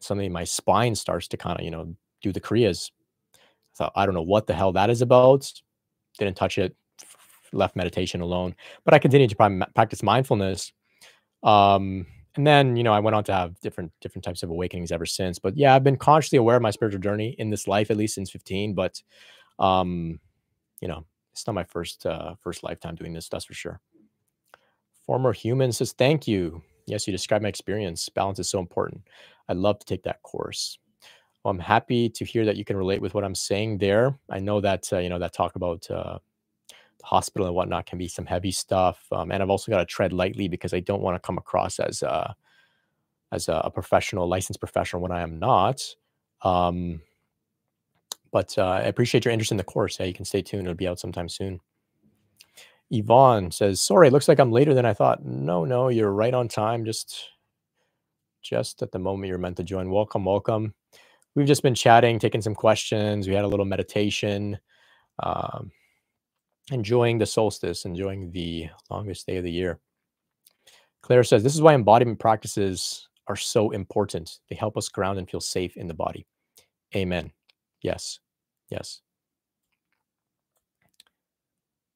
Suddenly 0.00 0.28
my 0.28 0.44
spine 0.44 0.94
starts 0.94 1.28
to 1.28 1.36
kind 1.36 1.58
of, 1.58 1.64
you 1.64 1.70
know, 1.70 1.94
do 2.22 2.32
the 2.32 2.40
Kriyas. 2.40 2.90
I 3.34 3.38
thought, 3.76 3.92
I 3.96 4.06
don't 4.06 4.14
know 4.14 4.22
what 4.22 4.46
the 4.46 4.54
hell 4.54 4.72
that 4.72 4.90
is 4.90 5.02
about. 5.02 5.50
Didn't 6.18 6.36
touch 6.36 6.58
it, 6.58 6.76
left 7.52 7.76
meditation 7.76 8.20
alone. 8.20 8.54
But 8.84 8.94
I 8.94 8.98
continued 8.98 9.30
to 9.30 9.66
practice 9.74 10.02
mindfulness. 10.02 10.72
Um, 11.42 12.06
and 12.36 12.46
then, 12.46 12.76
you 12.76 12.84
know, 12.84 12.92
I 12.92 13.00
went 13.00 13.16
on 13.16 13.24
to 13.24 13.32
have 13.32 13.58
different 13.60 13.92
different 14.00 14.24
types 14.24 14.42
of 14.42 14.50
awakenings 14.50 14.92
ever 14.92 15.06
since. 15.06 15.38
But 15.38 15.56
yeah, 15.56 15.74
I've 15.74 15.84
been 15.84 15.96
consciously 15.96 16.38
aware 16.38 16.56
of 16.56 16.62
my 16.62 16.70
spiritual 16.70 17.00
journey 17.00 17.34
in 17.38 17.50
this 17.50 17.66
life, 17.66 17.90
at 17.90 17.96
least 17.96 18.14
since 18.14 18.30
15. 18.30 18.74
But 18.74 19.02
um, 19.58 20.20
you 20.80 20.88
know, 20.88 21.04
it's 21.32 21.46
not 21.46 21.54
my 21.54 21.64
first 21.64 22.06
uh 22.06 22.34
first 22.40 22.62
lifetime 22.62 22.94
doing 22.94 23.12
this, 23.12 23.28
that's 23.28 23.44
for 23.44 23.54
sure. 23.54 23.80
Former 25.04 25.32
human 25.32 25.72
says, 25.72 25.92
thank 25.92 26.28
you. 26.28 26.62
Yes, 26.86 27.06
you 27.06 27.12
described 27.12 27.42
my 27.42 27.48
experience. 27.48 28.08
Balance 28.08 28.38
is 28.38 28.50
so 28.50 28.58
important. 28.58 29.02
I'd 29.48 29.56
love 29.56 29.78
to 29.78 29.86
take 29.86 30.02
that 30.04 30.22
course. 30.22 30.78
Well, 31.42 31.50
I'm 31.50 31.58
happy 31.58 32.08
to 32.10 32.24
hear 32.24 32.44
that 32.44 32.56
you 32.56 32.64
can 32.64 32.76
relate 32.76 33.00
with 33.00 33.14
what 33.14 33.24
I'm 33.24 33.34
saying 33.34 33.78
there. 33.78 34.18
I 34.30 34.38
know 34.38 34.60
that, 34.60 34.92
uh, 34.92 34.98
you 34.98 35.08
know, 35.08 35.18
that 35.18 35.32
talk 35.32 35.56
about 35.56 35.90
uh, 35.90 36.18
hospital 37.02 37.46
and 37.46 37.56
whatnot 37.56 37.86
can 37.86 37.98
be 37.98 38.08
some 38.08 38.26
heavy 38.26 38.50
stuff. 38.50 39.06
Um, 39.12 39.30
and 39.30 39.42
I've 39.42 39.50
also 39.50 39.70
got 39.70 39.78
to 39.78 39.86
tread 39.86 40.12
lightly 40.12 40.48
because 40.48 40.74
I 40.74 40.80
don't 40.80 41.02
want 41.02 41.14
to 41.16 41.26
come 41.26 41.38
across 41.38 41.78
as 41.78 42.02
a, 42.02 42.34
as 43.32 43.48
a, 43.48 43.70
professional, 43.72 44.28
licensed 44.28 44.60
professional 44.60 45.02
when 45.02 45.12
I 45.12 45.20
am 45.20 45.38
not. 45.38 45.82
Um, 46.42 47.00
but 48.30 48.56
uh, 48.58 48.66
I 48.66 48.80
appreciate 48.80 49.24
your 49.24 49.32
interest 49.32 49.52
in 49.52 49.56
the 49.56 49.64
course. 49.64 49.98
Yeah, 49.98 50.06
you 50.06 50.14
can 50.14 50.24
stay 50.24 50.42
tuned. 50.42 50.66
It'll 50.66 50.76
be 50.76 50.88
out 50.88 51.00
sometime 51.00 51.28
soon. 51.28 51.60
Yvonne 52.90 53.50
says, 53.50 53.80
"Sorry, 53.80 54.10
looks 54.10 54.28
like 54.28 54.38
I'm 54.38 54.52
later 54.52 54.74
than 54.74 54.86
I 54.86 54.94
thought." 54.94 55.24
No, 55.24 55.64
no, 55.64 55.88
you're 55.88 56.12
right 56.12 56.34
on 56.34 56.48
time. 56.48 56.84
Just, 56.84 57.30
just 58.42 58.82
at 58.82 58.92
the 58.92 58.98
moment 58.98 59.28
you're 59.28 59.38
meant 59.38 59.56
to 59.58 59.64
join. 59.64 59.90
Welcome, 59.90 60.24
welcome. 60.24 60.74
We've 61.34 61.46
just 61.46 61.62
been 61.62 61.74
chatting, 61.74 62.18
taking 62.18 62.42
some 62.42 62.54
questions. 62.54 63.28
We 63.28 63.34
had 63.34 63.44
a 63.44 63.48
little 63.48 63.66
meditation. 63.66 64.58
Um, 65.22 65.70
enjoying 66.70 67.18
the 67.18 67.26
solstice, 67.26 67.84
enjoying 67.84 68.30
the 68.32 68.68
longest 68.90 69.26
day 69.26 69.36
of 69.36 69.44
the 69.44 69.50
year. 69.50 69.78
Claire 71.02 71.24
says, 71.24 71.42
This 71.42 71.54
is 71.54 71.62
why 71.62 71.74
embodiment 71.74 72.18
practices 72.18 73.08
are 73.26 73.36
so 73.36 73.70
important. 73.70 74.38
They 74.48 74.56
help 74.56 74.76
us 74.76 74.88
ground 74.88 75.18
and 75.18 75.28
feel 75.28 75.40
safe 75.40 75.76
in 75.76 75.86
the 75.86 75.94
body. 75.94 76.26
Amen. 76.94 77.32
Yes. 77.82 78.20
Yes. 78.70 79.00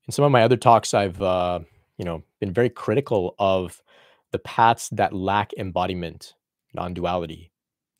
In 0.06 0.12
some 0.12 0.24
of 0.24 0.32
my 0.32 0.42
other 0.42 0.56
talks, 0.56 0.94
I've 0.94 1.20
uh, 1.22 1.60
you 1.98 2.04
know 2.04 2.22
been 2.40 2.52
very 2.52 2.70
critical 2.70 3.34
of 3.38 3.80
the 4.32 4.38
paths 4.38 4.88
that 4.90 5.12
lack 5.12 5.52
embodiment, 5.54 6.34
non-duality, 6.74 7.52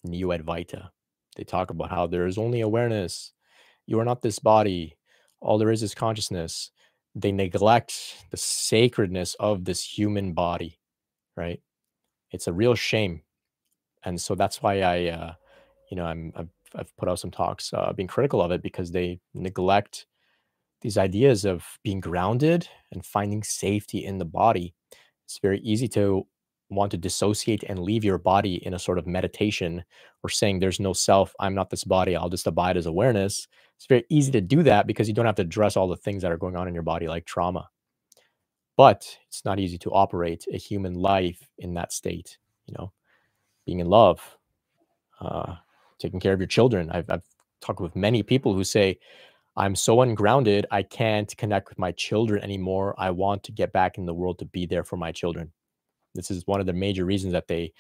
Neo 0.05 0.29
Advaita. 0.29 0.91
They 1.37 1.45
talk 1.45 1.71
about 1.71 1.91
how 1.91 2.07
there 2.07 2.27
is 2.27 2.39
only 2.39 2.61
awareness. 2.61 3.33
You 3.87 4.01
are 4.01 4.05
not 4.05 4.23
this 4.23 4.39
body 4.39 4.97
all 5.43 5.59
there 5.59 5.73
is 5.73 5.83
is 5.85 5.95
consciousness 5.95 6.73
they 7.17 7.33
neglect 7.33 8.25
the 8.31 8.39
sacredness 8.39 9.35
of 9.41 9.67
this 9.67 9.85
human 9.85 10.35
body 10.35 10.79
right? 11.37 11.61
It's 12.31 12.47
a 12.49 12.53
real 12.53 12.75
shame. 12.75 13.23
And 14.05 14.21
so 14.21 14.35
that's 14.35 14.63
why 14.63 14.83
i 14.83 15.09
uh 15.09 15.35
you 15.91 15.97
know 15.97 16.05
i'm 16.07 16.33
i've, 16.37 16.51
I've 16.77 16.97
put 16.97 17.09
out 17.09 17.21
some 17.21 17.31
talks 17.31 17.73
uh 17.75 17.93
being 17.95 18.09
critical 18.09 18.43
of 18.43 18.51
it 18.53 18.63
because 18.63 18.93
they 18.93 19.21
neglect 19.35 20.07
these 20.83 20.99
ideas 20.99 21.45
of 21.45 21.65
being 21.85 22.01
grounded 22.01 22.69
and 22.93 23.05
finding 23.07 23.43
safety 23.43 24.05
in 24.05 24.19
the 24.19 24.27
body. 24.27 24.75
It's 25.27 25.39
very 25.41 25.61
easy 25.61 25.89
to 25.91 26.27
want 26.71 26.93
to 26.93 26.99
dissociate 26.99 27.65
and 27.65 27.81
leave 27.81 28.05
your 28.05 28.19
body 28.19 28.57
in 28.67 28.75
a 28.75 28.81
sort 28.81 28.99
of 28.99 29.07
meditation 29.07 29.85
or 30.25 30.31
saying 30.31 30.61
there's 30.61 30.81
no 30.81 30.93
self. 30.93 31.35
I'm 31.41 31.55
not 31.55 31.71
this 31.71 31.85
body. 31.85 32.17
I'll 32.17 32.31
just 32.31 32.47
abide 32.49 32.77
as 32.77 32.87
awareness 32.87 33.49
it's 33.83 33.89
very 33.89 34.05
easy 34.11 34.31
to 34.31 34.41
do 34.41 34.63
that 34.63 34.87
because 34.87 35.09
you 35.09 35.15
don't 35.15 35.27
have 35.27 35.35
to 35.35 35.43
address 35.43 35.77
all 35.77 35.89
the 35.89 35.97
things 35.97 36.23
that 36.23 36.31
are 36.31 36.37
going 36.37 36.55
on 36.55 36.69
in 36.69 36.75
your 36.75 36.85
body, 36.85 37.09
like 37.09 37.25
trauma. 37.25 37.69
But 38.77 39.19
it's 39.27 39.45
not 39.45 39.59
easy 39.59 39.77
to 39.79 39.91
operate 39.91 40.47
a 40.53 40.57
human 40.57 40.95
life 40.95 41.51
in 41.59 41.75
that 41.75 41.93
state, 41.93 42.39
you 42.67 42.75
know, 42.79 42.93
being 43.67 43.81
in 43.81 43.89
love, 43.89 44.21
uh, 45.21 45.57
taking 45.99 46.21
care 46.21 46.33
of 46.33 46.39
your 46.39 46.47
children. 46.47 46.93
I've, 46.93 47.11
I've 47.11 47.25
talked 47.61 47.81
with 47.81 47.97
many 47.97 48.23
people 48.23 48.55
who 48.55 48.63
say, 48.63 49.01
I'm 49.57 49.75
so 49.75 50.01
ungrounded, 50.03 50.65
I 50.71 50.85
can't 50.85 51.37
connect 51.37 51.69
with 51.69 51.79
my 51.81 51.91
children 51.91 52.41
anymore. 52.45 52.95
I 52.99 53.11
want 53.11 53.43
to 53.45 53.53
get 53.53 53.73
back 53.73 53.99
in 53.99 54.07
the 54.07 54.15
world 54.15 54.39
to 54.39 54.45
be 54.45 54.65
there 54.65 54.85
for 54.85 54.97
my 54.97 55.11
children. 55.11 55.51
This 56.15 56.31
is 56.31 56.47
one 56.47 56.61
of 56.61 56.67
the 56.67 56.73
major 56.73 57.05
reasons 57.05 57.33
that 57.33 57.49
they 57.49 57.73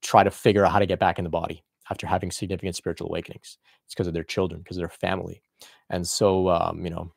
try 0.00 0.22
to 0.22 0.30
figure 0.30 0.64
out 0.64 0.70
how 0.70 0.78
to 0.78 0.86
get 0.86 1.00
back 1.00 1.18
in 1.18 1.24
the 1.24 1.30
body 1.30 1.64
after 1.90 2.06
having 2.06 2.30
significant 2.30 2.76
spiritual 2.76 3.08
awakenings. 3.08 3.58
It's 3.84 3.94
because 3.94 4.06
of 4.06 4.14
their 4.14 4.24
children, 4.24 4.60
because 4.60 4.76
of 4.76 4.82
their 4.82 4.88
family. 4.88 5.42
And 5.90 6.06
so, 6.06 6.48
um, 6.48 6.84
you 6.84 6.90
know, 6.90 7.12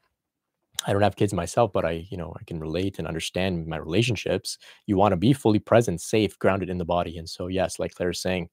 I 0.86 0.94
don't 0.94 1.02
have 1.02 1.16
kids 1.16 1.34
myself, 1.34 1.74
but 1.74 1.86
I, 1.86 2.08
you 2.10 2.18
know, 2.18 2.36
I 2.40 2.44
can 2.44 2.60
relate 2.60 3.00
and 3.00 3.08
understand 3.08 3.66
my 3.68 3.78
relationships. 3.78 4.58
You 4.86 4.98
want 4.98 5.14
to 5.14 5.18
be 5.18 5.34
fully 5.34 5.60
present, 5.60 6.02
safe, 6.02 6.38
grounded 6.38 6.70
in 6.70 6.78
the 6.78 6.86
body. 6.86 7.18
And 7.18 7.28
so, 7.28 7.48
yes, 7.48 7.80
like 7.80 7.96
Claire's 7.96 8.22
saying, 8.22 8.50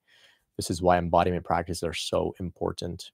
this 0.57 0.70
is 0.70 0.81
why 0.81 0.99
embodiment 0.99 1.45
practices 1.45 1.82
are 1.82 1.93
so 1.95 2.35
important. 2.41 3.11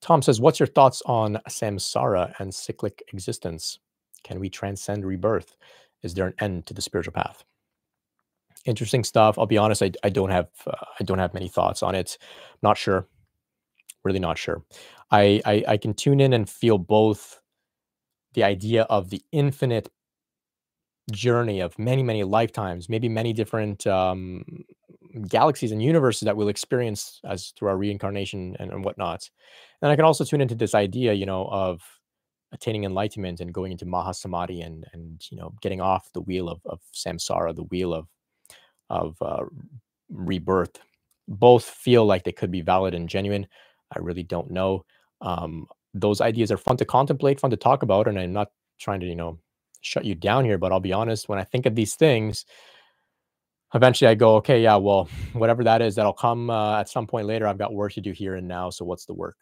Tom 0.00 0.20
says, 0.20 0.40
What's 0.40 0.60
your 0.60 0.66
thoughts 0.66 1.02
on 1.06 1.40
samsara 1.48 2.34
and 2.38 2.54
cyclic 2.54 3.02
existence? 3.12 3.78
Can 4.24 4.38
we 4.40 4.50
transcend 4.50 5.04
rebirth? 5.04 5.56
Is 6.02 6.14
there 6.14 6.26
an 6.26 6.34
end 6.40 6.66
to 6.66 6.74
the 6.74 6.82
spiritual 6.82 7.12
path? 7.12 7.44
Interesting 8.64 9.04
stuff. 9.04 9.38
I'll 9.38 9.46
be 9.46 9.58
honest, 9.58 9.82
I, 9.82 9.92
I 10.02 10.08
don't 10.08 10.30
have 10.30 10.48
uh, 10.66 10.72
I 11.00 11.04
don't 11.04 11.18
have 11.18 11.34
many 11.34 11.48
thoughts 11.48 11.82
on 11.82 11.94
it. 11.94 12.18
Not 12.62 12.78
sure, 12.78 13.06
really 14.04 14.20
not 14.20 14.38
sure. 14.38 14.62
I, 15.10 15.40
I 15.44 15.64
I 15.68 15.76
can 15.76 15.94
tune 15.94 16.20
in 16.20 16.32
and 16.32 16.48
feel 16.48 16.78
both 16.78 17.40
the 18.34 18.44
idea 18.44 18.82
of 18.84 19.10
the 19.10 19.22
infinite 19.32 19.90
journey 21.10 21.60
of 21.60 21.78
many 21.78 22.02
many 22.02 22.24
lifetimes, 22.24 22.88
maybe 22.88 23.08
many 23.08 23.32
different 23.32 23.86
um, 23.86 24.44
galaxies 25.28 25.72
and 25.72 25.82
universes 25.82 26.26
that 26.26 26.36
we'll 26.36 26.48
experience 26.48 27.20
as 27.24 27.52
through 27.56 27.68
our 27.68 27.76
reincarnation 27.76 28.56
and, 28.58 28.72
and 28.72 28.84
whatnot. 28.84 29.28
And 29.82 29.90
I 29.90 29.96
can 29.96 30.04
also 30.04 30.24
tune 30.24 30.40
into 30.40 30.54
this 30.54 30.74
idea, 30.74 31.12
you 31.12 31.26
know, 31.26 31.46
of 31.46 31.82
attaining 32.52 32.84
enlightenment 32.84 33.40
and 33.40 33.52
going 33.52 33.72
into 33.72 33.86
mahasamadhi 33.86 34.64
and 34.64 34.84
and 34.92 35.26
you 35.30 35.36
know 35.36 35.54
getting 35.60 35.80
off 35.80 36.12
the 36.12 36.20
wheel 36.20 36.48
of, 36.48 36.60
of 36.66 36.80
samsara, 36.94 37.54
the 37.54 37.64
wheel 37.64 37.92
of 37.94 38.06
of 38.90 39.16
uh, 39.22 39.44
rebirth 40.10 40.78
both 41.28 41.64
feel 41.64 42.04
like 42.04 42.24
they 42.24 42.32
could 42.32 42.50
be 42.50 42.60
valid 42.60 42.94
and 42.94 43.08
genuine 43.08 43.46
i 43.94 43.98
really 43.98 44.22
don't 44.22 44.50
know 44.50 44.84
um, 45.20 45.66
those 45.94 46.20
ideas 46.20 46.50
are 46.50 46.56
fun 46.56 46.76
to 46.76 46.84
contemplate 46.84 47.40
fun 47.40 47.50
to 47.50 47.56
talk 47.56 47.82
about 47.82 48.08
and 48.08 48.18
i'm 48.18 48.32
not 48.32 48.48
trying 48.78 49.00
to 49.00 49.06
you 49.06 49.16
know 49.16 49.38
shut 49.80 50.04
you 50.04 50.14
down 50.14 50.44
here 50.44 50.58
but 50.58 50.72
i'll 50.72 50.80
be 50.80 50.92
honest 50.92 51.28
when 51.28 51.38
i 51.38 51.44
think 51.44 51.66
of 51.66 51.74
these 51.74 51.94
things 51.94 52.44
eventually 53.74 54.08
i 54.08 54.14
go 54.14 54.36
okay 54.36 54.62
yeah 54.62 54.76
well 54.76 55.08
whatever 55.32 55.64
that 55.64 55.82
is 55.82 55.94
that'll 55.94 56.12
come 56.12 56.50
uh, 56.50 56.78
at 56.80 56.88
some 56.88 57.06
point 57.06 57.26
later 57.26 57.46
i've 57.46 57.58
got 57.58 57.72
work 57.72 57.92
to 57.92 58.00
do 58.00 58.12
here 58.12 58.36
and 58.36 58.46
now 58.48 58.70
so 58.70 58.84
what's 58.84 59.06
the 59.06 59.14
work? 59.14 59.36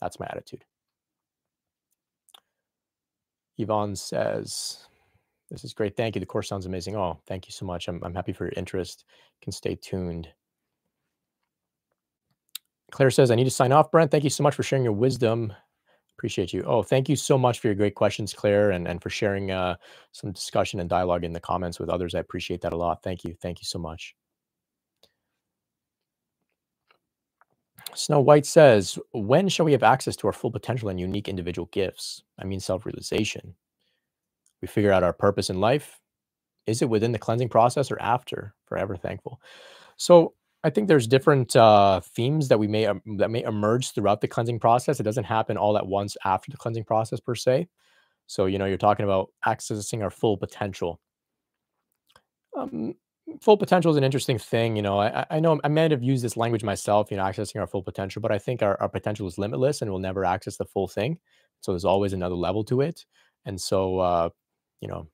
That's 0.00 0.18
my 0.18 0.26
attitude. 0.28 0.64
Yvonne 3.56 3.94
says 3.94 4.78
this 5.52 5.64
is 5.64 5.74
great. 5.74 5.96
Thank 5.96 6.16
you. 6.16 6.20
The 6.20 6.26
course 6.26 6.48
sounds 6.48 6.64
amazing. 6.64 6.96
Oh, 6.96 7.20
thank 7.26 7.46
you 7.46 7.52
so 7.52 7.66
much. 7.66 7.86
I'm, 7.86 8.02
I'm 8.02 8.14
happy 8.14 8.32
for 8.32 8.44
your 8.44 8.54
interest. 8.56 9.04
Can 9.42 9.52
stay 9.52 9.74
tuned. 9.74 10.28
Claire 12.90 13.10
says, 13.10 13.30
I 13.30 13.34
need 13.34 13.44
to 13.44 13.50
sign 13.50 13.70
off, 13.70 13.90
Brent. 13.90 14.10
Thank 14.10 14.24
you 14.24 14.30
so 14.30 14.42
much 14.42 14.54
for 14.54 14.62
sharing 14.62 14.84
your 14.84 14.94
wisdom. 14.94 15.52
Appreciate 16.18 16.52
you. 16.52 16.62
Oh, 16.66 16.82
thank 16.82 17.08
you 17.08 17.16
so 17.16 17.36
much 17.36 17.58
for 17.58 17.66
your 17.68 17.74
great 17.74 17.94
questions, 17.94 18.32
Claire, 18.32 18.70
and, 18.70 18.88
and 18.88 19.02
for 19.02 19.10
sharing 19.10 19.50
uh, 19.50 19.76
some 20.12 20.32
discussion 20.32 20.80
and 20.80 20.88
dialogue 20.88 21.24
in 21.24 21.32
the 21.32 21.40
comments 21.40 21.78
with 21.78 21.90
others. 21.90 22.14
I 22.14 22.20
appreciate 22.20 22.62
that 22.62 22.72
a 22.72 22.76
lot. 22.76 23.02
Thank 23.02 23.24
you. 23.24 23.34
Thank 23.40 23.60
you 23.60 23.66
so 23.66 23.78
much. 23.78 24.14
Snow 27.94 28.20
White 28.20 28.46
says, 28.46 28.98
when 29.12 29.48
shall 29.48 29.66
we 29.66 29.72
have 29.72 29.82
access 29.82 30.16
to 30.16 30.26
our 30.28 30.32
full 30.32 30.50
potential 30.50 30.88
and 30.88 31.00
unique 31.00 31.28
individual 31.28 31.68
gifts? 31.72 32.22
I 32.38 32.44
mean, 32.44 32.60
self-realization 32.60 33.54
we 34.62 34.68
figure 34.68 34.92
out 34.92 35.02
our 35.02 35.12
purpose 35.12 35.50
in 35.50 35.60
life. 35.60 36.00
Is 36.66 36.80
it 36.80 36.88
within 36.88 37.12
the 37.12 37.18
cleansing 37.18 37.48
process 37.48 37.90
or 37.90 38.00
after? 38.00 38.54
Forever 38.66 38.96
thankful. 38.96 39.40
So 39.96 40.34
I 40.64 40.70
think 40.70 40.88
there's 40.88 41.06
different 41.06 41.54
uh, 41.56 42.00
themes 42.00 42.48
that 42.48 42.58
we 42.58 42.68
may 42.68 42.86
um, 42.86 43.02
that 43.18 43.30
may 43.30 43.42
emerge 43.42 43.92
throughout 43.92 44.20
the 44.20 44.28
cleansing 44.28 44.60
process. 44.60 45.00
It 45.00 45.02
doesn't 45.02 45.24
happen 45.24 45.56
all 45.56 45.76
at 45.76 45.86
once 45.86 46.16
after 46.24 46.50
the 46.50 46.56
cleansing 46.56 46.84
process 46.84 47.20
per 47.20 47.34
se. 47.34 47.68
So 48.26 48.46
you 48.46 48.58
know, 48.58 48.66
you're 48.66 48.78
talking 48.78 49.04
about 49.04 49.30
accessing 49.44 50.02
our 50.02 50.10
full 50.10 50.36
potential. 50.36 51.00
Um, 52.56 52.94
full 53.40 53.56
potential 53.56 53.90
is 53.90 53.96
an 53.96 54.04
interesting 54.04 54.38
thing. 54.38 54.76
You 54.76 54.82
know, 54.82 55.00
I, 55.00 55.26
I 55.30 55.40
know 55.40 55.60
I 55.64 55.68
might 55.68 55.90
have 55.90 56.02
used 56.02 56.22
this 56.22 56.36
language 56.36 56.62
myself, 56.62 57.10
you 57.10 57.16
know, 57.16 57.24
accessing 57.24 57.60
our 57.60 57.66
full 57.66 57.82
potential, 57.82 58.22
but 58.22 58.30
I 58.30 58.38
think 58.38 58.62
our, 58.62 58.80
our 58.80 58.88
potential 58.88 59.26
is 59.26 59.38
limitless 59.38 59.82
and 59.82 59.90
we'll 59.90 60.00
never 60.00 60.24
access 60.24 60.56
the 60.56 60.64
full 60.64 60.86
thing. 60.86 61.18
So 61.60 61.72
there's 61.72 61.84
always 61.84 62.12
another 62.12 62.34
level 62.34 62.64
to 62.64 62.82
it. 62.82 63.04
And 63.44 63.60
so, 63.60 63.98
uh, 63.98 64.28
you 64.82 64.88
know, 64.88 65.08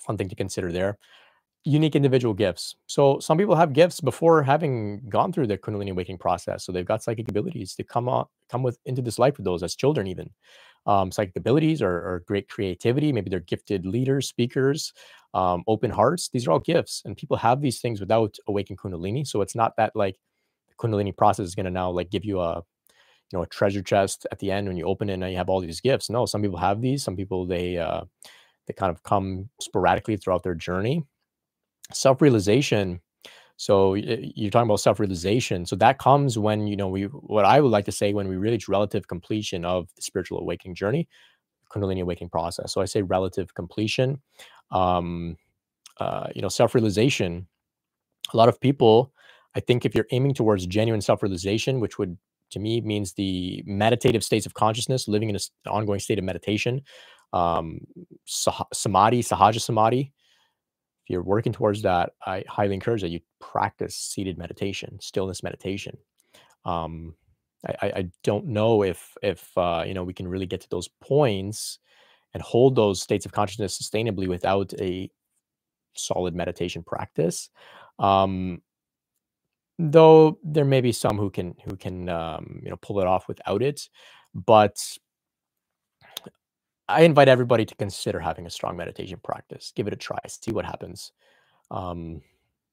fun 0.00 0.16
thing 0.16 0.28
to 0.30 0.36
consider 0.36 0.72
there. 0.72 0.98
Unique 1.64 1.96
individual 1.96 2.32
gifts. 2.32 2.76
So 2.86 3.18
some 3.18 3.36
people 3.36 3.56
have 3.56 3.72
gifts 3.72 4.00
before 4.00 4.42
having 4.44 5.02
gone 5.08 5.32
through 5.32 5.48
the 5.48 5.58
Kundalini 5.58 5.90
awakening 5.90 6.18
process. 6.18 6.64
So 6.64 6.70
they've 6.70 6.86
got 6.86 7.02
psychic 7.02 7.28
abilities 7.28 7.74
to 7.74 7.82
come 7.82 8.08
on, 8.08 8.26
come 8.48 8.62
with 8.62 8.78
into 8.86 9.02
this 9.02 9.18
life 9.18 9.36
with 9.36 9.44
those 9.44 9.64
as 9.64 9.74
children, 9.74 10.06
even 10.06 10.30
um, 10.86 11.10
psychic 11.10 11.36
abilities 11.36 11.82
or, 11.82 11.90
or, 11.90 12.22
great 12.26 12.48
creativity. 12.48 13.12
Maybe 13.12 13.28
they're 13.28 13.40
gifted 13.40 13.84
leaders, 13.84 14.28
speakers, 14.28 14.92
um, 15.34 15.64
open 15.66 15.90
hearts. 15.90 16.28
These 16.32 16.46
are 16.46 16.52
all 16.52 16.60
gifts, 16.60 17.02
and 17.04 17.16
people 17.16 17.36
have 17.36 17.60
these 17.60 17.80
things 17.80 17.98
without 17.98 18.36
awakened 18.46 18.78
Kundalini. 18.78 19.26
So 19.26 19.40
it's 19.40 19.56
not 19.56 19.72
that 19.76 19.96
like 19.96 20.16
the 20.68 20.74
Kundalini 20.76 21.16
process 21.16 21.46
is 21.46 21.56
going 21.56 21.66
to 21.66 21.72
now 21.72 21.90
like 21.90 22.10
give 22.10 22.24
you 22.24 22.40
a 22.40 22.62
you 23.32 23.38
know 23.38 23.42
a 23.42 23.46
treasure 23.46 23.82
chest 23.82 24.26
at 24.30 24.38
the 24.38 24.52
end 24.52 24.68
when 24.68 24.76
you 24.76 24.84
open 24.84 25.10
it 25.10 25.14
and 25.14 25.30
you 25.30 25.36
have 25.36 25.48
all 25.48 25.60
these 25.60 25.80
gifts. 25.80 26.08
No, 26.08 26.26
some 26.26 26.42
people 26.42 26.58
have 26.58 26.80
these. 26.80 27.02
Some 27.02 27.16
people 27.16 27.46
they 27.46 27.78
uh, 27.78 28.02
they 28.66 28.74
kind 28.74 28.90
of 28.90 29.02
come 29.02 29.48
sporadically 29.60 30.16
throughout 30.16 30.42
their 30.42 30.54
journey. 30.54 31.04
Self 31.92 32.20
realization 32.20 33.00
so 33.56 33.94
you're 33.94 34.50
talking 34.50 34.68
about 34.68 34.80
self-realization. 34.80 35.64
So 35.64 35.76
that 35.76 35.98
comes 35.98 36.38
when 36.38 36.66
you 36.66 36.76
know 36.76 36.88
we 36.88 37.04
what 37.04 37.44
I 37.44 37.60
would 37.60 37.70
like 37.70 37.86
to 37.86 37.92
say 37.92 38.12
when 38.12 38.28
we 38.28 38.36
reach 38.36 38.68
relative 38.68 39.08
completion 39.08 39.64
of 39.64 39.88
the 39.96 40.02
spiritual 40.02 40.38
awakening 40.38 40.74
journey, 40.74 41.08
Kundalini 41.74 42.02
awakening 42.02 42.30
process. 42.30 42.72
So 42.72 42.82
I 42.82 42.84
say 42.84 43.02
relative 43.02 43.54
completion. 43.54 44.20
Um, 44.70 45.36
uh, 45.98 46.28
you 46.34 46.42
know, 46.42 46.48
self-realization. 46.48 47.46
A 48.34 48.36
lot 48.36 48.50
of 48.50 48.60
people, 48.60 49.14
I 49.54 49.60
think, 49.60 49.86
if 49.86 49.94
you're 49.94 50.06
aiming 50.10 50.34
towards 50.34 50.66
genuine 50.66 51.00
self-realization, 51.00 51.80
which 51.80 51.98
would 51.98 52.18
to 52.50 52.58
me 52.58 52.82
means 52.82 53.14
the 53.14 53.62
meditative 53.66 54.22
states 54.22 54.44
of 54.44 54.52
consciousness, 54.52 55.08
living 55.08 55.30
in 55.30 55.36
an 55.36 55.40
ongoing 55.66 56.00
state 56.00 56.18
of 56.18 56.24
meditation, 56.24 56.82
um, 57.32 57.80
sah- 58.24 58.66
samadhi, 58.72 59.22
sahaja 59.22 59.60
samadhi, 59.60 60.12
if 61.06 61.10
you're 61.10 61.22
working 61.22 61.52
towards 61.52 61.82
that, 61.82 62.14
I 62.26 62.44
highly 62.48 62.74
encourage 62.74 63.02
that 63.02 63.10
you 63.10 63.20
practice 63.40 63.94
seated 63.94 64.38
meditation, 64.38 64.98
stillness 65.00 65.42
meditation. 65.42 65.96
Um, 66.64 67.14
I, 67.64 67.86
I 67.86 68.08
don't 68.24 68.46
know 68.46 68.82
if 68.82 69.16
if 69.22 69.56
uh, 69.56 69.84
you 69.86 69.94
know 69.94 70.02
we 70.02 70.14
can 70.14 70.26
really 70.26 70.46
get 70.46 70.62
to 70.62 70.68
those 70.68 70.88
points 71.00 71.78
and 72.34 72.42
hold 72.42 72.74
those 72.74 73.00
states 73.00 73.24
of 73.24 73.32
consciousness 73.32 73.80
sustainably 73.80 74.26
without 74.26 74.74
a 74.80 75.08
solid 75.94 76.34
meditation 76.34 76.82
practice. 76.82 77.50
Um, 78.00 78.62
though 79.78 80.38
there 80.42 80.64
may 80.64 80.80
be 80.80 80.92
some 80.92 81.18
who 81.18 81.30
can 81.30 81.54
who 81.64 81.76
can 81.76 82.08
um, 82.08 82.60
you 82.64 82.70
know 82.70 82.76
pull 82.76 83.00
it 83.00 83.06
off 83.06 83.28
without 83.28 83.62
it, 83.62 83.88
but 84.34 84.76
I 86.88 87.02
invite 87.02 87.28
everybody 87.28 87.64
to 87.64 87.74
consider 87.74 88.20
having 88.20 88.46
a 88.46 88.50
strong 88.50 88.76
meditation 88.76 89.18
practice. 89.22 89.72
Give 89.74 89.86
it 89.86 89.92
a 89.92 89.96
try. 89.96 90.18
See 90.28 90.52
what 90.52 90.64
happens. 90.64 91.12
Um, 91.70 92.22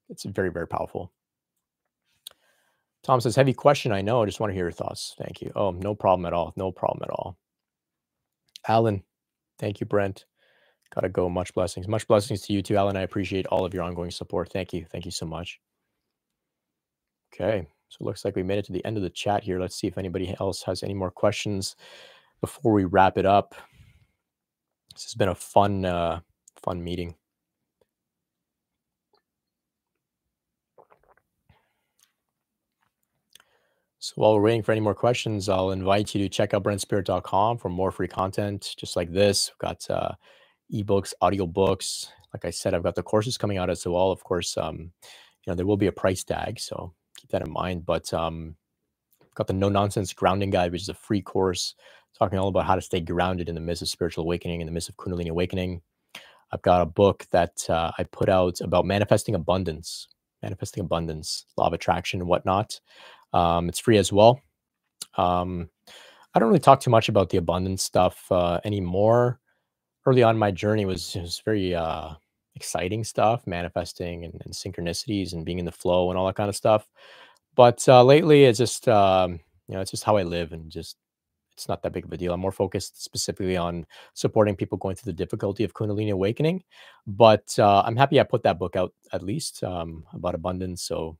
it's 0.09 0.23
very, 0.23 0.51
very 0.51 0.67
powerful. 0.67 1.11
Tom 3.03 3.19
says, 3.19 3.35
heavy 3.35 3.53
question. 3.53 3.91
I 3.91 4.01
know. 4.01 4.21
I 4.21 4.25
just 4.25 4.39
want 4.39 4.51
to 4.51 4.53
hear 4.53 4.65
your 4.65 4.71
thoughts. 4.71 5.15
Thank 5.17 5.41
you. 5.41 5.51
Oh, 5.55 5.71
no 5.71 5.95
problem 5.95 6.25
at 6.25 6.33
all. 6.33 6.53
No 6.55 6.71
problem 6.71 7.01
at 7.03 7.09
all. 7.09 7.37
Alan, 8.67 9.03
thank 9.59 9.81
you, 9.81 9.85
Brent. 9.85 10.25
Gotta 10.93 11.09
go. 11.09 11.27
Much 11.27 11.53
blessings. 11.53 11.87
Much 11.87 12.07
blessings 12.07 12.41
to 12.43 12.53
you 12.53 12.61
too, 12.61 12.77
Alan. 12.77 12.95
I 12.95 13.01
appreciate 13.01 13.47
all 13.47 13.65
of 13.65 13.73
your 13.73 13.83
ongoing 13.83 14.11
support. 14.11 14.51
Thank 14.51 14.73
you. 14.73 14.85
Thank 14.89 15.05
you 15.05 15.11
so 15.11 15.25
much. 15.25 15.59
Okay. 17.33 17.67
So 17.89 17.97
it 18.01 18.05
looks 18.05 18.23
like 18.23 18.35
we 18.35 18.43
made 18.43 18.59
it 18.59 18.65
to 18.65 18.71
the 18.71 18.85
end 18.85 18.97
of 18.97 19.03
the 19.03 19.09
chat 19.09 19.43
here. 19.43 19.59
Let's 19.59 19.75
see 19.75 19.87
if 19.87 19.97
anybody 19.97 20.35
else 20.39 20.63
has 20.63 20.83
any 20.83 20.93
more 20.93 21.11
questions 21.11 21.75
before 22.41 22.73
we 22.73 22.85
wrap 22.85 23.17
it 23.17 23.25
up. 23.25 23.55
This 24.93 25.05
has 25.05 25.15
been 25.15 25.29
a 25.29 25.35
fun, 25.35 25.85
uh, 25.85 26.19
fun 26.61 26.83
meeting. 26.83 27.15
So 34.03 34.13
while 34.15 34.35
we're 34.35 34.41
waiting 34.41 34.63
for 34.63 34.73
any 34.73 34.81
more 34.81 34.93
questions, 34.93 35.47
I'll 35.47 35.71
invite 35.71 36.13
you 36.13 36.21
to 36.23 36.27
check 36.27 36.53
out 36.53 36.63
brentspirit.com 36.63 37.57
for 37.57 37.69
more 37.69 37.89
free 37.89 38.09
content 38.09 38.75
just 38.77 38.97
like 38.97 39.13
this. 39.13 39.49
We've 39.49 39.69
got 39.69 39.89
uh, 39.89 40.11
ebooks, 40.73 41.13
audiobooks. 41.23 42.07
Like 42.33 42.43
I 42.43 42.49
said, 42.49 42.73
I've 42.73 42.83
got 42.83 42.95
the 42.95 43.01
courses 43.03 43.37
coming 43.37 43.57
out 43.57 43.69
as 43.69 43.87
well. 43.87 44.11
Of 44.11 44.21
course, 44.21 44.57
um, 44.57 44.91
you 45.45 45.47
know, 45.47 45.55
there 45.55 45.65
will 45.65 45.77
be 45.77 45.87
a 45.87 45.91
price 45.93 46.23
tag, 46.23 46.59
so 46.59 46.93
keep 47.15 47.29
that 47.29 47.47
in 47.47 47.53
mind. 47.53 47.85
But 47.85 48.13
um, 48.13 48.57
got 49.35 49.47
the 49.47 49.53
No 49.53 49.69
Nonsense 49.69 50.11
Grounding 50.11 50.49
Guide, 50.49 50.73
which 50.73 50.81
is 50.81 50.89
a 50.89 50.93
free 50.93 51.21
course 51.21 51.73
talking 52.17 52.39
all 52.39 52.47
about 52.47 52.65
how 52.65 52.75
to 52.75 52.81
stay 52.81 52.99
grounded 52.99 53.49
in 53.49 53.55
the 53.55 53.61
midst 53.61 53.81
of 53.81 53.89
spiritual 53.89 54.23
awakening, 54.23 54.61
in 54.61 54.67
the 54.67 54.71
midst 54.71 54.89
of 54.89 54.97
Kundalini 54.97 55.29
awakening. 55.29 55.81
I've 56.51 56.61
got 56.61 56.81
a 56.81 56.85
book 56.85 57.25
that 57.31 57.67
uh, 57.69 57.91
I 57.97 58.03
put 58.03 58.29
out 58.29 58.61
about 58.61 58.85
manifesting 58.85 59.33
abundance, 59.33 60.07
manifesting 60.43 60.81
abundance, 60.81 61.45
law 61.57 61.67
of 61.67 61.73
attraction, 61.73 62.19
and 62.19 62.29
whatnot. 62.29 62.79
Um, 63.33 63.69
it's 63.69 63.79
free 63.79 63.97
as 63.97 64.13
well. 64.13 64.39
Um, 65.17 65.69
I 66.33 66.39
don't 66.39 66.49
really 66.49 66.59
talk 66.59 66.79
too 66.79 66.91
much 66.91 67.09
about 67.09 67.29
the 67.29 67.37
abundance 67.37 67.83
stuff 67.83 68.31
uh, 68.31 68.59
anymore. 68.63 69.39
Early 70.05 70.23
on, 70.23 70.37
my 70.37 70.51
journey 70.51 70.85
was 70.85 71.15
was 71.15 71.41
very 71.43 71.73
uh, 71.73 72.13
exciting 72.55 73.03
stuff, 73.03 73.47
manifesting 73.47 74.25
and, 74.25 74.41
and, 74.43 74.53
synchronicities 74.53 75.33
and 75.33 75.45
being 75.45 75.59
in 75.59 75.65
the 75.65 75.71
flow 75.71 76.09
and 76.09 76.19
all 76.19 76.27
that 76.27 76.35
kind 76.35 76.49
of 76.49 76.55
stuff. 76.55 76.87
But 77.55 77.87
uh, 77.87 78.03
lately, 78.03 78.45
it's 78.45 78.59
just 78.59 78.87
um, 78.87 79.39
you 79.67 79.75
know, 79.75 79.81
it's 79.81 79.91
just 79.91 80.03
how 80.03 80.17
I 80.17 80.23
live 80.23 80.51
and 80.51 80.69
just 80.71 80.97
it's 81.53 81.67
not 81.67 81.83
that 81.83 81.93
big 81.93 82.05
of 82.05 82.11
a 82.11 82.17
deal. 82.17 82.33
I'm 82.33 82.39
more 82.39 82.51
focused 82.51 83.03
specifically 83.03 83.57
on 83.57 83.85
supporting 84.13 84.55
people 84.55 84.77
going 84.77 84.95
through 84.95 85.11
the 85.11 85.17
difficulty 85.17 85.63
of 85.63 85.73
Kundalini 85.73 86.11
awakening. 86.11 86.63
But 87.05 87.57
uh, 87.59 87.83
I'm 87.85 87.95
happy 87.95 88.19
I 88.19 88.23
put 88.23 88.43
that 88.43 88.59
book 88.59 88.75
out 88.75 88.93
at 89.11 89.23
least 89.23 89.63
um, 89.63 90.03
about 90.13 90.35
abundance. 90.35 90.81
So, 90.81 91.17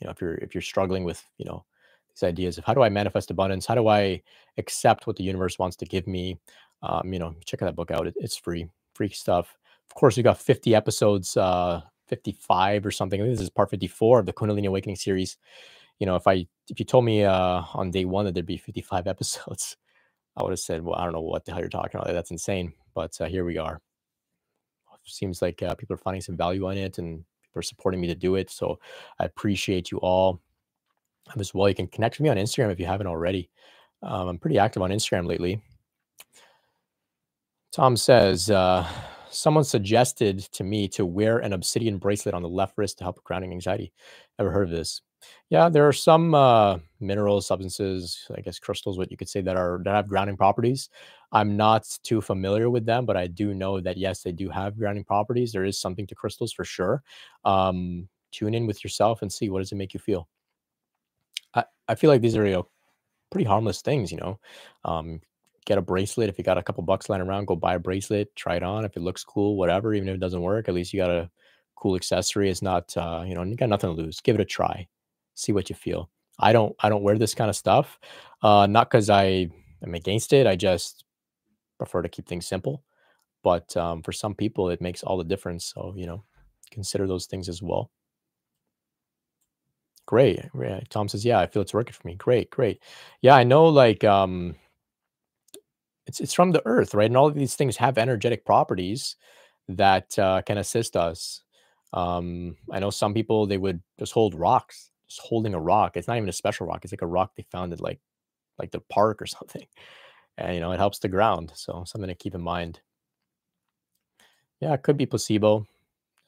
you 0.00 0.06
know, 0.06 0.10
if 0.10 0.20
you're 0.20 0.34
if 0.36 0.54
you're 0.54 0.62
struggling 0.62 1.04
with 1.04 1.22
you 1.38 1.46
know 1.46 1.64
these 2.10 2.22
ideas 2.22 2.58
of 2.58 2.64
how 2.64 2.74
do 2.74 2.82
I 2.82 2.88
manifest 2.88 3.30
abundance, 3.30 3.66
how 3.66 3.74
do 3.74 3.88
I 3.88 4.22
accept 4.58 5.06
what 5.06 5.16
the 5.16 5.24
universe 5.24 5.58
wants 5.58 5.76
to 5.76 5.86
give 5.86 6.06
me, 6.06 6.38
um, 6.82 7.12
you 7.12 7.18
know, 7.18 7.34
check 7.44 7.60
that 7.60 7.76
book 7.76 7.90
out. 7.90 8.06
It, 8.06 8.14
it's 8.16 8.36
free, 8.36 8.68
free 8.94 9.10
stuff. 9.10 9.56
Of 9.88 9.94
course, 9.94 10.16
we 10.16 10.22
got 10.22 10.38
50 10.38 10.74
episodes, 10.74 11.36
uh, 11.36 11.80
55 12.08 12.86
or 12.86 12.90
something. 12.90 13.20
I 13.20 13.24
think 13.24 13.34
this 13.36 13.42
is 13.42 13.50
part 13.50 13.70
54 13.70 14.20
of 14.20 14.26
the 14.26 14.32
Kundalini 14.32 14.66
Awakening 14.66 14.96
series 14.96 15.36
you 16.00 16.06
know, 16.06 16.16
if 16.16 16.26
I 16.26 16.46
if 16.68 16.78
you 16.80 16.84
told 16.84 17.04
me 17.04 17.24
uh, 17.24 17.62
on 17.74 17.90
day 17.90 18.04
one 18.04 18.24
that 18.24 18.34
there'd 18.34 18.46
be 18.46 18.56
55 18.56 19.06
episodes, 19.06 19.76
I 20.36 20.42
would 20.42 20.50
have 20.50 20.58
said, 20.58 20.82
well, 20.82 20.96
I 20.96 21.04
don't 21.04 21.12
know 21.12 21.20
what 21.20 21.44
the 21.44 21.52
hell 21.52 21.60
you're 21.60 21.68
talking 21.68 22.00
about. 22.00 22.12
That's 22.12 22.32
insane. 22.32 22.72
But 22.94 23.20
uh, 23.20 23.26
here 23.26 23.44
we 23.44 23.58
are. 23.58 23.80
Seems 25.04 25.40
like 25.40 25.62
uh, 25.62 25.74
people 25.74 25.94
are 25.94 25.98
finding 25.98 26.20
some 26.20 26.36
value 26.36 26.66
on 26.68 26.76
it 26.76 26.98
and 26.98 27.24
people 27.42 27.58
are 27.58 27.62
supporting 27.62 28.00
me 28.00 28.06
to 28.08 28.14
do 28.14 28.34
it. 28.34 28.50
So 28.50 28.78
I 29.18 29.24
appreciate 29.24 29.90
you 29.90 29.98
all. 29.98 30.40
As 31.38 31.54
well, 31.54 31.68
you 31.68 31.74
can 31.74 31.86
connect 31.86 32.18
with 32.18 32.24
me 32.24 32.28
on 32.28 32.36
Instagram 32.36 32.72
if 32.72 32.80
you 32.80 32.86
haven't 32.86 33.06
already. 33.06 33.50
Um, 34.02 34.28
I'm 34.28 34.38
pretty 34.38 34.58
active 34.58 34.82
on 34.82 34.90
Instagram 34.90 35.26
lately. 35.26 35.62
Tom 37.72 37.96
says, 37.96 38.50
uh, 38.50 38.86
someone 39.30 39.64
suggested 39.64 40.40
to 40.52 40.64
me 40.64 40.88
to 40.88 41.06
wear 41.06 41.38
an 41.38 41.52
obsidian 41.52 41.98
bracelet 41.98 42.34
on 42.34 42.42
the 42.42 42.48
left 42.48 42.76
wrist 42.76 42.98
to 42.98 43.04
help 43.04 43.16
with 43.16 43.24
grounding 43.24 43.52
anxiety. 43.52 43.92
Ever 44.38 44.50
heard 44.50 44.68
of 44.68 44.70
this? 44.70 45.02
Yeah, 45.48 45.68
there 45.68 45.86
are 45.86 45.92
some 45.92 46.34
uh, 46.34 46.78
minerals, 47.00 47.46
substances, 47.46 48.26
I 48.36 48.40
guess 48.40 48.58
crystals, 48.58 48.98
what 48.98 49.10
you 49.10 49.16
could 49.16 49.28
say 49.28 49.40
that 49.42 49.56
are 49.56 49.80
that 49.84 49.94
have 49.94 50.08
grounding 50.08 50.36
properties. 50.36 50.88
I'm 51.32 51.56
not 51.56 51.86
too 52.02 52.20
familiar 52.20 52.70
with 52.70 52.86
them, 52.86 53.06
but 53.06 53.16
I 53.16 53.26
do 53.26 53.54
know 53.54 53.80
that 53.80 53.96
yes, 53.96 54.22
they 54.22 54.32
do 54.32 54.48
have 54.48 54.78
grounding 54.78 55.04
properties. 55.04 55.52
There 55.52 55.64
is 55.64 55.78
something 55.78 56.06
to 56.08 56.14
crystals 56.14 56.52
for 56.52 56.64
sure. 56.64 57.02
Um, 57.44 58.08
tune 58.32 58.54
in 58.54 58.66
with 58.66 58.84
yourself 58.84 59.22
and 59.22 59.32
see 59.32 59.48
what 59.50 59.58
does 59.60 59.72
it 59.72 59.76
make 59.76 59.94
you 59.94 60.00
feel. 60.00 60.28
I, 61.54 61.64
I 61.88 61.94
feel 61.94 62.10
like 62.10 62.20
these 62.22 62.36
are 62.36 62.46
you 62.46 62.52
know, 62.54 62.68
pretty 63.30 63.44
harmless 63.46 63.82
things, 63.82 64.12
you 64.12 64.18
know. 64.18 64.38
Um, 64.84 65.20
get 65.66 65.78
a 65.78 65.82
bracelet 65.82 66.28
if 66.28 66.38
you 66.38 66.44
got 66.44 66.58
a 66.58 66.62
couple 66.62 66.82
bucks 66.84 67.08
lying 67.08 67.22
around, 67.22 67.46
go 67.46 67.56
buy 67.56 67.74
a 67.74 67.78
bracelet, 67.78 68.34
try 68.36 68.56
it 68.56 68.62
on. 68.62 68.84
If 68.84 68.96
it 68.96 69.00
looks 69.02 69.24
cool, 69.24 69.56
whatever, 69.56 69.94
even 69.94 70.08
if 70.08 70.14
it 70.16 70.20
doesn't 70.20 70.42
work, 70.42 70.68
at 70.68 70.74
least 70.74 70.92
you 70.92 71.00
got 71.00 71.10
a 71.10 71.30
cool 71.76 71.96
accessory. 71.96 72.50
It's 72.50 72.62
not 72.62 72.96
uh, 72.96 73.24
you 73.26 73.34
know, 73.34 73.42
you 73.42 73.56
got 73.56 73.68
nothing 73.68 73.94
to 73.94 74.02
lose. 74.02 74.20
Give 74.20 74.36
it 74.36 74.40
a 74.42 74.44
try 74.44 74.88
see 75.40 75.52
what 75.52 75.70
you 75.70 75.76
feel. 75.76 76.10
I 76.38 76.52
don't 76.52 76.74
I 76.80 76.88
don't 76.88 77.02
wear 77.02 77.18
this 77.18 77.34
kind 77.34 77.50
of 77.50 77.56
stuff, 77.56 77.98
uh, 78.42 78.66
not 78.66 78.90
because 78.90 79.10
I 79.10 79.48
am 79.84 79.94
against 79.94 80.32
it. 80.32 80.46
I 80.46 80.56
just 80.56 81.04
prefer 81.78 82.02
to 82.02 82.08
keep 82.08 82.28
things 82.28 82.46
simple. 82.46 82.82
But 83.42 83.76
um, 83.76 84.02
for 84.02 84.12
some 84.12 84.34
people, 84.34 84.70
it 84.70 84.80
makes 84.82 85.02
all 85.02 85.18
the 85.18 85.24
difference. 85.24 85.66
So 85.74 85.94
you 85.96 86.06
know, 86.06 86.24
consider 86.70 87.06
those 87.06 87.26
things 87.26 87.48
as 87.48 87.62
well. 87.62 87.90
Great. 90.06 90.40
Tom 90.90 91.08
says, 91.08 91.24
"Yeah, 91.24 91.38
I 91.40 91.46
feel 91.46 91.62
it's 91.62 91.74
working 91.74 91.92
for 91.94 92.06
me." 92.08 92.16
Great, 92.16 92.50
great. 92.50 92.82
Yeah, 93.22 93.36
I 93.36 93.44
know. 93.44 93.66
Like, 93.66 94.04
um, 94.04 94.56
it's 96.06 96.20
it's 96.20 96.34
from 96.34 96.50
the 96.52 96.62
earth, 96.66 96.94
right? 96.94 97.06
And 97.06 97.16
all 97.16 97.28
of 97.28 97.34
these 97.34 97.54
things 97.54 97.76
have 97.76 97.98
energetic 97.98 98.44
properties 98.44 99.16
that 99.68 100.18
uh, 100.18 100.42
can 100.42 100.58
assist 100.58 100.96
us. 100.96 101.42
Um, 101.92 102.56
I 102.72 102.80
know 102.80 102.90
some 102.90 103.14
people 103.14 103.46
they 103.46 103.58
would 103.58 103.82
just 103.98 104.12
hold 104.12 104.34
rocks, 104.34 104.90
holding 105.18 105.54
a 105.54 105.60
rock. 105.60 105.96
It's 105.96 106.08
not 106.08 106.16
even 106.16 106.28
a 106.28 106.32
special 106.32 106.66
rock. 106.66 106.84
It's 106.84 106.92
like 106.92 107.02
a 107.02 107.06
rock 107.06 107.32
they 107.36 107.44
found 107.50 107.72
at 107.72 107.80
like 107.80 108.00
like 108.58 108.70
the 108.70 108.80
park 108.80 109.20
or 109.22 109.26
something. 109.26 109.66
And 110.38 110.54
you 110.54 110.60
know, 110.60 110.72
it 110.72 110.78
helps 110.78 110.98
the 110.98 111.08
ground. 111.08 111.52
So 111.54 111.84
something 111.86 112.08
to 112.08 112.14
keep 112.14 112.34
in 112.34 112.40
mind. 112.42 112.80
Yeah, 114.60 114.74
it 114.74 114.82
could 114.82 114.96
be 114.96 115.06
placebo. 115.06 115.66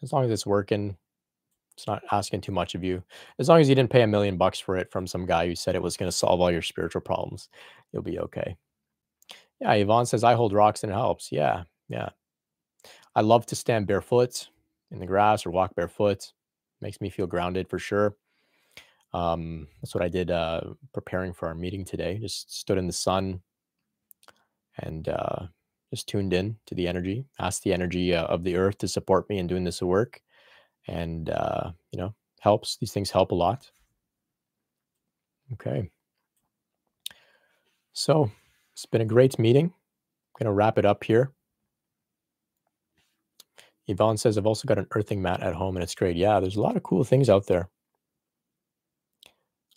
As 0.03 0.13
long 0.13 0.25
as 0.25 0.31
it's 0.31 0.47
working, 0.47 0.97
it's 1.77 1.87
not 1.87 2.03
asking 2.11 2.41
too 2.41 2.53
much 2.53 2.75
of 2.75 2.83
you. 2.83 3.03
As 3.39 3.49
long 3.49 3.61
as 3.61 3.69
you 3.69 3.75
didn't 3.75 3.91
pay 3.91 4.03
a 4.03 4.07
million 4.07 4.37
bucks 4.37 4.59
for 4.59 4.77
it 4.77 4.91
from 4.91 5.07
some 5.07 5.27
guy 5.27 5.47
who 5.47 5.55
said 5.55 5.75
it 5.75 5.83
was 5.83 5.97
going 5.97 6.11
to 6.11 6.17
solve 6.17 6.41
all 6.41 6.51
your 6.51 6.63
spiritual 6.63 7.01
problems, 7.01 7.49
you'll 7.93 8.03
be 8.03 8.19
okay. 8.19 8.57
Yeah, 9.61 9.73
Yvonne 9.75 10.07
says, 10.07 10.25
I 10.25 10.35
hold 10.35 10.53
rocks 10.53 10.83
and 10.83 10.91
it 10.91 10.97
helps. 10.97 11.31
Yeah, 11.31 11.65
yeah. 11.89 12.11
I 13.15 13.21
love 13.21 13.47
to 13.47 13.57
stand 13.57 13.87
barefoot 13.87 14.49
in 14.91 14.99
the 14.99 15.07
grass 15.07 15.47
or 15.47 15.51
walk 15.51 15.75
barefoot. 15.75 16.33
Makes 16.81 17.01
me 17.01 17.11
feel 17.11 17.27
grounded 17.27 17.69
for 17.69 17.79
sure. 17.79 18.17
Um, 19.15 19.69
that's 19.81 19.95
what 19.95 20.05
I 20.05 20.09
did 20.09 20.31
uh, 20.31 20.61
preparing 20.95 21.33
for 21.33 21.49
our 21.49 21.55
meeting 21.55 21.85
today. 21.85 22.19
Just 22.19 22.59
stood 22.59 22.79
in 22.79 22.87
the 22.87 22.93
sun 22.93 23.43
and 24.79 25.09
uh, 25.09 25.47
just 25.91 26.09
tuned 26.09 26.33
in 26.33 26.57
to 26.67 26.75
the 26.75 26.89
energy, 26.89 27.27
asked 27.39 27.63
the 27.63 27.75
energy 27.75 28.15
uh, 28.15 28.25
of 28.25 28.43
the 28.43 28.57
earth 28.57 28.79
to 28.79 28.89
support 28.89 29.29
me 29.29 29.39
in 29.39 29.47
doing 29.47 29.65
this 29.65 29.83
work. 29.83 30.21
And, 30.89 31.31
uh, 31.31 31.73
you 31.93 31.99
know, 31.99 32.15
helps. 32.41 32.77
These 32.79 32.93
things 32.93 33.11
help 33.11 33.31
a 33.31 33.37
lot. 33.37 33.71
Okay. 35.53 35.91
So 37.93 38.31
it's 38.73 38.87
been 38.87 39.03
a 39.03 39.07
great 39.07 39.39
meeting. 39.39 39.67
I'm 39.67 40.39
going 40.39 40.47
to 40.47 40.53
wrap 40.53 40.79
it 40.79 40.87
up 40.87 41.05
here. 41.05 41.33
Yvonne 43.87 44.17
says, 44.17 44.39
I've 44.39 44.47
also 44.47 44.67
got 44.67 44.79
an 44.79 44.87
earthing 44.93 45.21
mat 45.21 45.43
at 45.43 45.55
home 45.55 45.77
and 45.77 45.83
it's 45.83 45.95
great. 45.95 46.17
Yeah, 46.17 46.41
there's 46.41 46.57
a 46.57 46.63
lot 46.63 46.77
of 46.77 46.83
cool 46.83 47.05
things 47.05 47.29
out 47.29 47.47
there. 47.47 47.69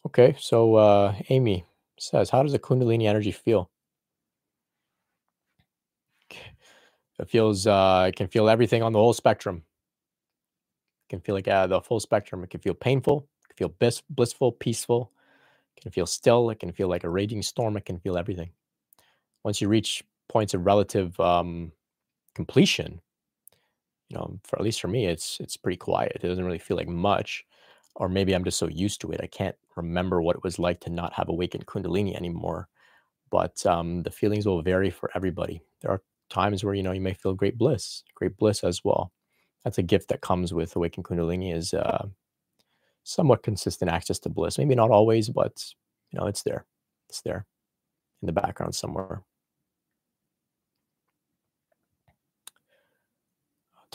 Okay, 0.06 0.36
so 0.40 0.76
uh, 0.76 1.16
Amy 1.30 1.66
says, 2.00 2.30
How 2.30 2.44
does 2.44 2.52
the 2.52 2.60
Kundalini 2.60 3.08
energy 3.08 3.32
feel? 3.32 3.70
It 7.20 7.30
feels, 7.30 7.66
uh, 7.66 8.06
it 8.10 8.16
can 8.16 8.28
feel 8.28 8.50
everything 8.50 8.84
on 8.84 8.92
the 8.94 9.00
whole 9.00 9.14
spectrum. 9.14 9.64
It 11.08 11.10
can 11.10 11.22
feel 11.22 11.36
like 11.36 11.48
uh, 11.48 11.68
the 11.68 11.82
full 11.82 12.00
spectrum. 12.00 12.44
It 12.44 12.50
can 12.50 12.60
feel 12.60 12.74
painful, 12.74 13.28
it 13.44 13.50
can 13.50 13.56
feel 13.58 13.76
bliss, 13.80 14.02
blissful, 14.10 14.52
peaceful, 14.52 15.12
it 15.78 15.82
can 15.82 15.92
feel 15.92 16.06
still, 16.06 16.50
it 16.50 16.60
can 16.60 16.72
feel 16.72 16.88
like 16.88 17.04
a 17.04 17.10
raging 17.10 17.42
storm, 17.42 17.78
it 17.78 17.86
can 17.86 18.00
feel 18.00 18.18
everything. 18.18 18.52
Once 19.44 19.62
you 19.62 19.68
reach 19.68 20.04
points 20.30 20.54
of 20.54 20.66
relative 20.66 21.20
um, 21.20 21.72
completion, 22.36 23.02
you 24.10 24.18
know, 24.18 24.40
for 24.44 24.58
at 24.60 24.64
least 24.64 24.82
for 24.82 24.88
me, 24.88 25.06
it's 25.08 25.40
it's 25.40 25.58
pretty 25.58 25.78
quiet. 25.78 26.20
It 26.24 26.28
doesn't 26.28 26.46
really 26.46 26.60
feel 26.60 26.78
like 26.78 26.88
much, 26.88 27.46
or 27.96 28.10
maybe 28.10 28.34
I'm 28.34 28.44
just 28.44 28.60
so 28.60 28.68
used 28.68 29.02
to 29.02 29.12
it. 29.12 29.22
I 29.24 29.28
can't 29.28 29.56
remember 29.76 30.22
what 30.22 30.36
it 30.36 30.44
was 30.44 30.60
like 30.60 30.82
to 30.82 30.90
not 30.90 31.14
have 31.14 31.30
awakened 31.30 31.66
Kundalini 31.66 32.16
anymore. 32.16 32.68
But 33.32 33.66
um, 33.66 34.04
the 34.04 34.12
feelings 34.12 34.46
will 34.46 34.62
vary 34.62 34.90
for 34.90 35.10
everybody. 35.16 35.62
There 35.82 35.92
are 35.92 36.02
times 36.30 36.64
where 36.64 36.74
you 36.74 36.84
know 36.84 36.92
you 36.92 37.02
may 37.02 37.14
feel 37.14 37.34
great 37.34 37.58
bliss, 37.58 38.04
great 38.14 38.38
bliss 38.38 38.64
as 38.64 38.84
well. 38.84 39.12
That's 39.64 39.78
a 39.78 39.84
gift 39.84 40.10
that 40.10 40.22
comes 40.22 40.54
with 40.54 40.76
awakened 40.76 41.06
Kundalini 41.06 41.54
is 41.54 41.74
uh, 41.74 42.08
somewhat 43.04 43.44
consistent 43.44 43.90
access 43.92 44.20
to 44.20 44.30
bliss. 44.30 44.58
Maybe 44.58 44.76
not 44.76 44.92
always, 44.92 45.30
but 45.30 45.66
you 46.12 46.20
know 46.20 46.28
it's 46.28 46.44
there. 46.44 46.66
It's 47.10 47.22
there 47.22 47.46
in 48.22 48.28
the 48.28 48.34
background 48.34 48.76
somewhere. 48.76 49.24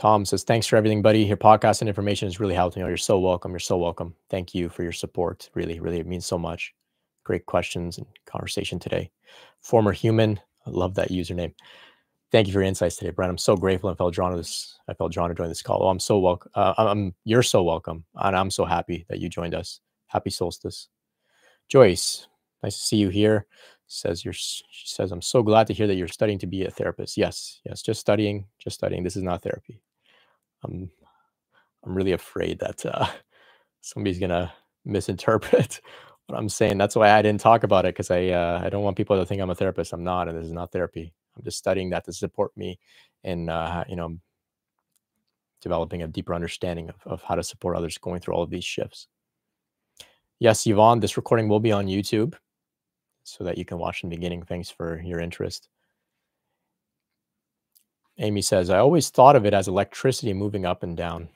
Tom 0.00 0.24
says, 0.24 0.44
thanks 0.44 0.66
for 0.66 0.76
everything, 0.76 1.02
buddy. 1.02 1.24
Your 1.24 1.36
podcast 1.36 1.82
and 1.82 1.88
information 1.88 2.26
has 2.26 2.40
really 2.40 2.54
helped 2.54 2.74
me. 2.74 2.82
Oh, 2.82 2.88
you're 2.88 2.96
so 2.96 3.18
welcome. 3.18 3.52
You're 3.52 3.58
so 3.58 3.76
welcome. 3.76 4.14
Thank 4.30 4.54
you 4.54 4.70
for 4.70 4.82
your 4.82 4.92
support. 4.92 5.50
Really, 5.52 5.78
really, 5.78 6.00
it 6.00 6.06
means 6.06 6.24
so 6.24 6.38
much. 6.38 6.72
Great 7.22 7.44
questions 7.44 7.98
and 7.98 8.06
conversation 8.24 8.78
today. 8.78 9.10
Former 9.60 9.92
human, 9.92 10.40
I 10.66 10.70
love 10.70 10.94
that 10.94 11.10
username. 11.10 11.52
Thank 12.32 12.46
you 12.46 12.52
for 12.54 12.60
your 12.60 12.66
insights 12.68 12.96
today, 12.96 13.10
Brent. 13.10 13.28
I'm 13.28 13.36
so 13.36 13.58
grateful 13.58 13.90
and 13.90 13.98
felt 13.98 14.14
drawn 14.14 14.30
to 14.30 14.38
this. 14.38 14.78
I 14.88 14.94
felt 14.94 15.12
drawn 15.12 15.28
to 15.28 15.34
join 15.34 15.50
this 15.50 15.60
call. 15.60 15.82
Oh, 15.82 15.88
I'm 15.88 16.00
so 16.00 16.18
welcome. 16.18 16.50
Uh, 16.54 16.72
I'm, 16.78 17.14
you're 17.24 17.42
so 17.42 17.62
welcome. 17.62 18.04
And 18.14 18.34
I'm 18.34 18.50
so 18.50 18.64
happy 18.64 19.04
that 19.10 19.18
you 19.18 19.28
joined 19.28 19.54
us. 19.54 19.80
Happy 20.06 20.30
solstice. 20.30 20.88
Joyce, 21.68 22.26
nice 22.62 22.78
to 22.78 22.82
see 22.86 22.96
you 22.96 23.10
here. 23.10 23.44
Says 23.86 24.24
you're, 24.24 24.32
she 24.32 24.64
says, 24.86 25.12
I'm 25.12 25.20
so 25.20 25.42
glad 25.42 25.66
to 25.66 25.74
hear 25.74 25.86
that 25.88 25.96
you're 25.96 26.08
studying 26.08 26.38
to 26.38 26.46
be 26.46 26.64
a 26.64 26.70
therapist. 26.70 27.18
Yes, 27.18 27.60
yes, 27.66 27.82
just 27.82 28.00
studying, 28.00 28.46
just 28.58 28.76
studying. 28.76 29.02
This 29.02 29.16
is 29.16 29.22
not 29.22 29.42
therapy. 29.42 29.82
I'm 30.64 30.90
I'm 31.84 31.94
really 31.96 32.12
afraid 32.12 32.60
that 32.60 32.86
uh, 32.86 33.08
somebody's 33.82 34.20
gonna 34.20 34.52
misinterpret 34.84 35.80
what 36.28 36.38
I'm 36.38 36.48
saying. 36.50 36.78
That's 36.78 36.96
why 36.96 37.10
I 37.10 37.22
didn't 37.22 37.40
talk 37.42 37.64
about 37.64 37.86
it 37.86 37.94
because 37.94 38.10
I 38.10 38.28
uh, 38.28 38.62
I 38.64 38.70
don't 38.70 38.84
want 38.84 38.96
people 38.96 39.18
to 39.18 39.26
think 39.26 39.42
I'm 39.42 39.50
a 39.50 39.56
therapist. 39.56 39.92
I'm 39.92 40.04
not, 40.04 40.28
and 40.28 40.38
this 40.38 40.46
is 40.46 40.52
not 40.52 40.72
therapy. 40.72 41.14
I'm 41.36 41.44
just 41.44 41.58
studying 41.58 41.90
that 41.90 42.04
to 42.06 42.12
support 42.14 42.52
me 42.56 42.78
in 43.24 43.48
uh, 43.50 43.84
you 43.88 43.96
know 43.96 44.18
developing 45.62 46.02
a 46.02 46.08
deeper 46.08 46.34
understanding 46.34 46.90
of, 46.90 46.96
of 47.06 47.22
how 47.24 47.36
to 47.36 47.44
support 47.44 47.76
others 47.76 47.98
going 47.98 48.20
through 48.20 48.34
all 48.34 48.42
of 48.44 48.50
these 48.50 48.64
shifts. 48.64 49.08
Yes, 50.40 50.66
Yvonne, 50.66 51.00
this 51.00 51.16
recording 51.16 51.48
will 51.48 51.60
be 51.60 51.72
on 51.72 51.86
YouTube 51.86 52.34
so 53.24 53.44
that 53.44 53.58
you 53.58 53.64
can 53.64 53.78
watch 53.78 54.02
in 54.04 54.10
the 54.10 54.16
beginning. 54.16 54.42
Thanks 54.42 54.70
for 54.70 55.00
your 55.02 55.20
interest. 55.20 55.68
Amy 58.18 58.42
says, 58.42 58.70
I 58.70 58.78
always 58.78 59.08
thought 59.08 59.36
of 59.36 59.46
it 59.46 59.54
as 59.54 59.68
electricity 59.68 60.34
moving 60.34 60.66
up 60.66 60.82
and 60.82 60.96
down. 60.96 61.28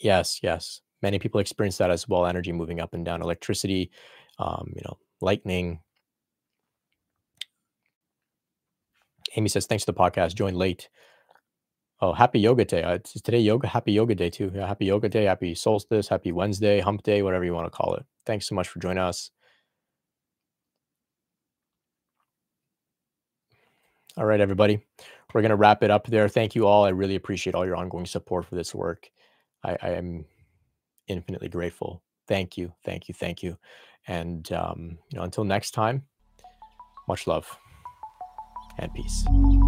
Yes, 0.00 0.40
yes. 0.42 0.80
Many 1.00 1.18
people 1.18 1.40
experience 1.40 1.78
that 1.78 1.90
as 1.90 2.08
well 2.08 2.26
energy 2.26 2.52
moving 2.52 2.80
up 2.80 2.92
and 2.92 3.04
down, 3.04 3.22
electricity, 3.22 3.90
um, 4.38 4.72
you 4.74 4.82
know, 4.84 4.98
lightning. 5.20 5.80
Amy 9.36 9.48
says, 9.48 9.66
thanks 9.66 9.84
to 9.84 9.92
the 9.92 9.98
podcast. 9.98 10.34
Joined 10.34 10.56
late. 10.56 10.88
Oh, 12.00 12.12
happy 12.12 12.38
yoga 12.38 12.64
day. 12.64 12.82
Uh, 12.82 12.94
it's 12.94 13.20
today 13.20 13.40
yoga, 13.40 13.66
happy 13.66 13.92
yoga 13.92 14.14
day 14.14 14.30
too. 14.30 14.52
Yeah, 14.54 14.66
happy 14.66 14.86
yoga 14.86 15.08
day, 15.08 15.24
happy 15.24 15.54
solstice, 15.54 16.06
happy 16.08 16.30
Wednesday, 16.32 16.80
hump 16.80 17.02
day, 17.02 17.22
whatever 17.22 17.44
you 17.44 17.54
want 17.54 17.66
to 17.66 17.76
call 17.76 17.94
it. 17.94 18.04
Thanks 18.24 18.46
so 18.46 18.54
much 18.54 18.68
for 18.68 18.78
joining 18.78 18.98
us. 18.98 19.30
All 24.16 24.26
right, 24.26 24.40
everybody. 24.40 24.84
We're 25.32 25.42
going 25.42 25.50
to 25.50 25.56
wrap 25.56 25.82
it 25.82 25.90
up 25.90 26.06
there. 26.06 26.28
Thank 26.28 26.54
you 26.54 26.66
all. 26.66 26.84
I 26.84 26.90
really 26.90 27.16
appreciate 27.16 27.54
all 27.54 27.66
your 27.66 27.76
ongoing 27.76 28.06
support 28.06 28.46
for 28.46 28.54
this 28.54 28.74
work. 28.74 29.10
I, 29.62 29.76
I 29.82 29.90
am 29.90 30.24
infinitely 31.06 31.48
grateful. 31.48 32.02
Thank 32.26 32.56
you. 32.56 32.72
Thank 32.84 33.08
you. 33.08 33.14
Thank 33.14 33.42
you. 33.42 33.58
And, 34.06 34.50
um, 34.52 34.98
you 35.10 35.18
know, 35.18 35.24
until 35.24 35.44
next 35.44 35.72
time, 35.72 36.04
much 37.06 37.26
love 37.26 37.58
and 38.78 38.92
peace. 38.94 39.67